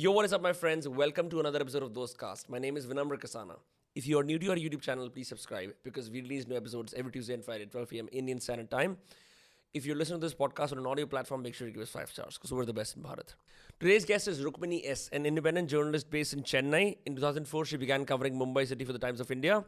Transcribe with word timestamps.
Yo, 0.00 0.10
what 0.10 0.24
is 0.24 0.32
up, 0.32 0.40
my 0.40 0.54
friends? 0.54 0.88
Welcome 0.88 1.28
to 1.28 1.40
another 1.40 1.60
episode 1.60 1.82
of 1.82 1.92
Dostcast. 1.92 2.48
My 2.48 2.58
name 2.58 2.78
is 2.78 2.86
Vinamra 2.86 3.18
Kasana. 3.20 3.56
If 3.94 4.06
you 4.06 4.18
are 4.18 4.24
new 4.24 4.38
to 4.38 4.48
our 4.48 4.56
YouTube 4.56 4.80
channel, 4.80 5.10
please 5.10 5.28
subscribe 5.28 5.74
because 5.84 6.08
we 6.10 6.22
release 6.22 6.48
new 6.48 6.56
episodes 6.56 6.94
every 6.94 7.12
Tuesday 7.12 7.34
and 7.34 7.44
Friday 7.44 7.64
at 7.64 7.70
12 7.70 7.90
p.m. 7.90 8.08
Indian 8.10 8.40
Standard 8.40 8.70
Time. 8.70 8.96
If 9.74 9.84
you're 9.84 9.96
listening 9.96 10.18
to 10.22 10.26
this 10.26 10.34
podcast 10.34 10.72
on 10.72 10.78
an 10.78 10.86
audio 10.86 11.04
platform, 11.04 11.42
make 11.42 11.54
sure 11.54 11.66
you 11.66 11.74
give 11.74 11.82
us 11.82 11.90
five 11.90 12.08
stars 12.08 12.38
because 12.38 12.50
we're 12.50 12.64
the 12.64 12.72
best 12.72 12.96
in 12.96 13.02
Bharat. 13.02 13.34
Today's 13.78 14.06
guest 14.06 14.26
is 14.26 14.40
Rukmini 14.40 14.88
S., 14.88 15.10
an 15.12 15.26
independent 15.26 15.68
journalist 15.68 16.10
based 16.10 16.32
in 16.32 16.44
Chennai. 16.44 16.96
In 17.04 17.14
2004, 17.16 17.66
she 17.66 17.76
began 17.76 18.06
covering 18.06 18.38
Mumbai 18.38 18.66
City 18.66 18.86
for 18.86 18.94
the 18.94 18.98
Times 18.98 19.20
of 19.20 19.30
India. 19.30 19.62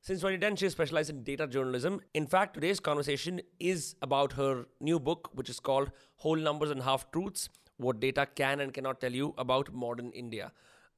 Since 0.00 0.20
2010, 0.20 0.56
she 0.56 0.64
has 0.64 0.72
specialized 0.72 1.10
in 1.10 1.22
data 1.22 1.46
journalism. 1.46 2.00
In 2.14 2.26
fact, 2.26 2.54
today's 2.54 2.80
conversation 2.80 3.42
is 3.60 3.94
about 4.00 4.32
her 4.32 4.64
new 4.80 4.98
book, 4.98 5.28
which 5.34 5.50
is 5.50 5.60
called 5.60 5.90
Whole 6.14 6.36
Numbers 6.36 6.70
and 6.70 6.82
Half 6.82 7.10
Truths 7.12 7.50
What 7.78 8.00
Data 8.00 8.26
Can 8.34 8.60
and 8.60 8.72
Cannot 8.72 9.00
Tell 9.00 9.12
You 9.12 9.34
About 9.36 9.72
Modern 9.72 10.10
India. 10.12 10.52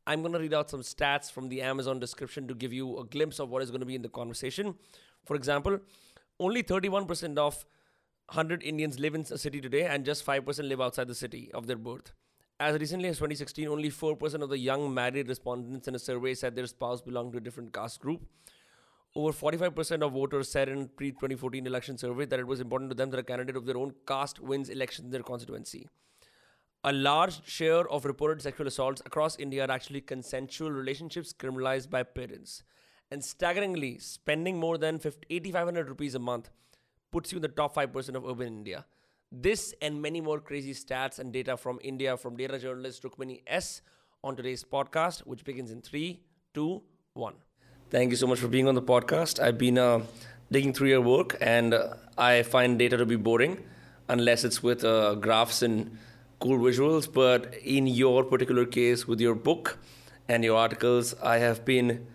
I'm 0.06 0.22
going 0.22 0.32
to 0.32 0.38
read 0.38 0.54
out 0.54 0.70
some 0.70 0.82
stats 0.82 1.30
from 1.30 1.48
the 1.48 1.60
Amazon 1.60 1.98
description 1.98 2.46
to 2.48 2.54
give 2.54 2.72
you 2.72 2.98
a 2.98 3.04
glimpse 3.04 3.38
of 3.38 3.50
what 3.50 3.62
is 3.62 3.70
going 3.70 3.80
to 3.80 3.86
be 3.86 3.94
in 3.94 4.02
the 4.02 4.08
conversation. 4.08 4.74
For 5.26 5.36
example, 5.36 5.80
only 6.40 6.62
31% 6.62 7.36
of 7.36 7.64
100 8.28 8.62
Indians 8.62 8.98
live 8.98 9.14
in 9.14 9.22
a 9.22 9.38
city 9.38 9.60
today, 9.60 9.86
and 9.86 10.04
just 10.04 10.24
5% 10.24 10.68
live 10.68 10.80
outside 10.80 11.08
the 11.08 11.14
city 11.14 11.50
of 11.52 11.66
their 11.66 11.76
birth. 11.76 12.12
As 12.60 12.78
recently 12.78 13.08
as 13.08 13.16
2016, 13.16 13.68
only 13.68 13.90
4% 13.90 14.42
of 14.42 14.48
the 14.50 14.58
young 14.58 14.92
married 14.92 15.28
respondents 15.28 15.88
in 15.88 15.94
a 15.94 15.98
survey 15.98 16.34
said 16.34 16.54
their 16.54 16.66
spouse 16.66 17.00
belonged 17.00 17.32
to 17.32 17.38
a 17.38 17.40
different 17.40 17.72
caste 17.72 18.00
group. 18.00 18.22
Over 19.14 19.32
45% 19.32 20.02
of 20.02 20.12
voters 20.12 20.48
said 20.48 20.68
in 20.68 20.88
pre 20.88 21.10
2014 21.10 21.66
election 21.66 21.96
survey 21.96 22.26
that 22.26 22.38
it 22.38 22.46
was 22.46 22.60
important 22.60 22.90
to 22.90 22.94
them 22.94 23.10
that 23.10 23.20
a 23.20 23.22
candidate 23.22 23.56
of 23.56 23.64
their 23.64 23.78
own 23.78 23.94
caste 24.06 24.40
wins 24.40 24.68
elections 24.68 25.06
in 25.06 25.10
their 25.10 25.22
constituency. 25.22 25.88
A 26.84 26.92
large 26.92 27.44
share 27.44 27.88
of 27.88 28.04
reported 28.04 28.40
sexual 28.40 28.68
assaults 28.68 29.02
across 29.04 29.36
India 29.36 29.64
are 29.64 29.70
actually 29.70 30.00
consensual 30.00 30.70
relationships 30.70 31.32
criminalized 31.32 31.90
by 31.90 32.04
parents. 32.04 32.62
And 33.10 33.24
staggeringly, 33.24 33.98
spending 33.98 34.58
more 34.58 34.78
than 34.78 35.00
8,500 35.28 35.88
rupees 35.88 36.14
a 36.14 36.20
month 36.20 36.50
puts 37.10 37.32
you 37.32 37.36
in 37.36 37.42
the 37.42 37.48
top 37.48 37.74
5% 37.74 38.14
of 38.14 38.24
urban 38.24 38.46
India. 38.46 38.86
This 39.32 39.74
and 39.82 40.00
many 40.00 40.20
more 40.20 40.38
crazy 40.40 40.72
stats 40.72 41.18
and 41.18 41.32
data 41.32 41.56
from 41.56 41.80
India 41.82 42.16
from 42.16 42.36
data 42.36 42.58
journalist 42.58 43.02
Rukmini 43.02 43.42
S 43.46 43.82
on 44.22 44.36
today's 44.36 44.62
podcast, 44.62 45.20
which 45.20 45.44
begins 45.44 45.72
in 45.72 45.82
three, 45.82 46.20
two, 46.54 46.82
one. 47.14 47.34
Thank 47.90 48.10
you 48.10 48.16
so 48.16 48.26
much 48.26 48.38
for 48.38 48.48
being 48.48 48.68
on 48.68 48.74
the 48.76 48.82
podcast. 48.82 49.40
I've 49.40 49.58
been 49.58 49.78
uh, 49.78 50.02
digging 50.52 50.72
through 50.72 50.90
your 50.90 51.00
work 51.00 51.36
and 51.40 51.74
uh, 51.74 51.94
I 52.16 52.42
find 52.42 52.78
data 52.78 52.96
to 52.96 53.04
be 53.04 53.16
boring 53.16 53.64
unless 54.08 54.44
it's 54.44 54.62
with 54.62 54.84
uh, 54.84 55.16
graphs 55.16 55.62
and 55.62 55.98
cool 56.40 56.58
visuals. 56.58 57.12
But 57.12 57.54
in 57.64 57.86
your 57.86 58.24
particular 58.24 58.64
case, 58.64 59.06
with 59.06 59.20
your 59.20 59.34
book 59.34 59.78
and 60.28 60.44
your 60.44 60.56
articles, 60.56 61.14
I 61.22 61.38
have 61.38 61.64
been 61.64 62.06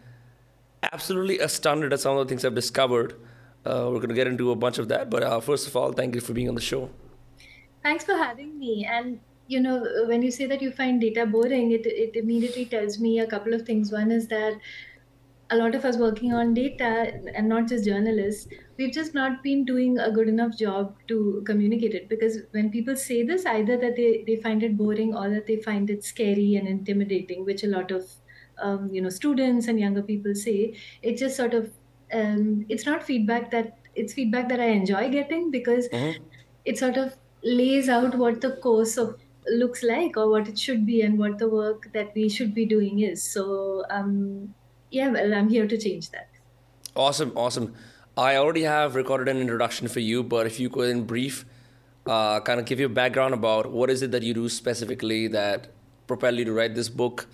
absolutely 0.92 1.40
astounded 1.40 1.94
at 1.94 2.00
some 2.00 2.18
of 2.18 2.26
the 2.26 2.30
things 2.30 2.46
I've 2.46 2.56
discovered. 2.56 3.14
Uh, 3.66 3.88
we're 3.92 4.00
going 4.00 4.10
to 4.10 4.16
get 4.16 4.28
into 4.28 4.52
a 4.52 4.56
bunch 4.56 4.78
of 4.78 4.90
that. 4.90 5.10
But 5.10 5.24
uh, 5.24 5.40
first 5.40 5.68
of 5.68 5.76
all, 5.76 5.94
thank 5.94 6.16
you 6.16 6.22
for 6.22 6.34
being 6.34 6.50
on 6.50 6.56
the 6.56 6.62
show. 6.62 6.90
Thanks 7.82 8.04
for 8.04 8.16
having 8.16 8.58
me. 8.60 8.86
And 8.90 9.20
you 9.48 9.60
know, 9.60 9.86
when 10.08 10.22
you 10.22 10.32
say 10.32 10.46
that 10.46 10.62
you 10.62 10.72
find 10.72 11.02
data 11.02 11.26
boring, 11.26 11.72
it 11.72 11.86
it 11.86 12.16
immediately 12.16 12.66
tells 12.66 13.00
me 13.00 13.20
a 13.20 13.28
couple 13.28 13.54
of 13.54 13.64
things. 13.64 13.92
One 13.92 14.12
is 14.12 14.28
that 14.28 14.58
a 15.54 15.56
lot 15.56 15.76
of 15.76 15.86
us 15.86 15.98
working 15.98 16.34
on 16.34 16.54
data 16.54 16.92
and 17.36 17.48
not 17.48 17.68
just 17.68 17.86
journalists, 17.86 18.48
we've 18.78 18.94
just 18.94 19.14
not 19.14 19.44
been 19.44 19.64
doing 19.66 20.00
a 20.00 20.12
good 20.12 20.28
enough 20.28 20.58
job 20.58 20.96
to 21.08 21.44
communicate 21.46 21.94
it. 21.94 22.10
Because 22.10 22.40
when 22.52 22.72
people 22.72 22.96
say 22.96 23.24
this, 23.24 23.46
either 23.46 23.78
that 23.78 23.96
they, 23.96 24.24
they 24.26 24.38
find 24.38 24.64
it 24.64 24.78
boring 24.78 25.16
or 25.16 25.30
that 25.30 25.46
they 25.46 25.58
find 25.58 25.90
it 25.90 26.04
scary 26.04 26.56
and 26.56 26.68
intimidating, 26.68 27.46
which 27.46 27.64
a 27.64 27.68
lot 27.68 27.92
of 27.92 28.10
um, 28.58 28.90
you 28.94 29.02
know 29.02 29.10
students 29.10 29.68
and 29.68 29.80
younger 29.80 30.02
people 30.02 30.36
say, 30.36 30.76
it 31.02 31.18
just 31.18 31.38
sort 31.38 31.54
of 31.54 31.72
um, 32.12 32.66
it's 32.70 32.86
not 32.86 33.04
feedback 33.04 33.52
that 33.52 33.78
it's 33.96 34.14
feedback 34.14 34.50
that 34.50 34.60
I 34.60 34.70
enjoy 34.80 35.10
getting 35.10 35.52
because 35.52 35.88
mm-hmm. 35.90 36.24
it 36.66 36.78
sort 36.78 36.98
of 36.98 37.16
lays 37.44 37.90
out 37.90 38.16
what 38.16 38.42
the 38.42 38.58
course 38.58 38.98
of 38.98 39.20
looks 39.48 39.84
like 39.84 40.18
or 40.18 40.30
what 40.30 40.48
it 40.48 40.58
should 40.58 40.86
be 40.86 41.02
and 41.02 41.20
what 41.20 41.38
the 41.38 41.50
work 41.50 41.92
that 41.94 42.14
we 42.16 42.30
should 42.30 42.54
be 42.56 42.66
doing 42.66 43.00
is. 43.00 43.24
So 43.24 43.84
um, 43.90 44.56
yeah, 44.94 45.10
well, 45.10 45.34
I'm 45.34 45.50
here 45.50 45.68
to 45.68 45.78
change 45.78 46.12
that. 46.12 46.30
Awesome, 46.96 47.32
awesome. 47.36 47.74
I 48.16 48.36
already 48.36 48.62
have 48.62 48.96
recorded 48.96 49.28
an 49.28 49.42
introduction 49.42 49.88
for 49.88 50.00
you, 50.00 50.22
but 50.22 50.46
if 50.46 50.60
you 50.60 50.70
could, 50.70 50.90
in 50.90 51.04
brief, 51.06 51.46
uh, 52.06 52.40
kind 52.42 52.60
of 52.60 52.68
give 52.68 52.80
your 52.80 52.90
background 52.90 53.34
about 53.34 53.72
what 53.72 53.90
is 53.90 54.04
it 54.04 54.12
that 54.12 54.22
you 54.22 54.34
do 54.36 54.48
specifically 54.50 55.28
that 55.30 55.72
propelled 56.06 56.38
you 56.38 56.46
to 56.46 56.54
write 56.54 56.76
this 56.76 56.90
book, 56.90 57.28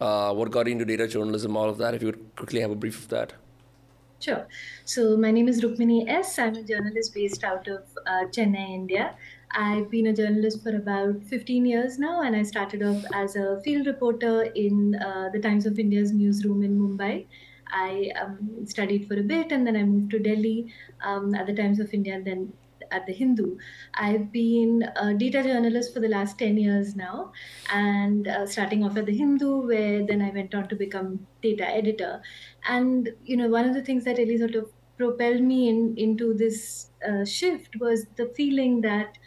uh, 0.00 0.32
what 0.34 0.50
got 0.50 0.66
you 0.66 0.72
into 0.72 0.84
data 0.84 1.06
journalism, 1.06 1.56
all 1.56 1.68
of 1.68 1.78
that. 1.78 1.94
If 1.94 2.02
you 2.02 2.08
would 2.08 2.34
quickly 2.34 2.60
have 2.60 2.72
a 2.72 2.74
brief 2.74 2.98
of 3.04 3.08
that. 3.10 3.34
Sure. 4.18 4.46
So 4.84 5.16
my 5.16 5.30
name 5.30 5.46
is 5.46 5.62
Rukmini 5.62 6.08
S. 6.08 6.38
I'm 6.38 6.56
a 6.56 6.62
journalist 6.62 7.14
based 7.14 7.44
out 7.44 7.68
of 7.68 7.84
uh, 8.06 8.24
Chennai, 8.30 8.70
India. 8.70 9.14
I've 9.52 9.90
been 9.90 10.06
a 10.06 10.12
journalist 10.12 10.62
for 10.62 10.74
about 10.76 11.24
15 11.24 11.66
years 11.66 11.98
now, 11.98 12.22
and 12.22 12.36
I 12.36 12.42
started 12.42 12.82
off 12.82 13.04
as 13.14 13.36
a 13.36 13.60
field 13.62 13.86
reporter 13.86 14.42
in 14.54 14.94
uh, 14.96 15.30
the 15.32 15.40
Times 15.40 15.66
of 15.66 15.78
India's 15.78 16.12
newsroom 16.12 16.62
in 16.62 16.78
Mumbai. 16.78 17.26
I 17.68 18.12
um, 18.20 18.66
studied 18.66 19.08
for 19.08 19.18
a 19.18 19.22
bit, 19.22 19.52
and 19.52 19.66
then 19.66 19.76
I 19.76 19.82
moved 19.84 20.10
to 20.12 20.18
Delhi 20.18 20.72
um, 21.00 21.34
at 21.34 21.46
the 21.46 21.54
Times 21.54 21.80
of 21.80 21.92
India, 21.94 22.14
and 22.14 22.26
then 22.26 22.52
at 22.90 23.06
the 23.06 23.12
Hindu. 23.12 23.56
I've 23.94 24.30
been 24.30 24.84
a 24.94 25.12
data 25.14 25.42
journalist 25.42 25.92
for 25.92 25.98
the 26.00 26.08
last 26.08 26.38
10 26.38 26.56
years 26.56 26.94
now, 26.94 27.32
and 27.72 28.28
uh, 28.28 28.46
starting 28.46 28.84
off 28.84 28.96
at 28.96 29.06
the 29.06 29.16
Hindu, 29.16 29.66
where 29.66 30.06
then 30.06 30.22
I 30.22 30.30
went 30.30 30.54
on 30.54 30.68
to 30.68 30.76
become 30.76 31.26
data 31.42 31.66
editor. 31.66 32.22
And 32.68 33.10
you 33.24 33.36
know, 33.36 33.48
one 33.48 33.64
of 33.68 33.74
the 33.74 33.82
things 33.82 34.04
that 34.04 34.18
really 34.18 34.38
sort 34.38 34.54
of 34.54 34.72
propelled 34.96 35.42
me 35.42 35.68
in 35.68 35.94
into 35.98 36.32
this 36.34 36.90
uh, 37.06 37.24
shift 37.24 37.76
was 37.76 38.06
the 38.16 38.32
feeling 38.36 38.80
that 38.80 39.18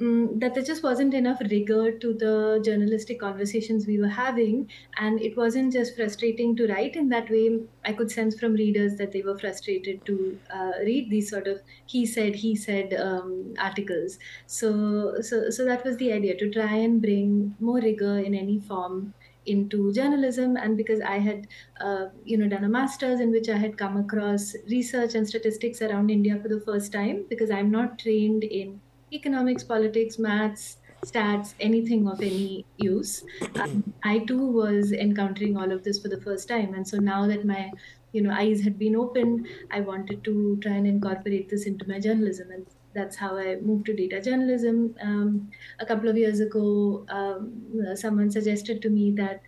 um, 0.00 0.38
that 0.40 0.54
there 0.54 0.62
just 0.64 0.82
wasn't 0.82 1.14
enough 1.14 1.40
rigor 1.50 1.96
to 1.98 2.12
the 2.14 2.60
journalistic 2.64 3.20
conversations 3.20 3.86
we 3.86 3.98
were 3.98 4.08
having. 4.08 4.70
And 4.96 5.20
it 5.20 5.36
wasn't 5.36 5.72
just 5.72 5.94
frustrating 5.96 6.56
to 6.56 6.66
write 6.66 6.96
in 6.96 7.08
that 7.10 7.30
way. 7.30 7.60
I 7.84 7.92
could 7.92 8.10
sense 8.10 8.38
from 8.38 8.54
readers 8.54 8.96
that 8.96 9.12
they 9.12 9.22
were 9.22 9.38
frustrated 9.38 10.04
to 10.06 10.40
uh, 10.50 10.72
read 10.80 11.10
these 11.10 11.30
sort 11.30 11.46
of 11.46 11.60
he 11.86 12.06
said 12.06 12.34
he 12.36 12.56
said 12.56 12.92
um, 12.94 13.54
articles. 13.58 14.18
So 14.46 15.20
so 15.20 15.50
so 15.50 15.64
that 15.64 15.84
was 15.84 15.96
the 15.98 16.12
idea 16.12 16.36
to 16.38 16.50
try 16.50 16.74
and 16.76 17.00
bring 17.00 17.56
more 17.60 17.78
rigor 17.80 18.18
in 18.18 18.34
any 18.34 18.60
form 18.60 19.14
into 19.46 19.92
journalism. 19.92 20.56
And 20.56 20.76
because 20.76 21.00
i 21.00 21.18
had 21.18 21.46
uh, 21.80 22.06
you 22.24 22.36
know 22.38 22.48
done 22.48 22.64
a 22.64 22.68
masters 22.68 23.20
in 23.20 23.30
which 23.30 23.48
i 23.48 23.56
had 23.56 23.76
come 23.78 23.96
across 23.96 24.54
research 24.70 25.14
and 25.14 25.28
statistics 25.28 25.82
around 25.82 26.10
india 26.10 26.38
for 26.40 26.48
the 26.48 26.60
first 26.68 26.92
time 26.92 27.24
because 27.28 27.50
i'm 27.50 27.70
not 27.70 27.98
trained 27.98 28.44
in 28.44 28.80
economics, 29.14 29.64
politics, 29.64 30.18
maths, 30.18 30.78
stats, 31.04 31.54
anything 31.60 32.08
of 32.08 32.20
any 32.20 32.66
use. 32.78 33.24
Um, 33.60 33.94
I 34.02 34.18
too 34.20 34.46
was 34.46 34.92
encountering 34.92 35.56
all 35.56 35.70
of 35.72 35.84
this 35.84 36.00
for 36.00 36.08
the 36.08 36.20
first 36.20 36.48
time, 36.48 36.74
and 36.74 36.86
so 36.86 36.98
now 36.98 37.26
that 37.26 37.44
my 37.44 37.70
you 38.12 38.22
know 38.22 38.30
eyes 38.30 38.62
had 38.62 38.78
been 38.78 38.96
opened, 38.96 39.46
I 39.70 39.80
wanted 39.80 40.24
to 40.24 40.58
try 40.62 40.72
and 40.72 40.86
incorporate 40.86 41.48
this 41.48 41.66
into 41.66 41.88
my 41.88 42.00
journalism, 42.00 42.50
and 42.50 42.66
that's 42.94 43.16
how 43.16 43.36
I 43.36 43.56
moved 43.56 43.86
to 43.86 43.94
data 43.94 44.20
journalism. 44.20 44.96
Um, 45.02 45.50
a 45.80 45.86
couple 45.86 46.08
of 46.08 46.16
years 46.16 46.40
ago, 46.40 47.04
um, 47.08 47.96
someone 47.96 48.30
suggested 48.30 48.82
to 48.82 48.90
me 48.90 49.12
that 49.12 49.42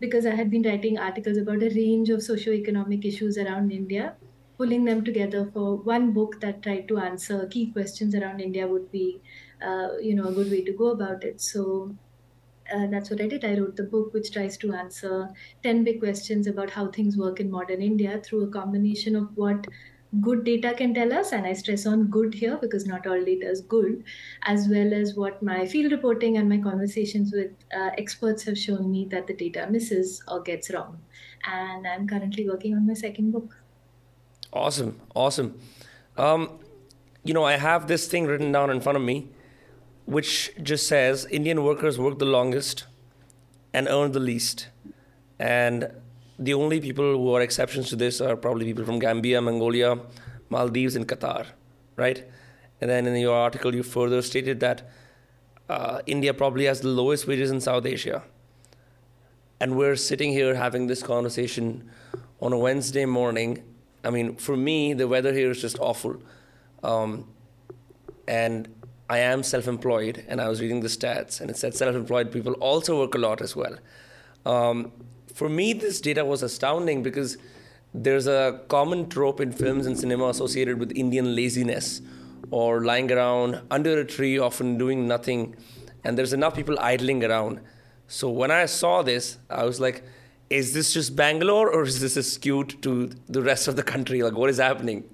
because 0.00 0.26
I 0.26 0.34
had 0.34 0.50
been 0.50 0.62
writing 0.62 0.98
articles 0.98 1.38
about 1.38 1.62
a 1.62 1.68
range 1.70 2.10
of 2.10 2.22
socio-economic 2.22 3.04
issues 3.04 3.38
around 3.38 3.72
India, 3.72 4.16
pulling 4.56 4.84
them 4.84 5.04
together 5.04 5.50
for 5.52 5.76
one 5.76 6.12
book 6.12 6.40
that 6.40 6.62
tried 6.62 6.88
to 6.88 6.98
answer 6.98 7.46
key 7.46 7.72
questions 7.72 8.14
around 8.14 8.40
India 8.40 8.66
would 8.68 8.90
be, 8.90 9.22
uh, 9.60 9.96
you 10.00 10.14
know, 10.14 10.28
a 10.28 10.32
good 10.32 10.50
way 10.50 10.62
to 10.64 10.72
go 10.72 10.88
about 10.88 11.24
it. 11.24 11.40
So 11.40 11.96
uh, 12.72 12.86
that's 12.86 13.10
what 13.10 13.20
I 13.20 13.26
did. 13.28 13.44
I 13.44 13.58
wrote 13.58 13.76
the 13.76 13.84
book 13.84 14.14
which 14.14 14.32
tries 14.32 14.56
to 14.58 14.72
answer 14.72 15.30
10 15.62 15.84
big 15.84 16.00
questions 16.00 16.46
about 16.46 16.70
how 16.70 16.90
things 16.90 17.16
work 17.16 17.40
in 17.40 17.50
modern 17.50 17.82
India 17.82 18.20
through 18.24 18.44
a 18.44 18.50
combination 18.50 19.16
of 19.16 19.36
what 19.36 19.66
good 20.20 20.44
data 20.44 20.74
can 20.74 20.94
tell 20.94 21.12
us, 21.12 21.32
and 21.32 21.44
I 21.46 21.52
stress 21.54 21.86
on 21.86 22.08
good 22.08 22.34
here 22.34 22.56
because 22.56 22.86
not 22.86 23.06
all 23.06 23.24
data 23.24 23.48
is 23.48 23.60
good, 23.60 24.04
as 24.42 24.68
well 24.68 24.94
as 24.94 25.14
what 25.16 25.42
my 25.42 25.66
field 25.66 25.90
reporting 25.92 26.36
and 26.36 26.48
my 26.48 26.58
conversations 26.58 27.32
with 27.32 27.50
uh, 27.74 27.90
experts 27.98 28.44
have 28.44 28.56
shown 28.56 28.90
me 28.90 29.06
that 29.10 29.26
the 29.26 29.34
data 29.34 29.66
misses 29.68 30.22
or 30.28 30.40
gets 30.42 30.72
wrong. 30.72 31.04
And 31.46 31.86
I'm 31.86 32.06
currently 32.06 32.48
working 32.48 32.74
on 32.74 32.86
my 32.86 32.94
second 32.94 33.32
book. 33.32 33.63
Awesome, 34.54 35.00
awesome. 35.14 35.60
Um, 36.16 36.58
you 37.24 37.34
know, 37.34 37.44
I 37.44 37.56
have 37.56 37.88
this 37.88 38.06
thing 38.08 38.26
written 38.26 38.52
down 38.52 38.70
in 38.70 38.80
front 38.80 38.96
of 38.96 39.02
me, 39.02 39.28
which 40.06 40.52
just 40.62 40.86
says 40.86 41.26
Indian 41.30 41.64
workers 41.64 41.98
work 41.98 42.18
the 42.20 42.24
longest 42.24 42.84
and 43.72 43.88
earn 43.88 44.12
the 44.12 44.20
least, 44.20 44.68
and 45.38 45.90
the 46.38 46.54
only 46.54 46.80
people 46.80 47.16
who 47.16 47.34
are 47.34 47.40
exceptions 47.42 47.88
to 47.90 47.96
this 47.96 48.20
are 48.20 48.36
probably 48.36 48.64
people 48.64 48.84
from 48.84 49.00
Gambia, 49.00 49.40
Mongolia, 49.40 49.98
Maldives, 50.50 50.96
and 50.96 51.08
Qatar, 51.08 51.46
right? 51.96 52.24
And 52.80 52.90
then 52.90 53.06
in 53.06 53.16
your 53.16 53.34
article, 53.34 53.74
you 53.74 53.82
further 53.82 54.22
stated 54.22 54.60
that 54.60 54.88
uh, 55.68 56.00
India 56.06 56.32
probably 56.34 56.66
has 56.66 56.80
the 56.80 56.88
lowest 56.88 57.26
wages 57.26 57.50
in 57.50 57.60
South 57.60 57.86
Asia. 57.86 58.22
and 59.60 59.76
we're 59.76 59.96
sitting 59.96 60.32
here 60.32 60.54
having 60.54 60.88
this 60.88 61.02
conversation 61.02 61.88
on 62.40 62.52
a 62.52 62.58
Wednesday 62.58 63.04
morning. 63.06 63.62
I 64.04 64.10
mean, 64.10 64.36
for 64.36 64.56
me, 64.56 64.92
the 64.92 65.08
weather 65.08 65.32
here 65.32 65.50
is 65.50 65.60
just 65.60 65.78
awful. 65.78 66.22
Um, 66.82 67.26
and 68.28 68.68
I 69.08 69.18
am 69.18 69.42
self 69.42 69.68
employed, 69.68 70.24
and 70.28 70.40
I 70.40 70.48
was 70.48 70.60
reading 70.60 70.80
the 70.80 70.88
stats, 70.88 71.40
and 71.40 71.50
it 71.50 71.56
said 71.56 71.74
self 71.74 71.94
employed 71.94 72.32
people 72.32 72.54
also 72.54 72.98
work 72.98 73.14
a 73.14 73.18
lot 73.18 73.40
as 73.40 73.54
well. 73.54 73.76
Um, 74.46 74.92
for 75.32 75.48
me, 75.48 75.72
this 75.72 76.00
data 76.00 76.24
was 76.24 76.42
astounding 76.42 77.02
because 77.02 77.36
there's 77.92 78.26
a 78.26 78.60
common 78.68 79.08
trope 79.08 79.40
in 79.40 79.52
films 79.52 79.86
and 79.86 79.98
cinema 79.98 80.28
associated 80.28 80.78
with 80.78 80.92
Indian 80.96 81.34
laziness 81.34 82.00
or 82.50 82.84
lying 82.84 83.10
around 83.10 83.60
under 83.70 83.98
a 84.00 84.04
tree, 84.04 84.38
often 84.38 84.78
doing 84.78 85.06
nothing, 85.06 85.54
and 86.02 86.16
there's 86.16 86.32
enough 86.32 86.54
people 86.54 86.78
idling 86.80 87.24
around. 87.24 87.60
So 88.06 88.28
when 88.30 88.50
I 88.50 88.66
saw 88.66 89.02
this, 89.02 89.38
I 89.50 89.64
was 89.64 89.80
like, 89.80 90.02
is 90.54 90.72
this 90.72 90.92
just 90.94 91.16
Bangalore 91.16 91.68
or 91.68 91.82
is 91.82 92.00
this 92.00 92.32
skewed 92.32 92.80
to 92.82 93.10
the 93.28 93.42
rest 93.42 93.66
of 93.66 93.76
the 93.76 93.82
country? 93.82 94.22
Like, 94.22 94.34
what 94.34 94.50
is 94.50 94.58
happening? 94.58 95.04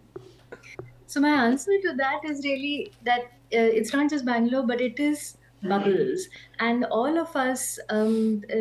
So 1.06 1.20
my 1.20 1.30
answer 1.46 1.72
to 1.82 1.94
that 1.96 2.24
is 2.24 2.44
really 2.44 2.92
that 3.04 3.22
uh, 3.60 3.70
it's 3.78 3.92
not 3.92 4.10
just 4.10 4.24
Bangalore, 4.24 4.66
but 4.66 4.80
it 4.80 5.00
is 5.00 5.36
bubbles, 5.62 6.26
and 6.58 6.84
all 6.86 7.18
of 7.18 7.34
us, 7.36 7.78
um, 7.90 8.42
uh, 8.50 8.56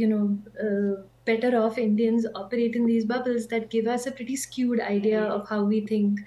you 0.00 0.06
know, 0.06 0.38
uh, 0.64 1.02
better 1.24 1.56
off 1.60 1.78
Indians 1.78 2.26
operate 2.34 2.76
in 2.76 2.86
these 2.86 3.04
bubbles 3.04 3.46
that 3.48 3.70
give 3.70 3.86
us 3.86 4.06
a 4.06 4.12
pretty 4.12 4.36
skewed 4.36 4.80
idea 4.80 5.22
of 5.22 5.48
how 5.48 5.64
we 5.64 5.80
think 5.80 6.20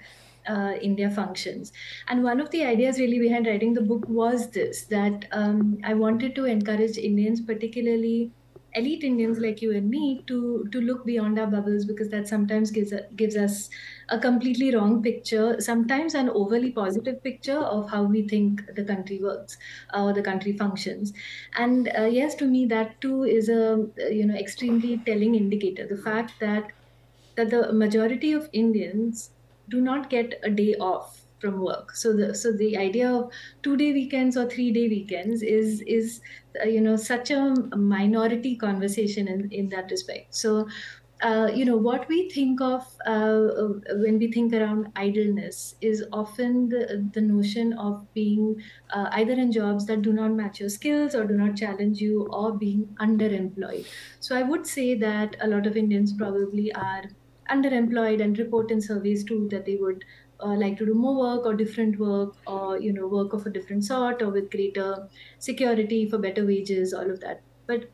uh, 0.48 0.72
India 0.80 1.10
functions. 1.10 1.72
And 2.08 2.22
one 2.24 2.40
of 2.40 2.50
the 2.50 2.64
ideas 2.64 2.98
really 2.98 3.18
behind 3.18 3.46
writing 3.46 3.72
the 3.72 3.80
book 3.92 4.04
was 4.08 4.50
this 4.50 4.84
that 4.96 5.26
um, 5.32 5.78
I 5.84 5.94
wanted 5.94 6.34
to 6.34 6.44
encourage 6.44 6.98
Indians, 6.98 7.40
particularly 7.40 8.30
elite 8.74 9.04
Indians 9.04 9.38
like 9.38 9.60
you 9.62 9.72
and 9.74 9.88
me, 9.90 10.24
to 10.28 10.66
to 10.72 10.80
look 10.80 11.04
beyond 11.06 11.38
our 11.38 11.46
bubbles 11.46 11.84
because 11.84 12.08
that 12.10 12.28
sometimes 12.28 12.70
gives 12.70 12.92
gives 13.16 13.36
us 13.36 13.68
a 14.08 14.18
completely 14.18 14.74
wrong 14.74 15.02
picture, 15.02 15.60
sometimes 15.60 16.14
an 16.14 16.30
overly 16.30 16.72
positive 16.72 17.22
picture 17.22 17.58
of 17.58 17.90
how 17.90 18.02
we 18.04 18.26
think 18.28 18.62
the 18.74 18.84
country 18.84 19.18
works 19.22 19.56
uh, 19.94 20.04
or 20.04 20.12
the 20.12 20.22
country 20.22 20.56
functions. 20.56 21.12
And 21.54 21.88
uh, 21.98 22.04
yes, 22.04 22.34
to 22.36 22.46
me, 22.46 22.66
that 22.66 23.00
too 23.00 23.24
is 23.24 23.48
a 23.48 23.86
you 24.10 24.26
know 24.26 24.34
extremely 24.34 25.02
telling 25.04 25.34
indicator. 25.34 25.86
The 25.86 26.02
fact 26.02 26.40
that 26.40 26.72
that 27.36 27.50
the 27.50 27.72
majority 27.72 28.32
of 28.32 28.48
Indians 28.52 29.32
do 29.68 29.80
not 29.80 30.10
get 30.10 30.34
a 30.42 30.50
day 30.50 30.74
off 30.76 31.19
from 31.40 31.60
work. 31.60 31.92
So 31.94 32.14
the 32.16 32.34
so 32.34 32.52
the 32.56 32.76
idea 32.76 33.10
of 33.10 33.32
two 33.62 33.76
day 33.76 33.92
weekends 33.92 34.36
or 34.36 34.48
three 34.48 34.72
day 34.72 34.88
weekends 34.88 35.42
is 35.42 35.82
is 35.86 36.20
uh, 36.62 36.68
you 36.68 36.80
know 36.80 36.96
such 36.96 37.30
a 37.30 37.54
minority 37.76 38.56
conversation 38.56 39.28
in 39.28 39.48
in 39.50 39.68
that 39.70 39.90
respect. 39.90 40.34
So 40.34 40.66
uh, 41.22 41.50
you 41.54 41.64
know 41.66 41.76
what 41.76 42.08
we 42.08 42.30
think 42.30 42.60
of 42.62 42.82
uh, 43.06 43.48
when 44.02 44.18
we 44.18 44.30
think 44.32 44.52
around 44.54 44.86
idleness 44.96 45.74
is 45.82 46.02
often 46.12 46.68
the, 46.70 47.10
the 47.12 47.20
notion 47.20 47.74
of 47.74 48.06
being 48.14 48.56
uh, 48.90 49.08
either 49.12 49.32
in 49.32 49.52
jobs 49.52 49.84
that 49.86 50.00
do 50.02 50.12
not 50.14 50.32
match 50.32 50.60
your 50.60 50.70
skills 50.70 51.14
or 51.14 51.26
do 51.26 51.34
not 51.34 51.56
challenge 51.56 51.98
you 51.98 52.26
or 52.30 52.56
being 52.56 52.94
underemployed. 53.00 53.86
So 54.20 54.36
i 54.36 54.42
would 54.42 54.66
say 54.66 54.94
that 54.98 55.36
a 55.40 55.48
lot 55.48 55.66
of 55.66 55.76
indians 55.76 56.14
probably 56.16 56.72
are 56.72 57.04
underemployed 57.50 58.22
and 58.22 58.38
report 58.38 58.70
in 58.70 58.80
surveys 58.80 59.24
too 59.24 59.48
that 59.50 59.64
they 59.66 59.76
would 59.76 60.04
uh, 60.42 60.54
like 60.56 60.76
to 60.78 60.86
do 60.86 60.94
more 60.94 61.16
work 61.18 61.46
or 61.46 61.54
different 61.54 61.98
work 61.98 62.36
or 62.46 62.78
you 62.80 62.92
know 62.92 63.06
work 63.08 63.32
of 63.32 63.46
a 63.46 63.50
different 63.50 63.84
sort 63.84 64.22
or 64.22 64.30
with 64.30 64.50
greater 64.50 65.08
security 65.38 66.08
for 66.08 66.18
better 66.18 66.46
wages 66.46 66.92
all 66.94 67.10
of 67.10 67.20
that. 67.20 67.42
But 67.66 67.90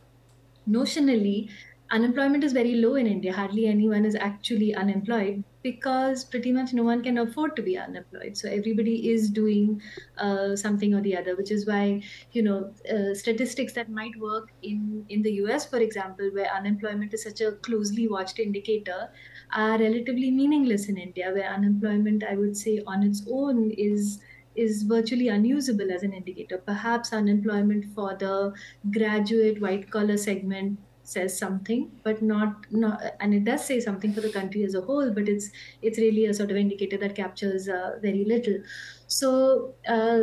notionally 0.69 1.51
unemployment 1.91 2.43
is 2.43 2.53
very 2.53 2.75
low 2.75 2.95
in 2.97 3.07
india. 3.07 3.33
Hardly 3.33 3.67
anyone 3.67 4.05
is 4.05 4.17
actually 4.17 4.75
unemployed 4.75 5.45
because 5.63 6.25
pretty 6.25 6.51
much 6.53 6.73
no 6.73 6.83
one 6.85 7.03
can 7.03 7.19
afford 7.19 7.55
to 7.57 7.63
be 7.63 7.77
unemployed. 7.79 8.37
So 8.37 8.49
everybody 8.49 9.09
is 9.11 9.31
doing 9.31 9.81
uh, 10.17 10.57
something 10.57 10.95
or 10.95 11.01
the 11.01 11.17
other 11.17 11.37
which 11.37 11.51
is 11.53 11.67
why 11.67 12.03
you 12.33 12.43
know 12.43 12.75
uh, 12.91 13.15
statistics 13.15 13.75
that 13.75 13.89
might 13.89 14.17
work 14.19 14.49
in 14.63 15.07
in 15.09 15.23
the 15.23 15.33
us 15.33 15.67
for 15.67 15.79
example 15.79 16.31
where 16.33 16.51
unemployment 16.53 17.15
is 17.15 17.23
such 17.23 17.41
a 17.41 17.53
closely 17.69 18.09
watched 18.09 18.41
indicator 18.41 19.11
are 19.53 19.79
relatively 19.79 20.31
meaningless 20.31 20.89
in 20.89 20.97
India, 20.99 21.33
where 21.33 21.49
unemployment, 21.49 22.25
I 22.25 22.37
would 22.37 22.57
say, 22.57 22.81
on 22.87 23.03
its 23.03 23.27
own 23.31 23.71
is 23.73 24.21
is 24.55 24.85
virtually 24.85 25.29
unusable 25.29 25.93
as 25.93 26.03
an 26.03 26.15
indicator. 26.15 26.59
Perhaps 26.59 27.13
unemployment 27.13 27.85
for 27.95 28.17
the 28.17 28.55
graduate 28.91 29.61
white 29.61 29.91
collar 29.91 30.17
segment 30.17 30.81
says 31.03 31.39
something, 31.39 32.01
but 32.03 32.23
not 32.23 32.67
not, 32.71 33.01
and 33.21 33.35
it 33.35 33.45
does 33.45 33.65
say 33.65 33.79
something 33.81 34.13
for 34.13 34.21
the 34.21 34.33
country 34.33 34.65
as 34.65 34.75
a 34.75 34.81
whole. 34.81 35.13
But 35.13 35.29
it's 35.29 35.51
it's 35.83 35.99
really 35.99 36.27
a 36.27 36.35
sort 36.35 36.51
of 36.51 36.57
indicator 36.57 36.97
that 36.99 37.15
captures 37.15 37.69
uh, 37.69 37.99
very 38.03 38.25
little. 38.25 38.59
So. 39.07 39.77
Uh, 39.89 40.21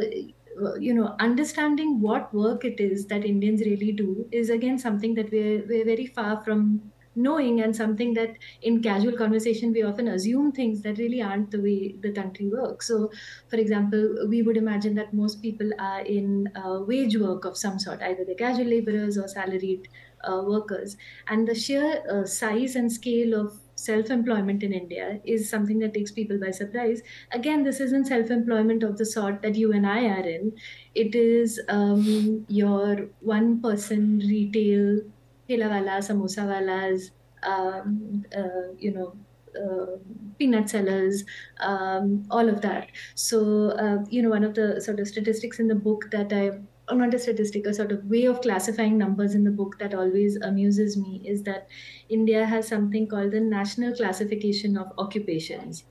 you 0.79 0.93
know 0.93 1.15
understanding 1.19 1.99
what 1.99 2.31
work 2.31 2.63
it 2.63 2.79
is 2.79 3.07
that 3.07 3.25
indians 3.25 3.61
really 3.61 3.91
do 3.91 4.29
is 4.31 4.51
again 4.51 4.77
something 4.77 5.15
that 5.15 5.31
we're, 5.31 5.65
we're 5.67 5.83
very 5.85 6.05
far 6.05 6.43
from 6.43 6.92
knowing 7.15 7.61
and 7.61 7.75
something 7.75 8.13
that 8.15 8.37
in 8.61 8.81
casual 8.81 9.15
conversation 9.17 9.71
we 9.71 9.83
often 9.83 10.07
assume 10.07 10.51
things 10.51 10.81
that 10.81 10.97
really 10.97 11.21
aren't 11.21 11.51
the 11.51 11.61
way 11.61 11.95
the 12.01 12.11
country 12.11 12.49
works. 12.49 12.87
So 12.87 13.11
for 13.49 13.57
example 13.57 14.27
we 14.29 14.41
would 14.41 14.57
imagine 14.57 14.95
that 14.95 15.13
most 15.13 15.41
people 15.41 15.71
are 15.79 16.01
in 16.01 16.49
uh, 16.55 16.79
wage 16.87 17.17
work 17.17 17.45
of 17.45 17.57
some 17.57 17.79
sort 17.79 18.01
either 18.01 18.25
they're 18.25 18.35
casual 18.35 18.65
laborers 18.67 19.17
or 19.17 19.27
salaried 19.27 19.87
uh, 20.23 20.41
workers. 20.45 20.95
And 21.27 21.47
the 21.47 21.55
sheer 21.55 22.03
uh, 22.09 22.25
size 22.25 22.75
and 22.75 22.91
scale 22.91 23.33
of 23.39 23.59
self-employment 23.75 24.61
in 24.61 24.71
india 24.71 25.19
is 25.25 25.49
something 25.49 25.79
that 25.79 25.93
takes 25.93 26.11
people 26.11 26.39
by 26.39 26.51
surprise. 26.51 27.01
Again 27.31 27.63
this 27.63 27.79
isn't 27.79 28.05
self-employment 28.05 28.83
of 28.83 28.97
the 28.97 29.05
sort 29.05 29.41
that 29.41 29.55
you 29.55 29.73
and 29.73 29.85
i 29.87 30.05
are 30.05 30.27
in. 30.27 30.53
It 30.95 31.15
is 31.15 31.59
um, 31.69 32.45
your 32.47 33.09
one 33.19 33.61
person 33.61 34.19
retail 34.19 35.01
ठेला 35.48 35.68
वाला 35.68 36.00
samosa 36.00 36.44
walas 36.50 37.10
um, 37.42 38.24
uh, 38.36 38.74
you 38.78 38.92
know 38.92 39.16
uh, 39.56 39.96
peanut 40.38 40.68
sellers, 40.70 41.24
um, 41.60 42.24
all 42.30 42.48
of 42.48 42.60
that. 42.62 42.90
So, 43.14 43.70
uh, 43.70 44.04
you 44.08 44.22
know, 44.22 44.30
one 44.30 44.44
of 44.44 44.54
the 44.54 44.80
sort 44.80 45.00
of 45.00 45.08
statistics 45.08 45.58
in 45.58 45.68
the 45.68 45.74
book 45.74 46.10
that 46.10 46.32
I, 46.32 46.50
or 46.90 46.96
not 46.96 47.14
a 47.14 47.18
statistic, 47.18 47.66
a 47.66 47.74
sort 47.74 47.92
of 47.92 48.04
way 48.04 48.24
of 48.24 48.40
classifying 48.40 48.96
numbers 48.98 49.34
in 49.34 49.44
the 49.44 49.50
book 49.50 49.78
that 49.78 49.94
always 49.94 50.36
amuses 50.36 50.96
me 50.96 51.22
is 51.26 51.42
that 51.44 51.68
India 52.08 52.46
has 52.46 52.68
something 52.68 53.08
called 53.08 53.32
the 53.32 53.40
National 53.40 53.94
Classification 53.94 54.76
of 54.76 54.92
Occupations. 54.98 55.84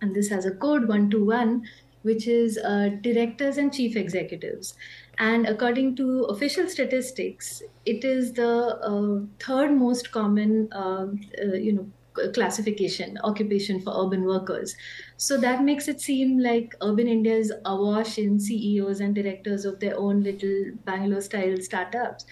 And 0.00 0.14
this 0.14 0.28
has 0.28 0.46
a 0.46 0.50
code 0.52 0.88
121, 0.88 1.66
which 2.02 2.26
is 2.26 2.58
uh, 2.58 2.90
directors 3.00 3.58
and 3.58 3.72
chief 3.72 3.96
executives. 3.96 4.74
And 5.17 5.47
according 5.47 5.95
to 5.97 6.23
official 6.25 6.67
statistics, 6.67 7.61
it 7.85 8.03
is 8.03 8.33
the 8.33 8.77
uh, 8.83 9.25
third 9.39 9.71
most 9.73 10.11
common, 10.11 10.67
uh, 10.73 11.07
uh, 11.41 11.53
you 11.53 11.71
know, 11.73 11.91
classification 12.33 13.17
occupation 13.23 13.81
for 13.81 13.93
urban 14.05 14.23
workers. 14.25 14.75
So 15.17 15.37
that 15.41 15.63
makes 15.63 15.87
it 15.89 15.99
seem 15.99 16.39
like 16.39 16.73
urban 16.81 17.09
india 17.09 17.35
is 17.35 17.51
awash 17.65 18.17
in 18.17 18.39
ceos 18.39 19.01
and 19.01 19.13
directors 19.13 19.65
of 19.65 19.81
their 19.81 19.97
own 19.97 20.21
little 20.23 20.71
bangalore 20.85 21.19
style 21.19 21.57
startups 21.61 22.25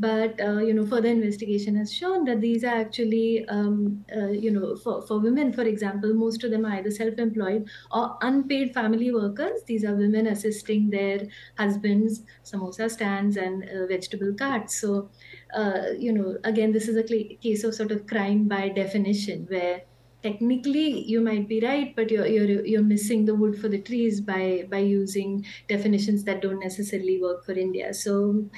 but 0.00 0.40
uh, 0.40 0.58
you 0.58 0.72
know 0.72 0.86
further 0.86 1.08
investigation 1.08 1.76
has 1.76 1.92
shown 1.92 2.24
that 2.24 2.40
these 2.40 2.62
are 2.64 2.76
actually 2.76 3.46
um, 3.48 4.04
uh, 4.16 4.28
you 4.28 4.50
know 4.50 4.76
for, 4.76 5.02
for 5.06 5.18
women 5.20 5.52
for 5.52 5.62
example 5.62 6.14
most 6.14 6.44
of 6.44 6.50
them 6.50 6.64
are 6.64 6.72
either 6.74 6.90
self-employed 6.90 7.68
or 7.90 8.16
unpaid 8.22 8.72
family 8.74 9.12
workers. 9.12 9.60
These 9.66 9.84
are 9.84 9.94
women 9.94 10.26
assisting 10.26 10.90
their 10.90 11.26
husbands 11.56 12.22
samosa 12.44 12.90
stands 12.90 13.36
and 13.36 13.64
uh, 13.68 13.86
vegetable 13.86 14.34
carts. 14.34 14.80
So 14.80 15.10
uh, 15.54 15.88
you 15.98 16.12
know 16.12 16.38
again 16.44 16.72
this 16.72 16.88
is 16.88 16.96
a 16.96 17.06
cl- 17.06 17.36
case 17.42 17.64
of 17.64 17.74
sort 17.74 17.90
of 17.92 18.06
crime 18.06 18.48
by 18.48 18.68
definition 18.68 19.46
where 19.48 19.82
technically 20.22 21.04
you 21.08 21.20
might 21.20 21.48
be 21.48 21.60
right 21.60 21.94
but 21.94 22.10
you're, 22.10 22.26
you're 22.26 22.64
you're 22.66 22.82
missing 22.82 23.24
the 23.24 23.34
wood 23.36 23.56
for 23.56 23.68
the 23.68 23.80
trees 23.80 24.20
by 24.20 24.66
by 24.68 24.78
using 24.78 25.44
definitions 25.68 26.24
that 26.24 26.42
don't 26.42 26.58
necessarily 26.58 27.20
work 27.20 27.44
for 27.44 27.52
india. 27.52 27.94
So 27.94 28.48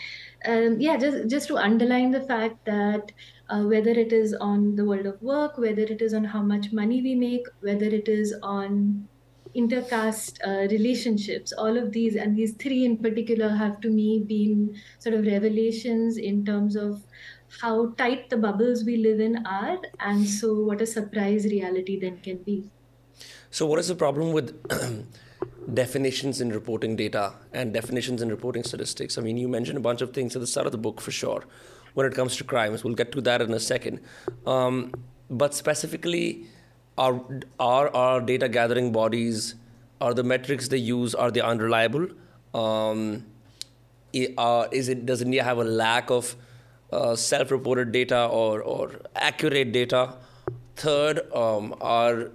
um, 0.47 0.81
yeah, 0.81 0.97
just 0.97 1.29
just 1.29 1.49
to 1.49 1.57
underline 1.57 2.11
the 2.11 2.23
fact 2.23 2.65
that 2.65 3.13
uh, 3.49 3.63
whether 3.63 3.91
it 3.91 4.13
is 4.13 4.35
on 4.35 4.77
the 4.77 4.85
world 4.85 5.07
of 5.07 5.21
work, 5.21 5.59
whether 5.59 5.83
it 5.83 6.01
is 6.01 6.15
on 6.15 6.25
how 6.25 6.43
much 6.43 6.73
money 6.73 7.03
we 7.03 7.15
make, 7.15 7.47
whether 7.61 7.87
it 7.87 8.09
is 8.09 8.35
on 8.43 9.09
intercaste 9.55 10.39
uh, 10.47 10.69
relationships, 10.71 11.53
all 11.53 11.77
of 11.77 11.93
these 11.93 12.17
and 12.17 12.37
these 12.37 12.55
three 12.55 12.85
in 12.85 12.97
particular 12.97 13.49
have 13.49 13.81
to 13.81 13.91
me 13.91 14.23
been 14.27 14.75
sort 14.99 15.15
of 15.15 15.27
revelations 15.27 16.17
in 16.17 16.45
terms 16.45 16.77
of 16.77 17.03
how 17.61 17.91
tight 17.95 18.31
the 18.31 18.37
bubbles 18.37 18.85
we 18.85 18.97
live 18.97 19.21
in 19.21 19.45
are, 19.47 19.79
and 19.99 20.29
so 20.29 20.55
what 20.55 20.81
a 20.81 20.87
surprise 20.87 21.45
reality 21.45 21.99
then 21.99 22.19
can 22.21 22.39
be. 22.45 22.71
So, 23.51 23.67
what 23.67 23.79
is 23.79 23.89
the 23.89 23.97
problem 23.97 24.33
with? 24.33 24.55
definitions 25.75 26.41
in 26.41 26.51
reporting 26.51 26.97
data 26.97 27.35
and 27.53 27.73
definitions 27.73 28.23
in 28.23 28.29
reporting 28.29 28.65
statistics. 28.65 29.19
I 29.19 29.21
mean, 29.23 29.37
you 29.37 29.49
mentioned 29.49 29.79
a 29.79 29.81
bunch 29.81 30.01
of 30.01 30.13
things 30.13 30.35
at 30.35 30.41
the 30.41 30.47
start 30.47 30.67
of 30.67 30.73
the 30.73 30.79
book 30.79 31.01
for 31.01 31.11
sure. 31.11 31.45
when 31.95 32.07
it 32.07 32.15
comes 32.15 32.37
to 32.37 32.45
crimes. 32.45 32.85
We'll 32.85 32.95
get 32.95 33.13
to 33.13 33.21
that 33.23 33.43
in 33.43 33.53
a 33.53 33.61
second. 33.61 34.01
Um, 34.47 34.93
but 35.29 35.55
specifically, 35.55 36.47
are, 36.99 37.21
are 37.59 37.95
our 37.95 38.21
data 38.21 38.49
gathering 38.49 38.93
bodies, 38.93 39.55
are 40.01 40.15
the 40.15 40.23
metrics 40.23 40.69
they 40.69 40.79
use, 40.79 41.15
are 41.15 41.31
they 41.31 41.41
unreliable? 41.41 42.09
Um, 42.55 43.27
uh, 44.39 44.67
is 44.73 44.89
it, 44.89 45.07
does 45.07 45.23
India 45.23 45.45
have 45.45 45.59
a 45.59 45.65
lack 45.65 46.11
of 46.11 46.35
uh, 46.93 47.15
self-reported 47.15 47.93
data 47.93 48.27
or, 48.27 48.63
or 48.63 49.01
accurate 49.15 49.73
data? 49.73 50.15
Third, 50.77 51.21
um, 51.33 51.75
are 51.81 52.31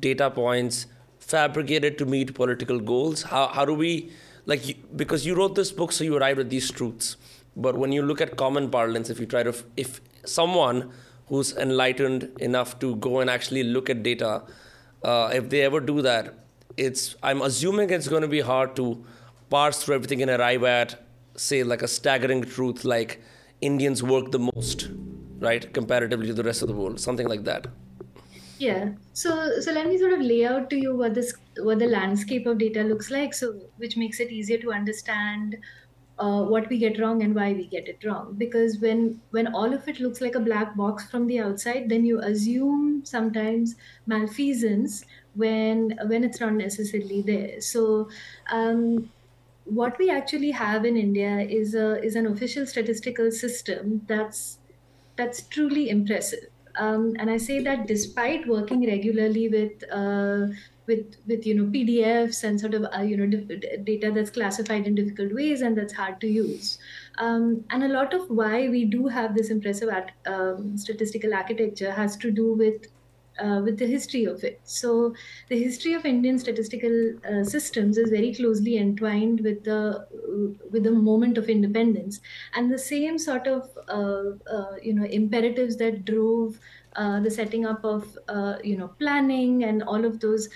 data 0.00 0.30
points 0.30 0.86
fabricated 1.34 1.98
to 1.98 2.06
meet 2.14 2.34
political 2.34 2.80
goals? 2.92 3.22
How, 3.22 3.44
how 3.48 3.64
do 3.64 3.74
we, 3.74 4.10
like, 4.46 4.76
because 5.02 5.26
you 5.26 5.34
wrote 5.34 5.54
this 5.54 5.72
book, 5.72 5.92
so 5.92 6.04
you 6.04 6.16
arrived 6.16 6.40
at 6.40 6.50
these 6.50 6.70
truths. 6.70 7.16
But 7.56 7.76
when 7.76 7.92
you 7.92 8.02
look 8.02 8.20
at 8.26 8.36
common 8.36 8.70
parlance, 8.70 9.10
if 9.14 9.20
you 9.20 9.26
try 9.26 9.42
to, 9.42 9.54
if 9.76 10.00
someone 10.24 10.92
who's 11.28 11.52
enlightened 11.56 12.30
enough 12.40 12.78
to 12.80 12.96
go 12.96 13.20
and 13.20 13.30
actually 13.30 13.62
look 13.62 13.90
at 13.90 14.02
data, 14.02 14.42
uh, 15.02 15.30
if 15.32 15.50
they 15.50 15.62
ever 15.62 15.80
do 15.80 16.02
that, 16.02 16.34
it's 16.76 17.14
I'm 17.22 17.42
assuming 17.42 17.90
it's 17.90 18.08
going 18.08 18.22
to 18.22 18.28
be 18.28 18.40
hard 18.40 18.74
to 18.76 19.04
parse 19.50 19.82
through 19.82 19.96
everything 19.96 20.22
and 20.22 20.30
arrive 20.30 20.64
at, 20.64 20.94
say, 21.36 21.62
like 21.62 21.82
a 21.82 21.88
staggering 21.88 22.42
truth, 22.42 22.84
like 22.84 23.20
Indians 23.60 24.02
work 24.02 24.30
the 24.32 24.38
most, 24.38 24.88
right, 25.38 25.72
comparatively 25.78 26.28
to 26.28 26.34
the 26.34 26.46
rest 26.50 26.62
of 26.62 26.68
the 26.68 26.74
world, 26.74 27.00
something 27.00 27.28
like 27.28 27.44
that. 27.44 27.66
Yeah. 28.58 28.94
So 29.12 29.60
so 29.60 29.72
let 29.72 29.88
me 29.88 29.98
sort 29.98 30.12
of 30.12 30.20
lay 30.20 30.44
out 30.44 30.70
to 30.70 30.76
you 30.76 30.96
what 30.96 31.14
this 31.14 31.34
what 31.58 31.78
the 31.78 31.86
landscape 31.86 32.46
of 32.46 32.58
data 32.58 32.82
looks 32.82 33.10
like. 33.10 33.34
So 33.34 33.52
which 33.76 33.96
makes 33.96 34.20
it 34.20 34.30
easier 34.30 34.58
to 34.58 34.72
understand 34.72 35.56
uh, 36.18 36.44
what 36.44 36.68
we 36.68 36.78
get 36.78 37.00
wrong 37.00 37.22
and 37.22 37.34
why 37.34 37.52
we 37.54 37.66
get 37.68 37.88
it 37.88 38.04
wrong 38.04 38.36
because 38.38 38.78
when 38.80 39.22
when 39.30 39.48
all 39.54 39.74
of 39.74 39.88
it 39.88 40.00
looks 40.00 40.20
like 40.20 40.34
a 40.36 40.40
black 40.40 40.76
box 40.76 41.10
from 41.10 41.26
the 41.26 41.40
outside 41.40 41.88
then 41.88 42.04
you 42.04 42.20
assume 42.20 43.04
sometimes 43.04 43.74
malfeasance 44.06 45.04
when 45.34 45.92
when 46.06 46.24
it's 46.24 46.40
not 46.40 46.52
necessarily 46.54 47.22
there 47.22 47.60
so 47.60 48.08
um, 48.52 49.10
what 49.64 49.98
we 49.98 50.10
actually 50.10 50.52
have 50.52 50.84
in 50.84 50.96
india 50.96 51.40
is 51.40 51.74
a 51.74 52.02
is 52.04 52.16
an 52.16 52.26
official 52.26 52.66
statistical 52.66 53.30
system 53.32 54.04
that's 54.06 54.60
that's 55.16 55.48
truly 55.48 55.88
impressive 55.90 56.51
um, 56.76 57.14
and 57.18 57.30
i 57.30 57.36
say 57.36 57.62
that 57.62 57.86
despite 57.86 58.46
working 58.46 58.86
regularly 58.86 59.48
with 59.48 59.84
uh, 59.92 60.46
with 60.86 61.16
with 61.26 61.46
you 61.46 61.54
know 61.54 61.64
PDFs 61.70 62.42
and 62.44 62.60
sort 62.60 62.74
of 62.74 62.86
uh, 62.92 63.02
you 63.02 63.16
know 63.16 63.26
data 63.84 64.10
that's 64.14 64.30
classified 64.30 64.86
in 64.86 64.94
difficult 64.94 65.32
ways 65.32 65.62
and 65.62 65.76
that's 65.78 65.92
hard 65.92 66.20
to 66.20 66.26
use. 66.26 66.78
Um, 67.18 67.64
and 67.70 67.84
a 67.84 67.88
lot 67.88 68.14
of 68.14 68.28
why 68.28 68.68
we 68.68 68.84
do 68.84 69.06
have 69.06 69.34
this 69.36 69.50
impressive 69.50 69.88
at, 69.90 70.12
um, 70.26 70.76
statistical 70.76 71.34
architecture 71.34 71.92
has 71.92 72.16
to 72.18 72.30
do 72.30 72.54
with 72.54 72.86
uh, 73.38 73.60
with 73.64 73.78
the 73.78 73.86
history 73.86 74.24
of 74.24 74.44
it. 74.44 74.60
So 74.64 75.14
the 75.48 75.58
history 75.62 75.94
of 75.94 76.04
Indian 76.04 76.38
statistical 76.38 77.14
uh, 77.24 77.44
systems 77.44 77.98
is 77.98 78.10
very 78.10 78.34
closely 78.34 78.76
entwined 78.78 79.40
with 79.40 79.64
the 79.64 80.06
with 80.70 80.84
the 80.84 80.90
moment 80.90 81.38
of 81.38 81.48
independence, 81.48 82.20
and 82.54 82.70
the 82.70 82.78
same 82.78 83.18
sort 83.18 83.46
of 83.46 83.68
uh, 83.88 84.32
uh 84.56 84.76
you 84.82 84.94
know 84.94 85.04
imperatives 85.04 85.76
that 85.78 86.04
drove 86.04 86.58
uh, 86.96 87.20
the 87.20 87.30
setting 87.30 87.64
up 87.66 87.84
of 87.84 88.18
uh, 88.28 88.56
you 88.62 88.76
know 88.76 88.88
planning 88.98 89.64
and 89.64 89.82
all 89.82 90.04
of 90.04 90.20
those 90.20 90.48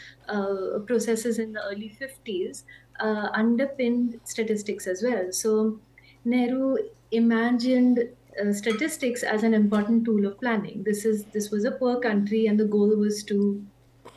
processes 0.87 1.39
in 1.39 1.53
the 1.53 1.63
early 1.65 1.89
50s 1.89 2.65
uh, 3.01 3.29
underpinned 3.33 4.21
statistics 4.25 4.87
as 4.87 5.03
well. 5.03 5.33
So 5.33 5.81
Nehru 6.25 6.77
imagined 7.11 8.01
uh, 8.43 8.53
statistics 8.53 9.23
as 9.23 9.43
an 9.43 9.55
important 9.55 10.05
tool 10.05 10.27
of 10.27 10.39
planning. 10.41 10.83
This 10.85 11.05
is 11.05 11.25
this 11.27 11.51
was 11.51 11.65
a 11.65 11.73
poor 11.73 12.01
country, 12.01 12.47
and 12.47 12.59
the 12.59 12.65
goal 12.65 12.97
was 12.97 13.23
to 13.25 13.65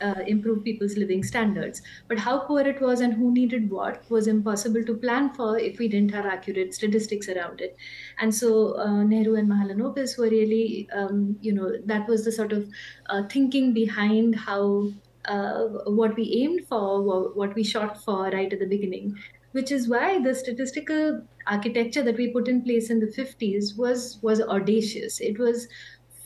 uh, 0.02 0.24
improve 0.28 0.64
people's 0.64 0.98
living 0.98 1.24
standards. 1.24 1.82
But 2.08 2.20
how 2.20 2.40
poor 2.40 2.62
it 2.62 2.82
was 2.82 3.02
and 3.02 3.14
who 3.14 3.32
needed 3.34 3.70
what 3.70 4.10
was 4.10 4.28
impossible 4.28 4.84
to 4.86 4.96
plan 4.96 5.34
for 5.34 5.58
if 5.58 5.80
we 5.80 5.88
didn't 5.88 6.14
have 6.14 6.26
accurate 6.26 6.74
statistics 6.74 7.28
around 7.30 7.62
it. 7.62 7.76
And 8.20 8.34
so 8.34 8.78
uh, 8.78 9.04
Nehru 9.04 9.36
and 9.36 9.50
Mahalanobis 9.50 10.18
were 10.18 10.30
really, 10.30 10.90
um, 10.92 11.38
you 11.42 11.54
know, 11.54 11.78
that 11.86 12.08
was 12.08 12.26
the 12.26 12.32
sort 12.32 12.54
of 12.54 12.70
uh, 13.08 13.24
thinking 13.28 13.74
behind 13.74 14.36
how 14.36 14.92
uh, 15.26 15.68
what 15.86 16.16
we 16.16 16.42
aimed 16.42 16.68
for, 16.68 17.02
what 17.34 17.54
we 17.56 17.64
shot 17.64 18.02
for 18.04 18.30
right 18.30 18.52
at 18.52 18.60
the 18.60 18.66
beginning. 18.66 19.18
Which 19.52 19.72
is 19.72 19.88
why 19.90 20.22
the 20.22 20.34
statistical 20.36 21.28
architecture 21.48 22.04
that 22.04 22.18
we 22.18 22.32
put 22.32 22.48
in 22.48 22.64
place 22.64 22.90
in 22.90 23.00
the 23.00 23.08
50s 23.08 23.78
was 23.78 24.20
was 24.22 24.42
audacious. 24.42 25.20
It 25.22 25.38
was 25.40 25.68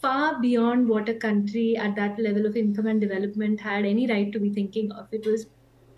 far 0.01 0.39
beyond 0.41 0.89
what 0.89 1.09
a 1.09 1.13
country 1.15 1.75
at 1.77 1.95
that 1.95 2.19
level 2.19 2.45
of 2.45 2.57
income 2.57 2.87
and 2.87 2.99
development 3.01 3.61
had 3.61 3.85
any 3.85 4.07
right 4.07 4.31
to 4.33 4.39
be 4.39 4.53
thinking 4.53 4.91
of. 4.91 5.07
It 5.11 5.25
was 5.25 5.47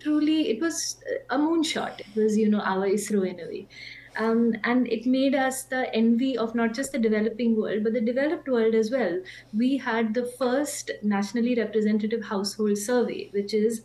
truly, 0.00 0.48
it 0.50 0.60
was 0.60 1.00
a 1.30 1.38
moonshot. 1.38 2.00
It 2.00 2.14
was, 2.14 2.36
you 2.38 2.48
know, 2.48 2.60
our 2.60 2.86
ISRO 2.86 3.28
in 3.28 3.40
a 3.40 3.46
way. 3.46 3.68
Um, 4.16 4.54
and 4.64 4.88
it 4.88 5.04
made 5.06 5.34
us 5.34 5.64
the 5.64 5.92
envy 5.94 6.38
of 6.38 6.54
not 6.54 6.74
just 6.74 6.92
the 6.92 6.98
developing 6.98 7.56
world, 7.56 7.84
but 7.84 7.92
the 7.92 8.00
developed 8.00 8.48
world 8.48 8.74
as 8.74 8.90
well. 8.90 9.20
We 9.52 9.76
had 9.78 10.14
the 10.14 10.24
first 10.38 10.90
nationally 11.02 11.54
representative 11.54 12.24
household 12.24 12.78
survey, 12.78 13.30
which 13.32 13.52
is 13.52 13.84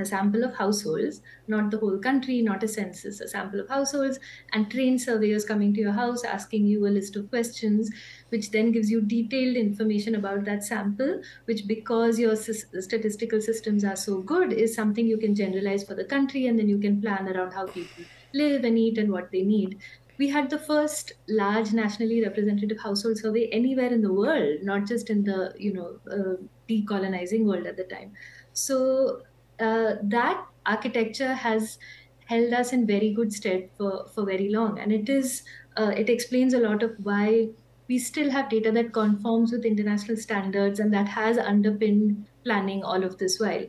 a 0.00 0.04
sample 0.06 0.42
of 0.44 0.54
households, 0.54 1.20
not 1.46 1.70
the 1.70 1.78
whole 1.78 1.98
country, 1.98 2.40
not 2.42 2.62
a 2.62 2.68
census, 2.68 3.20
a 3.20 3.28
sample 3.28 3.60
of 3.60 3.68
households, 3.68 4.18
and 4.52 4.70
trained 4.70 5.00
surveyors 5.00 5.44
coming 5.44 5.72
to 5.74 5.80
your 5.80 5.92
house 5.92 6.24
asking 6.24 6.66
you 6.66 6.86
a 6.86 6.88
list 6.88 7.16
of 7.16 7.28
questions, 7.30 7.90
which 8.30 8.50
then 8.50 8.72
gives 8.72 8.90
you 8.90 9.00
detailed 9.00 9.56
information 9.56 10.14
about 10.14 10.44
that 10.44 10.64
sample, 10.64 11.20
which 11.44 11.66
because 11.66 12.18
your 12.18 12.36
statistical 12.36 13.40
systems 13.40 13.84
are 13.84 13.96
so 13.96 14.20
good, 14.22 14.52
is 14.52 14.74
something 14.74 15.06
you 15.06 15.18
can 15.18 15.34
generalize 15.34 15.84
for 15.84 15.94
the 15.94 16.04
country, 16.04 16.46
and 16.46 16.58
then 16.58 16.68
you 16.68 16.78
can 16.78 17.00
plan 17.00 17.28
around 17.28 17.52
how 17.52 17.66
people 17.66 18.04
live 18.32 18.64
and 18.64 18.78
eat 18.78 18.98
and 18.98 19.10
what 19.10 19.30
they 19.32 19.42
need. 19.42 19.78
We 20.18 20.28
had 20.28 20.50
the 20.50 20.58
first 20.58 21.12
large 21.28 21.72
nationally 21.72 22.22
representative 22.22 22.78
household 22.80 23.18
survey 23.18 23.48
anywhere 23.48 23.92
in 23.92 24.02
the 24.02 24.12
world, 24.12 24.62
not 24.62 24.86
just 24.86 25.08
in 25.10 25.24
the 25.24 25.54
you 25.58 25.72
know 25.72 26.00
uh, 26.10 26.36
decolonizing 26.68 27.44
world 27.44 27.66
at 27.66 27.76
the 27.76 27.84
time. 27.84 28.12
So 28.52 29.22
uh, 29.60 29.96
that 30.02 30.46
architecture 30.66 31.34
has 31.34 31.78
held 32.26 32.52
us 32.52 32.72
in 32.72 32.86
very 32.86 33.12
good 33.12 33.32
stead 33.32 33.70
for, 33.76 34.08
for 34.14 34.24
very 34.24 34.48
long. 34.48 34.78
And 34.78 34.92
it 34.92 35.08
is 35.08 35.42
uh, 35.76 35.92
it 35.96 36.08
explains 36.08 36.54
a 36.54 36.58
lot 36.60 36.82
of 36.82 36.94
why 37.02 37.50
we 37.88 37.98
still 37.98 38.30
have 38.30 38.48
data 38.50 38.70
that 38.72 38.92
conforms 38.92 39.50
with 39.52 39.64
international 39.64 40.16
standards 40.16 40.78
and 40.78 40.92
that 40.94 41.08
has 41.08 41.38
underpinned 41.38 42.28
planning 42.44 42.84
all 42.84 43.02
of 43.02 43.18
this 43.18 43.40
while. 43.40 43.66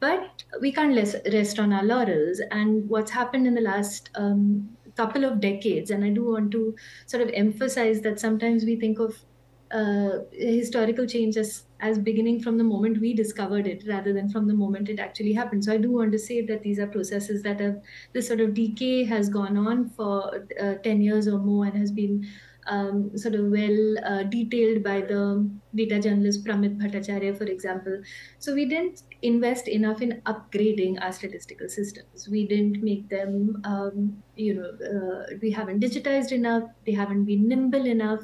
But 0.00 0.44
we 0.60 0.72
can't 0.72 0.96
rest 1.32 1.58
on 1.60 1.72
our 1.72 1.84
laurels. 1.84 2.40
And 2.50 2.88
what's 2.88 3.12
happened 3.12 3.46
in 3.46 3.54
the 3.54 3.60
last 3.60 4.10
um, 4.16 4.76
couple 4.96 5.24
of 5.24 5.40
decades, 5.40 5.90
and 5.90 6.04
I 6.04 6.10
do 6.10 6.24
want 6.24 6.50
to 6.52 6.74
sort 7.06 7.22
of 7.22 7.30
emphasize 7.32 8.02
that 8.02 8.18
sometimes 8.18 8.64
we 8.64 8.78
think 8.80 8.98
of 8.98 9.24
uh, 9.70 10.18
historical 10.32 11.06
change 11.06 11.36
as, 11.36 11.66
as 11.82 11.98
beginning 11.98 12.40
from 12.40 12.56
the 12.56 12.64
moment 12.64 13.00
we 13.00 13.12
discovered 13.12 13.66
it 13.66 13.82
rather 13.86 14.12
than 14.12 14.28
from 14.30 14.46
the 14.46 14.54
moment 14.54 14.88
it 14.88 15.00
actually 15.00 15.32
happened. 15.32 15.64
So 15.64 15.72
I 15.72 15.76
do 15.78 15.90
want 15.90 16.12
to 16.12 16.18
say 16.18 16.40
that 16.46 16.62
these 16.62 16.78
are 16.78 16.86
processes 16.86 17.42
that 17.42 17.60
have 17.60 17.82
this 18.12 18.28
sort 18.28 18.40
of 18.40 18.54
decay 18.54 19.04
has 19.04 19.28
gone 19.28 19.56
on 19.56 19.90
for 19.90 20.46
uh, 20.60 20.74
10 20.84 21.02
years 21.02 21.28
or 21.28 21.38
more 21.38 21.66
and 21.66 21.76
has 21.76 21.90
been 21.90 22.24
um, 22.66 23.16
sort 23.18 23.34
of 23.34 23.46
well 23.46 23.96
uh, 24.04 24.22
detailed 24.22 24.84
by 24.84 25.00
the 25.00 25.50
data 25.74 26.00
journalist 26.00 26.44
Pramit 26.44 26.78
Bhattacharya, 26.78 27.36
for 27.36 27.44
example. 27.44 28.00
So 28.38 28.54
we 28.54 28.66
didn't 28.66 29.02
invest 29.22 29.66
enough 29.66 30.00
in 30.00 30.22
upgrading 30.26 31.02
our 31.02 31.12
statistical 31.12 31.68
systems. 31.68 32.28
We 32.28 32.46
didn't 32.46 32.82
make 32.82 33.08
them, 33.08 33.60
um, 33.64 34.22
you 34.36 34.54
know, 34.54 34.70
uh, 34.70 35.34
we 35.42 35.50
haven't 35.50 35.80
digitized 35.80 36.30
enough. 36.30 36.64
They 36.86 36.92
haven't 36.92 37.24
been 37.24 37.48
nimble 37.48 37.86
enough 37.86 38.20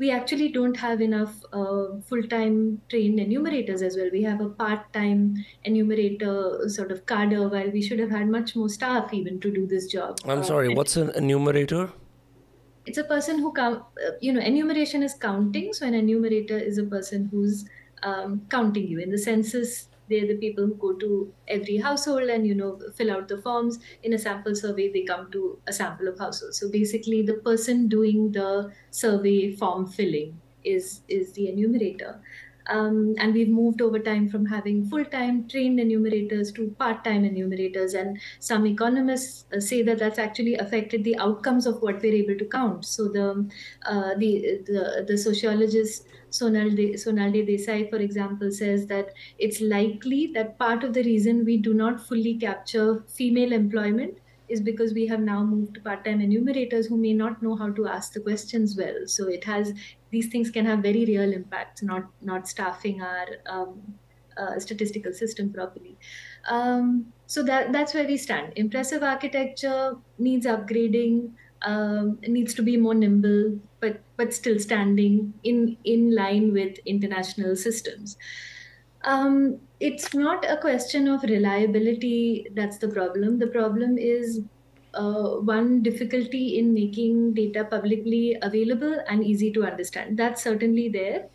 we 0.00 0.10
actually 0.10 0.48
don't 0.48 0.78
have 0.78 1.02
enough 1.02 1.34
uh, 1.52 1.88
full-time 2.08 2.80
trained 2.88 3.20
enumerators 3.20 3.82
as 3.82 3.96
well. 3.98 4.08
We 4.10 4.22
have 4.22 4.40
a 4.40 4.48
part-time 4.48 5.44
enumerator 5.64 6.68
sort 6.68 6.90
of 6.90 7.04
cadre, 7.04 7.46
while 7.54 7.70
we 7.70 7.82
should 7.82 7.98
have 7.98 8.10
had 8.10 8.28
much 8.28 8.56
more 8.56 8.70
staff 8.70 9.12
even 9.12 9.38
to 9.40 9.50
do 9.50 9.66
this 9.66 9.86
job. 9.86 10.18
I'm 10.24 10.38
uh, 10.38 10.42
sorry, 10.42 10.74
what's 10.74 10.96
an 10.96 11.10
enumerator? 11.10 11.92
It's 12.86 12.96
a 12.96 13.04
person 13.04 13.40
who 13.40 13.52
count. 13.52 13.82
Uh, 14.04 14.12
you 14.22 14.32
know, 14.32 14.40
enumeration 14.40 15.02
is 15.02 15.12
counting. 15.12 15.74
So 15.74 15.86
an 15.86 15.92
enumerator 15.92 16.56
is 16.56 16.78
a 16.78 16.84
person 16.84 17.28
who's 17.30 17.66
um, 18.02 18.40
counting 18.48 18.88
you. 18.88 19.00
In 19.00 19.10
the 19.10 19.18
census, 19.18 19.89
they're 20.10 20.26
the 20.26 20.36
people 20.38 20.66
who 20.66 20.74
go 20.84 20.92
to 20.98 21.34
every 21.48 21.76
household 21.78 22.28
and 22.36 22.46
you 22.46 22.54
know 22.54 22.78
fill 22.96 23.10
out 23.10 23.28
the 23.28 23.40
forms 23.40 23.78
in 24.02 24.12
a 24.12 24.18
sample 24.18 24.54
survey 24.54 24.90
they 24.92 25.04
come 25.04 25.30
to 25.30 25.60
a 25.66 25.72
sample 25.72 26.08
of 26.08 26.18
households 26.18 26.58
so 26.60 26.70
basically 26.70 27.22
the 27.22 27.38
person 27.50 27.88
doing 27.88 28.32
the 28.32 28.50
survey 28.90 29.54
form 29.56 29.86
filling 29.86 30.40
is 30.62 31.02
is 31.08 31.32
the 31.34 31.48
enumerator 31.48 32.20
Um, 32.70 33.14
and 33.18 33.34
we've 33.34 33.48
moved 33.48 33.82
over 33.82 33.98
time 33.98 34.28
from 34.28 34.46
having 34.46 34.84
full-time 34.88 35.48
trained 35.48 35.80
enumerators 35.80 36.52
to 36.52 36.70
part-time 36.78 37.24
enumerators. 37.24 37.94
And 37.94 38.18
some 38.38 38.66
economists 38.66 39.44
uh, 39.52 39.60
say 39.60 39.82
that 39.82 39.98
that's 39.98 40.18
actually 40.18 40.54
affected 40.54 41.02
the 41.04 41.16
outcomes 41.18 41.66
of 41.66 41.82
what 41.82 42.00
we're 42.00 42.14
able 42.14 42.38
to 42.38 42.44
count. 42.44 42.84
So 42.84 43.08
the 43.08 43.50
uh, 43.86 44.14
the, 44.16 44.62
the 44.66 45.04
the 45.06 45.18
sociologist 45.18 46.06
Sonal, 46.30 46.76
De- 46.76 46.94
Sonal 46.94 47.32
Desai, 47.46 47.90
for 47.90 47.96
example, 47.96 48.52
says 48.52 48.86
that 48.86 49.08
it's 49.38 49.60
likely 49.60 50.28
that 50.34 50.58
part 50.58 50.84
of 50.84 50.94
the 50.94 51.02
reason 51.02 51.44
we 51.44 51.56
do 51.56 51.74
not 51.74 52.00
fully 52.06 52.38
capture 52.38 53.02
female 53.08 53.52
employment 53.52 54.18
is 54.50 54.60
because 54.60 54.92
we 54.92 55.06
have 55.06 55.20
now 55.20 55.42
moved 55.44 55.74
to 55.74 55.80
part-time 55.80 56.20
enumerators 56.20 56.86
who 56.86 56.96
may 56.96 57.12
not 57.12 57.42
know 57.42 57.56
how 57.56 57.70
to 57.70 57.86
ask 57.86 58.12
the 58.12 58.20
questions 58.20 58.76
well. 58.76 59.06
So 59.06 59.28
it 59.28 59.44
has 59.44 59.72
these 60.10 60.28
things 60.28 60.50
can 60.50 60.66
have 60.66 60.80
very 60.80 61.04
real 61.04 61.32
impacts, 61.32 61.82
not 61.82 62.06
not 62.20 62.48
staffing 62.48 63.00
our 63.00 63.26
um, 63.46 63.94
uh, 64.36 64.58
statistical 64.58 65.12
system 65.12 65.52
properly. 65.52 65.98
Um, 66.48 67.12
so 67.26 67.42
that 67.44 67.72
that's 67.72 67.94
where 67.94 68.06
we 68.06 68.16
stand. 68.16 68.52
Impressive 68.56 69.02
architecture 69.02 69.96
needs 70.18 70.46
upgrading. 70.46 71.32
Um, 71.62 72.18
needs 72.26 72.54
to 72.54 72.62
be 72.62 72.78
more 72.78 72.94
nimble, 72.94 73.60
but 73.80 74.00
but 74.16 74.32
still 74.32 74.58
standing 74.58 75.34
in 75.44 75.76
in 75.84 76.14
line 76.14 76.54
with 76.54 76.78
international 76.86 77.54
systems. 77.54 78.16
Um, 79.02 79.60
it's 79.78 80.14
not 80.14 80.44
a 80.44 80.58
question 80.58 81.08
of 81.08 81.22
reliability 81.22 82.46
that's 82.54 82.78
the 82.78 82.88
problem. 82.88 83.38
The 83.38 83.46
problem 83.46 83.96
is 83.96 84.44
uh, 84.92 85.36
one 85.36 85.82
difficulty 85.82 86.58
in 86.58 86.74
making 86.74 87.34
data 87.34 87.64
publicly 87.64 88.36
available 88.42 89.00
and 89.08 89.24
easy 89.24 89.52
to 89.52 89.64
understand. 89.64 90.18
That's 90.18 90.42
certainly 90.42 90.88
there. 90.88 91.28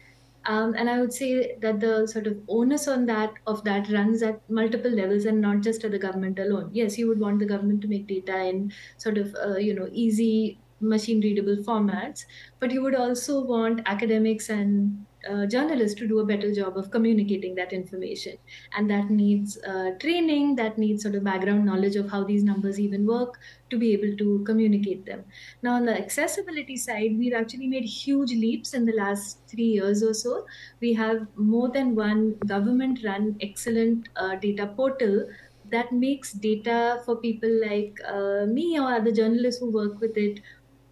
Um, 0.47 0.75
and 0.75 0.91
I 0.91 0.99
would 0.99 1.11
say 1.11 1.57
that 1.61 1.79
the 1.79 2.05
sort 2.05 2.27
of 2.27 2.39
onus 2.47 2.87
on 2.87 3.07
that 3.07 3.33
of 3.47 3.63
that 3.63 3.89
runs 3.89 4.21
at 4.21 4.47
multiple 4.47 4.91
levels 4.91 5.25
and 5.25 5.41
not 5.41 5.61
just 5.61 5.83
at 5.83 5.89
the 5.89 5.97
government 5.97 6.37
alone. 6.37 6.69
Yes, 6.71 6.99
you 6.99 7.07
would 7.07 7.19
want 7.19 7.39
the 7.39 7.47
government 7.47 7.81
to 7.81 7.87
make 7.87 8.05
data 8.05 8.45
in 8.45 8.71
sort 8.97 9.17
of 9.17 9.35
uh, 9.43 9.57
you 9.57 9.73
know 9.73 9.89
easy 9.91 10.61
machine 10.79 11.19
readable 11.21 11.55
formats, 11.63 12.25
but 12.59 12.69
you 12.69 12.83
would 12.83 12.93
also 12.93 13.43
want 13.43 13.81
academics 13.87 14.49
and 14.49 15.07
uh, 15.29 15.45
journalists 15.45 15.97
to 15.99 16.07
do 16.07 16.19
a 16.19 16.25
better 16.25 16.53
job 16.53 16.77
of 16.77 16.91
communicating 16.91 17.55
that 17.55 17.73
information. 17.73 18.37
And 18.75 18.89
that 18.89 19.09
needs 19.09 19.57
uh, 19.63 19.91
training, 19.99 20.55
that 20.55 20.77
needs 20.77 21.03
sort 21.03 21.15
of 21.15 21.23
background 21.23 21.65
knowledge 21.65 21.95
of 21.95 22.09
how 22.09 22.23
these 22.23 22.43
numbers 22.43 22.79
even 22.79 23.05
work 23.05 23.39
to 23.69 23.77
be 23.77 23.93
able 23.93 24.15
to 24.17 24.43
communicate 24.45 25.05
them. 25.05 25.25
Now, 25.61 25.73
on 25.73 25.85
the 25.85 25.97
accessibility 25.97 26.77
side, 26.77 27.17
we've 27.17 27.33
actually 27.33 27.67
made 27.67 27.85
huge 27.85 28.31
leaps 28.31 28.73
in 28.73 28.85
the 28.85 28.93
last 28.93 29.41
three 29.47 29.71
years 29.79 30.03
or 30.03 30.13
so. 30.13 30.45
We 30.79 30.93
have 30.93 31.27
more 31.35 31.69
than 31.69 31.95
one 31.95 32.37
government 32.45 32.99
run 33.03 33.37
excellent 33.41 34.09
uh, 34.15 34.35
data 34.35 34.67
portal 34.67 35.27
that 35.71 35.91
makes 35.91 36.31
data 36.33 37.01
for 37.05 37.15
people 37.17 37.49
like 37.67 37.97
uh, 38.07 38.45
me 38.45 38.79
or 38.79 38.93
other 38.93 39.11
journalists 39.11 39.59
who 39.59 39.71
work 39.71 39.99
with 39.99 40.15
it 40.15 40.39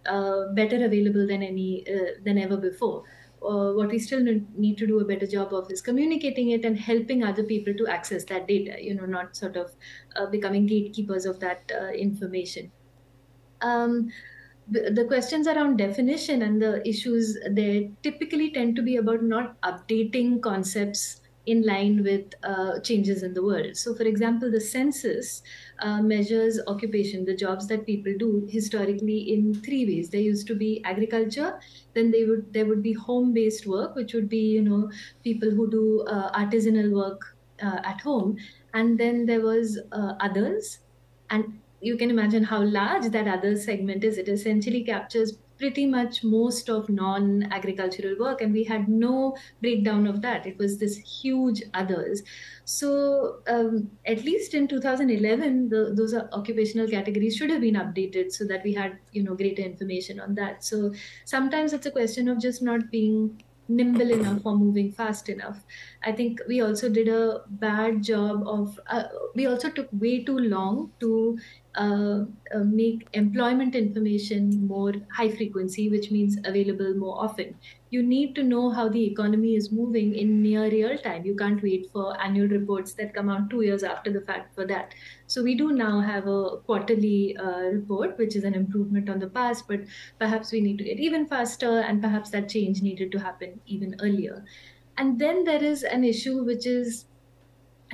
uh, 0.06 0.48
better 0.52 0.84
available 0.84 1.26
than 1.26 1.42
any 1.42 1.84
uh, 1.88 2.20
than 2.24 2.38
ever 2.38 2.56
before 2.56 3.04
uh, 3.46 3.72
what 3.72 3.88
we 3.88 3.98
still 3.98 4.22
need 4.56 4.78
to 4.78 4.86
do 4.86 5.00
a 5.00 5.04
better 5.04 5.26
job 5.26 5.52
of 5.52 5.70
is 5.70 5.80
communicating 5.80 6.50
it 6.50 6.64
and 6.64 6.78
helping 6.78 7.22
other 7.22 7.44
people 7.44 7.74
to 7.74 7.86
access 7.86 8.24
that 8.24 8.46
data 8.48 8.76
you 8.82 8.94
know 8.94 9.06
not 9.06 9.36
sort 9.36 9.56
of 9.56 9.74
uh, 10.16 10.26
becoming 10.26 10.66
gatekeepers 10.66 11.26
of 11.26 11.40
that 11.40 11.70
uh, 11.80 11.88
information 11.88 12.70
um, 13.60 14.10
the 14.66 15.04
questions 15.04 15.46
around 15.46 15.76
definition 15.76 16.40
and 16.40 16.62
the 16.62 16.86
issues 16.88 17.36
they 17.50 17.92
typically 18.02 18.50
tend 18.50 18.74
to 18.76 18.82
be 18.82 18.96
about 18.96 19.22
not 19.22 19.60
updating 19.60 20.40
concepts 20.42 21.20
in 21.46 21.62
line 21.62 22.02
with 22.02 22.32
uh, 22.42 22.80
changes 22.80 23.22
in 23.22 23.34
the 23.34 23.44
world. 23.44 23.76
So, 23.76 23.94
for 23.94 24.04
example, 24.04 24.50
the 24.50 24.60
census 24.60 25.42
uh, 25.80 26.00
measures 26.02 26.60
occupation, 26.66 27.24
the 27.24 27.34
jobs 27.36 27.66
that 27.68 27.86
people 27.86 28.14
do 28.18 28.46
historically 28.48 29.18
in 29.32 29.54
three 29.54 29.84
ways. 29.86 30.10
There 30.10 30.20
used 30.20 30.46
to 30.48 30.54
be 30.54 30.82
agriculture, 30.84 31.60
then 31.94 32.10
they 32.10 32.24
would 32.24 32.52
there 32.52 32.66
would 32.66 32.82
be 32.82 32.92
home-based 32.92 33.66
work, 33.66 33.94
which 33.94 34.14
would 34.14 34.28
be 34.28 34.42
you 34.58 34.62
know 34.62 34.90
people 35.22 35.50
who 35.50 35.70
do 35.70 36.02
uh, 36.08 36.30
artisanal 36.38 36.92
work 36.94 37.36
uh, 37.62 37.80
at 37.84 38.00
home, 38.00 38.36
and 38.72 38.98
then 38.98 39.26
there 39.26 39.40
was 39.42 39.78
uh, 39.92 40.14
others, 40.20 40.78
and 41.30 41.60
you 41.80 41.96
can 41.96 42.10
imagine 42.10 42.44
how 42.44 42.62
large 42.62 43.10
that 43.12 43.28
other 43.28 43.56
segment 43.56 44.04
is. 44.04 44.16
It 44.18 44.28
essentially 44.28 44.84
captures 44.84 45.38
pretty 45.64 45.86
much 45.86 46.22
most 46.24 46.70
of 46.70 46.88
non 46.88 47.44
agricultural 47.58 48.16
work, 48.18 48.40
and 48.40 48.52
we 48.52 48.64
had 48.64 48.88
no 48.88 49.36
breakdown 49.60 50.06
of 50.06 50.20
that. 50.22 50.46
It 50.46 50.58
was 50.58 50.78
this 50.78 50.96
huge 50.98 51.62
others. 51.72 52.22
So, 52.64 53.42
um, 53.46 53.98
at 54.06 54.24
least 54.24 54.54
in 54.54 54.68
2011, 54.68 55.68
the, 55.68 55.94
those 55.96 56.14
occupational 56.14 56.88
categories 56.88 57.36
should 57.36 57.50
have 57.50 57.60
been 57.60 57.74
updated 57.74 58.32
so 58.32 58.44
that 58.46 58.62
we 58.64 58.74
had 58.74 58.98
you 59.12 59.22
know 59.22 59.34
greater 59.34 59.62
information 59.62 60.20
on 60.20 60.34
that. 60.36 60.64
So, 60.64 60.92
sometimes 61.24 61.72
it's 61.72 61.86
a 61.86 61.90
question 61.90 62.28
of 62.28 62.40
just 62.40 62.62
not 62.62 62.90
being 62.90 63.40
nimble 63.66 64.10
enough 64.10 64.42
or 64.44 64.56
moving 64.56 64.92
fast 64.92 65.28
enough. 65.30 65.64
I 66.02 66.12
think 66.12 66.40
we 66.48 66.60
also 66.60 66.90
did 66.90 67.08
a 67.08 67.44
bad 67.48 68.02
job 68.02 68.46
of, 68.46 68.78
uh, 68.88 69.04
we 69.34 69.46
also 69.46 69.70
took 69.70 69.88
way 69.92 70.22
too 70.22 70.36
long 70.36 70.92
to 71.00 71.38
uh, 71.76 72.24
uh, 72.54 72.58
make 72.64 73.08
employment 73.12 73.74
information 73.74 74.66
more 74.66 74.92
high 75.12 75.28
frequency, 75.30 75.88
which 75.90 76.10
means 76.10 76.36
available 76.44 76.94
more 76.94 77.20
often. 77.22 77.58
You 77.90 78.02
need 78.02 78.34
to 78.36 78.42
know 78.42 78.70
how 78.70 78.88
the 78.88 79.04
economy 79.10 79.54
is 79.56 79.72
moving 79.72 80.14
in 80.14 80.40
near 80.42 80.70
real 80.70 80.96
time. 80.98 81.24
You 81.24 81.34
can't 81.36 81.62
wait 81.62 81.90
for 81.92 82.20
annual 82.20 82.48
reports 82.48 82.94
that 82.94 83.14
come 83.14 83.28
out 83.28 83.50
two 83.50 83.62
years 83.62 83.82
after 83.82 84.12
the 84.12 84.20
fact 84.20 84.54
for 84.54 84.66
that. 84.66 84.94
So 85.26 85.42
we 85.42 85.56
do 85.56 85.72
now 85.72 86.00
have 86.00 86.26
a 86.26 86.58
quarterly 86.66 87.36
uh, 87.36 87.62
report, 87.78 88.18
which 88.18 88.36
is 88.36 88.44
an 88.44 88.54
improvement 88.54 89.08
on 89.08 89.18
the 89.18 89.30
past, 89.30 89.66
but 89.68 89.80
perhaps 90.18 90.52
we 90.52 90.60
need 90.60 90.78
to 90.78 90.84
get 90.84 90.98
even 91.00 91.26
faster, 91.26 91.80
and 91.80 92.00
perhaps 92.02 92.30
that 92.30 92.48
change 92.48 92.82
needed 92.82 93.12
to 93.12 93.18
happen 93.18 93.60
even 93.66 93.96
earlier. 94.00 94.44
And 94.96 95.20
then 95.20 95.44
there 95.44 95.62
is 95.62 95.82
an 95.82 96.04
issue 96.04 96.44
which 96.44 96.66
is 96.66 97.06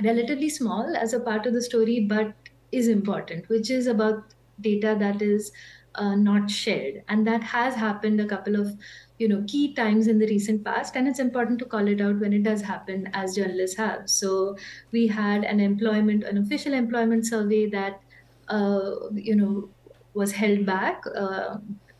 relatively 0.03 0.49
small 0.49 0.95
as 0.97 1.13
a 1.13 1.19
part 1.19 1.45
of 1.45 1.53
the 1.53 1.61
story, 1.61 2.05
but 2.07 2.40
is 2.71 2.87
important, 2.87 3.49
which 3.49 3.69
is 3.69 3.87
about 3.87 4.33
data 4.59 4.95
that 4.99 5.21
is 5.21 5.51
uh, 5.95 6.15
not 6.15 6.49
shared, 6.49 7.03
and 7.09 7.27
that 7.27 7.43
has 7.43 7.75
happened 7.75 8.21
a 8.21 8.27
couple 8.27 8.55
of 8.55 8.77
you 9.17 9.27
know 9.27 9.43
key 9.47 9.73
times 9.75 10.07
in 10.07 10.19
the 10.19 10.27
recent 10.27 10.63
past, 10.63 10.95
and 10.95 11.07
it's 11.07 11.19
important 11.19 11.59
to 11.59 11.65
call 11.65 11.87
it 11.87 12.01
out 12.01 12.19
when 12.19 12.33
it 12.33 12.43
does 12.43 12.61
happen, 12.61 13.09
as 13.13 13.35
journalists 13.35 13.77
have. 13.77 14.09
So 14.09 14.57
we 14.91 15.07
had 15.07 15.43
an 15.43 15.59
employment, 15.59 16.23
an 16.23 16.37
official 16.37 16.73
employment 16.73 17.25
survey 17.27 17.69
that 17.71 18.01
uh, 18.47 19.09
you 19.13 19.35
know 19.35 19.73
was 20.13 20.31
held 20.33 20.65
back. 20.65 21.01
Uh, 21.15 21.57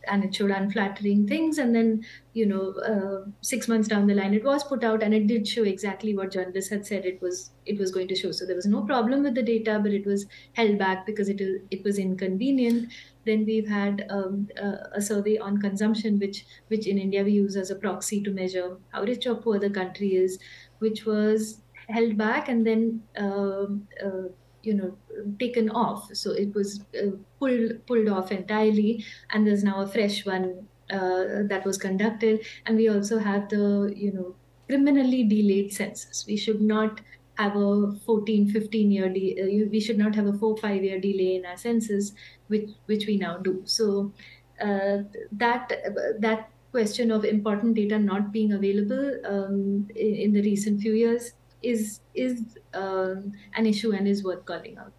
and 0.08 0.24
it 0.24 0.34
showed 0.34 0.50
unflattering 0.50 1.26
things. 1.26 1.58
And 1.58 1.74
then 1.74 2.04
you 2.32 2.46
know 2.46 2.72
uh, 2.80 3.30
six 3.42 3.68
months 3.68 3.88
down 3.88 4.06
the 4.06 4.14
line 4.14 4.34
it 4.34 4.44
was 4.44 4.64
put 4.64 4.84
out 4.84 5.02
and 5.02 5.12
it 5.12 5.26
did 5.26 5.46
show 5.46 5.64
exactly 5.64 6.16
what 6.16 6.32
journalists 6.32 6.70
had 6.70 6.86
said 6.86 7.04
it 7.04 7.20
was 7.20 7.50
it 7.66 7.78
was 7.78 7.90
going 7.90 8.08
to 8.08 8.14
show. 8.14 8.32
So 8.32 8.46
there 8.46 8.56
was 8.56 8.66
no 8.66 8.82
problem 8.82 9.22
with 9.22 9.34
the 9.34 9.42
data 9.42 9.80
but 9.82 9.92
it 9.92 10.06
was 10.06 10.26
held 10.54 10.78
back 10.78 11.06
because 11.06 11.28
it, 11.28 11.40
it 11.70 11.84
was 11.84 11.98
inconvenient. 11.98 12.92
Then 13.24 13.44
we've 13.44 13.68
had 13.68 14.04
um, 14.10 14.48
a, 14.56 14.96
a, 14.96 15.00
survey 15.00 15.38
on 15.38 15.60
consumption 15.60 16.18
which 16.18 16.44
which 16.68 16.88
in 16.88 16.98
india 16.98 17.22
we 17.22 17.30
use 17.30 17.56
as 17.56 17.70
a 17.70 17.76
proxy 17.76 18.20
to 18.20 18.32
measure 18.32 18.76
how 18.88 19.02
rich 19.02 19.28
or 19.28 19.36
poor 19.36 19.60
the 19.60 19.70
country 19.70 20.16
is 20.16 20.40
which 20.80 21.06
was 21.06 21.62
held 21.88 22.16
back. 22.16 22.48
And 22.48 22.66
then 22.66 23.02
um, 23.16 23.88
uh, 24.04 24.28
you 24.62 24.74
know 24.74 24.98
taken 25.38 25.70
off. 25.70 26.08
So 26.14 26.32
it 26.32 26.54
was 26.54 26.84
uh, 26.94 27.16
pulled 27.38 27.86
pulled 27.86 28.08
off 28.08 28.32
entirely. 28.32 29.04
And 29.30 29.46
there's 29.46 29.64
now 29.64 29.80
a 29.82 29.88
fresh 29.88 30.24
one 30.26 30.68
uh, 30.90 31.44
that 31.48 31.62
was 31.64 31.78
conducted. 31.78 32.44
And 32.66 32.76
we 32.76 32.88
also 32.88 33.18
have 33.18 33.48
the 33.48 33.92
you 33.96 34.12
know 34.12 34.36
criminally 34.68 35.24
delayed 35.24 35.72
census. 35.72 36.24
We 36.26 36.36
should 36.36 36.60
not 36.60 37.00
have 37.38 37.56
a 37.56 37.92
14 38.04 38.48
15 38.50 38.90
year 38.90 39.08
de- 39.08 39.40
uh, 39.40 39.68
we 39.70 39.80
should 39.80 39.98
not 39.98 40.14
have 40.14 40.26
a 40.26 40.32
4 40.38 40.56
5 40.58 40.82
year 40.84 41.00
delay 41.00 41.36
in 41.36 41.46
our 41.46 41.56
census 41.56 42.12
which 42.48 42.70
which 42.86 43.06
we 43.06 43.16
now 43.16 43.38
do. 43.38 43.62
So 43.66 44.12
uh, 44.60 44.98
that 45.32 45.72
that 46.20 46.50
question 46.70 47.10
of 47.10 47.24
important 47.24 47.74
data 47.74 47.98
not 47.98 48.32
being 48.32 48.52
available 48.52 49.20
um, 49.26 49.88
in, 49.94 50.14
in 50.14 50.32
the 50.32 50.42
recent 50.42 50.80
few 50.80 50.94
years 50.94 51.32
is 51.62 52.00
is 52.14 52.58
um, 52.74 53.32
an 53.54 53.66
issue 53.66 53.92
and 53.92 54.08
is 54.08 54.22
worth 54.24 54.44
calling 54.44 54.78
out. 54.78 54.92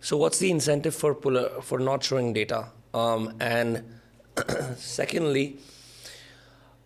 So, 0.00 0.16
what's 0.16 0.38
the 0.38 0.50
incentive 0.50 0.94
for 0.94 1.14
pull- 1.14 1.60
for 1.62 1.78
not 1.78 2.02
showing 2.02 2.32
data? 2.32 2.68
Um, 2.94 3.34
and 3.40 3.84
secondly, 4.76 5.58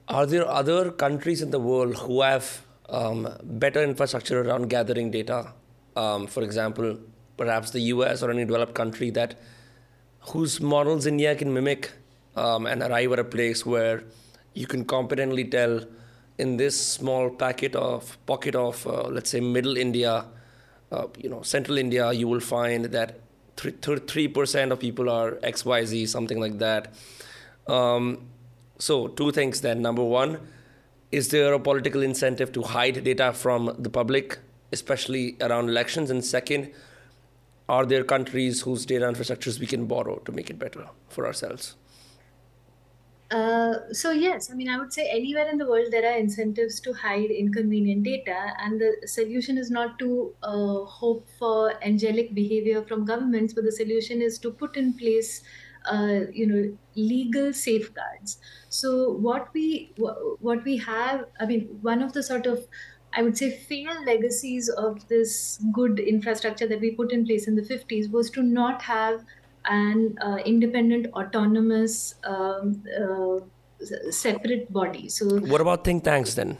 are 0.08 0.26
there 0.26 0.46
other 0.46 0.90
countries 0.90 1.42
in 1.42 1.50
the 1.50 1.58
world 1.58 1.96
who 1.96 2.22
have 2.22 2.62
um, 2.88 3.28
better 3.42 3.82
infrastructure 3.82 4.40
around 4.40 4.68
gathering 4.68 5.10
data? 5.10 5.52
Um, 5.96 6.26
for 6.26 6.42
example, 6.42 6.98
perhaps 7.36 7.70
the 7.70 7.80
US 7.92 8.22
or 8.22 8.30
any 8.30 8.44
developed 8.44 8.74
country 8.74 9.10
that 9.10 9.34
whose 10.32 10.60
models 10.60 11.06
India 11.06 11.34
can 11.34 11.52
mimic 11.52 11.92
um, 12.36 12.66
and 12.66 12.82
arrive 12.82 13.12
at 13.12 13.18
a 13.18 13.24
place 13.24 13.64
where 13.64 14.04
you 14.54 14.66
can 14.66 14.84
competently 14.84 15.44
tell 15.44 15.84
in 16.38 16.56
this 16.56 16.78
small 16.78 17.30
packet 17.30 17.74
of 17.74 18.18
pocket 18.26 18.54
of 18.54 18.86
uh, 18.86 19.08
let's 19.08 19.30
say 19.30 19.40
middle 19.40 19.76
India, 19.76 20.24
uh, 20.92 21.06
you 21.18 21.30
know 21.30 21.42
central 21.42 21.78
India, 21.78 22.12
you 22.12 22.28
will 22.28 22.40
find 22.40 22.86
that 22.86 23.20
three 23.56 24.28
percent 24.28 24.72
of 24.72 24.78
people 24.78 25.08
are 25.08 25.38
X 25.42 25.64
Y 25.64 25.84
Z 25.84 26.06
something 26.06 26.40
like 26.40 26.58
that. 26.58 26.94
Um, 27.66 28.28
so 28.78 29.08
two 29.08 29.32
things 29.32 29.60
then. 29.62 29.80
Number 29.80 30.04
one, 30.04 30.38
is 31.10 31.28
there 31.28 31.54
a 31.54 31.58
political 31.58 32.02
incentive 32.02 32.52
to 32.52 32.62
hide 32.62 33.02
data 33.02 33.32
from 33.32 33.74
the 33.78 33.88
public, 33.88 34.38
especially 34.72 35.36
around 35.40 35.70
elections? 35.70 36.10
And 36.10 36.24
second, 36.24 36.72
are 37.68 37.86
there 37.86 38.04
countries 38.04 38.60
whose 38.60 38.84
data 38.84 39.06
infrastructures 39.06 39.58
we 39.58 39.66
can 39.66 39.86
borrow 39.86 40.16
to 40.18 40.32
make 40.32 40.50
it 40.50 40.58
better 40.58 40.86
for 41.08 41.26
ourselves? 41.26 41.76
Uh, 43.28 43.92
so 43.92 44.12
yes, 44.12 44.50
I 44.52 44.54
mean, 44.54 44.68
I 44.68 44.78
would 44.78 44.92
say 44.92 45.08
anywhere 45.10 45.48
in 45.48 45.58
the 45.58 45.66
world 45.66 45.88
there 45.90 46.08
are 46.08 46.16
incentives 46.16 46.78
to 46.80 46.92
hide 46.92 47.30
inconvenient 47.32 48.04
data, 48.04 48.52
and 48.60 48.80
the 48.80 48.96
solution 49.08 49.58
is 49.58 49.68
not 49.68 49.98
to 49.98 50.36
uh, 50.44 50.84
hope 50.84 51.28
for 51.36 51.82
angelic 51.84 52.34
behavior 52.34 52.84
from 52.84 53.04
governments, 53.04 53.52
but 53.52 53.64
the 53.64 53.72
solution 53.72 54.22
is 54.22 54.38
to 54.38 54.52
put 54.52 54.76
in 54.76 54.96
place, 54.96 55.42
uh, 55.86 56.20
you 56.32 56.46
know, 56.46 56.78
legal 56.94 57.52
safeguards. 57.52 58.38
So 58.68 59.10
what 59.14 59.52
we 59.52 59.92
what 60.38 60.62
we 60.62 60.76
have, 60.76 61.24
I 61.40 61.46
mean, 61.46 61.78
one 61.82 62.02
of 62.02 62.12
the 62.12 62.22
sort 62.22 62.46
of 62.46 62.68
I 63.12 63.22
would 63.22 63.36
say 63.36 63.50
failed 63.50 64.04
legacies 64.06 64.68
of 64.68 65.08
this 65.08 65.58
good 65.72 65.98
infrastructure 65.98 66.66
that 66.68 66.80
we 66.80 66.94
put 66.94 67.12
in 67.12 67.24
place 67.26 67.48
in 67.48 67.56
the 67.56 67.62
50s 67.62 68.08
was 68.08 68.30
to 68.32 68.42
not 68.42 68.82
have 68.82 69.24
an 69.66 70.16
uh, 70.20 70.36
independent, 70.44 71.06
autonomous, 71.14 72.14
um, 72.24 72.82
uh, 73.00 73.40
separate 74.10 74.72
body. 74.72 75.08
So, 75.08 75.38
what 75.40 75.60
about 75.60 75.84
think 75.84 76.04
tanks 76.04 76.34
then? 76.34 76.58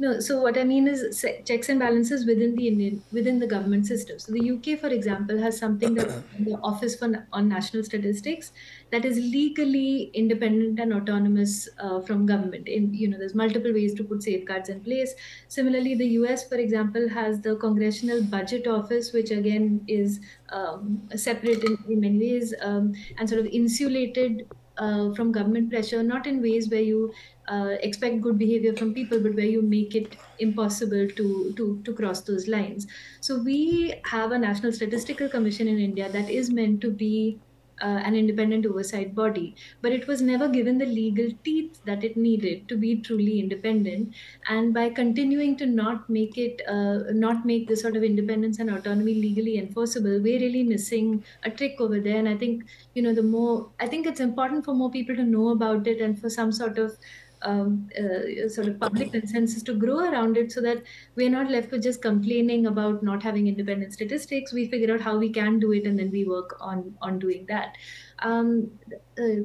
No, 0.00 0.20
so 0.20 0.40
what 0.40 0.56
I 0.56 0.62
mean 0.62 0.86
is 0.86 1.26
checks 1.44 1.68
and 1.68 1.80
balances 1.80 2.24
within 2.24 2.54
the 2.54 2.68
Indian 2.68 3.02
within 3.10 3.40
the 3.40 3.48
government 3.48 3.84
system. 3.86 4.20
So 4.20 4.32
the 4.32 4.50
UK, 4.52 4.78
for 4.78 4.86
example, 4.86 5.36
has 5.38 5.58
something 5.58 5.94
that 5.94 6.08
the 6.38 6.56
Office 6.62 6.94
for 6.94 7.26
on 7.32 7.48
National 7.48 7.82
Statistics 7.82 8.52
that 8.90 9.04
is 9.04 9.18
legally 9.18 10.10
independent 10.14 10.80
and 10.80 10.92
autonomous 10.92 11.68
uh, 11.78 12.00
from 12.00 12.26
government. 12.26 12.68
In 12.68 12.94
you 12.94 13.08
know, 13.08 13.18
there's 13.18 13.34
multiple 13.34 13.72
ways 13.72 13.94
to 13.94 14.04
put 14.04 14.22
safeguards 14.22 14.68
in 14.68 14.82
place. 14.82 15.14
Similarly, 15.48 15.94
the 15.94 16.08
US, 16.20 16.48
for 16.48 16.56
example, 16.56 17.08
has 17.08 17.40
the 17.40 17.56
Congressional 17.56 18.22
Budget 18.22 18.66
Office, 18.66 19.12
which 19.12 19.30
again 19.30 19.84
is 19.88 20.20
um, 20.50 21.08
separate 21.16 21.62
in, 21.64 21.76
in 21.88 22.00
many 22.00 22.18
ways 22.18 22.54
um, 22.62 22.94
and 23.18 23.28
sort 23.28 23.40
of 23.40 23.46
insulated 23.46 24.46
uh, 24.78 25.12
from 25.14 25.32
government 25.32 25.70
pressure, 25.70 26.02
not 26.02 26.26
in 26.26 26.40
ways 26.40 26.70
where 26.70 26.80
you 26.80 27.12
uh, 27.48 27.76
expect 27.80 28.20
good 28.20 28.38
behavior 28.38 28.74
from 28.76 28.94
people, 28.94 29.20
but 29.20 29.34
where 29.34 29.46
you 29.46 29.62
make 29.62 29.94
it 29.94 30.16
impossible 30.38 31.08
to, 31.16 31.52
to, 31.56 31.82
to 31.84 31.94
cross 31.94 32.20
those 32.22 32.46
lines. 32.46 32.86
So 33.20 33.38
we 33.42 33.94
have 34.04 34.32
a 34.32 34.38
National 34.38 34.72
Statistical 34.72 35.28
Commission 35.28 35.66
in 35.68 35.78
India 35.78 36.08
that 36.10 36.30
is 36.30 36.50
meant 36.50 36.80
to 36.82 36.90
be 36.90 37.40
uh, 37.80 38.00
an 38.04 38.14
independent 38.14 38.66
oversight 38.66 39.14
body, 39.14 39.54
but 39.80 39.92
it 39.92 40.06
was 40.06 40.20
never 40.22 40.48
given 40.48 40.78
the 40.78 40.86
legal 40.86 41.30
teeth 41.44 41.80
that 41.84 42.04
it 42.04 42.16
needed 42.16 42.68
to 42.68 42.76
be 42.76 43.00
truly 43.00 43.38
independent. 43.40 44.14
And 44.48 44.74
by 44.74 44.90
continuing 44.90 45.56
to 45.58 45.66
not 45.66 46.08
make 46.08 46.36
it, 46.38 46.60
uh, 46.68 47.04
not 47.12 47.44
make 47.44 47.68
this 47.68 47.82
sort 47.82 47.96
of 47.96 48.02
independence 48.02 48.58
and 48.58 48.70
autonomy 48.70 49.14
legally 49.14 49.58
enforceable, 49.58 50.20
we're 50.22 50.40
really 50.40 50.62
missing 50.62 51.24
a 51.42 51.50
trick 51.50 51.80
over 51.80 52.00
there. 52.00 52.18
And 52.18 52.28
I 52.28 52.36
think, 52.36 52.64
you 52.94 53.02
know, 53.02 53.14
the 53.14 53.22
more, 53.22 53.72
I 53.80 53.86
think 53.86 54.06
it's 54.06 54.20
important 54.20 54.64
for 54.64 54.74
more 54.74 54.90
people 54.90 55.16
to 55.16 55.24
know 55.24 55.48
about 55.50 55.86
it 55.86 56.00
and 56.00 56.18
for 56.20 56.30
some 56.30 56.52
sort 56.52 56.78
of 56.78 56.96
um, 57.42 57.88
uh, 57.98 58.48
sort 58.48 58.68
of 58.68 58.80
public 58.80 59.12
consensus 59.12 59.62
to 59.64 59.74
grow 59.74 59.98
around 59.98 60.36
it 60.36 60.52
so 60.52 60.60
that 60.60 60.82
we're 61.14 61.30
not 61.30 61.50
left 61.50 61.70
with 61.70 61.82
just 61.82 62.02
complaining 62.02 62.66
about 62.66 63.02
not 63.02 63.22
having 63.22 63.46
independent 63.46 63.92
statistics. 63.92 64.52
We 64.52 64.68
figure 64.68 64.92
out 64.92 65.00
how 65.00 65.18
we 65.18 65.30
can 65.30 65.58
do 65.58 65.72
it 65.72 65.86
and 65.86 65.98
then 65.98 66.10
we 66.10 66.24
work 66.24 66.56
on 66.60 66.96
on 67.00 67.18
doing 67.18 67.46
that. 67.46 67.76
Um, 68.20 68.78
uh, 69.18 69.42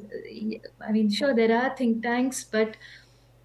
i 0.82 0.92
mean 0.92 1.10
sure 1.10 1.34
there 1.34 1.56
are 1.56 1.76
think 1.76 2.02
tanks 2.02 2.44
but 2.44 2.78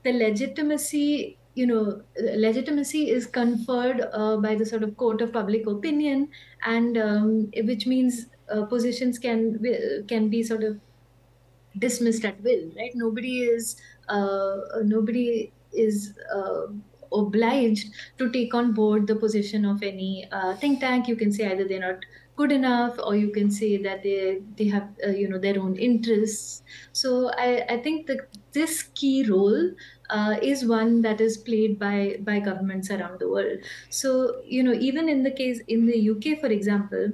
the 0.02 0.12
legitimacy 0.12 1.38
you 1.54 1.66
know 1.66 2.02
legitimacy 2.16 3.10
is 3.10 3.26
conferred 3.26 4.00
uh, 4.12 4.36
by 4.36 4.54
the 4.54 4.64
sort 4.66 4.82
of 4.82 4.96
court 4.96 5.20
of 5.20 5.32
public 5.32 5.66
opinion 5.66 6.28
and 6.64 6.96
um, 6.96 7.50
which 7.64 7.86
means 7.86 8.26
uh, 8.50 8.64
positions 8.66 9.18
can 9.18 9.58
can 10.08 10.28
be 10.30 10.42
sort 10.42 10.62
of 10.62 10.80
dismissed 11.78 12.24
at 12.24 12.40
will 12.42 12.70
right? 12.76 12.90
Nobody 12.94 13.40
is 13.40 13.76
uh, 13.76 13.97
nobody 14.08 15.52
is 15.72 16.18
uh, 16.34 16.66
obliged 17.12 17.88
to 18.18 18.30
take 18.30 18.54
on 18.54 18.72
board 18.72 19.06
the 19.06 19.16
position 19.16 19.64
of 19.64 19.82
any 19.82 20.28
uh, 20.30 20.54
think 20.56 20.80
tank. 20.80 21.08
You 21.08 21.16
can 21.16 21.32
say 21.32 21.50
either 21.50 21.66
they're 21.66 21.80
not 21.80 22.04
good 22.36 22.52
enough, 22.52 22.98
or 23.02 23.16
you 23.16 23.30
can 23.30 23.50
say 23.50 23.76
that 23.82 24.02
they 24.02 24.42
they 24.56 24.68
have 24.68 24.88
you 25.16 25.28
know 25.28 25.38
their 25.38 25.58
own 25.60 25.76
interests. 25.76 26.62
So 26.92 27.30
I, 27.30 27.64
I 27.68 27.82
think 27.82 28.06
that 28.06 28.36
this 28.52 28.82
key 28.82 29.24
role 29.28 29.72
uh, 30.10 30.38
is 30.42 30.66
one 30.66 31.02
that 31.02 31.20
is 31.20 31.36
played 31.38 31.78
by 31.78 32.18
by 32.20 32.40
governments 32.40 32.90
around 32.90 33.20
the 33.20 33.28
world. 33.28 33.58
So 33.90 34.42
you 34.44 34.62
know 34.62 34.72
even 34.72 35.08
in 35.08 35.22
the 35.22 35.30
case 35.30 35.60
in 35.68 35.86
the 35.86 35.98
UK, 35.98 36.36
for 36.36 36.46
example, 36.48 37.12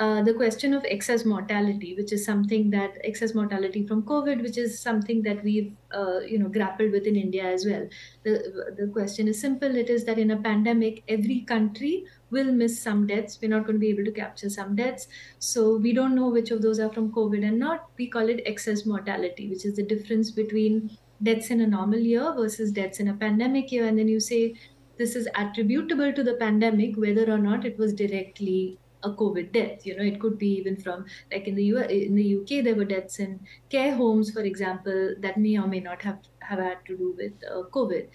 uh, 0.00 0.22
the 0.22 0.32
question 0.32 0.72
of 0.72 0.82
excess 0.86 1.26
mortality, 1.26 1.94
which 1.94 2.10
is 2.10 2.24
something 2.24 2.70
that 2.70 2.96
excess 3.04 3.34
mortality 3.34 3.86
from 3.86 4.02
COVID, 4.02 4.40
which 4.42 4.56
is 4.56 4.80
something 4.80 5.22
that 5.24 5.44
we've 5.44 5.76
uh, 5.92 6.20
you 6.20 6.38
know 6.38 6.48
grappled 6.48 6.90
with 6.92 7.06
in 7.06 7.16
India 7.16 7.44
as 7.44 7.66
well. 7.66 7.86
The 8.22 8.72
the 8.78 8.86
question 8.94 9.28
is 9.28 9.38
simple. 9.38 9.76
It 9.76 9.90
is 9.90 10.06
that 10.06 10.18
in 10.18 10.30
a 10.30 10.40
pandemic, 10.48 11.04
every 11.06 11.42
country 11.42 12.06
will 12.30 12.50
miss 12.62 12.80
some 12.82 13.06
deaths. 13.06 13.38
We're 13.42 13.54
not 13.54 13.66
going 13.66 13.76
to 13.76 13.86
be 13.86 13.90
able 13.90 14.06
to 14.06 14.16
capture 14.22 14.48
some 14.48 14.74
deaths, 14.74 15.06
so 15.38 15.76
we 15.76 15.92
don't 15.92 16.14
know 16.14 16.30
which 16.38 16.50
of 16.50 16.62
those 16.62 16.80
are 16.80 16.92
from 16.98 17.12
COVID 17.20 17.46
and 17.52 17.58
not. 17.58 17.86
We 17.98 18.08
call 18.08 18.34
it 18.36 18.42
excess 18.46 18.86
mortality, 18.86 19.50
which 19.50 19.66
is 19.66 19.76
the 19.76 19.88
difference 19.94 20.30
between 20.30 20.96
deaths 21.22 21.50
in 21.50 21.60
a 21.60 21.66
normal 21.66 21.98
year 21.98 22.32
versus 22.42 22.72
deaths 22.72 23.00
in 23.00 23.08
a 23.08 23.18
pandemic 23.28 23.70
year. 23.70 23.86
And 23.86 23.98
then 23.98 24.08
you 24.08 24.20
say 24.20 24.54
this 24.96 25.14
is 25.14 25.28
attributable 25.34 26.14
to 26.14 26.22
the 26.22 26.38
pandemic, 26.46 26.96
whether 26.96 27.30
or 27.30 27.38
not 27.38 27.66
it 27.66 27.76
was 27.78 27.92
directly 27.92 28.79
a 29.02 29.10
COVID 29.10 29.52
death. 29.52 29.86
You 29.86 29.96
know, 29.96 30.02
it 30.04 30.20
could 30.20 30.38
be 30.38 30.48
even 30.58 30.76
from 30.76 31.06
like 31.32 31.46
in 31.48 31.54
the 31.54 31.64
U 31.64 31.78
in 31.78 32.14
the 32.14 32.24
UK 32.36 32.62
there 32.62 32.74
were 32.74 32.84
deaths 32.84 33.18
in 33.18 33.46
care 33.68 33.94
homes, 33.94 34.30
for 34.32 34.40
example, 34.42 35.14
that 35.18 35.36
may 35.38 35.58
or 35.58 35.66
may 35.66 35.80
not 35.80 36.02
have 36.02 36.20
have 36.40 36.58
had 36.58 36.84
to 36.86 36.96
do 36.96 37.14
with 37.16 37.34
uh, 37.50 37.62
COVID. 37.70 38.08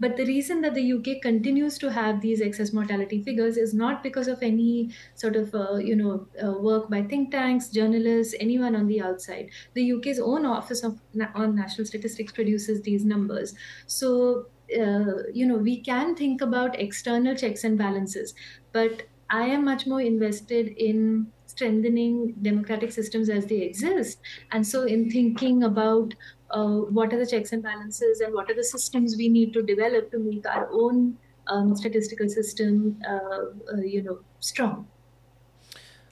But 0.00 0.16
the 0.16 0.26
reason 0.26 0.62
that 0.62 0.74
the 0.74 0.82
UK 0.82 1.20
continues 1.22 1.78
to 1.78 1.92
have 1.92 2.20
these 2.20 2.40
excess 2.40 2.72
mortality 2.72 3.22
figures 3.22 3.56
is 3.56 3.72
not 3.72 4.02
because 4.02 4.26
of 4.26 4.42
any 4.42 4.92
sort 5.14 5.36
of 5.36 5.54
uh, 5.54 5.76
you 5.76 5.94
know 5.94 6.28
uh, 6.42 6.52
work 6.58 6.90
by 6.90 7.02
think 7.02 7.30
tanks, 7.30 7.68
journalists, 7.70 8.34
anyone 8.40 8.74
on 8.74 8.86
the 8.88 9.00
outside. 9.00 9.50
The 9.74 9.92
UK's 9.92 10.18
own 10.18 10.44
Office 10.44 10.82
of 10.82 11.00
on 11.34 11.54
National 11.54 11.86
Statistics 11.86 12.32
produces 12.32 12.82
these 12.82 13.04
numbers. 13.04 13.54
So 13.86 14.50
uh, 14.76 15.22
you 15.32 15.46
know 15.46 15.56
we 15.58 15.80
can 15.80 16.16
think 16.16 16.40
about 16.40 16.78
external 16.80 17.36
checks 17.36 17.62
and 17.62 17.78
balances, 17.78 18.34
but 18.72 19.04
I 19.32 19.46
am 19.46 19.64
much 19.64 19.86
more 19.86 20.00
invested 20.02 20.68
in 20.76 21.26
strengthening 21.46 22.34
democratic 22.42 22.92
systems 22.92 23.30
as 23.30 23.46
they 23.46 23.62
exist. 23.62 24.18
And 24.52 24.66
so, 24.66 24.82
in 24.82 25.10
thinking 25.10 25.62
about 25.64 26.14
uh, 26.50 26.80
what 26.98 27.12
are 27.14 27.18
the 27.18 27.26
checks 27.26 27.52
and 27.52 27.62
balances 27.62 28.20
and 28.20 28.34
what 28.34 28.50
are 28.50 28.54
the 28.54 28.64
systems 28.64 29.16
we 29.16 29.28
need 29.28 29.54
to 29.54 29.62
develop 29.62 30.10
to 30.10 30.18
make 30.18 30.46
our 30.46 30.68
own 30.70 31.16
um, 31.48 31.74
statistical 31.74 32.28
system, 32.28 33.00
uh, 33.08 33.72
uh, 33.72 33.80
you 33.80 34.02
know, 34.02 34.18
strong. 34.40 34.86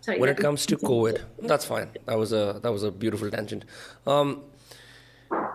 Sorry, 0.00 0.18
when 0.18 0.30
it 0.30 0.38
comes 0.38 0.64
to 0.66 0.78
COVID, 0.78 1.20
that's 1.42 1.66
fine. 1.66 1.90
That 2.06 2.16
was 2.16 2.32
a 2.32 2.58
that 2.62 2.72
was 2.72 2.82
a 2.82 2.90
beautiful 2.90 3.30
tangent. 3.30 3.66
Um, 4.06 4.44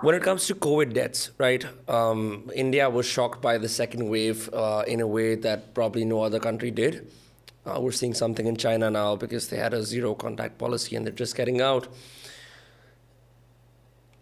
when 0.01 0.13
it 0.13 0.21
comes 0.21 0.45
to 0.47 0.55
COVID 0.55 0.93
deaths, 0.93 1.31
right? 1.39 1.65
Um, 1.89 2.51
India 2.53 2.87
was 2.89 3.07
shocked 3.07 3.41
by 3.41 3.57
the 3.57 3.67
second 3.67 4.07
wave 4.07 4.53
uh, 4.53 4.83
in 4.87 5.01
a 5.01 5.07
way 5.07 5.33
that 5.33 5.73
probably 5.73 6.05
no 6.05 6.21
other 6.21 6.39
country 6.39 6.69
did. 6.69 7.11
Uh, 7.65 7.79
we're 7.79 7.91
seeing 7.91 8.13
something 8.13 8.45
in 8.45 8.55
China 8.55 8.91
now 8.91 9.15
because 9.15 9.49
they 9.49 9.57
had 9.57 9.73
a 9.73 9.83
zero 9.83 10.13
contact 10.13 10.57
policy 10.57 10.95
and 10.95 11.05
they're 11.05 11.13
just 11.13 11.35
getting 11.35 11.61
out. 11.61 11.87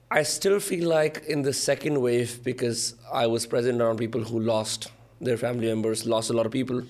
I 0.09 0.23
still 0.23 0.59
feel 0.59 0.87
like 0.87 1.25
in 1.27 1.41
the 1.41 1.53
second 1.53 1.99
wave, 1.99 2.43
because 2.43 2.95
I 3.11 3.27
was 3.27 3.45
present 3.45 3.81
around 3.81 3.97
people 3.97 4.23
who 4.23 4.39
lost 4.39 4.91
their 5.19 5.37
family 5.37 5.67
members, 5.67 6.05
lost 6.05 6.29
a 6.29 6.33
lot 6.33 6.45
of 6.45 6.51
people, 6.51 6.83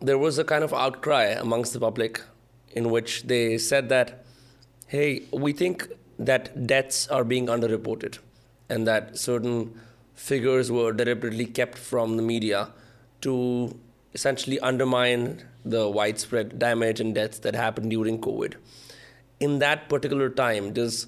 there 0.00 0.18
was 0.18 0.38
a 0.38 0.44
kind 0.44 0.62
of 0.62 0.74
outcry 0.74 1.24
amongst 1.24 1.72
the 1.72 1.80
public 1.80 2.20
in 2.72 2.90
which 2.90 3.22
they 3.24 3.58
said 3.58 3.88
that, 3.88 4.24
hey, 4.86 5.22
we 5.32 5.52
think 5.52 5.88
that 6.18 6.66
deaths 6.66 7.08
are 7.08 7.24
being 7.24 7.46
underreported 7.46 8.18
and 8.68 8.86
that 8.86 9.18
certain 9.18 9.80
figures 10.14 10.70
were 10.70 10.92
deliberately 10.92 11.46
kept 11.46 11.78
from 11.78 12.16
the 12.16 12.22
media 12.22 12.68
to 13.22 13.78
essentially 14.18 14.58
undermine 14.60 15.42
the 15.64 15.88
widespread 15.88 16.58
damage 16.58 17.00
and 17.00 17.14
deaths 17.14 17.38
that 17.40 17.54
happened 17.54 17.90
during 17.90 18.20
COVID. 18.20 18.54
In 19.40 19.58
that 19.60 19.88
particular 19.88 20.28
time, 20.30 20.72
does 20.72 21.06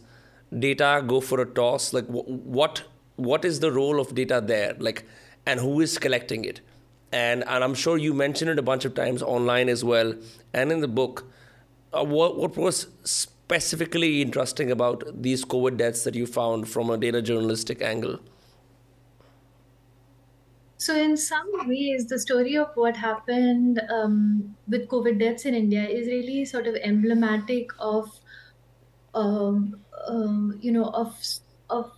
data 0.67 1.03
go 1.07 1.21
for 1.21 1.41
a 1.41 1.47
toss? 1.47 1.93
Like, 1.93 2.07
what 2.07 2.83
what 3.19 3.45
is 3.45 3.59
the 3.59 3.71
role 3.73 3.99
of 4.01 4.15
data 4.15 4.41
there 4.41 4.75
like 4.79 5.05
and 5.45 5.59
who 5.59 5.81
is 5.81 5.99
collecting 5.99 6.45
it 6.45 6.61
and 7.11 7.43
and 7.49 7.65
i'm 7.65 7.75
sure 7.75 7.99
you 7.99 8.15
mentioned 8.15 8.51
it 8.53 8.61
a 8.61 8.67
bunch 8.69 8.85
of 8.85 8.95
times 8.95 9.23
online 9.23 9.69
as 9.69 9.83
well 9.85 10.15
and 10.55 10.71
in 10.71 10.81
the 10.81 10.89
book 11.01 11.25
uh, 11.93 12.05
what, 12.05 12.37
what 12.37 12.57
was 12.57 12.87
specifically 13.03 14.23
interesting 14.23 14.71
about 14.71 15.03
these 15.21 15.45
covid 15.45 15.77
deaths 15.79 16.05
that 16.05 16.15
you 16.15 16.27
found 16.27 16.69
from 16.69 16.91
a 16.91 16.97
data 16.97 17.21
journalistic 17.21 17.83
angle 17.83 18.21
so, 20.79 20.95
in 20.97 21.17
some 21.17 21.51
ways, 21.67 22.07
the 22.07 22.19
story 22.21 22.57
of 22.57 22.69
what 22.77 22.97
happened 22.97 23.81
um, 23.91 24.57
with 24.69 24.89
COVID 24.89 25.19
deaths 25.19 25.45
in 25.45 25.55
India 25.55 25.85
is 25.89 26.07
really 26.07 26.45
sort 26.45 26.69
of 26.69 26.77
emblematic 26.77 27.71
of, 27.81 28.09
um, 29.15 29.85
um, 30.07 30.59
you 30.61 30.73
know, 30.73 30.85
of 30.87 31.19
of 31.69 31.91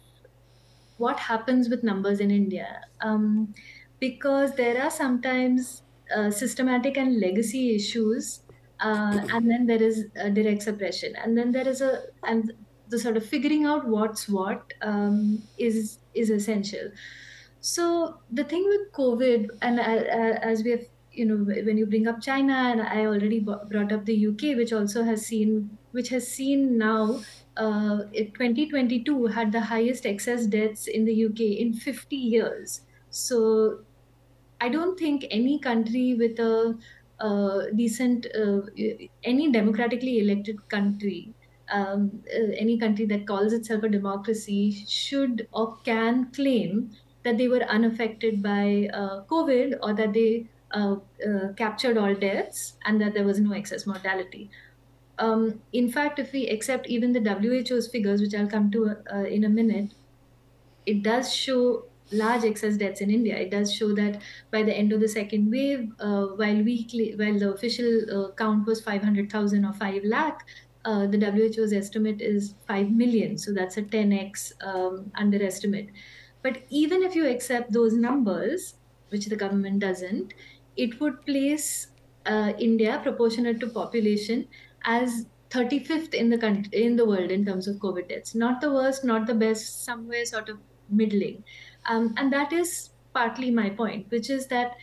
what 0.97 1.19
happens 1.19 1.69
with 1.69 1.83
numbers 1.83 2.21
in 2.21 2.31
India, 2.31 2.83
um, 3.01 3.55
because 3.99 4.55
there 4.55 4.81
are 4.83 4.91
sometimes 4.91 5.83
uh, 6.15 6.31
systematic 6.31 6.97
and 6.97 7.21
legacy 7.21 7.75
issues, 7.75 8.43
uh, 8.81 9.21
and 9.33 9.51
then 9.51 9.67
there 9.67 9.83
is 9.83 10.07
direct 10.33 10.63
suppression, 10.63 11.15
and 11.17 11.37
then 11.37 11.53
there 11.53 11.69
is 11.69 11.81
a 11.81 12.03
and 12.25 12.53
the 12.89 12.99
sort 12.99 13.17
of 13.17 13.25
figuring 13.25 13.65
out 13.65 13.87
what's 13.87 14.29
what 14.29 14.73
um, 14.83 15.43
is 15.59 15.99
is 16.15 16.31
essential. 16.31 16.91
So 17.61 18.23
the 18.31 18.45
thing 18.45 18.65
with 18.67 18.93
COVID, 18.93 19.51
and 19.63 19.81
as 19.81 20.63
we 20.63 20.71
have, 20.71 20.85
you 21.13 21.27
know, 21.27 21.37
when 21.45 21.77
you 21.77 21.87
bring 21.87 22.07
up 22.07 22.21
China, 22.23 22.53
and 22.55 22.81
I 22.81 23.05
already 23.07 23.41
brought 23.41 23.93
up 23.93 24.05
the 24.07 24.15
UK, 24.17 24.55
which 24.55 24.73
also 24.73 25.03
has 25.05 25.27
seen, 25.27 25.79
which 25.91 26.09
has 26.09 26.27
seen 26.33 26.79
now, 26.79 27.21
uh, 27.57 28.05
2022 28.35 29.27
had 29.27 29.53
the 29.53 29.61
highest 29.61 30.07
excess 30.07 30.47
deaths 30.47 30.87
in 30.87 31.05
the 31.05 31.13
UK 31.15 31.59
in 31.61 31.75
50 31.75 32.17
years. 32.17 32.87
So 33.11 33.85
I 34.61 34.69
don't 34.69 34.99
think 34.99 35.27
any 35.31 35.59
country 35.59 36.15
with 36.15 36.39
a 36.39 36.79
uh, 37.19 37.67
decent, 37.77 38.27
uh, 38.35 38.63
any 39.23 39.51
democratically 39.53 40.19
elected 40.21 40.69
country 40.69 41.35
um, 41.73 42.25
uh, 42.35 42.51
any 42.59 42.77
country 42.79 43.07
that 43.07 43.27
calls 43.29 43.53
itself 43.53 43.85
a 43.85 43.89
democracy 43.89 44.73
should 44.73 45.47
or 45.53 45.77
can 45.85 46.33
claim 46.33 46.91
that 47.23 47.39
they 47.39 47.49
were 47.49 47.63
unaffected 47.63 48.43
by 48.43 48.89
uh, 48.93 49.25
COVID 49.25 49.79
or 49.83 49.95
that 49.95 50.13
they 50.13 50.49
uh, 50.73 50.97
uh, 51.27 51.53
captured 51.57 51.99
all 51.99 52.15
deaths 52.15 52.75
and 52.85 53.01
that 53.01 53.13
there 53.13 53.25
was 53.25 53.41
no 53.41 53.53
excess 53.53 53.87
mortality. 53.87 54.51
Um, 55.19 55.61
in 55.73 55.91
fact, 55.91 56.19
if 56.19 56.33
we 56.33 56.49
accept 56.49 56.87
even 56.87 57.13
the 57.13 57.21
WHO's 57.21 57.89
figures, 57.89 58.21
which 58.21 58.35
I'll 58.35 58.47
come 58.49 58.71
to 58.71 58.97
uh, 59.13 59.25
in 59.25 59.45
a 59.45 59.49
minute, 59.49 59.93
it 60.87 61.03
does 61.03 61.33
show 61.35 61.85
large 62.11 62.45
excess 62.45 62.77
deaths 62.77 63.01
in 63.01 63.11
India. 63.11 63.37
It 63.37 63.51
does 63.51 63.73
show 63.75 63.95
that 63.95 64.23
by 64.51 64.63
the 64.63 64.73
end 64.73 64.93
of 64.93 65.01
the 65.01 65.09
second 65.09 65.51
wave, 65.51 65.93
uh, 66.01 66.27
while 66.27 66.63
weekly, 66.63 67.15
while 67.17 67.39
the 67.39 67.53
official 67.53 68.27
uh, 68.27 68.33
count 68.33 68.67
was 68.67 68.81
500,000 68.81 69.65
or 69.65 69.73
5 69.75 70.05
lakh, 70.05 70.47
the 70.85 71.53
WHO's 71.55 71.73
estimate 71.73 72.23
is 72.23 72.55
5 72.67 72.91
million. 72.91 73.37
So 73.37 73.53
that's 73.53 73.77
a 73.77 73.83
10x 73.83 74.53
um, 74.65 75.13
underestimate. 75.17 75.91
But 76.43 76.65
even 76.71 77.03
if 77.03 77.15
you 77.15 77.27
accept 77.27 77.73
those 77.73 77.95
numbers, 77.95 78.77
which 79.09 79.27
the 79.27 79.37
government 79.37 79.81
doesn't, 79.81 80.35
it 80.77 81.01
would 81.01 81.25
place 81.27 81.89
uh, 82.27 82.53
India 82.59 83.01
proportionate 83.03 83.61
to 83.61 83.69
population 83.69 84.49
as 84.85 85.27
35th 85.51 86.15
in 86.15 86.31
the 86.31 86.39
country 86.39 86.71
in 86.85 86.97
the 86.97 87.07
world 87.07 87.31
in 87.31 87.45
terms 87.45 87.67
of 87.67 87.77
COVID 87.77 88.09
deaths. 88.09 88.35
Not 88.35 88.61
the 88.61 88.73
worst, 88.73 89.05
not 89.05 89.27
the 89.27 89.35
best, 89.35 89.85
somewhere 89.85 90.25
sort 90.25 90.49
of 90.49 90.61
middling. 90.89 91.45
Um, 91.87 92.15
and 92.17 92.33
that 92.33 92.53
is 92.53 92.91
partly 93.13 93.51
my 93.51 93.71
point, 93.71 94.11
which 94.11 94.31
is 94.31 94.47
that 94.49 94.77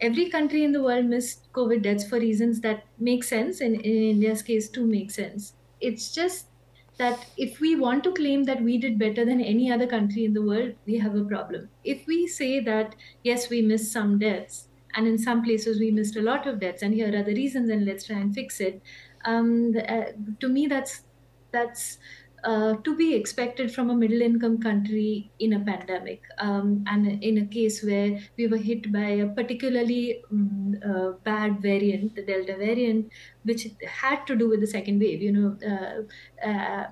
every 0.00 0.28
country 0.30 0.64
in 0.64 0.72
the 0.72 0.82
world 0.82 1.06
missed 1.06 1.50
COVID 1.52 1.82
deaths 1.82 2.08
for 2.08 2.18
reasons 2.18 2.60
that 2.60 2.84
make 2.98 3.24
sense. 3.24 3.60
In, 3.60 3.74
in 3.76 4.02
India's 4.14 4.42
case, 4.42 4.68
too, 4.70 4.86
make 4.86 5.10
sense. 5.10 5.54
It's 5.80 6.12
just 6.12 6.48
that 6.98 7.26
if 7.36 7.60
we 7.60 7.76
want 7.76 8.04
to 8.04 8.12
claim 8.14 8.44
that 8.44 8.62
we 8.62 8.78
did 8.78 8.98
better 8.98 9.24
than 9.24 9.40
any 9.40 9.70
other 9.70 9.86
country 9.86 10.24
in 10.24 10.32
the 10.32 10.42
world, 10.42 10.74
we 10.86 10.98
have 10.98 11.14
a 11.14 11.24
problem. 11.24 11.70
If 11.84 12.06
we 12.06 12.26
say 12.26 12.60
that, 12.60 12.94
yes, 13.22 13.50
we 13.50 13.62
missed 13.62 13.92
some 13.92 14.18
deaths, 14.18 14.68
and 14.94 15.06
in 15.06 15.18
some 15.18 15.42
places 15.42 15.78
we 15.78 15.90
missed 15.90 16.16
a 16.16 16.22
lot 16.22 16.46
of 16.46 16.60
deaths, 16.60 16.82
and 16.82 16.94
here 16.94 17.08
are 17.08 17.22
the 17.22 17.34
reasons, 17.34 17.68
and 17.70 17.84
let's 17.84 18.06
try 18.06 18.18
and 18.18 18.34
fix 18.34 18.60
it. 18.60 18.82
Um, 19.24 19.74
uh, 19.76 20.06
to 20.40 20.48
me, 20.48 20.66
that's 20.66 21.04
that's 21.52 21.98
uh, 22.46 22.74
to 22.84 22.96
be 22.96 23.12
expected 23.14 23.72
from 23.74 23.90
a 23.90 23.94
middle 23.94 24.22
income 24.22 24.58
country 24.60 25.30
in 25.40 25.54
a 25.54 25.60
pandemic 25.60 26.22
um, 26.38 26.84
and 26.86 27.22
in 27.22 27.38
a 27.38 27.46
case 27.46 27.82
where 27.82 28.20
we 28.38 28.46
were 28.46 28.56
hit 28.56 28.92
by 28.92 29.08
a 29.24 29.26
particularly 29.26 30.22
um, 30.30 30.76
uh, 30.88 31.10
bad 31.24 31.60
variant, 31.60 32.14
the 32.14 32.22
Delta 32.22 32.56
variant, 32.56 33.10
which 33.42 33.66
had 33.84 34.24
to 34.26 34.36
do 34.36 34.48
with 34.48 34.60
the 34.60 34.66
second 34.66 35.00
wave. 35.00 35.20
You 35.20 35.32
know, 35.32 35.56
uh, 35.72 36.48
uh 36.48 36.86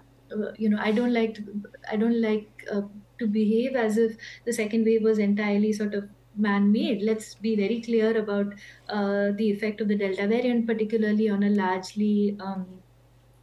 you 0.57 0.69
know, 0.69 0.79
I 0.81 0.91
don't 0.91 1.13
like 1.13 1.35
to, 1.35 1.45
I 1.89 1.97
don't 1.97 2.21
like 2.21 2.49
uh, 2.73 2.83
to 3.19 3.27
behave 3.27 3.77
as 3.77 3.97
if 3.97 4.17
the 4.45 4.53
second 4.53 4.85
wave 4.85 5.03
was 5.03 5.19
entirely 5.19 5.73
sort 5.73 5.95
of 5.95 6.09
man-made. 6.37 7.03
Let's 7.03 7.37
be 7.37 7.55
very 7.55 7.81
clear 7.81 8.19
about 8.19 8.55
uh, 8.89 9.31
the 9.37 9.51
effect 9.51 9.81
of 9.81 9.87
the 9.87 9.97
Delta 9.97 10.27
variant, 10.27 10.67
particularly 10.67 11.29
on 11.29 11.45
a 11.45 11.51
largely 11.51 12.37
um, 12.41 12.67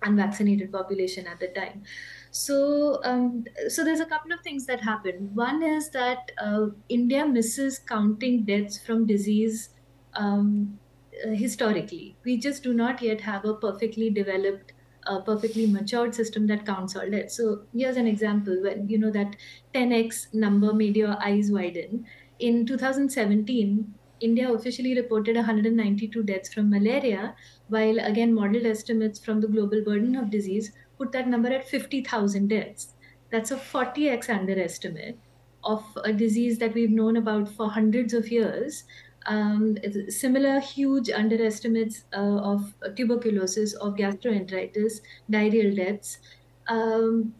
unvaccinated 0.03 0.71
population 0.71 1.27
at 1.27 1.39
the 1.39 1.47
time. 1.49 1.83
So, 2.31 3.01
um, 3.03 3.43
so 3.67 3.83
there's 3.83 3.99
a 3.99 4.05
couple 4.05 4.31
of 4.31 4.41
things 4.41 4.65
that 4.65 4.81
happen. 4.81 5.33
One 5.33 5.61
is 5.63 5.89
that 5.91 6.31
uh, 6.41 6.67
India 6.89 7.25
misses 7.27 7.79
counting 7.79 8.45
deaths 8.45 8.83
from 8.83 9.05
disease 9.05 9.69
um, 10.13 10.79
uh, 11.25 11.29
historically. 11.31 12.17
We 12.23 12.37
just 12.37 12.63
do 12.63 12.73
not 12.73 13.01
yet 13.01 13.21
have 13.21 13.45
a 13.45 13.53
perfectly 13.55 14.09
developed, 14.09 14.73
uh, 15.07 15.21
perfectly 15.21 15.65
matured 15.67 16.15
system 16.15 16.47
that 16.47 16.65
counts 16.65 16.95
all 16.95 17.09
deaths. 17.09 17.35
So 17.35 17.65
here's 17.73 17.97
an 17.97 18.07
example 18.07 18.61
when 18.63 18.87
you 18.87 18.97
know 18.97 19.11
that 19.11 19.35
10x 19.73 20.33
number 20.33 20.73
made 20.73 20.95
your 20.95 21.21
eyes 21.21 21.51
widen. 21.51 22.05
In 22.39 22.65
2017, 22.65 23.93
India 24.21 24.51
officially 24.53 24.95
reported 24.95 25.35
192 25.35 26.23
deaths 26.23 26.53
from 26.53 26.69
malaria, 26.69 27.35
while 27.71 27.99
again 27.99 28.33
modeled 28.33 28.65
estimates 28.65 29.19
from 29.19 29.41
the 29.41 29.47
global 29.47 29.83
burden 29.83 30.15
of 30.15 30.29
disease 30.29 30.71
put 30.97 31.11
that 31.13 31.27
number 31.27 31.49
at 31.49 31.67
50,000 31.67 32.47
deaths. 32.49 32.95
That's 33.31 33.51
a 33.51 33.57
40x 33.57 34.29
underestimate 34.29 35.19
of 35.63 35.83
a 36.03 36.13
disease 36.13 36.59
that 36.59 36.73
we've 36.73 36.91
known 36.91 37.17
about 37.17 37.49
for 37.49 37.69
hundreds 37.71 38.13
of 38.13 38.29
years. 38.31 38.83
Um, 39.27 39.77
similar 40.09 40.59
huge 40.59 41.09
underestimates 41.09 42.05
uh, 42.13 42.39
of 42.53 42.73
tuberculosis, 42.95 43.73
of 43.75 43.95
gastroenteritis, 43.95 45.01
diarrheal 45.29 45.75
deaths. 45.75 46.19
Um, 46.67 47.35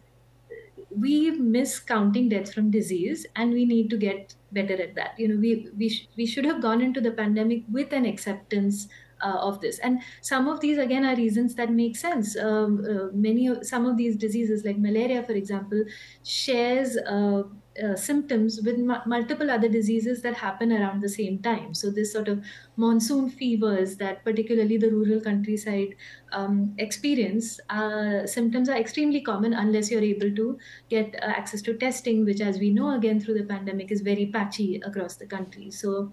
we 0.90 1.30
miss 1.30 1.80
counting 1.80 2.28
deaths 2.28 2.52
from 2.52 2.70
disease, 2.70 3.26
and 3.34 3.52
we 3.52 3.64
need 3.64 3.88
to 3.90 3.96
get 3.96 4.34
better 4.52 4.74
at 4.80 4.94
that. 4.94 5.18
You 5.18 5.28
know, 5.28 5.36
we 5.36 5.68
we 5.76 5.88
sh- 5.88 6.08
we 6.16 6.26
should 6.26 6.44
have 6.44 6.60
gone 6.62 6.82
into 6.82 7.00
the 7.00 7.10
pandemic 7.12 7.64
with 7.70 7.92
an 7.92 8.04
acceptance 8.04 8.88
uh, 9.22 9.38
of 9.40 9.60
this 9.60 9.78
and 9.78 10.00
some 10.20 10.48
of 10.48 10.60
these 10.60 10.78
again 10.78 11.04
are 11.04 11.16
reasons 11.16 11.54
that 11.54 11.70
make 11.70 11.96
sense 11.96 12.36
um, 12.36 12.84
uh, 12.88 13.08
many 13.12 13.46
of 13.46 13.64
some 13.66 13.86
of 13.86 13.96
these 13.96 14.16
diseases 14.16 14.64
like 14.64 14.78
malaria 14.78 15.22
for 15.22 15.32
example 15.32 15.82
shares 16.22 16.96
uh, 16.98 17.42
uh, 17.82 17.96
symptoms 17.96 18.60
with 18.62 18.78
multiple 19.06 19.50
other 19.50 19.68
diseases 19.68 20.20
that 20.22 20.34
happen 20.34 20.72
around 20.72 21.00
the 21.00 21.08
same 21.08 21.38
time. 21.38 21.72
So, 21.72 21.90
this 21.90 22.12
sort 22.12 22.28
of 22.28 22.44
monsoon 22.76 23.30
fevers 23.30 23.96
that 23.96 24.24
particularly 24.24 24.76
the 24.76 24.90
rural 24.90 25.20
countryside 25.20 25.94
um, 26.32 26.74
experience, 26.78 27.58
uh, 27.70 28.26
symptoms 28.26 28.68
are 28.68 28.76
extremely 28.76 29.20
common 29.20 29.54
unless 29.54 29.90
you're 29.90 30.02
able 30.02 30.34
to 30.34 30.58
get 30.90 31.14
uh, 31.22 31.26
access 31.26 31.62
to 31.62 31.74
testing, 31.74 32.24
which, 32.24 32.40
as 32.40 32.58
we 32.58 32.70
know, 32.70 32.94
again 32.94 33.20
through 33.20 33.38
the 33.38 33.44
pandemic, 33.44 33.90
is 33.90 34.02
very 34.02 34.26
patchy 34.26 34.80
across 34.84 35.16
the 35.16 35.26
country. 35.26 35.70
So, 35.70 36.12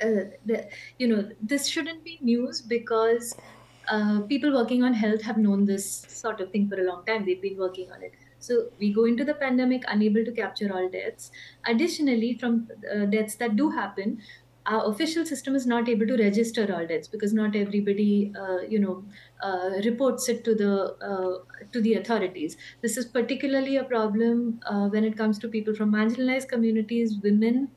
uh, 0.00 0.30
the, 0.44 0.68
you 0.98 1.08
know, 1.08 1.30
this 1.40 1.66
shouldn't 1.66 2.04
be 2.04 2.18
news 2.20 2.60
because 2.62 3.34
uh, 3.88 4.22
people 4.22 4.52
working 4.52 4.82
on 4.82 4.94
health 4.94 5.22
have 5.22 5.38
known 5.38 5.64
this 5.64 6.02
sort 6.08 6.40
of 6.40 6.50
thing 6.50 6.68
for 6.68 6.80
a 6.80 6.84
long 6.84 7.04
time. 7.06 7.24
They've 7.24 7.40
been 7.40 7.58
working 7.58 7.90
on 7.92 8.02
it. 8.02 8.12
So 8.38 8.70
we 8.78 8.92
go 8.92 9.04
into 9.04 9.24
the 9.24 9.34
pandemic 9.34 9.84
unable 9.88 10.24
to 10.24 10.32
capture 10.32 10.72
all 10.72 10.88
deaths. 10.88 11.30
Additionally, 11.66 12.36
from 12.38 12.68
uh, 12.94 13.06
deaths 13.06 13.36
that 13.36 13.56
do 13.56 13.70
happen, 13.70 14.20
our 14.66 14.90
official 14.90 15.24
system 15.24 15.54
is 15.54 15.64
not 15.64 15.88
able 15.88 16.06
to 16.08 16.16
register 16.16 16.62
all 16.74 16.84
deaths 16.86 17.06
because 17.06 17.32
not 17.32 17.54
everybody, 17.54 18.32
uh, 18.36 18.58
you 18.62 18.80
know, 18.80 19.04
uh, 19.40 19.80
reports 19.84 20.28
it 20.28 20.42
to 20.44 20.56
the 20.56 21.46
to 21.72 21.80
the 21.80 21.94
authorities. 21.94 22.56
This 22.82 22.96
is 22.96 23.06
particularly 23.06 23.76
a 23.76 23.84
problem 23.84 24.60
when 24.90 25.04
it 25.04 25.16
comes 25.16 25.38
to 25.38 25.48
people 25.48 25.72
from 25.74 25.92
marginalized 25.92 26.48
communities, 26.48 27.16
women, 27.22 27.75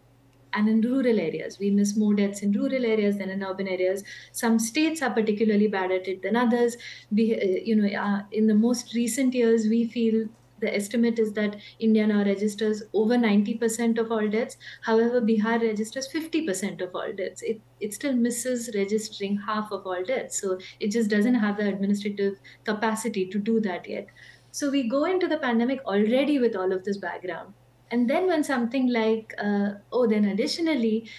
and 0.53 0.67
in 0.69 0.81
rural 0.81 1.19
areas. 1.19 1.59
We 1.59 1.71
miss 1.71 1.95
more 1.97 2.13
deaths 2.13 2.41
in 2.41 2.51
rural 2.51 2.85
areas 2.85 3.17
than 3.17 3.29
in 3.29 3.43
urban 3.43 3.67
areas. 3.67 4.03
Some 4.31 4.59
states 4.59 5.01
are 5.01 5.13
particularly 5.13 5.67
bad 5.67 5.91
at 5.91 6.07
it 6.07 6.21
than 6.21 6.35
others. 6.35 6.77
We, 7.11 7.35
uh, 7.35 7.61
you 7.63 7.75
know, 7.75 7.87
uh, 7.99 8.23
in 8.31 8.47
the 8.47 8.55
most 8.55 8.93
recent 8.93 9.33
years, 9.33 9.67
we 9.67 9.87
feel 9.87 10.27
the 10.59 10.75
estimate 10.75 11.19
is 11.19 11.33
that 11.33 11.55
India 11.79 12.05
now 12.05 12.23
registers 12.23 12.83
over 12.93 13.17
90% 13.17 13.97
of 13.97 14.11
all 14.11 14.27
deaths. 14.27 14.57
However, 14.81 15.21
Bihar 15.21 15.61
registers 15.61 16.07
50% 16.11 16.81
of 16.81 16.93
all 16.93 17.13
deaths. 17.13 17.41
It, 17.41 17.61
it 17.79 17.93
still 17.93 18.13
misses 18.13 18.69
registering 18.75 19.37
half 19.37 19.71
of 19.71 19.85
all 19.87 20.03
deaths. 20.03 20.37
So 20.39 20.59
it 20.79 20.91
just 20.91 21.09
doesn't 21.09 21.35
have 21.35 21.57
the 21.57 21.67
administrative 21.67 22.39
capacity 22.65 23.25
to 23.29 23.39
do 23.39 23.59
that 23.61 23.87
yet. 23.87 24.07
So 24.51 24.69
we 24.69 24.89
go 24.89 25.05
into 25.05 25.27
the 25.27 25.37
pandemic 25.39 25.79
already 25.85 26.39
with 26.39 26.55
all 26.55 26.71
of 26.73 26.83
this 26.83 26.97
background. 26.97 27.53
And 27.91 28.09
then 28.09 28.27
when 28.27 28.43
something 28.43 28.87
like, 28.87 29.33
uh, 29.37 29.75
oh, 29.91 30.07
then 30.07 30.25
additionally, 30.25 31.09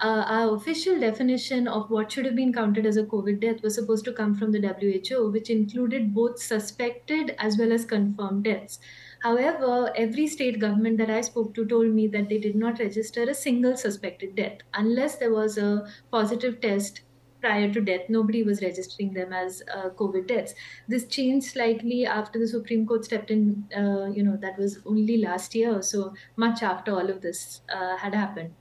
uh, 0.00 0.24
our 0.26 0.54
official 0.56 0.98
definition 0.98 1.68
of 1.68 1.90
what 1.90 2.10
should 2.10 2.24
have 2.24 2.34
been 2.34 2.52
counted 2.52 2.86
as 2.86 2.96
a 2.96 3.04
COVID 3.04 3.40
death 3.40 3.62
was 3.62 3.74
supposed 3.76 4.04
to 4.06 4.12
come 4.12 4.34
from 4.34 4.50
the 4.52 4.58
WHO, 4.60 5.30
which 5.30 5.48
included 5.50 6.12
both 6.14 6.38
suspected 6.40 7.34
as 7.38 7.56
well 7.58 7.72
as 7.72 7.84
confirmed 7.84 8.44
deaths. 8.44 8.78
However, 9.20 9.92
every 9.96 10.26
state 10.26 10.58
government 10.58 10.98
that 10.98 11.10
I 11.10 11.20
spoke 11.20 11.54
to 11.54 11.64
told 11.66 11.92
me 11.94 12.08
that 12.08 12.28
they 12.28 12.38
did 12.38 12.56
not 12.56 12.80
register 12.80 13.22
a 13.22 13.34
single 13.34 13.76
suspected 13.76 14.34
death 14.34 14.58
unless 14.74 15.16
there 15.18 15.32
was 15.32 15.56
a 15.56 15.86
positive 16.10 16.60
test 16.60 17.02
prior 17.42 17.72
to 17.74 17.80
death. 17.80 18.08
Nobody 18.08 18.42
was 18.42 18.62
registering 18.62 19.12
them 19.12 19.32
as 19.32 19.62
uh, 19.74 19.90
COVID 19.90 20.26
deaths. 20.28 20.54
This 20.88 21.06
changed 21.06 21.46
slightly 21.48 22.06
after 22.06 22.38
the 22.38 22.48
Supreme 22.48 22.86
Court 22.86 23.04
stepped 23.04 23.30
in. 23.30 23.66
Uh, 23.76 24.06
you 24.06 24.22
know 24.22 24.36
that 24.46 24.58
was 24.58 24.80
only 24.86 25.18
last 25.28 25.54
year, 25.54 25.82
so 25.82 26.14
much 26.36 26.62
after 26.62 26.92
all 26.92 27.10
of 27.10 27.20
this 27.20 27.60
uh, 27.68 27.96
had 27.96 28.14
happened 28.14 28.52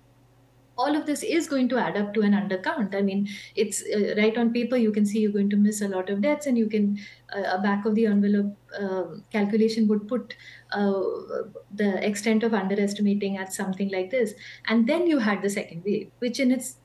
all 0.81 0.95
of 0.95 1.05
this 1.05 1.23
is 1.23 1.47
going 1.47 1.69
to 1.69 1.77
add 1.77 1.97
up 1.97 2.13
to 2.13 2.21
an 2.21 2.33
undercount. 2.33 2.95
I 2.95 3.01
mean, 3.01 3.27
it's 3.55 3.83
uh, 3.83 4.15
right 4.17 4.37
on 4.37 4.53
paper, 4.53 4.77
you 4.77 4.91
can 4.91 5.05
see 5.05 5.19
you're 5.19 5.31
going 5.31 5.49
to 5.51 5.57
miss 5.57 5.81
a 5.81 5.87
lot 5.87 6.09
of 6.09 6.21
deaths, 6.21 6.47
and 6.47 6.57
you 6.57 6.67
can, 6.67 6.99
uh, 7.35 7.57
a 7.57 7.61
back 7.61 7.85
of 7.85 7.95
the 7.95 8.05
envelope 8.05 8.55
uh, 8.79 9.03
calculation 9.31 9.87
would 9.87 10.07
put 10.07 10.35
the 10.71 12.07
extent 12.07 12.43
of 12.43 12.53
underestimating 12.53 13.37
at 13.37 13.53
something 13.53 13.89
like 13.89 14.09
this. 14.09 14.33
And 14.67 14.87
then 14.87 15.07
you 15.07 15.19
had 15.19 15.41
the 15.41 15.49
second 15.49 15.83
wave, 15.83 16.11
which 16.19 16.39
in 16.39 16.51
its 16.51 16.77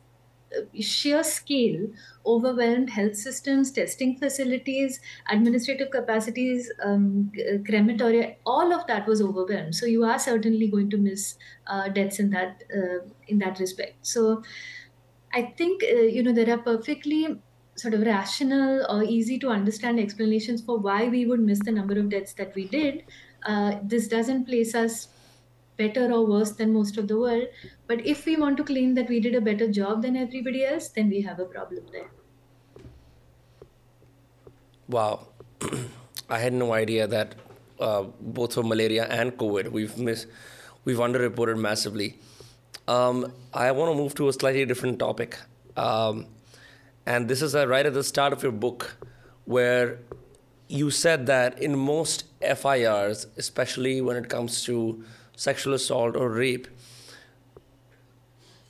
sheer 0.80 1.22
scale 1.22 1.88
overwhelmed 2.24 2.90
health 2.90 3.16
systems, 3.16 3.70
testing 3.70 4.16
facilities, 4.18 5.00
administrative 5.30 5.90
capacities, 5.90 6.70
um, 6.82 7.30
crematoria, 7.68 8.36
all 8.44 8.72
of 8.72 8.86
that 8.86 9.06
was 9.06 9.20
overwhelmed. 9.22 9.74
So 9.74 9.86
you 9.86 10.04
are 10.04 10.18
certainly 10.18 10.68
going 10.68 10.90
to 10.90 10.96
miss 10.96 11.36
uh, 11.66 11.88
deaths 11.88 12.18
in 12.18 12.30
that 12.30 12.62
uh, 12.74 13.08
in 13.26 13.38
that 13.38 13.58
respect. 13.58 14.06
So 14.06 14.42
I 15.32 15.54
think 15.58 15.82
uh, 15.84 16.06
you 16.16 16.22
know 16.22 16.32
there 16.32 16.50
are 16.50 16.62
perfectly 16.62 17.42
sort 17.76 17.94
of 17.94 18.02
rational 18.02 18.86
or 18.90 19.04
easy 19.04 19.38
to 19.38 19.50
understand 19.50 20.00
explanations 20.00 20.64
for 20.64 20.78
why 20.78 21.08
we 21.08 21.26
would 21.26 21.40
miss 21.40 21.60
the 21.64 21.72
number 21.72 21.98
of 21.98 22.08
deaths 22.08 22.34
that 22.34 22.54
we 22.54 22.68
did. 22.68 23.04
Uh, 23.44 23.78
this 23.82 24.08
doesn't 24.08 24.46
place 24.46 24.74
us 24.74 25.08
better 25.76 26.12
or 26.12 26.26
worse 26.26 26.52
than 26.52 26.72
most 26.72 26.96
of 26.98 27.08
the 27.08 27.18
world. 27.18 27.46
But 27.86 28.04
if 28.06 28.26
we 28.26 28.36
want 28.36 28.56
to 28.58 28.64
claim 28.64 28.94
that 28.94 29.08
we 29.08 29.20
did 29.20 29.34
a 29.34 29.40
better 29.40 29.70
job 29.70 30.02
than 30.02 30.16
everybody 30.16 30.64
else, 30.64 30.88
then 30.88 31.08
we 31.08 31.20
have 31.22 31.38
a 31.38 31.44
problem 31.44 31.84
there. 31.92 32.10
Wow. 34.88 35.28
I 36.28 36.38
had 36.38 36.52
no 36.52 36.72
idea 36.72 37.06
that 37.06 37.34
uh, 37.78 38.04
both 38.20 38.54
for 38.54 38.62
malaria 38.62 39.06
and 39.06 39.36
COVID, 39.36 39.70
we've 39.70 39.96
missed, 39.96 40.26
we've 40.84 40.98
underreported 40.98 41.58
massively. 41.58 42.18
Um, 42.88 43.32
I 43.52 43.70
want 43.72 43.92
to 43.92 43.96
move 43.96 44.14
to 44.16 44.28
a 44.28 44.32
slightly 44.32 44.64
different 44.64 44.98
topic. 44.98 45.38
Um, 45.76 46.26
and 47.04 47.28
this 47.28 47.42
is 47.42 47.54
uh, 47.54 47.66
right 47.66 47.86
at 47.86 47.94
the 47.94 48.04
start 48.04 48.32
of 48.32 48.42
your 48.42 48.52
book, 48.52 48.96
where 49.44 49.98
you 50.68 50.90
said 50.90 51.26
that 51.26 51.60
in 51.60 51.76
most 51.78 52.24
FIRs, 52.40 53.26
especially 53.36 54.00
when 54.00 54.16
it 54.16 54.28
comes 54.28 54.64
to 54.64 55.04
sexual 55.36 55.74
assault 55.74 56.16
or 56.16 56.28
rape, 56.30 56.66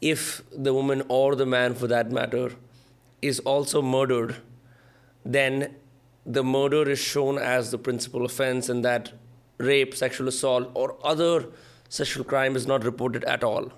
if 0.00 0.42
the 0.54 0.74
woman 0.74 1.02
or 1.08 1.34
the 1.34 1.46
man 1.46 1.74
for 1.74 1.86
that 1.86 2.10
matter 2.10 2.52
is 3.22 3.40
also 3.40 3.80
murdered, 3.80 4.36
then 5.24 5.74
the 6.26 6.42
murder 6.44 6.88
is 6.90 6.98
shown 6.98 7.38
as 7.38 7.70
the 7.70 7.78
principal 7.78 8.24
offense 8.24 8.68
and 8.68 8.84
that 8.84 9.12
rape, 9.58 9.94
sexual 9.94 10.28
assault, 10.28 10.70
or 10.74 10.96
other 11.02 11.46
sexual 11.88 12.24
crime 12.24 12.56
is 12.56 12.66
not 12.66 12.84
reported 12.84 13.24
at 13.24 13.42
all. 13.42 13.72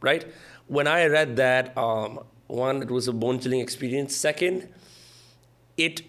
Right? 0.00 0.26
When 0.66 0.86
I 0.86 1.06
read 1.06 1.36
that, 1.36 1.76
um, 1.76 2.20
one, 2.46 2.82
it 2.82 2.90
was 2.90 3.06
a 3.06 3.12
bone 3.12 3.38
chilling 3.38 3.60
experience. 3.60 4.16
Second, 4.16 4.68
it, 5.76 6.02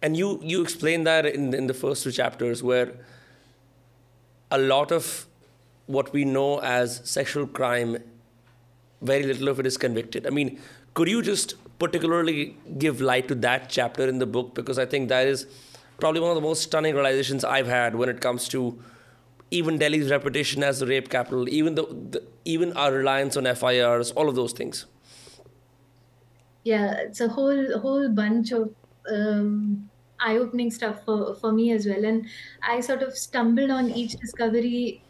and 0.00 0.16
you, 0.16 0.40
you 0.42 0.62
explained 0.62 1.06
that 1.06 1.26
in, 1.26 1.52
in 1.52 1.66
the 1.66 1.74
first 1.74 2.04
two 2.04 2.12
chapters 2.12 2.62
where 2.62 2.94
a 4.50 4.58
lot 4.58 4.92
of 4.92 5.26
what 5.86 6.12
we 6.12 6.24
know 6.24 6.60
as 6.60 7.00
sexual 7.04 7.46
crime, 7.46 7.98
very 9.02 9.22
little 9.22 9.48
of 9.48 9.60
it 9.60 9.66
is 9.66 9.76
convicted. 9.76 10.26
I 10.26 10.30
mean, 10.30 10.60
could 10.94 11.08
you 11.08 11.22
just 11.22 11.54
particularly 11.78 12.56
give 12.78 13.00
light 13.00 13.28
to 13.28 13.34
that 13.36 13.68
chapter 13.68 14.08
in 14.08 14.18
the 14.18 14.26
book? 14.26 14.54
Because 14.54 14.78
I 14.78 14.86
think 14.86 15.08
that 15.08 15.26
is 15.26 15.46
probably 15.98 16.20
one 16.20 16.30
of 16.30 16.34
the 16.34 16.42
most 16.42 16.62
stunning 16.62 16.94
realizations 16.94 17.44
I've 17.44 17.66
had 17.66 17.94
when 17.94 18.08
it 18.08 18.20
comes 18.20 18.48
to 18.48 18.82
even 19.50 19.78
Delhi's 19.78 20.10
reputation 20.10 20.62
as 20.62 20.80
the 20.80 20.86
rape 20.86 21.08
capital, 21.08 21.48
even 21.48 21.74
the, 21.76 21.84
the 21.84 22.22
even 22.44 22.72
our 22.72 22.92
reliance 22.92 23.36
on 23.36 23.44
FIRs, 23.44 24.10
all 24.12 24.28
of 24.28 24.34
those 24.34 24.52
things. 24.52 24.86
Yeah, 26.64 26.94
it's 26.98 27.20
a 27.20 27.28
whole 27.28 27.78
whole 27.78 28.08
bunch 28.08 28.50
of 28.50 28.74
um, 29.08 29.88
eye-opening 30.20 30.70
stuff 30.70 31.04
for, 31.04 31.34
for 31.34 31.52
me 31.52 31.72
as 31.72 31.86
well 31.86 32.04
and 32.04 32.26
i 32.62 32.80
sort 32.80 33.02
of 33.02 33.16
stumbled 33.16 33.70
on 33.70 33.90
each 33.90 34.12
discovery 34.12 35.02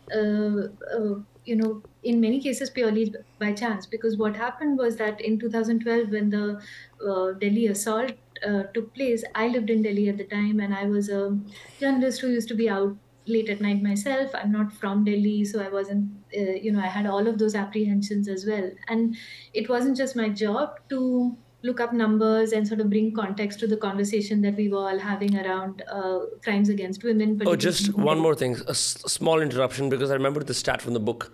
you 1.44 1.54
know 1.56 1.82
in 2.02 2.20
many 2.20 2.40
cases 2.40 2.70
purely 2.70 3.14
by 3.38 3.52
chance 3.52 3.86
because 3.86 4.16
what 4.16 4.36
happened 4.36 4.78
was 4.78 4.96
that 4.96 5.20
in 5.20 5.38
2012 5.38 6.10
when 6.10 6.30
the 6.30 6.60
uh, 7.06 7.32
delhi 7.40 7.66
assault 7.66 8.12
uh, 8.46 8.64
took 8.74 8.92
place 8.94 9.24
i 9.34 9.46
lived 9.48 9.70
in 9.70 9.82
delhi 9.82 10.08
at 10.08 10.16
the 10.18 10.26
time 10.26 10.60
and 10.60 10.74
i 10.74 10.84
was 10.84 11.08
a 11.08 11.38
journalist 11.80 12.20
who 12.20 12.28
used 12.30 12.48
to 12.48 12.54
be 12.54 12.68
out 12.68 12.96
late 13.28 13.48
at 13.48 13.60
night 13.60 13.82
myself. 13.82 14.30
I'm 14.34 14.52
not 14.52 14.72
from 14.72 15.04
delhi 15.04 15.44
so 15.44 15.60
i 15.60 15.68
wasn't 15.68 16.24
uh, 16.36 16.52
you 16.64 16.70
know 16.70 16.78
i 16.80 16.86
had 16.86 17.06
all 17.06 17.26
of 17.26 17.38
those 17.38 17.54
apprehensions 17.56 18.28
as 18.28 18.46
well. 18.46 18.70
And 18.88 19.16
it 19.52 19.68
wasn't 19.68 19.96
just 19.96 20.14
my 20.14 20.28
job 20.28 20.76
to 20.90 21.36
look 21.62 21.80
up 21.80 21.92
numbers 21.92 22.52
and 22.52 22.66
sort 22.68 22.80
of 22.80 22.88
bring 22.90 23.12
context 23.12 23.58
to 23.60 23.66
the 23.66 23.76
conversation 23.76 24.40
that 24.42 24.54
we 24.56 24.68
were 24.68 24.78
all 24.90 24.98
having 24.98 25.36
around 25.36 25.82
uh, 25.90 26.20
crimes 26.42 26.68
against 26.68 27.02
women. 27.02 27.40
Oh, 27.44 27.56
just 27.56 27.94
one 27.94 28.18
more 28.18 28.34
thing, 28.34 28.56
a 28.66 28.70
s- 28.70 29.02
small 29.06 29.40
interruption 29.40 29.88
because 29.88 30.10
I 30.10 30.14
remember 30.14 30.42
the 30.44 30.54
stat 30.54 30.80
from 30.82 30.92
the 30.94 31.00
book. 31.00 31.32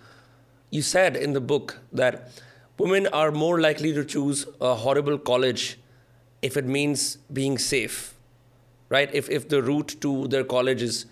You 0.70 0.80
said 0.82 1.16
in 1.16 1.32
the 1.34 1.40
book 1.40 1.80
that 1.92 2.30
women 2.78 3.06
are 3.08 3.30
more 3.30 3.60
likely 3.60 3.92
to 3.92 4.04
choose 4.04 4.46
a 4.60 4.74
horrible 4.74 5.18
college 5.18 5.78
if 6.40 6.56
it 6.56 6.64
means 6.64 7.16
being 7.32 7.58
safe, 7.58 8.14
right? 8.88 9.10
If, 9.12 9.28
if 9.28 9.48
the 9.48 9.62
route 9.62 9.96
to 10.00 10.28
their 10.28 10.44
college 10.44 10.82
is 10.82 11.06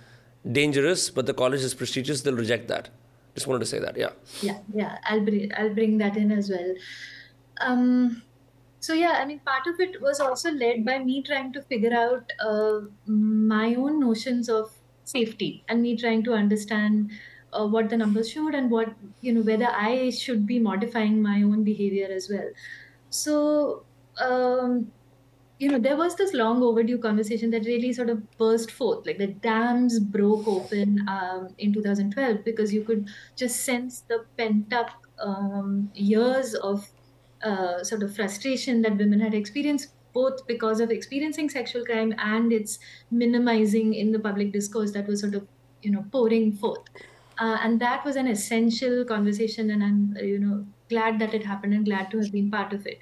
dangerous, 0.51 1.11
but 1.11 1.27
the 1.27 1.35
college 1.35 1.61
is 1.61 1.75
prestigious, 1.75 2.23
they'll 2.23 2.35
reject 2.35 2.69
that. 2.69 2.89
Just 3.35 3.47
wanted 3.47 3.61
to 3.61 3.67
say 3.67 3.79
that, 3.81 3.97
yeah. 3.97 4.11
Yeah, 4.41 4.59
yeah, 4.75 4.99
I'll 5.05 5.21
bring, 5.21 5.53
I'll 5.57 5.75
bring 5.75 5.99
that 5.99 6.17
in 6.17 6.33
as 6.33 6.49
well. 6.51 6.75
Um, 7.61 8.23
so 8.81 8.95
yeah 8.95 9.15
i 9.23 9.25
mean 9.25 9.41
part 9.41 9.67
of 9.67 9.81
it 9.81 10.01
was 10.01 10.21
also 10.21 10.51
led 10.51 10.85
by 10.85 10.99
me 10.99 11.23
trying 11.23 11.53
to 11.53 11.63
figure 11.63 11.93
out 11.95 12.33
uh, 12.41 12.81
my 13.07 13.75
own 13.75 14.01
notions 14.01 14.49
of 14.49 14.71
safety 15.05 15.65
and 15.69 15.83
me 15.83 15.97
trying 15.97 16.23
to 16.25 16.33
understand 16.33 17.11
uh, 17.53 17.67
what 17.67 17.89
the 17.91 17.97
numbers 17.97 18.31
showed 18.31 18.55
and 18.55 18.71
what 18.71 18.95
you 19.21 19.33
know 19.33 19.43
whether 19.43 19.71
i 19.87 20.11
should 20.11 20.47
be 20.47 20.59
modifying 20.59 21.21
my 21.23 21.43
own 21.43 21.65
behavior 21.65 22.07
as 22.11 22.29
well. 22.31 22.49
So 23.11 23.87
um, 24.19 24.93
you 25.59 25.69
know 25.71 25.79
there 25.79 25.97
was 25.97 26.17
this 26.17 26.33
long 26.33 26.63
overdue 26.63 26.99
conversation 26.99 27.51
that 27.51 27.65
really 27.67 27.93
sort 27.93 28.09
of 28.11 28.23
burst 28.39 28.71
forth 28.71 29.07
like 29.07 29.19
the 29.19 29.27
dams 29.27 29.99
broke 30.01 30.47
open 30.49 31.07
um, 31.09 31.55
in 31.59 31.73
2012 31.73 32.45
because 32.45 32.73
you 32.73 32.85
could 32.85 33.09
just 33.37 33.65
sense 33.65 34.03
the 34.03 34.27
pent 34.39 34.73
up 34.73 34.91
um, 35.19 35.91
years 35.95 36.55
of 36.55 36.91
uh, 37.43 37.83
sort 37.85 38.03
of 38.03 38.15
frustration 38.15 38.83
that 38.83 38.97
women 38.97 39.21
had 39.21 39.35
experienced 39.35 39.95
both 40.13 40.47
because 40.47 40.81
of 40.81 40.91
experiencing 40.91 41.49
sexual 41.49 41.85
crime 41.85 42.13
and 42.19 42.53
its 42.53 42.79
minimizing 43.11 43.95
in 43.95 44.11
the 44.13 44.19
public 44.19 44.53
discourse 44.53 44.93
that 44.93 45.07
was 45.07 45.21
sort 45.21 45.35
of 45.35 45.49
you 45.83 45.91
know 45.91 46.05
pouring 46.13 46.53
forth. 46.53 46.85
Uh, 47.39 47.57
and 47.63 47.81
that 47.81 48.05
was 48.05 48.17
an 48.17 48.27
essential 48.27 49.05
conversation 49.05 49.71
and 49.71 49.83
i'm 49.83 50.15
you 50.23 50.39
know 50.39 50.67
glad 50.91 51.19
that 51.19 51.33
it 51.33 51.45
happened 51.45 51.73
and 51.73 51.87
glad 51.87 52.11
to 52.11 52.19
have 52.19 52.33
been 52.33 52.51
part 52.51 52.73
of 52.73 52.87
it. 52.87 52.99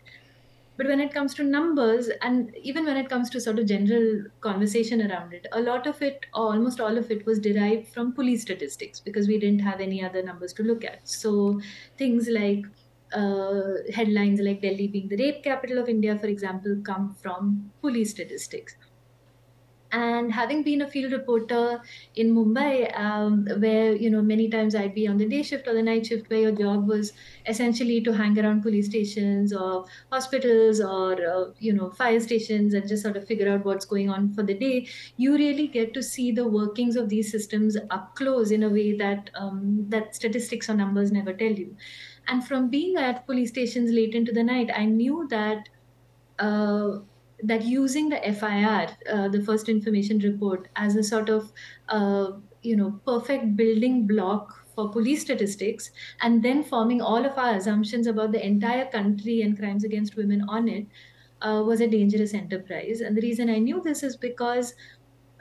But 0.77 0.87
when 0.87 1.01
it 1.01 1.13
comes 1.13 1.35
to 1.35 1.45
numbers 1.45 2.09
and 2.23 2.55
even 2.57 2.85
when 2.87 2.97
it 2.97 3.09
comes 3.11 3.29
to 3.31 3.41
sort 3.41 3.59
of 3.59 3.67
general 3.67 4.25
conversation 4.41 5.03
around 5.03 5.35
it 5.35 5.47
a 5.53 5.61
lot 5.61 5.87
of 5.89 6.01
it 6.03 6.27
almost 6.33 6.81
all 6.81 6.97
of 6.97 7.11
it 7.11 7.27
was 7.27 7.41
derived 7.41 7.89
from 7.89 8.15
police 8.15 8.43
statistics 8.43 9.01
because 9.01 9.27
we 9.29 9.39
didn't 9.41 9.61
have 9.61 9.81
any 9.81 10.03
other 10.05 10.23
numbers 10.23 10.53
to 10.55 10.63
look 10.63 10.85
at. 10.85 11.07
So 11.09 11.61
things 11.99 12.29
like 12.29 12.65
uh, 13.13 13.93
headlines 13.95 14.41
like 14.41 14.61
Delhi 14.63 14.89
being 14.89 15.09
the 15.09 15.17
rape 15.17 15.43
capital 15.43 15.79
of 15.79 15.89
India, 15.89 16.19
for 16.19 16.27
example, 16.27 16.81
come 16.85 17.15
from 17.15 17.73
police 17.81 18.11
statistics. 18.11 18.77
and 19.91 20.33
having 20.35 20.63
been 20.63 20.83
a 20.83 20.87
field 20.91 21.13
reporter 21.13 21.81
in 22.15 22.35
mumbai 22.35 22.95
um, 22.95 23.47
where 23.59 23.97
you 23.97 24.11
know 24.11 24.21
many 24.21 24.47
times 24.51 24.75
i'd 24.75 24.93
be 24.95 25.07
on 25.09 25.17
the 25.17 25.27
day 25.27 25.43
shift 25.43 25.67
or 25.67 25.73
the 25.73 25.83
night 25.83 26.05
shift 26.05 26.29
where 26.29 26.41
your 26.41 26.53
job 26.53 26.87
was 26.87 27.11
essentially 27.47 27.99
to 28.03 28.13
hang 28.13 28.39
around 28.39 28.61
police 28.61 28.85
stations 28.85 29.51
or 29.51 29.87
hospitals 30.13 30.79
or 30.79 31.13
uh, 31.27 31.47
you 31.59 31.73
know 31.73 31.91
fire 31.93 32.21
stations 32.21 32.75
and 32.75 32.87
just 32.87 33.03
sort 33.03 33.17
of 33.17 33.27
figure 33.27 33.49
out 33.49 33.65
what's 33.65 33.87
going 33.87 34.11
on 34.11 34.31
for 34.35 34.43
the 34.43 34.53
day 34.53 34.87
you 35.17 35.35
really 35.39 35.67
get 35.67 35.95
to 35.95 36.03
see 36.03 36.31
the 36.33 36.47
workings 36.47 36.95
of 36.95 37.09
these 37.09 37.31
systems 37.31 37.75
up 37.89 38.15
close 38.15 38.51
in 38.51 38.63
a 38.63 38.69
way 38.69 38.95
that 38.95 39.31
um, 39.37 39.89
that 39.89 40.15
statistics 40.15 40.69
or 40.69 40.75
numbers 40.75 41.11
never 41.11 41.33
tell 41.33 41.53
you 41.65 41.75
and 42.29 42.47
from 42.47 42.69
being 42.71 42.97
at 42.97 43.27
police 43.27 43.51
stations 43.51 43.91
late 43.91 44.15
into 44.15 44.33
the 44.33 44.43
night 44.45 44.71
i 44.75 44.85
knew 44.85 45.27
that 45.31 45.69
uh, 46.39 46.99
that 47.43 47.63
using 47.65 48.09
the 48.09 48.25
FIR, 48.27 48.97
uh, 49.09 49.29
the 49.29 49.43
first 49.45 49.69
information 49.69 50.19
report, 50.19 50.69
as 50.77 50.97
a 50.97 51.03
sort 51.05 51.29
of 51.29 51.53
uh, 51.89 52.33
you 52.63 52.77
know 52.77 53.01
perfect 53.07 53.57
building 53.57 54.07
block 54.07 54.67
for 54.75 54.91
police 54.91 55.23
statistics, 55.23 55.91
and 56.21 56.43
then 56.43 56.65
forming 56.65 57.01
all 57.01 57.25
of 57.25 57.39
our 57.39 57.55
assumptions 57.57 58.07
about 58.07 58.33
the 58.33 58.45
entire 58.45 58.87
country 58.91 59.43
and 59.43 59.59
crimes 59.59 59.85
against 59.85 60.17
women 60.17 60.43
on 60.49 60.69
it, 60.69 60.87
uh, 61.43 61.63
was 61.65 61.81
a 61.81 61.89
dangerous 61.89 62.35
enterprise. 62.35 63.01
And 63.01 63.17
the 63.17 63.23
reason 63.23 63.49
I 63.51 63.59
knew 63.59 63.81
this 63.83 64.03
is 64.03 64.17
because 64.17 64.75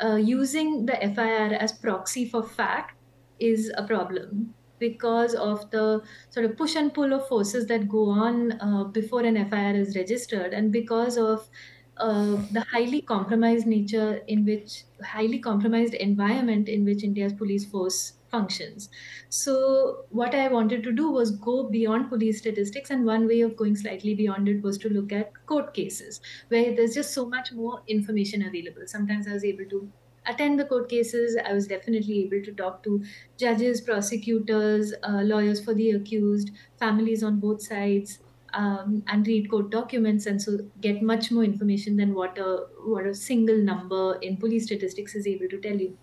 uh, 0.03 0.15
using 0.15 0.85
the 0.85 1.01
FIR 1.01 1.55
as 1.55 1.71
proxy 1.71 2.29
for 2.29 2.43
fact 2.43 2.95
is 3.39 3.71
a 3.75 3.85
problem 3.85 4.53
because 4.80 5.34
of 5.36 5.69
the 5.71 6.01
sort 6.30 6.45
of 6.45 6.57
push 6.57 6.75
and 6.75 6.93
pull 6.93 7.13
of 7.13 7.28
forces 7.28 7.67
that 7.67 7.88
go 7.88 8.09
on 8.09 8.53
uh, 8.61 8.84
before 8.86 9.21
an 9.23 9.36
FIR 9.38 9.75
is 9.75 9.95
registered, 9.95 10.53
and 10.53 10.71
because 10.71 11.17
of 11.17 11.49
uh, 11.97 12.36
the 12.51 12.63
highly 12.71 13.01
compromised 13.01 13.65
nature 13.65 14.17
in 14.28 14.45
which 14.45 14.84
highly 15.03 15.39
compromised 15.39 15.93
environment 15.95 16.69
in 16.69 16.86
which 16.86 17.03
India's 17.03 17.34
police 17.34 17.65
force 17.69 18.19
functions. 18.30 18.89
So 19.30 20.05
what 20.09 20.36
I 20.36 20.47
wanted 20.49 20.84
to 20.84 20.91
do 20.91 21.09
was 21.11 21.32
go 21.38 21.69
beyond 21.69 22.09
police 22.09 22.39
statistics, 22.39 22.89
and 22.91 23.05
one 23.05 23.28
way 23.28 23.41
of 23.41 23.55
going 23.55 23.75
slightly 23.75 24.13
beyond 24.15 24.47
it 24.47 24.61
was 24.61 24.78
to 24.80 24.89
look 24.89 25.11
at 25.11 25.32
court 25.47 25.73
cases 25.73 26.21
where 26.49 26.75
there's 26.75 26.93
just 26.93 27.13
so 27.13 27.28
much 27.28 27.51
more 27.51 27.82
information 27.88 28.43
available. 28.43 28.84
Sometimes 28.86 29.28
I 29.28 29.34
was 29.34 29.43
able 29.45 29.65
to 29.69 29.91
attend 30.28 30.59
the 30.59 30.65
court 30.65 30.89
cases. 30.89 31.38
I 31.43 31.53
was 31.53 31.67
definitely 31.67 32.19
able 32.25 32.41
to 32.43 32.53
talk 32.53 32.84
to 32.84 33.03
judges, 33.38 33.82
prosecutors, 33.82 34.93
uh, 35.03 35.21
lawyers 35.23 35.63
for 35.63 35.73
the 35.73 35.91
accused, 35.91 36.51
families 36.78 37.23
on 37.23 37.39
both 37.39 37.61
sides, 37.61 38.19
um, 38.53 39.03
and 39.07 39.28
read 39.28 39.49
court 39.49 39.69
documents 39.69 40.25
and 40.25 40.41
so 40.41 40.57
get 40.82 41.01
much 41.01 41.32
more 41.32 41.43
information 41.43 41.97
than 41.97 42.13
what 42.13 42.38
a 42.38 42.65
what 42.86 43.05
a 43.05 43.13
single 43.13 43.57
number 43.57 44.17
in 44.21 44.38
police 44.38 44.65
statistics 44.65 45.15
is 45.15 45.28
able 45.28 45.47
to 45.49 45.59
tell 45.59 45.75
you. 45.78 45.97